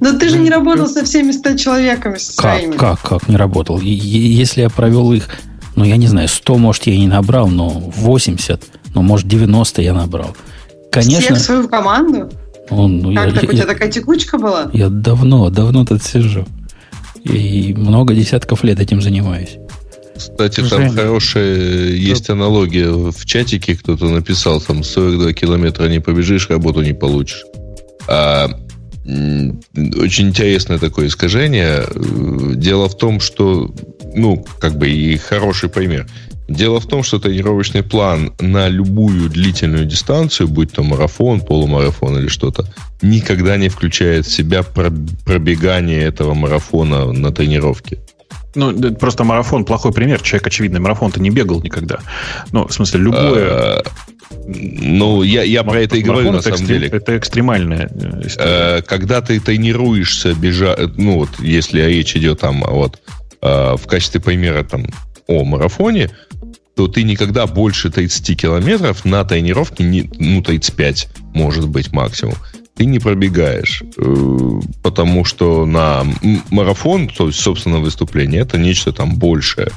[0.00, 2.76] Но ты же не работал со всеми 100 человеками со своими.
[2.76, 3.78] Как, как, как не работал?
[3.78, 5.28] И, если я провел их,
[5.76, 8.62] ну, я не знаю, 100, может, я и не набрал, но 80,
[8.94, 10.36] ну, может, 90 я набрал.
[10.90, 11.34] Конечно.
[11.34, 12.30] Всех свою команду?
[12.70, 14.70] Он, ну, как я, так, я, у тебя такая текучка была?
[14.72, 16.46] Я давно, давно тут сижу.
[17.24, 19.58] И много десятков лет этим занимаюсь.
[20.16, 20.92] Кстати, там Женя.
[20.92, 22.90] хорошая есть аналогия.
[22.90, 27.44] В чатике кто-то написал, там 42 километра не побежишь, работу не получишь.
[28.06, 28.48] А
[29.04, 31.84] очень интересное такое искажение.
[32.54, 33.74] Дело в том, что,
[34.14, 36.06] ну, как бы и хороший пример.
[36.48, 42.28] Дело в том, что тренировочный план на любую длительную дистанцию, будь то марафон, полумарафон или
[42.28, 42.66] что-то,
[43.00, 47.98] никогда не включает в себя пробегание этого марафона на тренировке.
[48.54, 50.20] Ну, просто марафон плохой пример.
[50.20, 51.98] Человек, очевидно, марафон-то не бегал никогда.
[52.52, 53.50] Ну, в смысле, любое...
[53.50, 53.82] А,
[54.46, 56.88] ну, я, я про это и говорю, на самом деле.
[56.88, 58.82] Это экстремальная э, история.
[58.82, 63.00] Когда ты тренируешься бежать, ну, вот, если речь идет там, вот,
[63.40, 64.86] в качестве примера там
[65.26, 66.10] о марафоне,
[66.74, 72.34] то ты никогда больше 30 километров на тренировке, не, ну, 35, может быть, максимум,
[72.74, 73.82] ты не пробегаешь.
[73.96, 76.04] Э, потому что на
[76.50, 79.70] марафон, то есть, собственно, выступление, это нечто там большее.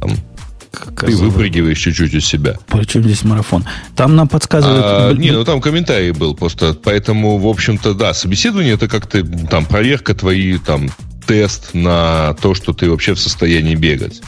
[0.00, 0.10] Там,
[0.96, 2.56] ты выпрыгиваешь чуть-чуть из себя.
[2.68, 3.64] Причем здесь марафон?
[3.96, 4.84] Там нам подсказывают...
[4.84, 6.74] А, не, ну там комментарий был просто.
[6.74, 10.90] Поэтому, в общем-то, да, собеседование это как-то там проверка твои, там,
[11.26, 14.20] тест на то, что ты вообще в состоянии бегать.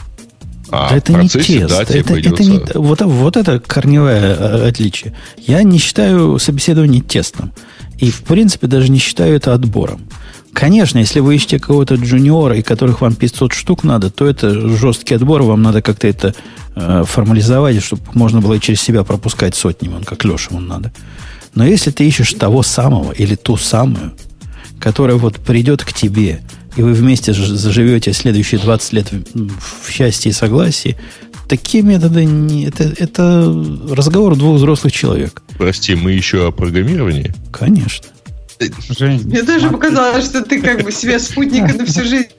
[0.73, 1.69] А да это не тест.
[1.69, 5.13] Да, это, это не, вот, вот это корневое э, отличие.
[5.37, 7.53] Я не считаю собеседование тестом.
[7.99, 10.01] И, в принципе, даже не считаю это отбором.
[10.51, 15.13] Конечно, если вы ищете кого-то джуниора, и которых вам 500 штук надо, то это жесткий
[15.13, 16.33] отбор, вам надо как-то это
[16.75, 20.91] э, формализовать, чтобы можно было через себя пропускать сотни, вон, как Леша вам надо.
[21.53, 24.13] Но если ты ищешь того самого или ту самую,
[24.79, 26.41] которая вот придет к тебе,
[26.75, 30.97] и вы вместе заживете следующие 20 лет в счастье и согласии,
[31.47, 33.43] такие методы не, это, это
[33.89, 35.41] разговор двух взрослых человек.
[35.57, 37.33] Прости, мы еще о программировании?
[37.51, 38.07] Конечно.
[38.97, 42.29] Жень, Мне тоже показалось, что ты как бы себе спутника на всю жизнь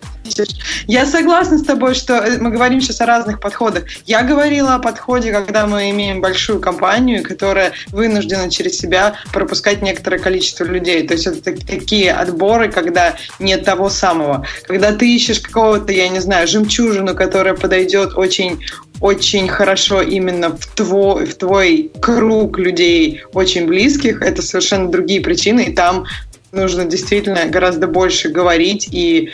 [0.86, 3.84] я согласна с тобой, что э, мы говорим сейчас о разных подходах.
[4.06, 10.18] Я говорила о подходе, когда мы имеем большую компанию, которая вынуждена через себя пропускать некоторое
[10.18, 11.06] количество людей.
[11.06, 14.46] То есть это такие отборы, когда нет того самого.
[14.66, 18.60] Когда ты ищешь какого-то, я не знаю, жемчужину, которая подойдет очень
[19.00, 25.64] очень хорошо именно в твой, в твой круг людей очень близких, это совершенно другие причины,
[25.64, 26.06] и там
[26.52, 29.30] нужно действительно гораздо больше говорить и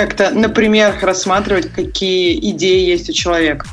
[0.00, 3.66] как-то на примерах рассматривать, какие идеи есть у человека.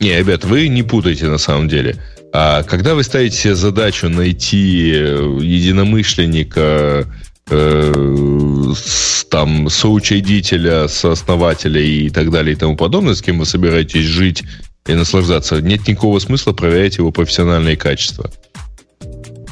[0.00, 1.96] Не, ребят, вы не путайте на самом деле.
[2.32, 7.06] А когда вы ставите себе задачу найти э, единомышленника,
[7.50, 14.06] э, с, там, соучредителя, сооснователя и так далее и тому подобное, с кем вы собираетесь
[14.06, 14.44] жить
[14.86, 18.30] и наслаждаться, нет никакого смысла проверять его профессиональные качества.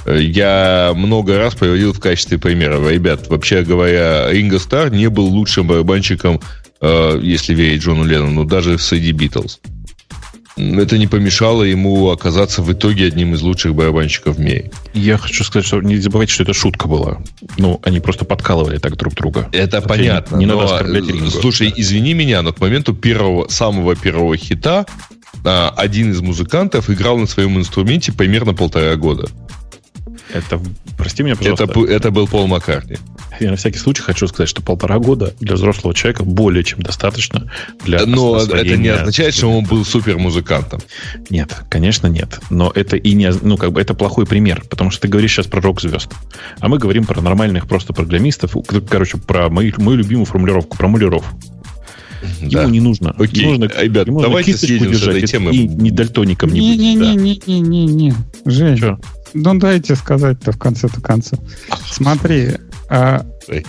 [0.06, 2.86] Я много раз приводил в качестве примера.
[2.88, 6.40] Ребят, вообще говоря, Ринго Стар не был лучшим барабанщиком,
[6.80, 9.60] э, если верить Джону Леннону, даже среди Битлз.
[10.56, 14.70] Это не помешало ему оказаться в итоге одним из лучших барабанщиков в мире.
[14.92, 17.18] Я хочу сказать, что не забывайте, что это шутка была.
[17.56, 19.48] Ну, они просто подкалывали так друг друга.
[19.52, 20.36] Это Вообще понятно.
[20.36, 21.30] Не, не но, надо Ринго.
[21.30, 24.86] Слушай, извини меня, но к моменту первого, самого первого хита
[25.44, 29.28] а, один из музыкантов играл на своем инструменте примерно полтора года.
[30.32, 30.60] Это,
[30.96, 31.64] прости меня, пожалуйста.
[31.64, 32.96] Это, это был Пол Маккартни.
[33.40, 37.50] Я на всякий случай хочу сказать, что полтора года для взрослого человека более чем достаточно
[37.84, 40.80] для Но это не означает, что он был супер музыкантом.
[41.30, 42.40] Нет, конечно, нет.
[42.50, 45.46] Но это и не, ну, как бы это плохой пример, потому что ты говоришь сейчас
[45.46, 46.10] про рок-звезд.
[46.58, 48.56] А мы говорим про нормальных просто программистов,
[48.88, 51.24] короче, про мою, мою любимую формулировку, про маляров.
[52.42, 52.62] Да.
[52.62, 53.14] Ему не нужно.
[53.18, 55.52] Окей, нужно, ребят, ему давайте съедем с этой темы.
[55.52, 57.46] И не дальтоником не, не быть.
[57.46, 58.14] Не-не-не-не-не-не.
[58.44, 58.98] Жень, Что?
[59.34, 61.38] Ну дайте сказать-то в конце-то концов.
[61.90, 62.52] Смотри,
[62.88, 63.24] а,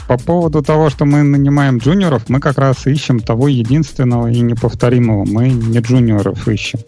[0.07, 5.25] по поводу того, что мы нанимаем джуниоров, мы как раз ищем того единственного и неповторимого.
[5.25, 6.79] Мы не джуниоров ищем.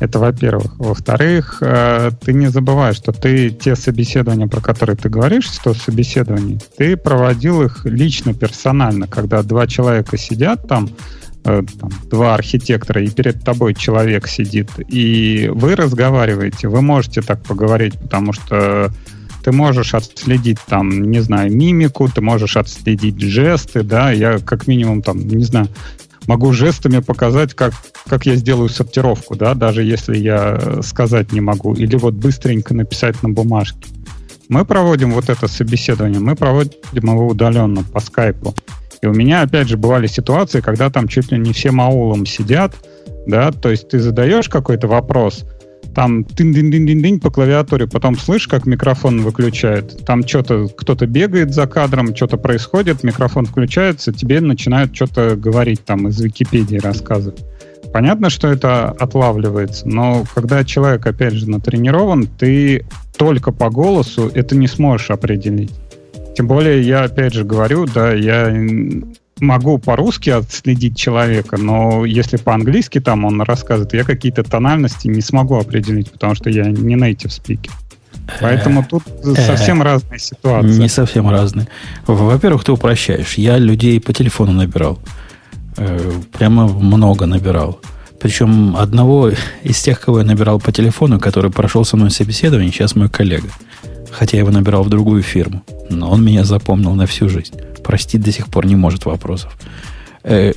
[0.00, 0.78] Это во-первых.
[0.78, 6.60] Во-вторых, э, ты не забывай, что ты те собеседования, про которые ты говоришь, 100 собеседований,
[6.76, 10.88] ты проводил их лично, персонально, когда два человека сидят там,
[11.44, 17.42] э, там, два архитектора, и перед тобой человек сидит, и вы разговариваете, вы можете так
[17.42, 18.90] поговорить, потому что
[19.44, 25.02] ты можешь отследить там, не знаю, мимику, ты можешь отследить жесты, да, я как минимум
[25.02, 25.68] там, не знаю,
[26.26, 27.72] могу жестами показать, как,
[28.06, 33.22] как я сделаю сортировку, да, даже если я сказать не могу, или вот быстренько написать
[33.22, 33.88] на бумажке.
[34.48, 38.54] Мы проводим вот это собеседование, мы проводим его удаленно по скайпу.
[39.00, 42.74] И у меня, опять же, бывали ситуации, когда там чуть ли не всем аулом сидят,
[43.26, 45.44] да, то есть ты задаешь какой-то вопрос,
[45.94, 52.14] там тын-дын-дын-дын по клавиатуре, потом слышишь, как микрофон выключает, там что-то, кто-то бегает за кадром,
[52.14, 57.44] что-то происходит, микрофон включается, тебе начинают что-то говорить там из Википедии рассказывать.
[57.92, 62.86] Понятно, что это отлавливается, но когда человек, опять же, натренирован, ты
[63.16, 65.72] только по голосу это не сможешь определить.
[66.38, 68.56] Тем более, я опять же говорю, да, я
[69.40, 75.56] могу по-русски отследить человека, но если по-английски там он рассказывает, я какие-то тональности не смогу
[75.56, 77.72] определить, потому что я не native speaker.
[78.40, 79.02] Поэтому тут
[79.34, 80.78] совсем разные ситуации.
[80.78, 81.66] Не совсем разные.
[82.06, 83.34] Во-первых, ты упрощаешь.
[83.34, 85.00] Я людей по телефону набирал.
[85.76, 87.80] Э, прямо много набирал.
[88.20, 89.32] Причем одного
[89.64, 93.48] из тех, кого я набирал по телефону, который прошел со мной собеседование, сейчас мой коллега.
[94.10, 95.62] Хотя я его набирал в другую фирму.
[95.90, 97.54] Но он меня запомнил на всю жизнь.
[97.84, 99.56] Простить до сих пор не может вопросов.
[100.24, 100.52] Э,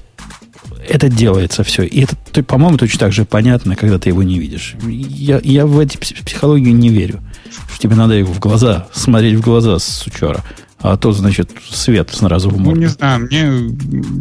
[0.88, 1.84] это делается все.
[1.84, 4.76] И это, по-моему, точно так же понятно, когда ты его не видишь.
[4.84, 7.22] Я, я в эти психологию не верю.
[7.70, 10.44] Что тебе надо его в глаза, смотреть в глаза с учера.
[10.80, 12.72] А то, значит, свет сразу в морду.
[12.72, 13.76] Ну, не знаю, мне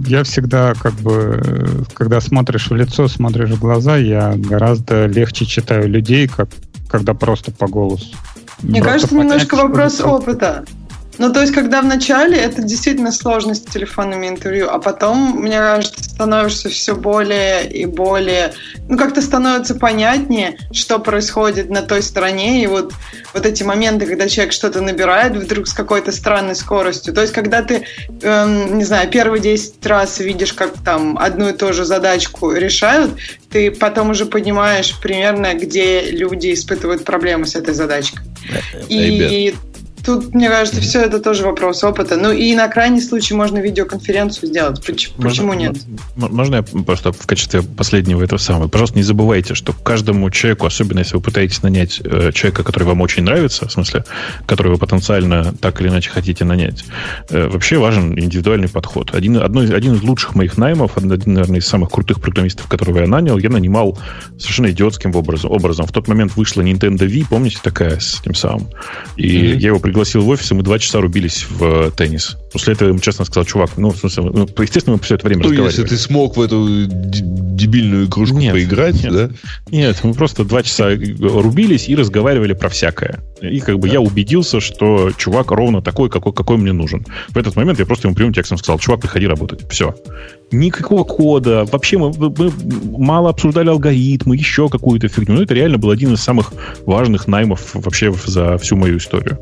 [0.06, 5.88] я всегда как бы, когда смотришь в лицо, смотришь в глаза, я гораздо легче читаю
[5.88, 6.50] людей, как
[6.88, 8.08] когда просто по голосу.
[8.62, 10.64] Мне кажется, немножко вопрос опыта.
[11.20, 15.58] Ну, то есть, когда в начале это действительно сложность с телефонными интервью, а потом, мне
[15.58, 18.54] кажется, становишься все более и более...
[18.88, 22.94] Ну, как-то становится понятнее, что происходит на той стороне, и вот,
[23.34, 27.12] вот эти моменты, когда человек что-то набирает вдруг с какой-то странной скоростью.
[27.12, 27.84] То есть, когда ты,
[28.22, 33.10] эм, не знаю, первые 10 раз видишь, как там одну и ту же задачку решают,
[33.50, 38.24] ты потом уже понимаешь примерно, где люди испытывают проблемы с этой задачкой.
[38.88, 39.54] И
[40.04, 42.16] Тут, мне кажется, все это тоже вопрос опыта.
[42.16, 44.84] Ну и на крайний случай можно видеоконференцию сделать.
[44.84, 45.76] Почему, можно, нет?
[46.16, 48.68] Можно я просто в качестве последнего этого самого?
[48.68, 53.00] Пожалуйста, не забывайте, что каждому человеку, особенно если вы пытаетесь нанять э, человека, который вам
[53.00, 54.04] очень нравится, в смысле,
[54.46, 56.84] который вы потенциально так или иначе хотите нанять,
[57.28, 59.14] э, вообще важен индивидуальный подход.
[59.14, 63.06] Один, одно, один из лучших моих наймов, один, наверное, из самых крутых программистов, которого я
[63.06, 63.98] нанял, я нанимал
[64.38, 65.50] совершенно идиотским образом.
[65.50, 65.86] образом.
[65.86, 68.68] В тот момент вышла Nintendo Wii, помните, такая с тем самым?
[69.16, 69.56] И mm-hmm.
[69.56, 72.36] я его пригласил в офис, и мы два часа рубились в э, теннис.
[72.52, 75.26] После этого я ему честно сказал, чувак, ну, в смысле, ну, естественно, мы все это
[75.26, 75.80] время ну, разговаривали.
[75.80, 79.30] если ты смог в эту дебильную игрушку нет, поиграть, нет, да?
[79.72, 83.18] Нет, мы просто два часа рубились и разговаривали про всякое.
[83.42, 83.94] И как бы да.
[83.94, 87.04] я убедился, что чувак ровно такой, какой, какой мне нужен.
[87.30, 89.68] В этот момент я просто ему прямым текстом сказал, чувак, приходи работать.
[89.70, 89.96] Все.
[90.52, 91.64] Никакого кода.
[91.70, 92.52] Вообще мы, мы
[92.98, 95.36] мало обсуждали алгоритмы, еще какую-то фигню.
[95.36, 96.52] Но это реально был один из самых
[96.86, 99.38] важных наймов вообще за всю мою историю.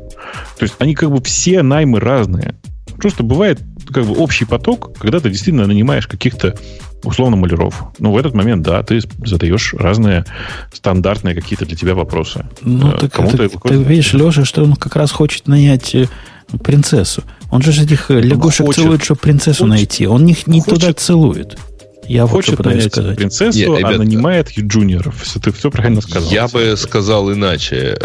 [0.57, 2.55] То есть они как бы все наймы разные.
[2.97, 3.59] Просто бывает
[3.91, 6.55] как бы общий поток, когда ты действительно нанимаешь каких-то
[7.03, 7.83] условно маляров.
[7.99, 10.25] Ну, в этот момент, да, ты задаешь разные
[10.71, 12.45] стандартные какие-то для тебя вопросы.
[12.61, 16.07] Ну, так ты, ты видишь, Леша, что он как раз хочет нанять э,
[16.57, 17.23] принцессу.
[17.51, 20.07] Он же этих э, лягушек хочет, целует, чтобы принцессу хочет, найти.
[20.07, 21.57] Он их не хочет, туда целует.
[22.07, 23.17] Я хочет вот нанять сказать.
[23.17, 25.23] принцессу, Я, а нанимает джуниоров.
[25.43, 26.31] Ты все правильно сказал.
[26.31, 27.97] Я бы сказал иначе.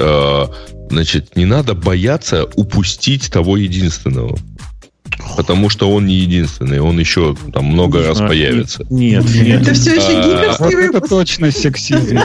[0.91, 4.39] Значит, не надо бояться упустить того единственного.
[5.37, 8.87] Потому что он не единственный, он еще там много не раз знаю, появится.
[8.91, 9.63] Нет, нет.
[9.63, 12.19] Это все еще а, гиковский вот Это точно сексизм.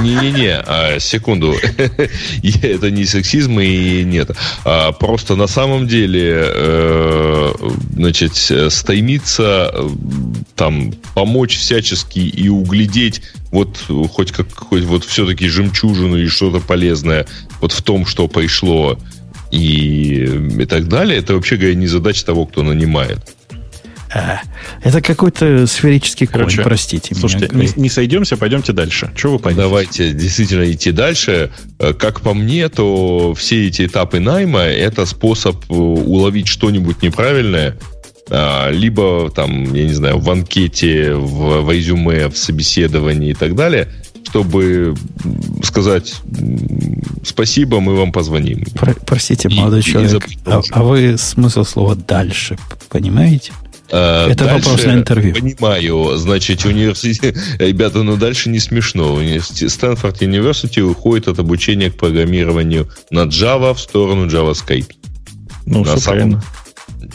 [0.00, 1.54] Не-не-не, а, секунду.
[2.62, 4.30] это не сексизм и нет.
[4.64, 7.52] А, просто на самом деле, э,
[7.94, 9.72] значит, стремиться
[10.56, 13.78] там помочь всячески и углядеть вот
[14.12, 17.26] хоть как хоть вот все-таки жемчужину и что-то полезное
[17.60, 18.98] вот в том, что пришло
[19.50, 20.24] и,
[20.58, 23.18] и так далее, это вообще говоря не задача того, кто нанимает.
[24.12, 24.40] А,
[24.82, 27.68] это какой-то сферический Короче, конь, простите слушайте, меня.
[27.76, 29.12] Не, не сойдемся, пойдемте дальше.
[29.16, 29.62] Чего вы пойдете?
[29.62, 31.52] Давайте действительно идти дальше.
[31.78, 37.76] Э, как по мне, то все эти этапы найма– это способ э, уловить что-нибудь неправильное,
[38.28, 43.54] а, либо там, я не знаю, в анкете, в, в резюме, в собеседовании и так
[43.54, 43.88] далее–
[44.30, 44.94] чтобы
[45.62, 46.14] сказать
[47.24, 48.64] спасибо, мы вам позвоним.
[48.76, 52.56] Про, простите, молодой и, человек, и а, а вы смысл слова дальше
[52.88, 53.52] понимаете?
[53.88, 55.34] Это дальше, вопрос на интервью.
[55.34, 57.36] Понимаю, значит, университет...
[57.58, 59.18] Ребята, ну дальше не смешно.
[59.40, 64.92] Стэнфорд University уходит от обучения к программированию на Java в сторону JavaScript.
[65.66, 66.40] Ну, на самом,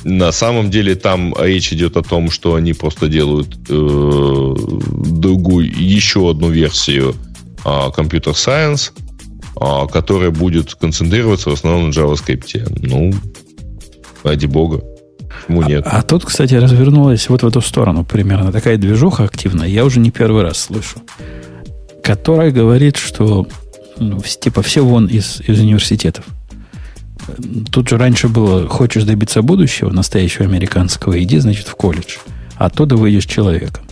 [0.03, 4.56] на самом деле там речь идет о том, что они просто делают э,
[5.09, 7.15] другую, еще одну версию
[7.64, 8.91] э, Computer Science,
[9.59, 12.80] э, которая будет концентрироваться в основном на JavaScript.
[12.82, 13.14] Ну,
[14.24, 14.83] ради бога.
[15.45, 15.83] Почему нет?
[15.85, 19.67] А, а тут, кстати, развернулась вот в эту сторону примерно такая движуха активная.
[19.67, 20.99] Я уже не первый раз слышу.
[22.03, 23.48] Которая говорит, что
[23.98, 26.25] ну, типа все вон из, из университетов.
[27.72, 32.18] Тут же раньше было, хочешь добиться будущего, настоящего американского, иди, значит, в колледж.
[32.58, 33.86] Оттуда выйдешь человеком.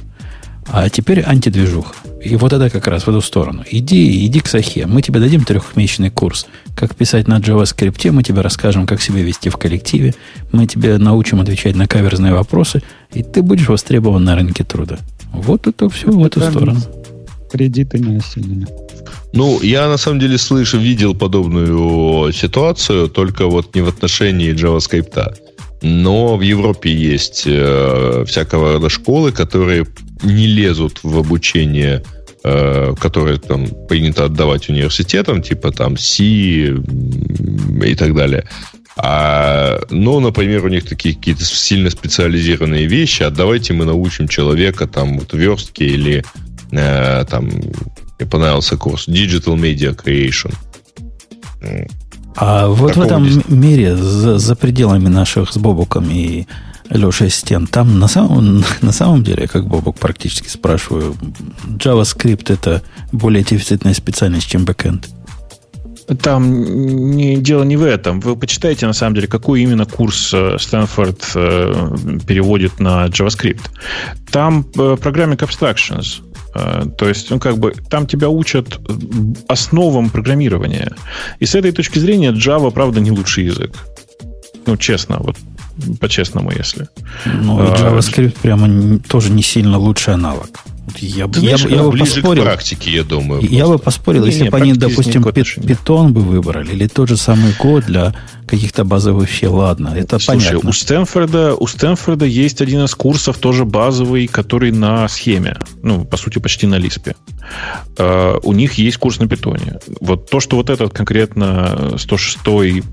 [0.67, 1.93] А теперь антидвижуха.
[2.23, 3.65] И вот это как раз в эту сторону.
[3.69, 4.85] Иди, иди к Сахе.
[4.85, 6.47] Мы тебе дадим трехмесячный курс.
[6.73, 8.11] Как писать на JavaScript.
[8.11, 10.15] Мы тебе расскажем, как себя вести в коллективе.
[10.53, 12.81] Мы тебе научим отвечать на каверзные вопросы.
[13.11, 14.99] И ты будешь востребован на рынке труда.
[15.33, 16.79] Вот это все в эту сторону.
[17.51, 18.67] Кредиты не осенили.
[19.33, 25.35] Ну, я на самом деле слышал, видел подобную ситуацию, только вот не в отношении JavaScript.
[25.81, 29.85] Но в Европе есть э, всякого рода школы, которые
[30.23, 32.03] не лезут в обучение,
[32.43, 38.47] э, которое там принято отдавать университетам, типа там C и так далее.
[38.95, 43.23] А, ну, например, у них такие какие-то сильно специализированные вещи.
[43.23, 46.23] А давайте мы научим человека там вот верстке или
[46.71, 47.49] э, там
[48.23, 50.53] мне понравился курс Digital Media Creation.
[52.35, 53.49] А вот Такого в этом здесь...
[53.49, 56.45] мире, за, за пределами наших с Бобуком и
[56.89, 61.15] Лешей стен, там на самом, на самом деле, как Бобук практически спрашиваю,
[61.77, 65.09] JavaScript это более дефицитная специальность, чем бэкэнд?
[66.21, 66.63] Там
[67.15, 68.19] не, дело не в этом.
[68.19, 71.95] Вы почитаете, на самом деле, какой именно курс Стэнфорд э,
[72.27, 73.61] переводит на JavaScript.
[74.29, 76.21] Там э, Programming Abstractions.
[76.55, 78.79] Э, то есть, ну, как бы, там тебя учат
[79.47, 80.95] основам программирования.
[81.39, 83.71] И с этой точки зрения Java, правда, не лучший язык.
[84.65, 85.35] Ну, честно, вот
[85.99, 86.87] по-честному, если.
[87.25, 90.49] Ну, а, JavaScript прямо тоже не сильно лучший аналог.
[90.99, 92.43] Я, Ты я, знаешь, я, я бы поспорил.
[92.43, 93.41] к практике, я думаю.
[93.41, 97.53] Я бы поспорил, не, если бы они, допустим, питон бы выбрали, или тот же самый
[97.53, 98.13] код для
[98.47, 100.69] каких-то базовых вещей, ладно, это Слушай, понятно.
[100.69, 105.57] У Стэнфорда, у Стэнфорда есть один из курсов, тоже базовый, который на схеме.
[105.81, 107.15] Ну, по сути, почти на Лиспе.
[107.95, 109.79] Uh, у них есть курс на питоне.
[110.01, 112.39] Вот то, что вот этот конкретно 106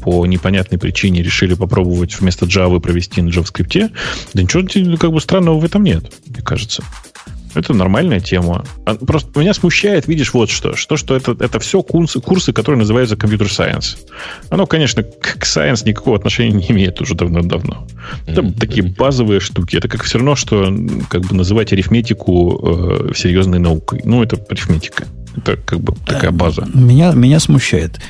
[0.02, 3.90] по непонятной причине решили попробовать вместо Java провести на JavaScript,
[4.34, 6.82] да ничего как бы странного в этом нет, мне кажется.
[7.54, 8.64] Это нормальная тема.
[8.84, 10.76] А, просто меня смущает, видишь, вот что.
[10.76, 13.98] Что, что это, это все курсы, курсы, которые называются компьютер сайенс.
[14.50, 17.86] Оно, конечно, к сайенс никакого отношения не имеет уже давно-давно.
[18.26, 18.58] Это mm-hmm.
[18.58, 19.76] такие базовые штуки.
[19.76, 20.74] Это как все равно, что
[21.08, 24.00] как бы называть арифметику э, серьезной наукой.
[24.04, 25.06] Ну, это арифметика.
[25.36, 26.66] Это как бы такая база.
[26.72, 28.00] Меня, меня смущает.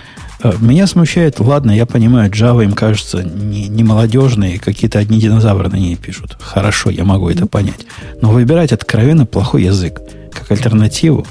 [0.61, 5.77] Меня смущает, ладно, я понимаю, Java им кажется не, не молодежные, какие-то одни динозавры на
[5.77, 6.37] ней пишут.
[6.41, 7.87] Хорошо, я могу это понять.
[8.23, 10.01] Но выбирать откровенно плохой язык
[10.33, 11.27] как альтернативу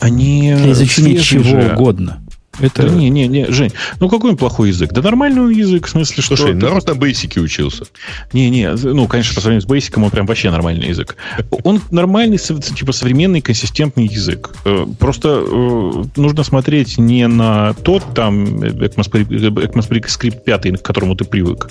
[0.00, 1.72] Они для изучения чего же.
[1.74, 2.20] угодно.
[2.60, 2.82] Это...
[2.82, 4.92] Да не, не, не, Жень, ну какой он плохой язык?
[4.92, 6.36] Да нормальный язык, в смысле, что...
[6.36, 7.84] Слушай, народ на бейсике учился.
[8.32, 11.16] Не, не, ну, конечно, по сравнению с бейсиком он прям вообще нормальный язык.
[11.64, 14.50] Он нормальный, типа, современный, консистентный язык.
[14.64, 21.70] Э, просто э, нужно смотреть не на тот там ECMAScript 5, к которому ты привык,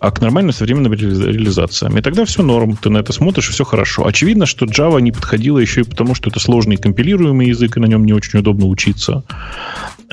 [0.00, 1.96] а к нормальным современным реализациям.
[1.98, 2.76] И тогда все норм.
[2.76, 4.06] Ты на это смотришь, все хорошо.
[4.06, 7.86] Очевидно, что Java не подходила еще и потому, что это сложный компилируемый язык, и на
[7.86, 9.24] нем не очень удобно учиться.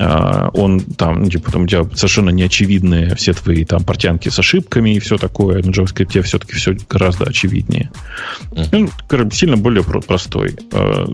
[0.08, 4.38] А, он там, ну, типа, там у тебя совершенно неочевидные все твои там портянки с
[4.38, 5.62] ошибками и все такое.
[5.62, 7.90] На JavaScript все-таки все гораздо очевиднее.
[8.52, 9.20] Mm-hmm.
[9.20, 10.56] Он сильно более простой.
[10.72, 11.06] А,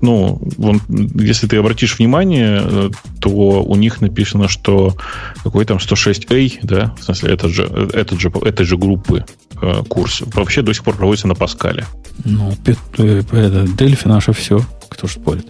[0.00, 0.80] ну, он,
[1.14, 4.96] если ты обратишь внимание, то у них написано, что
[5.42, 9.24] какой там 106A, да, в смысле, этот же, этот же, этой же группы
[9.60, 11.84] э, курс вообще до сих пор проводится на Паскале.
[12.24, 14.64] Ну, э, это, Дельфи наше все.
[14.88, 15.46] Кто ж спорит?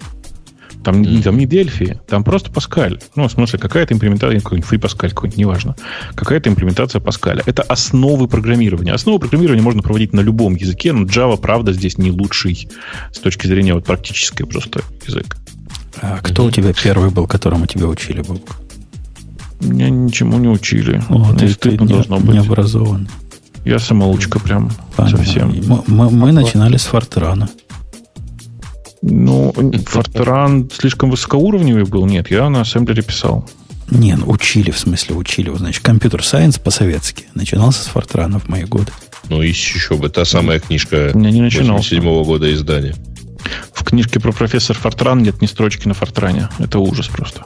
[0.84, 1.22] Там, mm-hmm.
[1.22, 3.00] там не Дельфи, там просто Паскаль.
[3.16, 5.76] Ну, в смысле, какая-то имплементация, какой-нибудь Free Паскаль какой-нибудь, неважно.
[6.14, 7.42] Какая-то имплементация Паскаля.
[7.46, 8.92] Это основы программирования.
[8.92, 12.68] Основы программирования можно проводить на любом языке, но Java, правда, здесь не лучший
[13.12, 15.36] с точки зрения вот практической просто язык.
[16.00, 18.40] А кто у тебя первый был, которому тебя учили, Бог?
[19.60, 21.02] Меня ничему не учили.
[21.08, 22.34] О, ты, ты не, должно быть.
[22.34, 23.08] не образован.
[23.64, 25.18] Я самоучка прям Понятно.
[25.18, 25.54] совсем.
[25.66, 27.48] Мы, мы, мы начинали с Фортрана.
[29.06, 32.06] Ну, Fortran слишком высокоуровневый был.
[32.06, 33.48] Нет, я на ассемблере писал.
[33.90, 35.54] Не, ну, учили, в смысле, учили.
[35.54, 37.26] Значит, компьютер сайенс по-советски.
[37.34, 38.92] Начинался с Фортрана в мои годы.
[39.28, 40.08] Ну, еще бы.
[40.08, 41.76] Та самая книжка Я не начинал.
[41.76, 42.94] 87 года издания.
[43.74, 46.48] В книжке про профессор Фортран нет ни строчки на Фортране.
[46.58, 47.44] Это ужас просто.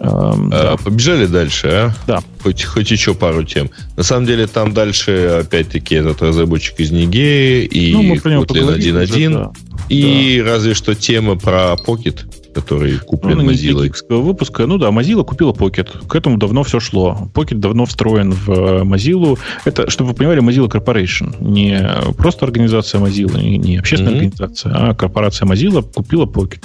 [0.00, 0.76] Эм, а, да.
[0.76, 1.94] Побежали дальше, а?
[2.08, 2.22] Да.
[2.42, 3.70] Хоть, хоть еще пару тем.
[3.96, 9.32] На самом деле, там дальше, опять-таки, этот разработчик из Нигерии и ну, Kotlin 1.1.
[9.32, 9.52] Да.
[9.88, 10.52] И да.
[10.52, 12.24] разве что тема про Pocket,
[12.54, 13.90] который куплен ну, Mozilla.
[14.08, 14.66] выпуска.
[14.66, 16.06] Ну да, Mozilla купила Pocket.
[16.06, 17.30] К этому давно все шло.
[17.34, 19.38] Pocket давно встроен в э, Mozilla.
[19.64, 21.36] Это, чтобы вы понимали, Mozilla Corporation.
[21.40, 24.16] Не просто организация Mozilla, не общественная mm-hmm.
[24.16, 26.64] организация, а корпорация Mozilla купила Pocket.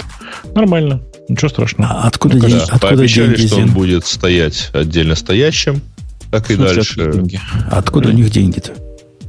[0.55, 1.01] Нормально.
[1.27, 1.91] Ничего страшного.
[1.91, 3.47] А откуда, ну, деньги, откуда Пообещали, деньги?
[3.47, 5.81] что он будет стоять отдельно стоящим,
[6.31, 7.11] так и дальше.
[7.13, 7.39] Деньги?
[7.69, 8.73] Откуда у них деньги-то?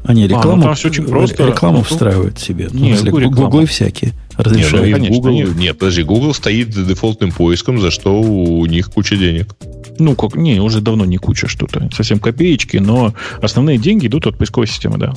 [0.05, 1.47] Они рекламу, а, ну, все очень просто.
[1.47, 2.68] рекламу ну, встраивают себе.
[2.72, 4.86] Не, ну, гуглы всякие разрешают.
[4.86, 5.56] Не, ну, конечно, Google, нет.
[5.56, 9.55] нет, подожди, Google стоит дефолтным поиском, за что у них куча денег.
[9.98, 11.89] Ну, как, не, уже давно не куча что-то.
[11.94, 15.14] Совсем копеечки, но основные деньги идут от поисковой системы, да.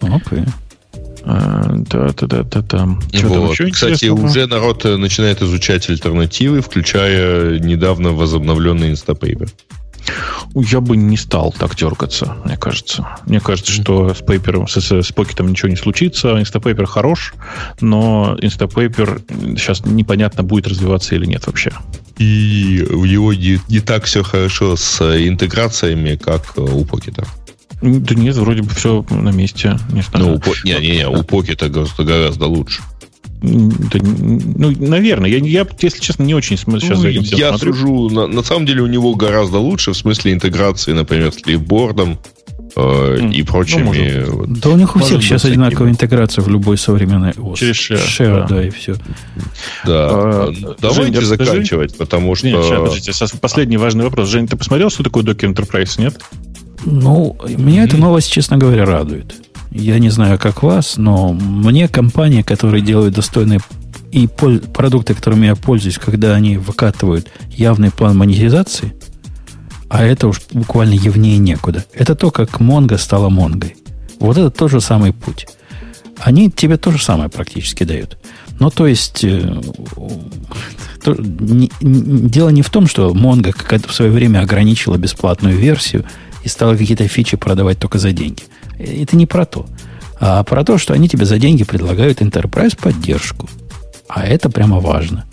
[0.00, 0.40] Окей.
[0.40, 0.48] Okay.
[1.26, 2.86] Да-да-да-да-да.
[3.24, 3.56] Вот.
[3.72, 9.50] Кстати, уже народ начинает изучать альтернативы, включая недавно возобновленный Instapaper.
[10.54, 13.06] Я бы не стал так дергаться, мне кажется.
[13.26, 16.28] Мне кажется, что с Paper, с, с, Pocket ничего не случится.
[16.38, 17.34] Instapaper хорош,
[17.80, 21.72] но Instapaper сейчас непонятно, будет развиваться или нет вообще.
[22.18, 27.26] И у него не, не так все хорошо с интеграциями, как у Pocket.
[27.82, 29.78] Да нет, вроде бы все на месте.
[29.92, 30.40] Не знаю.
[30.44, 32.82] Ну, не, не, не, у Pocket гораздо, гораздо лучше.
[33.42, 35.28] Да, ну, наверное.
[35.28, 37.74] Я, я, если честно, не очень сейчас ну, за этим Я смотрю.
[37.74, 38.08] сужу.
[38.10, 42.18] На, на самом деле у него гораздо лучше в смысле интеграции, например, с клипбордом
[42.74, 43.34] э, mm.
[43.34, 44.24] и прочими.
[44.26, 47.58] Ну, да у них у всех сейчас одинаковая интеграция в любой современной ОС.
[47.58, 47.96] Через share.
[47.96, 48.56] share да.
[48.56, 48.94] да, и все.
[49.84, 50.08] Да.
[50.10, 52.04] А, Давайте Жень, заканчивать, скажи...
[52.04, 52.46] потому что...
[52.46, 54.28] Нет, сейчас, подождите, сейчас последний важный вопрос.
[54.28, 56.20] Жень, ты посмотрел, что такое Docker Enterprise, нет?
[56.84, 57.86] Ну, меня mm-hmm.
[57.86, 59.34] эта новость, честно говоря, радует.
[59.78, 63.60] Я не знаю, как вас, но мне компании, которые делают достойные
[64.10, 68.94] и продукты, которыми я пользуюсь, когда они выкатывают явный план монетизации,
[69.88, 71.84] а это уж буквально явнее некуда.
[71.92, 73.76] Это то, как Монго стала Монгой.
[74.18, 75.46] Вот это тот же самый путь.
[76.18, 78.16] Они тебе то же самое практически дают.
[78.58, 79.60] Ну, то есть, э,
[81.04, 85.56] то, не, не, дело не в том, что Монго как в свое время ограничила бесплатную
[85.56, 86.04] версию–
[86.46, 88.44] и стала какие-то фичи продавать только за деньги.
[88.78, 89.66] Это не про то.
[90.18, 93.48] А про то, что они тебе за деньги предлагают enterprise поддержку.
[94.08, 95.24] А это прямо важно.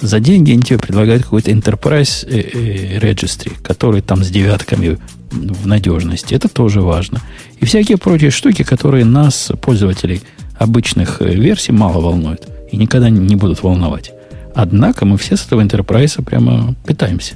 [0.00, 4.98] За деньги они тебе предлагают какой-то enterprise э, э, registry, который там с девятками
[5.30, 6.34] в надежности.
[6.34, 7.20] Это тоже важно.
[7.58, 10.22] И всякие прочие штуки, которые нас, пользователей
[10.56, 12.48] обычных э, версий, мало волнуют.
[12.70, 14.12] И никогда не будут волновать.
[14.54, 17.34] Однако мы все с этого enterprise прямо питаемся.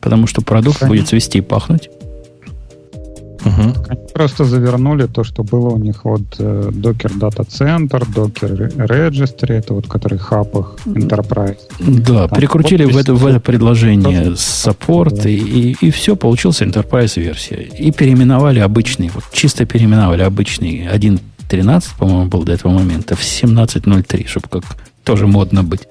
[0.00, 0.96] Потому что продукт Конечно.
[0.96, 1.88] будет цвести и пахнуть.
[3.44, 3.86] Угу.
[3.88, 9.54] Они просто завернули то, что было у них вот э, Docker Data Center, Docker Registry,
[9.54, 11.58] это вот который хаб их Enterprise.
[11.78, 15.28] Да, Там прикрутили в это, в это предложение саппорт, да.
[15.28, 17.62] и, и, и все, получился Enterprise версия.
[17.62, 24.26] И переименовали обычный, вот чисто переименовали обычный 1.13, по-моему, был до этого момента, в 17.03,
[24.26, 24.64] чтобы как
[25.04, 25.82] тоже модно быть.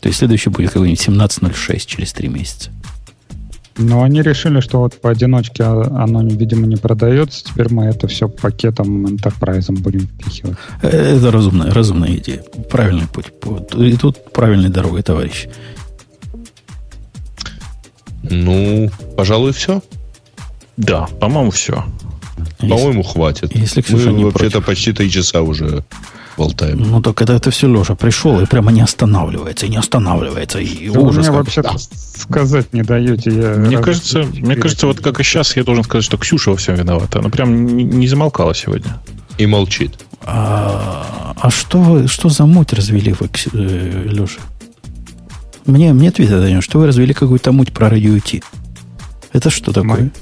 [0.00, 2.70] То есть следующий будет какой-нибудь 17.06 через 3 месяца.
[3.76, 7.44] Но они решили, что вот поодиночке оно, видимо, не продается.
[7.44, 10.56] Теперь мы это все пакетом Enterprise будем впихивать.
[10.82, 12.42] Э, это разумная, разумная идея.
[12.70, 13.26] Правильный путь.
[13.76, 15.48] И тут правильной дорогой, товарищ.
[18.22, 19.82] Ну, пожалуй, все.
[20.76, 21.84] Да, по-моему, все.
[22.58, 23.54] По-моему, хватит.
[23.54, 25.84] Если Ксюша Мы вообще-то почти три часа уже
[26.36, 26.78] болтаем.
[26.78, 30.58] Ну, так это, это все Леша пришел и прямо не останавливается, и не останавливается.
[30.58, 31.26] И да ужас.
[31.26, 31.74] Вы мне вообще да.
[32.16, 33.30] сказать не даете.
[33.30, 36.56] Я мне кажется, мне кажется, вот как и сейчас я должен сказать, что Ксюша во
[36.56, 37.18] всем виновата.
[37.18, 39.00] Она прям не, не замолкала сегодня.
[39.38, 39.98] И молчит.
[40.22, 44.40] А, а что, вы, что за муть развели вы, э, Леша?
[45.66, 48.42] Мне, мне ответа даем, что вы развели какую-то муть про радио Ти.
[49.32, 50.12] Это что такое?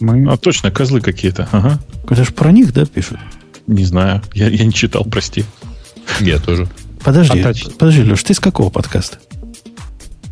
[0.00, 0.22] Мы...
[0.24, 0.32] Мы...
[0.32, 1.48] А, точно, козлы какие-то.
[1.52, 1.78] Ага.
[2.08, 3.18] Это же про них, да, пишут?
[3.72, 4.22] Не знаю.
[4.34, 5.44] Я, я не читал, прости.
[6.20, 6.68] Я тоже.
[7.02, 9.18] Подожди, а подожди, Леш, ты из какого подкаста?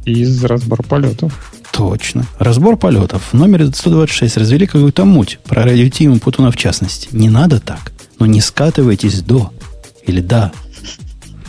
[0.04, 1.52] Из разбор полетов.
[1.72, 2.26] Точно.
[2.38, 3.22] Разбор полетов.
[3.32, 7.08] В номере 126 развели какую-то муть про радиотиму Путуна в частности.
[7.12, 7.92] Не надо так.
[8.18, 9.52] Но не скатывайтесь до.
[10.06, 10.52] Или да.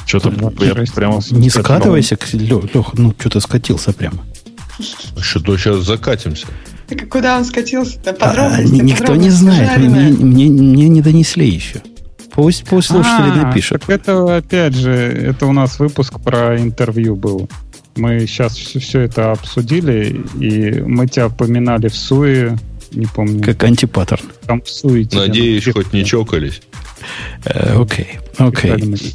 [0.06, 0.30] Что-то
[0.64, 1.22] я прямо...
[1.32, 2.64] Не скатывайся, Лех,
[2.94, 4.24] ну что-то скатился прямо.
[5.20, 6.48] Что-то сейчас закатимся.
[6.92, 7.98] Так куда он скатился?
[8.20, 9.80] А, никто не знает.
[9.80, 11.82] Мне, мне, мне не донесли еще.
[12.32, 13.82] Пусть, пусть слушатели а, напишут.
[13.82, 17.50] Так это, опять же, это у нас выпуск про интервью был.
[17.96, 22.58] Мы сейчас все, все это обсудили, и мы тебя поминали в Суе
[22.92, 23.42] не помню.
[23.42, 24.26] Как антипаттерн.
[24.46, 25.18] Там суете.
[25.18, 26.62] Надеюсь, хоть не чокались.
[27.46, 28.74] Э, окей, окей.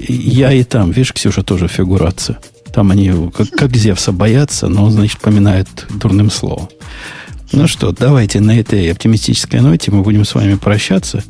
[0.08, 2.38] Я и там, видишь, Ксюша, тоже фигурация.
[2.72, 6.68] Там они как, как Зевса боятся, но, значит, поминают дурным словом.
[7.52, 11.22] Ну что, давайте на этой оптимистической ноте мы будем с вами прощаться.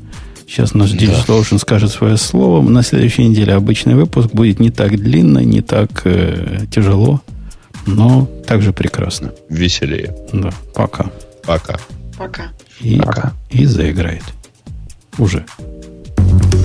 [0.49, 1.59] Сейчас наш да.
[1.59, 2.63] Скажет свое слово.
[2.69, 7.21] На следующей неделе обычный выпуск будет не так длинно, не так э, тяжело,
[7.85, 9.33] но также прекрасно.
[9.49, 10.15] Веселее.
[10.33, 11.11] Да, пока.
[11.45, 11.79] Пока.
[12.17, 12.53] Пока.
[12.81, 13.33] И, пока.
[13.51, 14.25] и заиграет.
[15.19, 15.45] Уже.